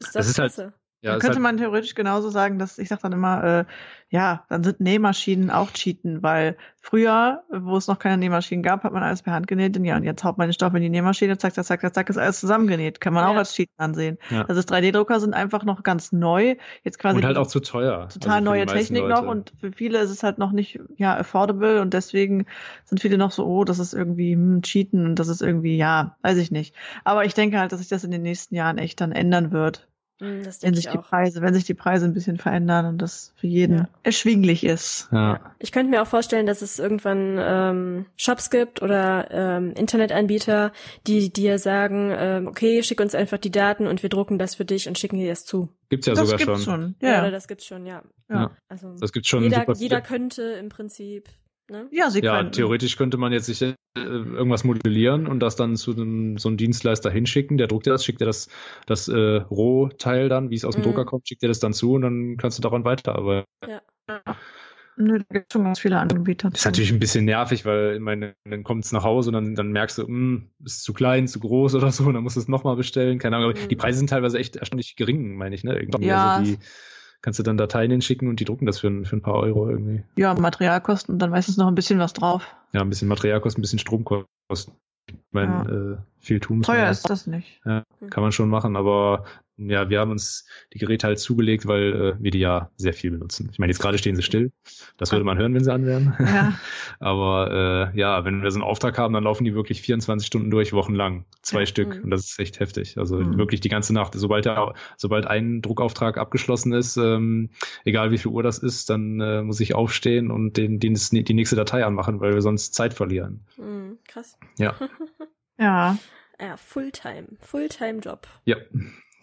Ist 0.00 0.14
das, 0.14 0.34
das 0.34 0.48
ist 0.48 0.58
halt, 0.58 0.72
ja, 1.04 1.10
dann 1.10 1.20
könnte 1.20 1.36
halt, 1.36 1.42
man 1.42 1.56
theoretisch 1.58 1.94
genauso 1.94 2.30
sagen, 2.30 2.58
dass 2.58 2.78
ich 2.78 2.88
sage 2.88 3.02
dann 3.02 3.12
immer, 3.12 3.44
äh, 3.44 3.64
ja, 4.08 4.44
dann 4.48 4.64
sind 4.64 4.80
Nähmaschinen 4.80 5.50
auch 5.50 5.70
Cheaten, 5.72 6.22
weil 6.22 6.56
früher, 6.80 7.42
wo 7.50 7.76
es 7.76 7.88
noch 7.88 7.98
keine 7.98 8.16
Nähmaschinen 8.16 8.62
gab, 8.62 8.84
hat 8.84 8.92
man 8.92 9.02
alles 9.02 9.20
per 9.20 9.34
Hand 9.34 9.46
genäht. 9.46 9.76
Und 9.76 9.84
ja, 9.84 9.96
und 9.96 10.04
jetzt 10.04 10.24
haut 10.24 10.38
man 10.38 10.48
den 10.48 10.54
Stoff 10.54 10.72
in 10.72 10.80
die 10.80 10.88
Nähmaschine, 10.88 11.36
zack, 11.36 11.52
zack, 11.52 11.66
zack, 11.66 11.94
zack, 11.94 12.08
ist 12.08 12.16
alles 12.16 12.40
zusammengenäht. 12.40 13.02
Kann 13.02 13.12
man 13.12 13.24
ja. 13.24 13.30
auch 13.30 13.36
als 13.36 13.52
Cheaten 13.52 13.74
ansehen. 13.76 14.16
Ja. 14.30 14.46
Also 14.46 14.62
3D-Drucker 14.62 15.20
sind 15.20 15.34
einfach 15.34 15.64
noch 15.64 15.82
ganz 15.82 16.10
neu. 16.10 16.56
Jetzt 16.84 16.98
quasi 16.98 17.16
und 17.16 17.24
halt 17.26 17.36
auch 17.36 17.48
zu 17.48 17.60
teuer. 17.60 18.08
Total 18.08 18.36
also 18.36 18.44
neue 18.44 18.64
Technik 18.64 19.02
Leute. 19.02 19.12
noch 19.12 19.28
und 19.28 19.52
für 19.60 19.72
viele 19.72 19.98
ist 19.98 20.10
es 20.10 20.22
halt 20.22 20.38
noch 20.38 20.52
nicht 20.52 20.80
ja 20.96 21.18
affordable 21.18 21.82
und 21.82 21.92
deswegen 21.92 22.46
sind 22.84 23.00
viele 23.00 23.18
noch 23.18 23.30
so, 23.30 23.44
oh, 23.44 23.64
das 23.64 23.78
ist 23.78 23.92
irgendwie 23.92 24.32
hm, 24.32 24.62
Cheaten 24.62 25.04
und 25.04 25.18
das 25.18 25.28
ist 25.28 25.42
irgendwie, 25.42 25.76
ja, 25.76 26.16
weiß 26.22 26.38
ich 26.38 26.50
nicht. 26.50 26.74
Aber 27.04 27.26
ich 27.26 27.34
denke 27.34 27.58
halt, 27.58 27.72
dass 27.72 27.80
sich 27.80 27.88
das 27.88 28.04
in 28.04 28.10
den 28.10 28.22
nächsten 28.22 28.54
Jahren 28.54 28.78
echt 28.78 29.02
dann 29.02 29.12
ändern 29.12 29.52
wird. 29.52 29.86
Hm, 30.20 30.44
das 30.44 30.62
wenn 30.62 30.74
sich 30.74 30.88
die 30.88 30.98
Preise, 30.98 31.42
wenn 31.42 31.54
sich 31.54 31.64
die 31.64 31.74
Preise 31.74 32.04
ein 32.04 32.14
bisschen 32.14 32.38
verändern 32.38 32.86
und 32.86 32.98
das 32.98 33.32
für 33.36 33.48
jeden 33.48 33.78
ja. 33.78 33.88
erschwinglich 34.04 34.62
ist. 34.62 35.08
Ja. 35.10 35.54
Ich 35.58 35.72
könnte 35.72 35.90
mir 35.90 36.02
auch 36.02 36.06
vorstellen, 36.06 36.46
dass 36.46 36.62
es 36.62 36.78
irgendwann 36.78 37.36
ähm, 37.40 38.06
Shops 38.16 38.50
gibt 38.50 38.80
oder 38.80 39.28
ähm, 39.32 39.72
Internetanbieter, 39.72 40.72
die 41.08 41.32
dir 41.32 41.58
sagen, 41.58 42.12
ähm, 42.16 42.46
okay, 42.46 42.84
schick 42.84 43.00
uns 43.00 43.16
einfach 43.16 43.38
die 43.38 43.50
Daten 43.50 43.88
und 43.88 44.04
wir 44.04 44.08
drucken 44.08 44.38
das 44.38 44.54
für 44.54 44.64
dich 44.64 44.86
und 44.86 44.98
schicken 44.98 45.18
dir 45.18 45.28
das 45.28 45.44
zu. 45.44 45.68
Gibt's 45.88 46.06
ja 46.06 46.14
das 46.14 46.28
sogar 46.28 46.38
gibt's 46.38 46.64
schon. 46.64 46.80
schon. 46.80 46.94
Ja. 47.00 47.08
ja, 47.10 47.20
oder 47.22 47.30
das 47.32 47.48
gibt's 47.48 47.66
schon, 47.66 47.84
ja. 47.84 48.02
ja. 48.30 48.52
Also 48.68 48.94
das 49.00 49.12
gibt's 49.12 49.28
schon. 49.28 49.42
Jeder, 49.42 49.66
jeder 49.74 50.00
könnte 50.00 50.42
im 50.42 50.68
Prinzip 50.68 51.28
Ne? 51.70 51.88
Ja, 51.90 52.10
sie 52.10 52.20
ja, 52.20 52.44
theoretisch 52.44 52.96
könnte 52.96 53.16
man 53.16 53.32
jetzt 53.32 53.46
sich 53.46 53.62
äh, 53.62 53.74
irgendwas 53.96 54.64
modellieren 54.64 55.26
und 55.26 55.40
das 55.40 55.56
dann 55.56 55.76
zu 55.76 55.92
einem, 55.92 56.36
so 56.36 56.48
einem 56.48 56.58
Dienstleister 56.58 57.10
hinschicken. 57.10 57.56
Der 57.56 57.68
druckt 57.68 57.86
dir 57.86 57.90
das, 57.90 58.04
schickt 58.04 58.20
dir 58.20 58.26
das, 58.26 58.48
das 58.86 59.08
äh, 59.08 59.16
Rohteil 59.16 60.28
dann, 60.28 60.50
wie 60.50 60.56
es 60.56 60.64
aus 60.64 60.74
dem 60.74 60.80
mhm. 60.80 60.88
Drucker 60.88 61.04
kommt, 61.06 61.26
schickt 61.26 61.42
dir 61.42 61.48
das 61.48 61.60
dann 61.60 61.72
zu 61.72 61.94
und 61.94 62.02
dann 62.02 62.36
kannst 62.36 62.58
du 62.58 62.62
daran 62.62 62.84
weiterarbeiten. 62.84 63.46
Ja. 63.66 63.80
Nö, 64.96 65.18
da 65.18 65.24
gibt 65.30 65.46
es 65.48 65.52
schon 65.52 65.64
ganz 65.64 65.80
viele 65.80 65.98
Anbieter. 65.98 66.50
Das 66.50 66.60
ist 66.60 66.66
natürlich 66.66 66.92
ein 66.92 67.00
bisschen 67.00 67.24
nervig, 67.24 67.64
weil 67.64 67.94
ich 67.94 68.00
meine, 68.00 68.36
dann 68.44 68.62
kommt 68.62 68.84
es 68.84 68.92
nach 68.92 69.02
Hause 69.02 69.30
und 69.30 69.34
dann, 69.34 69.54
dann 69.56 69.72
merkst 69.72 69.98
du, 69.98 70.02
mh, 70.02 70.08
hm, 70.08 70.50
ist 70.64 70.84
zu 70.84 70.92
klein, 70.92 71.26
zu 71.26 71.40
groß 71.40 71.74
oder 71.74 71.90
so, 71.90 72.04
und 72.04 72.14
dann 72.14 72.22
musst 72.22 72.36
du 72.36 72.40
es 72.40 72.48
nochmal 72.48 72.76
bestellen. 72.76 73.18
Keine 73.18 73.36
Ahnung, 73.36 73.50
aber 73.50 73.60
mhm. 73.60 73.68
die 73.68 73.76
Preise 73.76 73.98
sind 73.98 74.10
teilweise 74.10 74.38
echt 74.38 74.56
erstaunlich 74.56 74.94
gering, 74.94 75.34
meine 75.36 75.54
ich, 75.54 75.64
ne? 75.64 75.76
Irgendwie 75.76 76.06
ja. 76.06 76.36
Also 76.36 76.52
die, 76.52 76.58
kannst 77.24 77.38
du 77.38 77.42
dann 77.42 77.56
Dateien 77.56 77.90
hinschicken 77.90 78.28
und 78.28 78.38
die 78.38 78.44
drucken 78.44 78.66
das 78.66 78.80
für, 78.80 79.04
für 79.06 79.16
ein 79.16 79.22
paar 79.22 79.36
Euro 79.36 79.66
irgendwie. 79.66 80.02
Ja, 80.14 80.34
Materialkosten 80.34 81.14
und 81.14 81.18
dann 81.20 81.30
meistens 81.30 81.56
noch 81.56 81.68
ein 81.68 81.74
bisschen 81.74 81.98
was 81.98 82.12
drauf. 82.12 82.54
Ja, 82.74 82.82
ein 82.82 82.90
bisschen 82.90 83.08
Materialkosten, 83.08 83.60
ein 83.60 83.62
bisschen 83.62 83.78
Stromkosten. 83.78 84.74
Ich 85.06 85.16
meine, 85.30 85.52
ja. 85.52 85.92
äh, 85.92 85.96
viel 86.18 86.40
tun 86.40 86.60
Teuer 86.60 86.90
ist 86.90 87.08
das 87.08 87.26
nicht. 87.26 87.62
Ja, 87.64 87.82
kann 88.10 88.22
man 88.22 88.32
schon 88.32 88.50
machen, 88.50 88.76
aber 88.76 89.24
ja, 89.56 89.88
wir 89.88 90.00
haben 90.00 90.10
uns 90.10 90.46
die 90.72 90.78
Geräte 90.78 91.06
halt 91.06 91.18
zugelegt, 91.18 91.66
weil 91.66 91.94
äh, 91.94 92.22
wir 92.22 92.30
die 92.30 92.40
ja 92.40 92.70
sehr 92.76 92.92
viel 92.92 93.12
benutzen. 93.12 93.48
Ich 93.52 93.58
meine, 93.58 93.70
jetzt 93.70 93.80
gerade 93.80 93.98
stehen 93.98 94.16
sie 94.16 94.22
still. 94.22 94.52
Das 94.96 95.12
würde 95.12 95.24
man 95.24 95.38
hören, 95.38 95.54
wenn 95.54 95.62
sie 95.62 95.72
an 95.72 95.86
wären. 95.86 96.14
Ja. 96.18 96.58
Aber 96.98 97.92
äh, 97.94 97.98
ja, 97.98 98.24
wenn 98.24 98.42
wir 98.42 98.50
so 98.50 98.56
einen 98.56 98.64
Auftrag 98.64 98.98
haben, 98.98 99.14
dann 99.14 99.24
laufen 99.24 99.44
die 99.44 99.54
wirklich 99.54 99.80
24 99.82 100.26
Stunden 100.26 100.50
durch, 100.50 100.72
wochenlang. 100.72 101.24
Zwei 101.42 101.60
ja. 101.60 101.66
Stück. 101.66 101.96
Mhm. 101.96 102.04
Und 102.04 102.10
das 102.10 102.24
ist 102.24 102.38
echt 102.38 102.58
heftig. 102.58 102.98
Also 102.98 103.18
mhm. 103.18 103.38
wirklich 103.38 103.60
die 103.60 103.68
ganze 103.68 103.94
Nacht. 103.94 104.14
Sobald 104.14 104.44
der, 104.44 104.74
sobald 104.96 105.26
ein 105.26 105.62
Druckauftrag 105.62 106.18
abgeschlossen 106.18 106.72
ist, 106.72 106.96
ähm, 106.96 107.50
egal 107.84 108.10
wie 108.10 108.18
viel 108.18 108.32
Uhr 108.32 108.42
das 108.42 108.58
ist, 108.58 108.90
dann 108.90 109.20
äh, 109.20 109.42
muss 109.42 109.60
ich 109.60 109.74
aufstehen 109.74 110.30
und 110.30 110.56
den, 110.56 110.80
den, 110.80 110.94
die 110.94 111.34
nächste 111.34 111.56
Datei 111.56 111.84
anmachen, 111.84 112.20
weil 112.20 112.34
wir 112.34 112.42
sonst 112.42 112.74
Zeit 112.74 112.94
verlieren. 112.94 113.44
Mhm, 113.56 113.98
krass. 114.08 114.36
Ja. 114.58 114.74
ja. 115.58 115.96
Ja, 116.40 116.56
Fulltime. 116.56 117.28
Fulltime-Job. 117.40 118.26
Ja. 118.44 118.56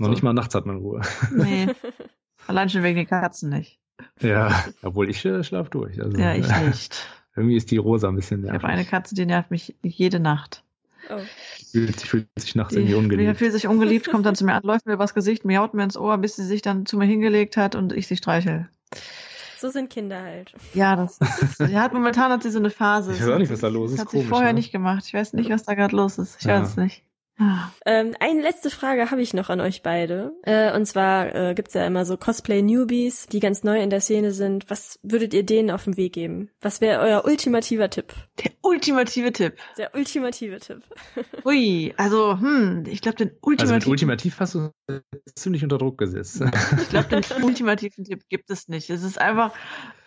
Noch 0.01 0.07
so. 0.07 0.11
nicht 0.13 0.23
mal 0.23 0.33
nachts 0.33 0.55
hat 0.55 0.65
man 0.65 0.77
Ruhe. 0.77 1.01
Nee. 1.31 1.67
Allein 2.47 2.69
schon 2.69 2.81
wegen 2.81 2.95
den 2.97 3.07
Katzen 3.07 3.49
nicht. 3.49 3.79
Ja, 4.19 4.65
obwohl 4.81 5.11
ich 5.11 5.23
äh, 5.25 5.43
schlaf 5.43 5.69
durch. 5.69 6.01
Also, 6.01 6.17
ja, 6.17 6.33
ich 6.33 6.47
nicht. 6.47 7.07
Irgendwie 7.35 7.55
ist 7.55 7.69
die 7.69 7.77
Rosa 7.77 8.09
ein 8.09 8.15
bisschen 8.15 8.41
nervig. 8.41 8.57
Ich 8.57 8.63
habe 8.63 8.73
eine 8.73 8.83
Katze, 8.83 9.13
die 9.13 9.27
nervt 9.27 9.51
mich 9.51 9.75
jede 9.83 10.19
Nacht. 10.19 10.63
Oh. 11.09 11.19
Die 11.59 11.65
fühlt, 11.65 12.01
die 12.01 12.07
fühlt 12.07 12.27
sich 12.35 12.55
nachts 12.55 12.73
irgendwie 12.73 12.95
ungeliebt. 12.95 13.29
Die 13.29 13.35
fühlt 13.35 13.53
sich 13.53 13.67
ungeliebt, 13.67 14.09
kommt 14.09 14.25
dann 14.25 14.35
zu 14.35 14.43
mir 14.43 14.55
an, 14.55 14.63
läuft 14.65 14.87
mir 14.87 14.93
übers 14.93 15.13
Gesicht, 15.13 15.45
miaut 15.45 15.75
mir 15.75 15.83
ins 15.83 15.97
Ohr, 15.97 16.17
bis 16.17 16.35
sie 16.35 16.45
sich 16.45 16.63
dann 16.63 16.87
zu 16.87 16.97
mir 16.97 17.05
hingelegt 17.05 17.57
hat 17.57 17.75
und 17.75 17.93
ich 17.93 18.07
sie 18.07 18.17
streichel. 18.17 18.67
So 19.59 19.69
sind 19.69 19.91
Kinder 19.91 20.19
halt. 20.19 20.53
Ja, 20.73 20.95
das 20.95 21.19
ist, 21.19 21.59
ja, 21.59 21.81
hat 21.81 21.93
momentan 21.93 22.31
hat 22.31 22.41
sie 22.41 22.49
so 22.49 22.57
eine 22.57 22.71
Phase. 22.71 23.13
Ich 23.13 23.21
weiß 23.21 23.29
auch 23.29 23.37
nicht, 23.37 23.51
was 23.51 23.59
da 23.59 23.67
los 23.67 23.91
ist. 23.91 23.99
Das 23.99 24.05
hat 24.07 24.11
sie 24.11 24.23
vorher 24.23 24.53
ne? 24.53 24.55
nicht 24.55 24.71
gemacht. 24.71 25.03
Ich 25.05 25.13
weiß 25.13 25.33
nicht, 25.33 25.51
was 25.51 25.63
da 25.63 25.75
gerade 25.75 25.95
los 25.95 26.17
ist. 26.17 26.37
Ich 26.39 26.47
ja. 26.47 26.59
weiß 26.59 26.69
es 26.69 26.77
nicht. 26.77 27.03
Ähm, 27.85 28.15
eine 28.19 28.41
letzte 28.41 28.69
Frage 28.69 29.09
habe 29.09 29.21
ich 29.21 29.33
noch 29.33 29.49
an 29.49 29.61
euch 29.61 29.81
beide. 29.81 30.33
Äh, 30.43 30.75
und 30.75 30.85
zwar 30.85 31.33
äh, 31.33 31.53
gibt's 31.55 31.73
ja 31.73 31.85
immer 31.85 32.05
so 32.05 32.17
Cosplay-Newbies, 32.17 33.27
die 33.27 33.39
ganz 33.39 33.63
neu 33.63 33.81
in 33.81 33.89
der 33.89 34.01
Szene 34.01 34.31
sind. 34.31 34.69
Was 34.69 34.99
würdet 35.01 35.33
ihr 35.33 35.43
denen 35.43 35.71
auf 35.71 35.85
den 35.85 35.97
Weg 35.97 36.13
geben? 36.13 36.49
Was 36.61 36.81
wäre 36.81 37.01
euer 37.01 37.25
ultimativer 37.25 37.89
Tipp? 37.89 38.13
Der 38.43 38.51
ultimative 38.61 39.31
Tipp. 39.31 39.55
Der 39.77 39.95
ultimative 39.95 40.59
Tipp. 40.59 40.83
Ui, 41.45 41.93
also, 41.97 42.39
hm, 42.39 42.83
ich 42.87 43.01
glaube, 43.01 43.17
den 43.17 43.31
ultimativen... 43.41 43.73
Also 43.73 43.73
mit 43.73 43.87
ultimativ 43.87 44.39
hast 44.39 44.55
du 44.55 44.71
ziemlich 45.33 45.63
unter 45.63 45.77
Druck 45.77 45.97
gesetzt. 45.97 46.41
ich 46.81 46.89
glaube, 46.89 47.09
den 47.09 47.43
ultimativen 47.43 48.05
Tipp 48.05 48.29
gibt 48.29 48.51
es 48.51 48.67
nicht. 48.67 48.89
Es 48.89 49.03
ist 49.03 49.19
einfach, 49.19 49.53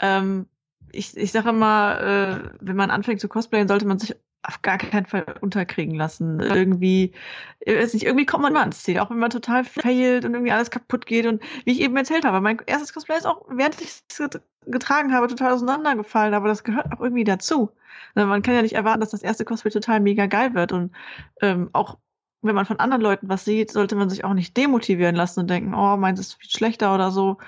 ähm, 0.01 0.47
ich, 0.93 1.17
ich 1.17 1.33
sage 1.33 1.49
immer, 1.51 2.01
äh, 2.01 2.51
wenn 2.61 2.77
man 2.77 2.91
anfängt 2.91 3.21
zu 3.21 3.29
cosplayen, 3.29 3.67
sollte 3.67 3.87
man 3.87 3.99
sich 3.99 4.15
auf 4.45 4.63
gar 4.63 4.79
keinen 4.79 5.07
Fall 5.07 5.25
unterkriegen 5.41 5.95
lassen. 5.95 6.41
Irgendwie, 6.41 7.13
ist 7.61 7.95
nicht, 7.95 8.05
irgendwie 8.05 8.27
kommt 8.27 8.43
man 8.43 8.53
immer 8.53 8.61
ans 8.61 8.83
Ziel, 8.83 8.99
auch 8.99 9.11
wenn 9.11 9.19
man 9.19 9.31
total 9.31 9.65
failt 9.65 10.25
und 10.25 10.35
irgendwie 10.35 10.53
alles 10.53 10.71
kaputt 10.71 11.07
geht. 11.07 11.27
Und 11.27 11.43
wie 11.65 11.73
ich 11.73 11.81
eben 11.81 11.97
erzählt 11.97 12.25
habe, 12.25 12.41
mein 12.41 12.59
erstes 12.67 12.93
Cosplay 12.93 13.17
ist 13.17 13.27
auch, 13.27 13.47
während 13.49 13.81
ich 13.81 14.03
es 14.09 14.29
getragen 14.67 15.13
habe, 15.13 15.29
total 15.29 15.53
auseinandergefallen, 15.53 16.35
aber 16.35 16.49
das 16.49 16.65
gehört 16.65 16.93
auch 16.93 17.01
irgendwie 17.01 17.25
dazu. 17.25 17.71
Man 18.15 18.43
kann 18.43 18.55
ja 18.55 18.63
nicht 18.63 18.75
erwarten, 18.75 19.01
dass 19.01 19.11
das 19.11 19.23
erste 19.23 19.45
Cosplay 19.45 19.71
total 19.71 20.01
mega 20.01 20.27
geil 20.27 20.55
wird. 20.55 20.73
Und 20.73 20.93
ähm, 21.41 21.71
auch 21.73 21.99
wenn 22.43 22.55
man 22.55 22.67
von 22.67 22.79
anderen 22.79 23.03
Leuten 23.03 23.29
was 23.29 23.45
sieht, 23.45 23.73
sollte 23.73 23.97
man 23.97 24.11
sich 24.11 24.25
auch 24.25 24.35
nicht 24.35 24.57
demotivieren 24.57 25.17
lassen 25.17 25.41
und 25.41 25.51
denken, 25.51 25.75
oh, 25.75 25.97
meins 25.97 26.21
ist 26.21 26.35
viel 26.35 26.51
schlechter 26.51 26.95
oder 26.95 27.11
so. 27.11 27.39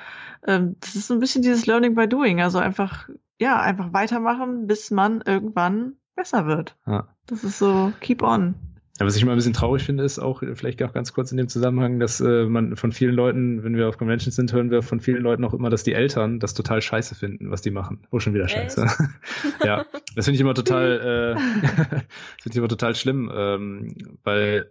Ähm, 0.47 0.77
das 0.81 0.97
ist 0.97 1.07
so 1.07 1.15
ein 1.15 1.21
bisschen 1.21 1.43
dieses 1.43 1.67
Learning 1.67 1.95
by 1.95 2.09
Doing. 2.09 2.41
Also 2.41 2.59
einfach, 2.59 3.09
ja, 3.39 3.61
einfach 3.61 3.93
weitermachen, 3.93 4.67
bis 4.67 4.91
man 4.91 5.21
irgendwann 5.21 5.97
besser 6.17 6.47
wird. 6.47 6.75
Ja. 6.87 7.07
Das 7.27 7.45
ist 7.45 7.59
so, 7.59 7.93
keep 8.01 8.23
on. 8.23 8.55
Ja, 8.99 9.05
was 9.05 9.15
ich 9.15 9.23
immer 9.23 9.33
ein 9.33 9.37
bisschen 9.37 9.53
traurig 9.53 9.83
finde, 9.83 10.05
ist 10.05 10.19
auch 10.19 10.43
vielleicht 10.55 10.83
auch 10.83 10.95
ganz 10.95 11.13
kurz 11.13 11.31
in 11.31 11.37
dem 11.37 11.49
Zusammenhang, 11.49 12.01
dass 12.01 12.21
äh, 12.21 12.47
man 12.47 12.77
von 12.77 12.93
vielen 12.93 13.15
Leuten, 13.15 13.63
wenn 13.63 13.77
wir 13.77 13.89
auf 13.89 13.99
Conventions 13.99 14.37
sind, 14.37 14.55
hören 14.55 14.71
wir 14.71 14.83
von 14.83 15.01
vielen 15.01 15.23
Leuten 15.23 15.45
auch 15.45 15.53
immer, 15.53 15.69
dass 15.69 15.83
die 15.83 15.93
Eltern 15.93 16.41
das 16.41 16.55
total 16.55 16.81
scheiße 16.81 17.15
finden, 17.15 17.51
was 17.51 17.61
die 17.61 17.71
machen. 17.71 18.07
Oh, 18.11 18.21
schon 18.21 18.33
wieder 18.33 18.49
scheiße. 18.49 18.87
ja, 19.65 19.85
das 20.15 20.25
finde 20.25 20.37
ich 20.37 20.41
immer 20.41 20.55
total, 20.55 21.37
äh, 21.37 21.61
das 21.61 22.43
finde 22.43 22.53
ich 22.53 22.57
immer 22.57 22.69
total 22.69 22.95
schlimm, 22.95 23.31
ähm, 23.35 23.97
weil 24.25 24.71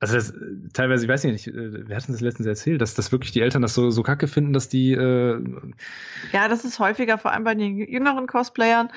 also 0.00 0.14
das, 0.14 0.32
teilweise, 0.72 1.04
ich 1.04 1.10
weiß 1.10 1.24
nicht, 1.24 1.46
äh, 1.46 1.86
wir 1.86 1.94
hatten 1.94 2.12
das 2.12 2.22
letztens 2.22 2.46
erzählt, 2.46 2.80
dass, 2.80 2.94
dass 2.94 3.12
wirklich 3.12 3.32
die 3.32 3.42
Eltern 3.42 3.60
das 3.60 3.74
so, 3.74 3.90
so 3.90 4.02
kacke 4.02 4.28
finden, 4.28 4.54
dass 4.54 4.70
die 4.70 4.92
äh 4.92 5.38
Ja, 6.32 6.48
das 6.48 6.64
ist 6.64 6.78
häufiger, 6.78 7.18
vor 7.18 7.32
allem 7.32 7.44
bei 7.44 7.54
den 7.54 7.76
jüngeren 7.76 8.26
Cosplayern. 8.26 8.88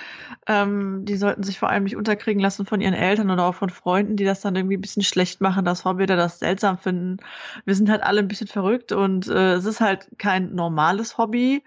Ähm, 0.47 1.03
die 1.03 1.17
sollten 1.17 1.43
sich 1.43 1.59
vor 1.59 1.69
allem 1.69 1.83
nicht 1.83 1.97
unterkriegen 1.97 2.41
lassen 2.41 2.65
von 2.65 2.79
ihren 2.79 2.93
Eltern 2.93 3.29
oder 3.31 3.43
auch 3.43 3.55
von 3.55 3.69
Freunden, 3.69 4.15
die 4.15 4.23
das 4.23 4.39
dann 4.39 4.55
irgendwie 4.55 4.77
ein 4.77 4.81
bisschen 4.81 5.03
schlecht 5.03 5.41
machen, 5.41 5.65
das 5.65 5.83
Hobby 5.83 6.03
oder 6.03 6.15
das 6.15 6.39
seltsam 6.39 6.77
finden. 6.77 7.17
Wir 7.65 7.75
sind 7.75 7.89
halt 7.89 8.01
alle 8.01 8.19
ein 8.19 8.29
bisschen 8.29 8.47
verrückt 8.47 8.93
und 8.93 9.27
äh, 9.27 9.55
es 9.55 9.65
ist 9.65 9.81
halt 9.81 10.07
kein 10.17 10.55
normales 10.55 11.17
Hobby, 11.17 11.65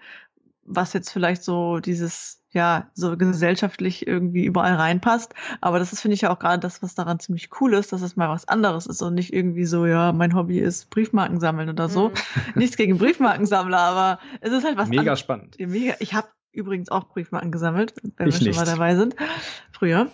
was 0.65 0.93
jetzt 0.93 1.11
vielleicht 1.11 1.43
so 1.43 1.77
dieses 1.79 2.36
ja, 2.57 2.89
so 2.93 3.15
gesellschaftlich 3.15 4.05
irgendwie 4.05 4.43
überall 4.43 4.73
reinpasst. 4.73 5.33
Aber 5.61 5.79
das 5.79 5.93
ist, 5.93 6.01
finde 6.01 6.15
ich 6.15 6.21
ja 6.21 6.31
auch 6.31 6.39
gerade 6.39 6.59
das, 6.59 6.81
was 6.81 6.95
daran 6.95 7.19
ziemlich 7.19 7.49
cool 7.61 7.73
ist, 7.73 7.93
dass 7.93 8.01
es 8.01 8.15
mal 8.15 8.29
was 8.29 8.47
anderes 8.47 8.87
ist 8.87 9.01
und 9.01 9.13
nicht 9.13 9.33
irgendwie 9.33 9.65
so, 9.65 9.85
ja, 9.85 10.11
mein 10.11 10.35
Hobby 10.35 10.59
ist 10.59 10.89
Briefmarken 10.89 11.39
sammeln 11.39 11.69
oder 11.69 11.87
so. 11.87 12.09
Mhm. 12.09 12.13
Nichts 12.55 12.75
gegen 12.75 12.97
Briefmarkensammler, 12.97 13.79
aber 13.79 14.19
es 14.41 14.51
ist 14.51 14.65
halt 14.65 14.77
was 14.77 14.89
Mega 14.89 15.01
anderes. 15.01 15.19
spannend. 15.19 15.55
Mega. 15.59 15.93
Ich 15.99 16.13
habe 16.13 16.27
übrigens 16.51 16.89
auch 16.89 17.07
Briefmarken 17.07 17.51
gesammelt, 17.51 17.93
wenn 18.17 18.27
ich 18.27 18.35
wir 18.35 18.39
schon 18.39 18.47
nicht. 18.47 18.57
mal 18.57 18.65
dabei 18.65 18.95
sind. 18.95 19.15
Früher. 19.71 20.07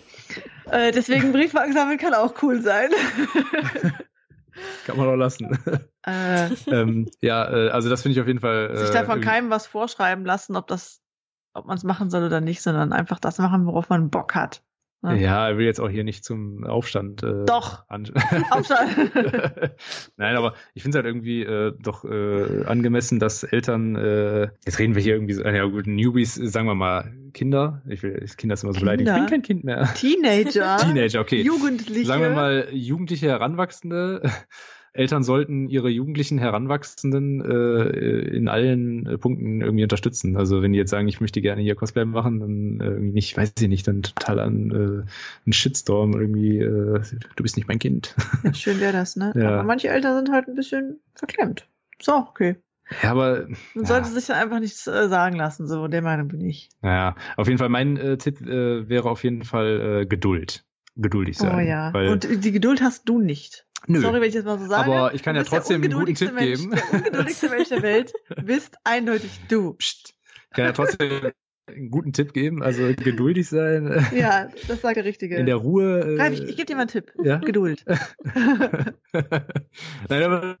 Äh, 0.70 0.92
deswegen 0.92 1.32
Briefmarken 1.32 1.72
sammeln 1.72 1.98
kann 1.98 2.14
auch 2.14 2.34
cool 2.42 2.60
sein. 2.60 2.90
Kann 4.86 4.96
man 4.96 5.08
auch 5.08 5.16
lassen. 5.16 5.58
Äh, 6.06 6.50
ähm, 6.70 7.10
ja, 7.20 7.50
äh, 7.50 7.70
also 7.70 7.88
das 7.88 8.02
finde 8.02 8.14
ich 8.14 8.20
auf 8.20 8.26
jeden 8.26 8.40
Fall. 8.40 8.70
Äh, 8.72 8.76
sich 8.76 8.90
da 8.90 9.04
von 9.04 9.20
keinem 9.20 9.50
was 9.50 9.66
vorschreiben 9.66 10.24
lassen, 10.24 10.56
ob 10.56 10.66
das 10.66 11.00
ob 11.54 11.66
man 11.66 11.76
es 11.76 11.84
machen 11.84 12.10
soll 12.10 12.24
oder 12.24 12.40
nicht, 12.40 12.60
sondern 12.62 12.92
einfach 12.92 13.18
das 13.18 13.38
machen, 13.38 13.66
worauf 13.66 13.88
man 13.88 14.10
Bock 14.10 14.34
hat. 14.34 14.62
Ne? 15.04 15.20
Ja, 15.20 15.48
er 15.48 15.58
will 15.58 15.66
jetzt 15.66 15.80
auch 15.80 15.90
hier 15.90 16.02
nicht 16.02 16.24
zum 16.24 16.64
Aufstand. 16.64 17.22
Äh, 17.22 17.44
doch. 17.44 17.84
Aufstand. 18.50 19.14
Nein, 20.16 20.36
aber 20.36 20.54
ich 20.72 20.82
finde 20.82 20.98
es 20.98 21.04
halt 21.04 21.06
irgendwie 21.06 21.42
äh, 21.42 21.74
doch 21.78 22.04
äh, 22.04 22.64
angemessen, 22.64 23.20
dass 23.20 23.42
Eltern, 23.44 23.96
äh, 23.96 24.48
jetzt 24.64 24.78
reden 24.78 24.94
wir 24.94 25.02
hier 25.02 25.14
irgendwie, 25.14 25.34
so, 25.34 25.44
ja 25.44 25.64
gut, 25.66 25.86
Newbies, 25.86 26.34
sagen 26.34 26.66
wir 26.66 26.74
mal 26.74 27.12
Kinder. 27.34 27.82
Ich 27.86 28.02
will 28.02 28.26
Kinder 28.38 28.54
ist 28.54 28.64
immer 28.64 28.72
so 28.72 28.80
beleidigt. 28.80 29.10
Ich 29.10 29.14
bin 29.14 29.26
kein 29.26 29.42
Kind 29.42 29.64
mehr. 29.64 29.92
Teenager. 29.94 30.78
Teenager, 30.78 31.20
okay. 31.20 31.42
Jugendliche. 31.42 32.06
Sagen 32.06 32.22
wir 32.22 32.30
mal 32.30 32.68
Jugendliche, 32.72 33.28
Heranwachsende. 33.28 34.22
Eltern 34.94 35.24
sollten 35.24 35.68
ihre 35.68 35.88
jugendlichen 35.88 36.38
Heranwachsenden 36.38 37.40
äh, 37.40 37.82
in 38.36 38.48
allen 38.48 39.06
äh, 39.06 39.18
Punkten 39.18 39.60
irgendwie 39.60 39.82
unterstützen. 39.82 40.36
Also 40.36 40.62
wenn 40.62 40.72
die 40.72 40.78
jetzt 40.78 40.90
sagen, 40.90 41.08
ich 41.08 41.20
möchte 41.20 41.40
gerne 41.42 41.62
hier 41.62 41.74
Cosplay 41.74 42.04
machen, 42.04 42.38
dann 42.38 42.80
äh, 42.80 42.92
irgendwie 42.92 43.12
nicht, 43.12 43.36
weiß 43.36 43.54
ich 43.58 43.68
nicht, 43.68 43.88
dann 43.88 44.02
total 44.02 44.38
an 44.38 44.70
äh, 44.70 44.74
einen 45.44 45.52
Shitstorm 45.52 46.12
irgendwie, 46.14 46.58
äh, 46.58 47.02
du 47.34 47.42
bist 47.42 47.56
nicht 47.56 47.66
mein 47.66 47.80
Kind. 47.80 48.14
Ja, 48.44 48.54
schön 48.54 48.80
wäre 48.80 48.92
das, 48.92 49.16
ne? 49.16 49.32
Ja. 49.44 49.50
Aber 49.50 49.62
manche 49.64 49.88
Eltern 49.88 50.14
sind 50.14 50.32
halt 50.32 50.46
ein 50.46 50.54
bisschen 50.54 51.00
verklemmt. 51.14 51.66
So, 52.00 52.14
okay. 52.14 52.56
Ja, 53.02 53.10
aber. 53.10 53.48
Man 53.74 53.86
sollte 53.86 54.08
sich 54.08 54.26
dann 54.26 54.36
einfach 54.36 54.60
nichts 54.60 54.86
äh, 54.86 55.08
sagen 55.08 55.36
lassen, 55.36 55.66
so 55.66 55.88
der 55.88 56.02
Meinung 56.02 56.28
bin 56.28 56.40
ich. 56.40 56.68
Naja, 56.82 57.16
auf 57.36 57.48
jeden 57.48 57.58
Fall, 57.58 57.68
mein 57.68 57.96
äh, 57.96 58.16
Tipp 58.16 58.40
äh, 58.42 58.88
wäre 58.88 59.10
auf 59.10 59.24
jeden 59.24 59.42
Fall 59.42 60.02
äh, 60.02 60.06
Geduld. 60.06 60.64
Geduldig 60.96 61.36
sein. 61.36 61.56
Oh 61.56 61.58
ja. 61.58 61.88
Und 62.12 62.44
die 62.44 62.52
Geduld 62.52 62.80
hast 62.80 63.08
du 63.08 63.18
nicht. 63.18 63.63
Nö. 63.86 64.00
Sorry, 64.00 64.20
wenn 64.20 64.28
ich 64.28 64.34
das 64.34 64.44
mal 64.44 64.58
so 64.58 64.66
sage. 64.66 64.90
Aber 64.90 65.14
ich 65.14 65.22
kann 65.22 65.36
ja 65.36 65.44
trotzdem 65.44 65.82
einen 65.82 65.92
guten 65.92 66.14
Tipp 66.14 66.32
Mensch, 66.32 66.60
geben. 66.60 66.70
Der 66.70 66.92
ungeduldigste 66.92 67.48
Mensch 67.50 67.68
der 67.68 67.82
Welt 67.82 68.12
bist 68.44 68.76
eindeutig 68.84 69.40
du. 69.48 69.74
Psst. 69.74 70.14
Ich 70.50 70.56
kann 70.56 70.66
ja 70.66 70.72
trotzdem 70.72 71.32
einen 71.66 71.90
guten 71.90 72.12
Tipp 72.12 72.32
geben, 72.32 72.62
also 72.62 72.92
geduldig 72.94 73.48
sein. 73.48 74.06
Ja, 74.14 74.48
das 74.68 74.80
sagt 74.82 74.96
der 74.96 75.04
Richtige. 75.04 75.36
In 75.36 75.46
der 75.46 75.56
Ruhe. 75.56 76.18
Äh, 76.18 76.32
ich, 76.32 76.42
ich 76.42 76.56
gebe 76.56 76.66
dir 76.66 76.76
mal 76.76 76.82
einen 76.82 76.90
Tipp. 76.90 77.12
Ja? 77.22 77.38
Geduld. 77.38 77.84
Nein, 80.08 80.22
aber 80.22 80.58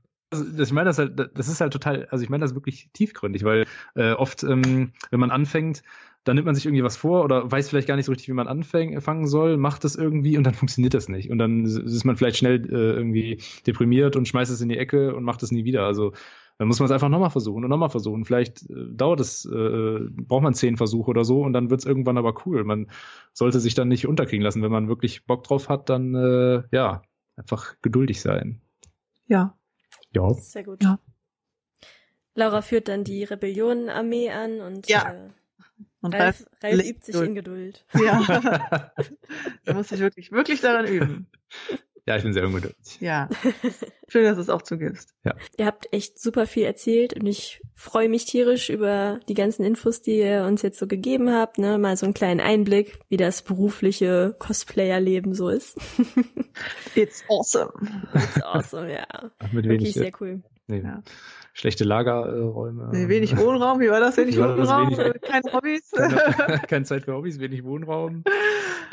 ich 0.58 0.72
meine 0.72 0.88
das 0.88 0.98
halt, 0.98 1.30
das 1.34 1.48
ist 1.48 1.60
halt 1.60 1.72
total, 1.72 2.06
also 2.06 2.24
ich 2.24 2.30
meine 2.30 2.42
das 2.42 2.54
wirklich 2.54 2.90
tiefgründig, 2.92 3.44
weil 3.44 3.66
äh, 3.94 4.12
oft, 4.12 4.42
ähm, 4.42 4.92
wenn 5.10 5.20
man 5.20 5.30
anfängt, 5.30 5.82
dann 6.24 6.36
nimmt 6.36 6.46
man 6.46 6.54
sich 6.54 6.64
irgendwie 6.64 6.82
was 6.82 6.96
vor 6.96 7.22
oder 7.22 7.50
weiß 7.50 7.68
vielleicht 7.68 7.86
gar 7.86 7.96
nicht 7.96 8.06
so 8.06 8.12
richtig, 8.12 8.28
wie 8.28 8.32
man 8.32 8.48
anfangen 8.48 9.26
soll, 9.26 9.56
macht 9.56 9.84
das 9.84 9.94
irgendwie 9.94 10.36
und 10.36 10.44
dann 10.44 10.54
funktioniert 10.54 10.94
das 10.94 11.08
nicht. 11.08 11.30
Und 11.30 11.38
dann 11.38 11.64
ist 11.64 12.04
man 12.04 12.16
vielleicht 12.16 12.38
schnell 12.38 12.64
äh, 12.64 12.96
irgendwie 12.96 13.40
deprimiert 13.66 14.16
und 14.16 14.26
schmeißt 14.26 14.50
es 14.50 14.60
in 14.60 14.68
die 14.68 14.78
Ecke 14.78 15.14
und 15.14 15.24
macht 15.24 15.42
es 15.42 15.52
nie 15.52 15.64
wieder. 15.64 15.84
Also 15.84 16.12
dann 16.58 16.68
muss 16.68 16.78
man 16.78 16.86
es 16.86 16.92
einfach 16.92 17.08
nochmal 17.08 17.30
versuchen 17.30 17.64
und 17.64 17.70
nochmal 17.70 17.90
versuchen. 17.90 18.24
Vielleicht 18.24 18.62
äh, 18.70 18.74
dauert 18.92 19.20
es, 19.20 19.44
äh, 19.44 19.98
braucht 20.10 20.42
man 20.42 20.54
zehn 20.54 20.76
Versuche 20.76 21.10
oder 21.10 21.24
so 21.24 21.42
und 21.42 21.52
dann 21.52 21.68
wird 21.70 21.80
es 21.80 21.86
irgendwann 21.86 22.16
aber 22.16 22.34
cool. 22.46 22.64
Man 22.64 22.90
sollte 23.32 23.60
sich 23.60 23.74
dann 23.74 23.88
nicht 23.88 24.06
unterkriegen 24.06 24.42
lassen. 24.42 24.62
Wenn 24.62 24.72
man 24.72 24.88
wirklich 24.88 25.26
Bock 25.26 25.44
drauf 25.44 25.68
hat, 25.68 25.88
dann 25.88 26.14
äh, 26.14 26.62
ja, 26.70 27.02
einfach 27.36 27.74
geduldig 27.82 28.20
sein. 28.20 28.60
Ja. 29.26 29.58
Ja. 30.12 30.32
Sehr 30.34 30.64
gut. 30.64 30.82
Ja. 30.82 30.98
Laura 32.36 32.62
führt 32.62 32.88
dann 32.88 33.04
die 33.04 33.24
Rebellionenarmee 33.24 34.30
an 34.30 34.60
und 34.60 34.88
ja. 34.88 35.12
Äh, 35.12 35.30
und 36.04 36.14
Ralf, 36.14 36.44
Ralf, 36.62 36.74
Ralf 36.74 36.86
übt 36.86 37.04
sich 37.04 37.14
in 37.14 37.34
Geduld. 37.34 37.84
Ja. 37.94 38.92
da 39.64 39.72
muss 39.72 39.90
ich 39.90 40.00
wirklich, 40.00 40.32
wirklich 40.32 40.60
daran 40.60 40.86
üben. 40.86 41.28
Ja, 42.06 42.18
ich 42.18 42.22
bin 42.22 42.34
sehr 42.34 42.44
ungeduldig. 42.44 43.00
Ja. 43.00 43.30
Schön, 44.08 44.24
dass 44.24 44.36
du 44.36 44.42
es 44.42 44.50
auch 44.50 44.60
zugibst. 44.60 45.14
Ja. 45.24 45.34
Ihr 45.56 45.64
habt 45.64 45.90
echt 45.90 46.20
super 46.20 46.46
viel 46.46 46.64
erzählt 46.64 47.14
und 47.14 47.26
ich 47.26 47.62
freue 47.74 48.10
mich 48.10 48.26
tierisch 48.26 48.68
über 48.68 49.18
die 49.30 49.34
ganzen 49.34 49.64
Infos, 49.64 50.02
die 50.02 50.18
ihr 50.18 50.44
uns 50.44 50.60
jetzt 50.60 50.78
so 50.78 50.86
gegeben 50.86 51.32
habt. 51.32 51.56
Ne? 51.56 51.78
Mal 51.78 51.96
so 51.96 52.04
einen 52.04 52.12
kleinen 52.12 52.40
Einblick, 52.40 52.98
wie 53.08 53.16
das 53.16 53.40
berufliche 53.40 54.36
Cosplayer-Leben 54.38 55.32
so 55.32 55.48
ist. 55.48 55.78
It's 56.94 57.24
awesome. 57.30 57.72
It's 58.12 58.42
awesome, 58.42 58.92
ja. 58.92 59.06
Ach, 59.38 59.52
mit 59.52 59.66
wenig, 59.66 59.94
sehr 59.94 60.12
cool. 60.20 60.42
Nee. 60.66 60.82
Ja 60.82 61.02
schlechte 61.54 61.84
Lagerräume. 61.84 62.90
Nee, 62.92 63.08
wenig 63.08 63.36
Wohnraum, 63.38 63.80
wie 63.80 63.88
war 63.88 64.00
das? 64.00 64.16
Wenig 64.16 64.36
Wohnraum, 64.36 64.96
wenig, 64.98 65.22
keine 65.22 65.52
Hobbys. 65.52 65.90
Keine, 65.92 66.16
keine, 66.68 66.84
Zeit 66.84 67.04
für 67.04 67.14
Hobbys, 67.14 67.40
wenig 67.40 67.64
Wohnraum, 67.64 68.24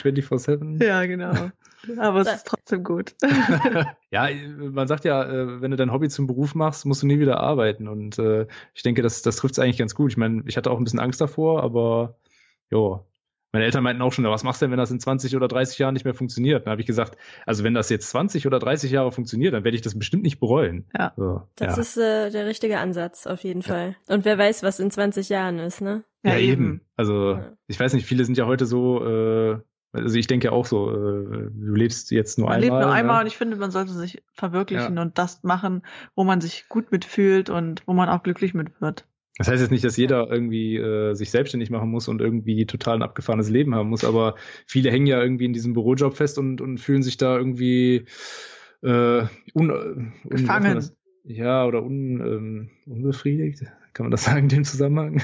24-7. 0.01 0.81
Ja, 0.81 1.05
genau. 1.05 1.49
Aber 1.97 2.21
es 2.21 2.31
ist 2.31 2.45
trotzdem 2.45 2.83
gut. 2.83 3.15
ja, 4.11 4.29
man 4.59 4.87
sagt 4.87 5.03
ja, 5.03 5.23
äh, 5.23 5.61
wenn 5.61 5.71
du 5.71 5.77
dein 5.77 5.91
Hobby 5.91 6.07
zum 6.09 6.27
Beruf 6.27 6.53
machst, 6.53 6.85
musst 6.85 7.01
du 7.01 7.07
nie 7.07 7.19
wieder 7.19 7.39
arbeiten. 7.39 7.87
Und 7.87 8.19
äh, 8.19 8.45
ich 8.75 8.83
denke, 8.83 9.01
das, 9.01 9.23
das 9.23 9.37
trifft 9.37 9.55
es 9.55 9.59
eigentlich 9.59 9.79
ganz 9.79 9.95
gut. 9.95 10.11
Ich 10.11 10.17
meine, 10.17 10.43
ich 10.45 10.55
hatte 10.55 10.69
auch 10.69 10.77
ein 10.77 10.83
bisschen 10.83 10.99
Angst 10.99 11.19
davor, 11.19 11.63
aber 11.63 12.15
ja, 12.69 13.03
meine 13.51 13.65
Eltern 13.65 13.83
meinten 13.83 14.01
auch 14.01 14.13
schon, 14.13 14.23
was 14.25 14.43
machst 14.43 14.61
du 14.61 14.65
denn, 14.65 14.71
wenn 14.71 14.77
das 14.77 14.91
in 14.91 14.99
20 14.99 15.35
oder 15.35 15.47
30 15.47 15.77
Jahren 15.77 15.93
nicht 15.93 16.05
mehr 16.05 16.13
funktioniert? 16.13 16.65
Dann 16.65 16.71
habe 16.71 16.81
ich 16.81 16.87
gesagt, 16.87 17.17
also 17.45 17.63
wenn 17.63 17.73
das 17.73 17.89
jetzt 17.89 18.09
20 18.09 18.47
oder 18.47 18.59
30 18.59 18.91
Jahre 18.91 19.11
funktioniert, 19.11 19.53
dann 19.53 19.63
werde 19.63 19.75
ich 19.75 19.81
das 19.81 19.97
bestimmt 19.97 20.23
nicht 20.23 20.39
bereuen. 20.39 20.85
Ja. 20.97 21.13
So, 21.17 21.43
das 21.55 21.75
ja. 21.75 21.81
ist 21.81 21.97
äh, 21.97 22.31
der 22.31 22.45
richtige 22.45 22.79
Ansatz, 22.79 23.27
auf 23.27 23.43
jeden 23.43 23.61
Fall. 23.61 23.95
Und 24.07 24.25
wer 24.25 24.37
weiß, 24.37 24.63
was 24.63 24.79
in 24.79 24.89
20 24.89 25.29
Jahren 25.29 25.59
ist, 25.59 25.81
ne? 25.81 26.03
Ja, 26.23 26.33
ja 26.33 26.39
eben. 26.39 26.81
Also, 26.95 27.33
ja. 27.33 27.53
ich 27.67 27.79
weiß 27.79 27.93
nicht, 27.93 28.05
viele 28.05 28.25
sind 28.25 28.37
ja 28.37 28.45
heute 28.45 28.65
so, 28.65 29.03
äh, 29.05 29.59
Also 29.91 30.17
ich 30.17 30.27
denke 30.27 30.53
auch 30.53 30.65
so, 30.65 30.89
äh, 30.89 31.49
du 31.51 31.75
lebst 31.75 32.11
jetzt 32.11 32.37
nur 32.37 32.47
man 32.47 32.55
einmal. 32.55 32.69
Man 32.69 32.79
lebt 32.79 32.87
nur 32.87 32.95
einmal 32.95 33.15
ja. 33.17 33.21
und 33.21 33.27
ich 33.27 33.37
finde, 33.37 33.57
man 33.57 33.71
sollte 33.71 33.91
sich 33.91 34.23
verwirklichen 34.31 34.95
ja. 34.95 35.01
und 35.01 35.17
das 35.17 35.43
machen, 35.43 35.81
wo 36.15 36.23
man 36.23 36.39
sich 36.39 36.69
gut 36.69 36.91
mitfühlt 36.91 37.49
und 37.49 37.83
wo 37.85 37.93
man 37.93 38.07
auch 38.07 38.23
glücklich 38.23 38.53
mit 38.53 38.79
wird. 38.79 39.05
Das 39.41 39.47
heißt 39.47 39.61
jetzt 39.61 39.71
nicht, 39.71 39.83
dass 39.83 39.97
jeder 39.97 40.29
irgendwie 40.29 40.77
äh, 40.77 41.15
sich 41.15 41.31
selbstständig 41.31 41.71
machen 41.71 41.89
muss 41.89 42.07
und 42.07 42.21
irgendwie 42.21 42.67
total 42.67 42.97
ein 42.97 43.01
abgefahrenes 43.01 43.49
Leben 43.49 43.73
haben 43.73 43.89
muss, 43.89 44.05
aber 44.05 44.35
viele 44.67 44.91
hängen 44.91 45.07
ja 45.07 45.19
irgendwie 45.19 45.45
in 45.45 45.53
diesem 45.53 45.73
Bürojob 45.73 46.15
fest 46.15 46.37
und, 46.37 46.61
und 46.61 46.77
fühlen 46.77 47.01
sich 47.01 47.17
da 47.17 47.37
irgendwie 47.39 48.05
äh, 48.83 49.23
un, 49.55 49.71
un, 49.71 50.13
gefangen. 50.29 50.87
Ja, 51.23 51.65
oder 51.65 51.81
un, 51.81 52.19
ähm, 52.19 52.69
unbefriedigt. 52.85 53.63
Kann 53.93 54.05
man 54.05 54.11
das 54.11 54.23
sagen 54.25 54.43
in 54.43 54.49
dem 54.49 54.63
Zusammenhang? 54.63 55.21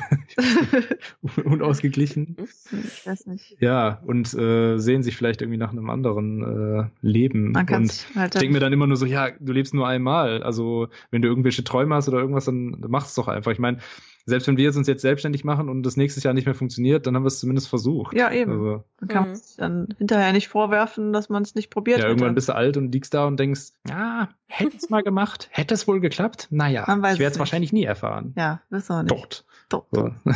Unausgeglichen. 1.45 2.37
Ich 2.71 3.05
weiß 3.05 3.27
nicht. 3.27 3.57
Ja, 3.59 4.01
und 4.05 4.33
äh, 4.33 4.77
sehen 4.77 5.03
sich 5.03 5.15
vielleicht 5.15 5.41
irgendwie 5.41 5.57
nach 5.57 5.71
einem 5.71 5.89
anderen 5.89 6.43
äh, 6.43 6.89
Leben. 7.01 7.51
Man 7.51 7.65
kann 7.65 7.83
und 7.83 8.07
halt 8.15 8.35
denke 8.35 8.53
mir 8.53 8.59
dann 8.59 8.73
immer 8.73 8.87
nur 8.87 8.97
so, 8.97 9.05
ja, 9.05 9.31
du 9.39 9.53
lebst 9.53 9.73
nur 9.73 9.87
einmal. 9.87 10.43
Also 10.43 10.89
wenn 11.11 11.21
du 11.21 11.27
irgendwelche 11.27 11.63
Träume 11.63 11.95
hast 11.95 12.07
oder 12.07 12.19
irgendwas, 12.19 12.45
dann, 12.45 12.77
dann 12.81 12.91
mach 12.91 13.05
es 13.05 13.15
doch 13.15 13.27
einfach. 13.27 13.51
Ich 13.51 13.59
meine, 13.59 13.79
selbst 14.27 14.45
wenn 14.47 14.57
wir 14.57 14.75
uns 14.75 14.87
jetzt 14.87 15.01
selbstständig 15.01 15.45
machen 15.45 15.69
und 15.69 15.83
das 15.83 15.95
nächstes 15.95 16.23
Jahr 16.23 16.33
nicht 16.33 16.45
mehr 16.45 16.53
funktioniert, 16.53 17.07
dann 17.07 17.15
haben 17.15 17.23
wir 17.23 17.27
es 17.27 17.39
zumindest 17.39 17.69
versucht. 17.69 18.13
Ja, 18.13 18.29
eben. 18.29 18.51
Also, 18.51 18.83
dann 18.99 19.09
kann 19.09 19.23
mhm. 19.23 19.29
man 19.29 19.35
sich 19.37 19.55
dann 19.55 19.87
hinterher 19.97 20.33
nicht 20.33 20.49
vorwerfen, 20.49 21.13
dass 21.13 21.29
man 21.29 21.43
es 21.43 21.55
nicht 21.55 21.69
probiert 21.69 21.99
hat. 21.99 22.03
Ja, 22.03 22.09
irgendwann 22.09 22.35
bist 22.35 22.49
du 22.49 22.55
alt 22.55 22.75
und 22.75 22.91
liegst 22.91 23.13
da 23.13 23.25
und 23.25 23.39
denkst, 23.39 23.71
ja, 23.87 24.27
hätte 24.47 24.75
es 24.75 24.89
mal 24.89 25.01
gemacht, 25.01 25.47
hätte 25.51 25.73
es 25.73 25.87
wohl 25.87 26.01
geklappt? 26.01 26.49
Naja, 26.51 26.81
ich 27.13 27.19
werde 27.19 27.33
es 27.33 27.39
wahrscheinlich 27.39 27.71
nie 27.71 27.85
erfahren. 27.85 28.33
Ja, 28.35 28.61
wirst 28.69 28.89
du 28.89 28.95
auch 28.95 29.01
nicht. 29.03 29.11
Dort. 29.11 29.45
Dort. 29.69 29.87
So. 29.91 30.07
Ja. 30.25 30.35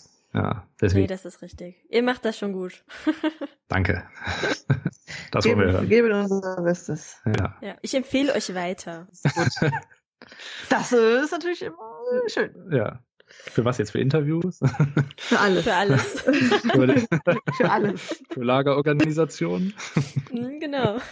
ja, 0.34 0.66
deswegen. 0.80 1.02
Nee, 1.02 1.06
das 1.06 1.24
ist 1.24 1.40
richtig. 1.40 1.76
Ihr 1.88 2.02
macht 2.02 2.24
das 2.24 2.36
schon 2.36 2.52
gut. 2.52 2.84
Danke. 3.68 4.02
das 5.30 5.44
wollen 5.44 5.58
wir 5.58 5.70
hören. 5.70 5.88
Wir 5.88 6.02
geben 6.02 6.12
unser 6.12 6.62
Bestes. 6.62 7.20
Ja. 7.24 7.56
ja. 7.62 7.76
Ich 7.80 7.94
empfehle 7.94 8.34
euch 8.34 8.52
weiter. 8.56 9.06
Das 10.68 10.92
ist 10.92 11.30
natürlich 11.30 11.62
immer 11.62 11.76
schön. 12.26 12.50
Ja. 12.72 13.00
Für 13.44 13.64
was 13.64 13.78
jetzt? 13.78 13.90
Für 13.90 14.00
Interviews? 14.00 14.60
Für 15.16 15.40
alles. 15.40 15.64
Für 15.64 15.74
alles. 15.74 16.22
Für 17.56 17.70
alles. 17.70 18.22
Für 18.30 18.42
Lagerorganisationen? 18.42 19.74
Mhm, 20.32 20.60
genau. 20.60 20.98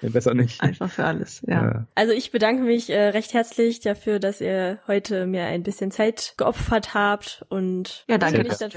Ja, 0.00 0.08
besser 0.08 0.32
nicht. 0.32 0.62
Einfach 0.62 0.90
für 0.90 1.04
alles, 1.04 1.42
ja. 1.46 1.62
ja. 1.62 1.86
Also 1.94 2.12
ich 2.12 2.30
bedanke 2.30 2.62
mich 2.62 2.88
äh, 2.88 3.08
recht 3.08 3.34
herzlich 3.34 3.80
dafür, 3.80 4.18
dass 4.18 4.40
ihr 4.40 4.78
heute 4.86 5.26
mir 5.26 5.44
ein 5.44 5.62
bisschen 5.62 5.90
Zeit 5.90 6.34
geopfert 6.38 6.94
habt 6.94 7.44
und 7.48 8.04
ja, 8.08 8.16
danke. 8.16 8.44
Mich 8.44 8.56
dann 8.56 8.70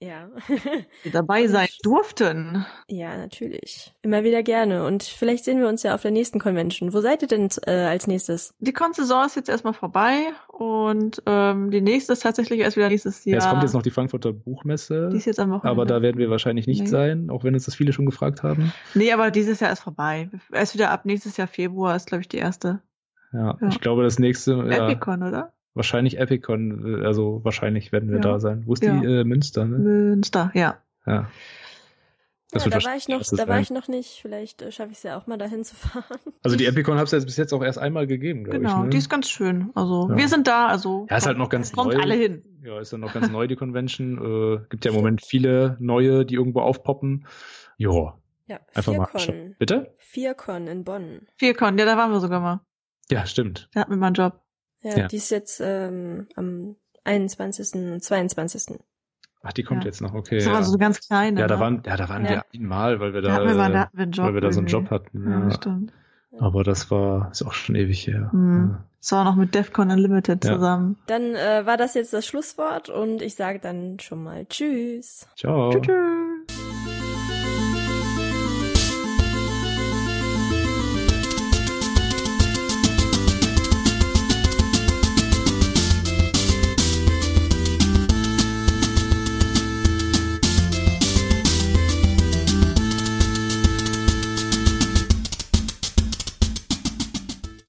ja. 0.00 0.28
Dabei 1.12 1.46
sein 1.48 1.68
durften. 1.82 2.66
Ja, 2.88 3.16
natürlich. 3.16 3.94
Immer 4.02 4.24
wieder 4.24 4.42
gerne. 4.42 4.84
Und 4.84 5.02
vielleicht 5.02 5.44
sehen 5.44 5.60
wir 5.60 5.68
uns 5.68 5.82
ja 5.82 5.94
auf 5.94 6.02
der 6.02 6.10
nächsten 6.10 6.38
Convention. 6.38 6.92
Wo 6.92 7.00
seid 7.00 7.22
ihr 7.22 7.28
denn 7.28 7.48
äh, 7.66 7.70
als 7.70 8.06
nächstes? 8.06 8.54
Die 8.58 8.72
Con-Saison 8.72 9.24
ist 9.24 9.36
jetzt 9.36 9.48
erstmal 9.48 9.72
vorbei 9.72 10.26
und 10.48 11.22
ähm, 11.26 11.70
die 11.70 11.80
nächste 11.80 12.12
ist 12.12 12.22
tatsächlich 12.22 12.60
erst 12.60 12.76
wieder 12.76 12.88
nächstes 12.88 13.24
Jahr. 13.24 13.32
Ja, 13.34 13.38
es 13.38 13.48
kommt 13.48 13.62
jetzt 13.62 13.72
noch 13.72 13.82
die 13.82 13.90
Frankfurter 13.90 14.32
Buchmesse. 14.32 15.08
Die 15.10 15.16
ist 15.16 15.24
jetzt 15.24 15.40
am 15.40 15.50
Wochenende. 15.50 15.70
Aber 15.70 15.86
da 15.86 16.02
werden 16.02 16.18
wir 16.18 16.30
wahrscheinlich 16.30 16.66
nicht 16.66 16.82
nee. 16.82 16.88
sein, 16.88 17.30
auch 17.30 17.44
wenn 17.44 17.54
uns 17.54 17.64
das 17.64 17.74
viele 17.74 17.92
schon 17.92 18.06
gefragt 18.06 18.42
haben. 18.42 18.72
Nee, 18.94 19.12
aber 19.12 19.30
dieses 19.30 19.60
Jahr 19.60 19.72
ist 19.72 19.80
vorbei. 19.80 20.30
Erst 20.52 20.74
wieder 20.74 20.90
ab 20.90 21.06
nächstes 21.06 21.36
Jahr 21.36 21.48
Februar 21.48 21.96
ist, 21.96 22.06
glaube 22.06 22.20
ich, 22.20 22.28
die 22.28 22.38
erste. 22.38 22.82
Ja, 23.32 23.56
ja, 23.60 23.68
ich 23.68 23.80
glaube, 23.80 24.02
das 24.02 24.18
nächste. 24.18 24.52
Epicon, 24.70 25.20
ja. 25.20 25.28
oder? 25.28 25.52
Wahrscheinlich 25.76 26.18
Epicon, 26.18 27.04
also 27.04 27.40
wahrscheinlich 27.44 27.92
werden 27.92 28.08
wir 28.08 28.16
ja. 28.16 28.22
da 28.22 28.40
sein. 28.40 28.62
Wo 28.66 28.72
ist 28.72 28.82
ja. 28.82 28.98
die 28.98 29.06
äh, 29.06 29.24
Münster? 29.24 29.66
Ne? 29.66 29.78
Münster, 29.78 30.50
ja. 30.54 30.78
Ja. 31.06 31.28
Das 32.52 32.64
ja, 32.64 32.70
da 32.70 32.84
war 32.84 32.96
ich 32.96 33.08
noch, 33.08 33.22
da 33.22 33.48
war 33.48 33.60
ich 33.60 33.70
noch 33.70 33.86
nicht. 33.88 34.20
Vielleicht 34.22 34.62
äh, 34.62 34.72
schaffe 34.72 34.92
ich 34.92 34.98
es 34.98 35.02
ja 35.02 35.18
auch 35.18 35.26
mal 35.26 35.36
dahin 35.36 35.64
zu 35.64 35.74
fahren. 35.74 36.18
Also 36.42 36.56
die 36.56 36.64
Epicon 36.66 36.98
hab's 36.98 37.10
ja 37.10 37.18
bis 37.18 37.36
jetzt 37.36 37.52
auch 37.52 37.62
erst 37.62 37.78
einmal 37.78 38.06
gegeben, 38.06 38.44
glaube 38.44 38.58
genau, 38.58 38.68
ich. 38.68 38.74
Genau, 38.74 38.84
ne? 38.84 38.90
die 38.90 38.96
ist 38.96 39.10
ganz 39.10 39.28
schön. 39.28 39.70
Also 39.74 40.08
ja. 40.08 40.16
wir 40.16 40.28
sind 40.28 40.46
da, 40.46 40.68
also 40.68 41.06
ja, 41.10 41.16
ist 41.18 41.26
halt 41.26 41.36
noch 41.38 41.50
ganz 41.50 41.72
kommt 41.72 41.92
neu. 41.92 42.00
alle 42.00 42.14
hin. 42.14 42.42
Ja, 42.62 42.80
ist 42.80 42.92
dann 42.92 43.00
noch 43.00 43.12
ganz 43.12 43.30
neu 43.30 43.46
die 43.46 43.56
Convention. 43.56 44.62
Äh, 44.62 44.66
gibt 44.70 44.84
ja 44.84 44.92
im 44.92 44.96
Moment 44.96 45.24
viele 45.26 45.76
neue, 45.80 46.24
die 46.24 46.36
irgendwo 46.36 46.60
aufpoppen. 46.60 47.26
Ja. 47.76 48.16
Ja, 48.46 48.60
einfach 48.74 48.94
mal. 48.94 49.08
Schauen. 49.16 49.56
Bitte? 49.58 49.94
Viercon 49.98 50.68
in 50.68 50.84
Bonn. 50.84 51.26
Viercon, 51.36 51.76
ja, 51.78 51.84
da 51.84 51.96
waren 51.96 52.12
wir 52.12 52.20
sogar 52.20 52.40
mal. 52.40 52.60
Ja, 53.10 53.26
stimmt. 53.26 53.68
Der 53.74 53.82
hat 53.82 53.88
mir 53.88 53.96
mal 53.96 54.06
einen 54.06 54.14
Job. 54.14 54.45
Ja, 54.82 54.96
ja, 54.98 55.08
die 55.08 55.16
ist 55.16 55.30
jetzt 55.30 55.60
ähm, 55.64 56.28
am 56.36 56.76
21. 57.04 57.74
und 57.74 58.02
22. 58.02 58.78
Ach, 59.42 59.52
die 59.52 59.62
kommt 59.62 59.84
ja. 59.84 59.86
jetzt 59.86 60.00
noch, 60.00 60.14
okay. 60.14 60.38
Das 60.38 60.46
war 60.46 60.54
ja. 60.54 60.62
so 60.62 60.76
ganz 60.76 61.00
kleine. 61.00 61.40
Ja, 61.40 61.46
da 61.46 61.54
ne? 61.54 61.60
waren, 61.60 61.82
ja, 61.86 61.96
da 61.96 62.08
waren 62.08 62.24
ja. 62.24 62.30
wir 62.30 62.44
einmal, 62.54 63.00
weil 63.00 63.14
wir 63.14 63.22
da, 63.22 63.44
wir 63.44 63.56
waren, 63.56 63.72
da 63.72 63.90
wir 63.92 64.16
weil 64.16 64.34
wir 64.34 64.40
da 64.40 64.52
so 64.52 64.60
einen 64.60 64.68
Job 64.68 64.90
hatten. 64.90 65.30
Ja, 65.30 65.50
stimmt. 65.52 65.92
Aber 66.38 66.64
das 66.64 66.90
war, 66.90 67.30
ist 67.30 67.42
auch 67.42 67.52
schon 67.52 67.76
ewig 67.76 68.06
her. 68.06 68.30
Mhm. 68.32 68.78
Das 69.00 69.12
war 69.12 69.24
noch 69.24 69.36
mit 69.36 69.54
Defcon 69.54 69.90
Unlimited 69.90 70.42
zusammen. 70.42 70.98
Dann 71.06 71.34
äh, 71.34 71.64
war 71.64 71.76
das 71.76 71.94
jetzt 71.94 72.12
das 72.12 72.26
Schlusswort 72.26 72.88
und 72.88 73.22
ich 73.22 73.36
sage 73.36 73.60
dann 73.60 74.00
schon 74.00 74.24
mal 74.24 74.44
Tschüss. 74.46 75.28
Ciao. 75.36 75.70
Tschüss. 75.70 76.65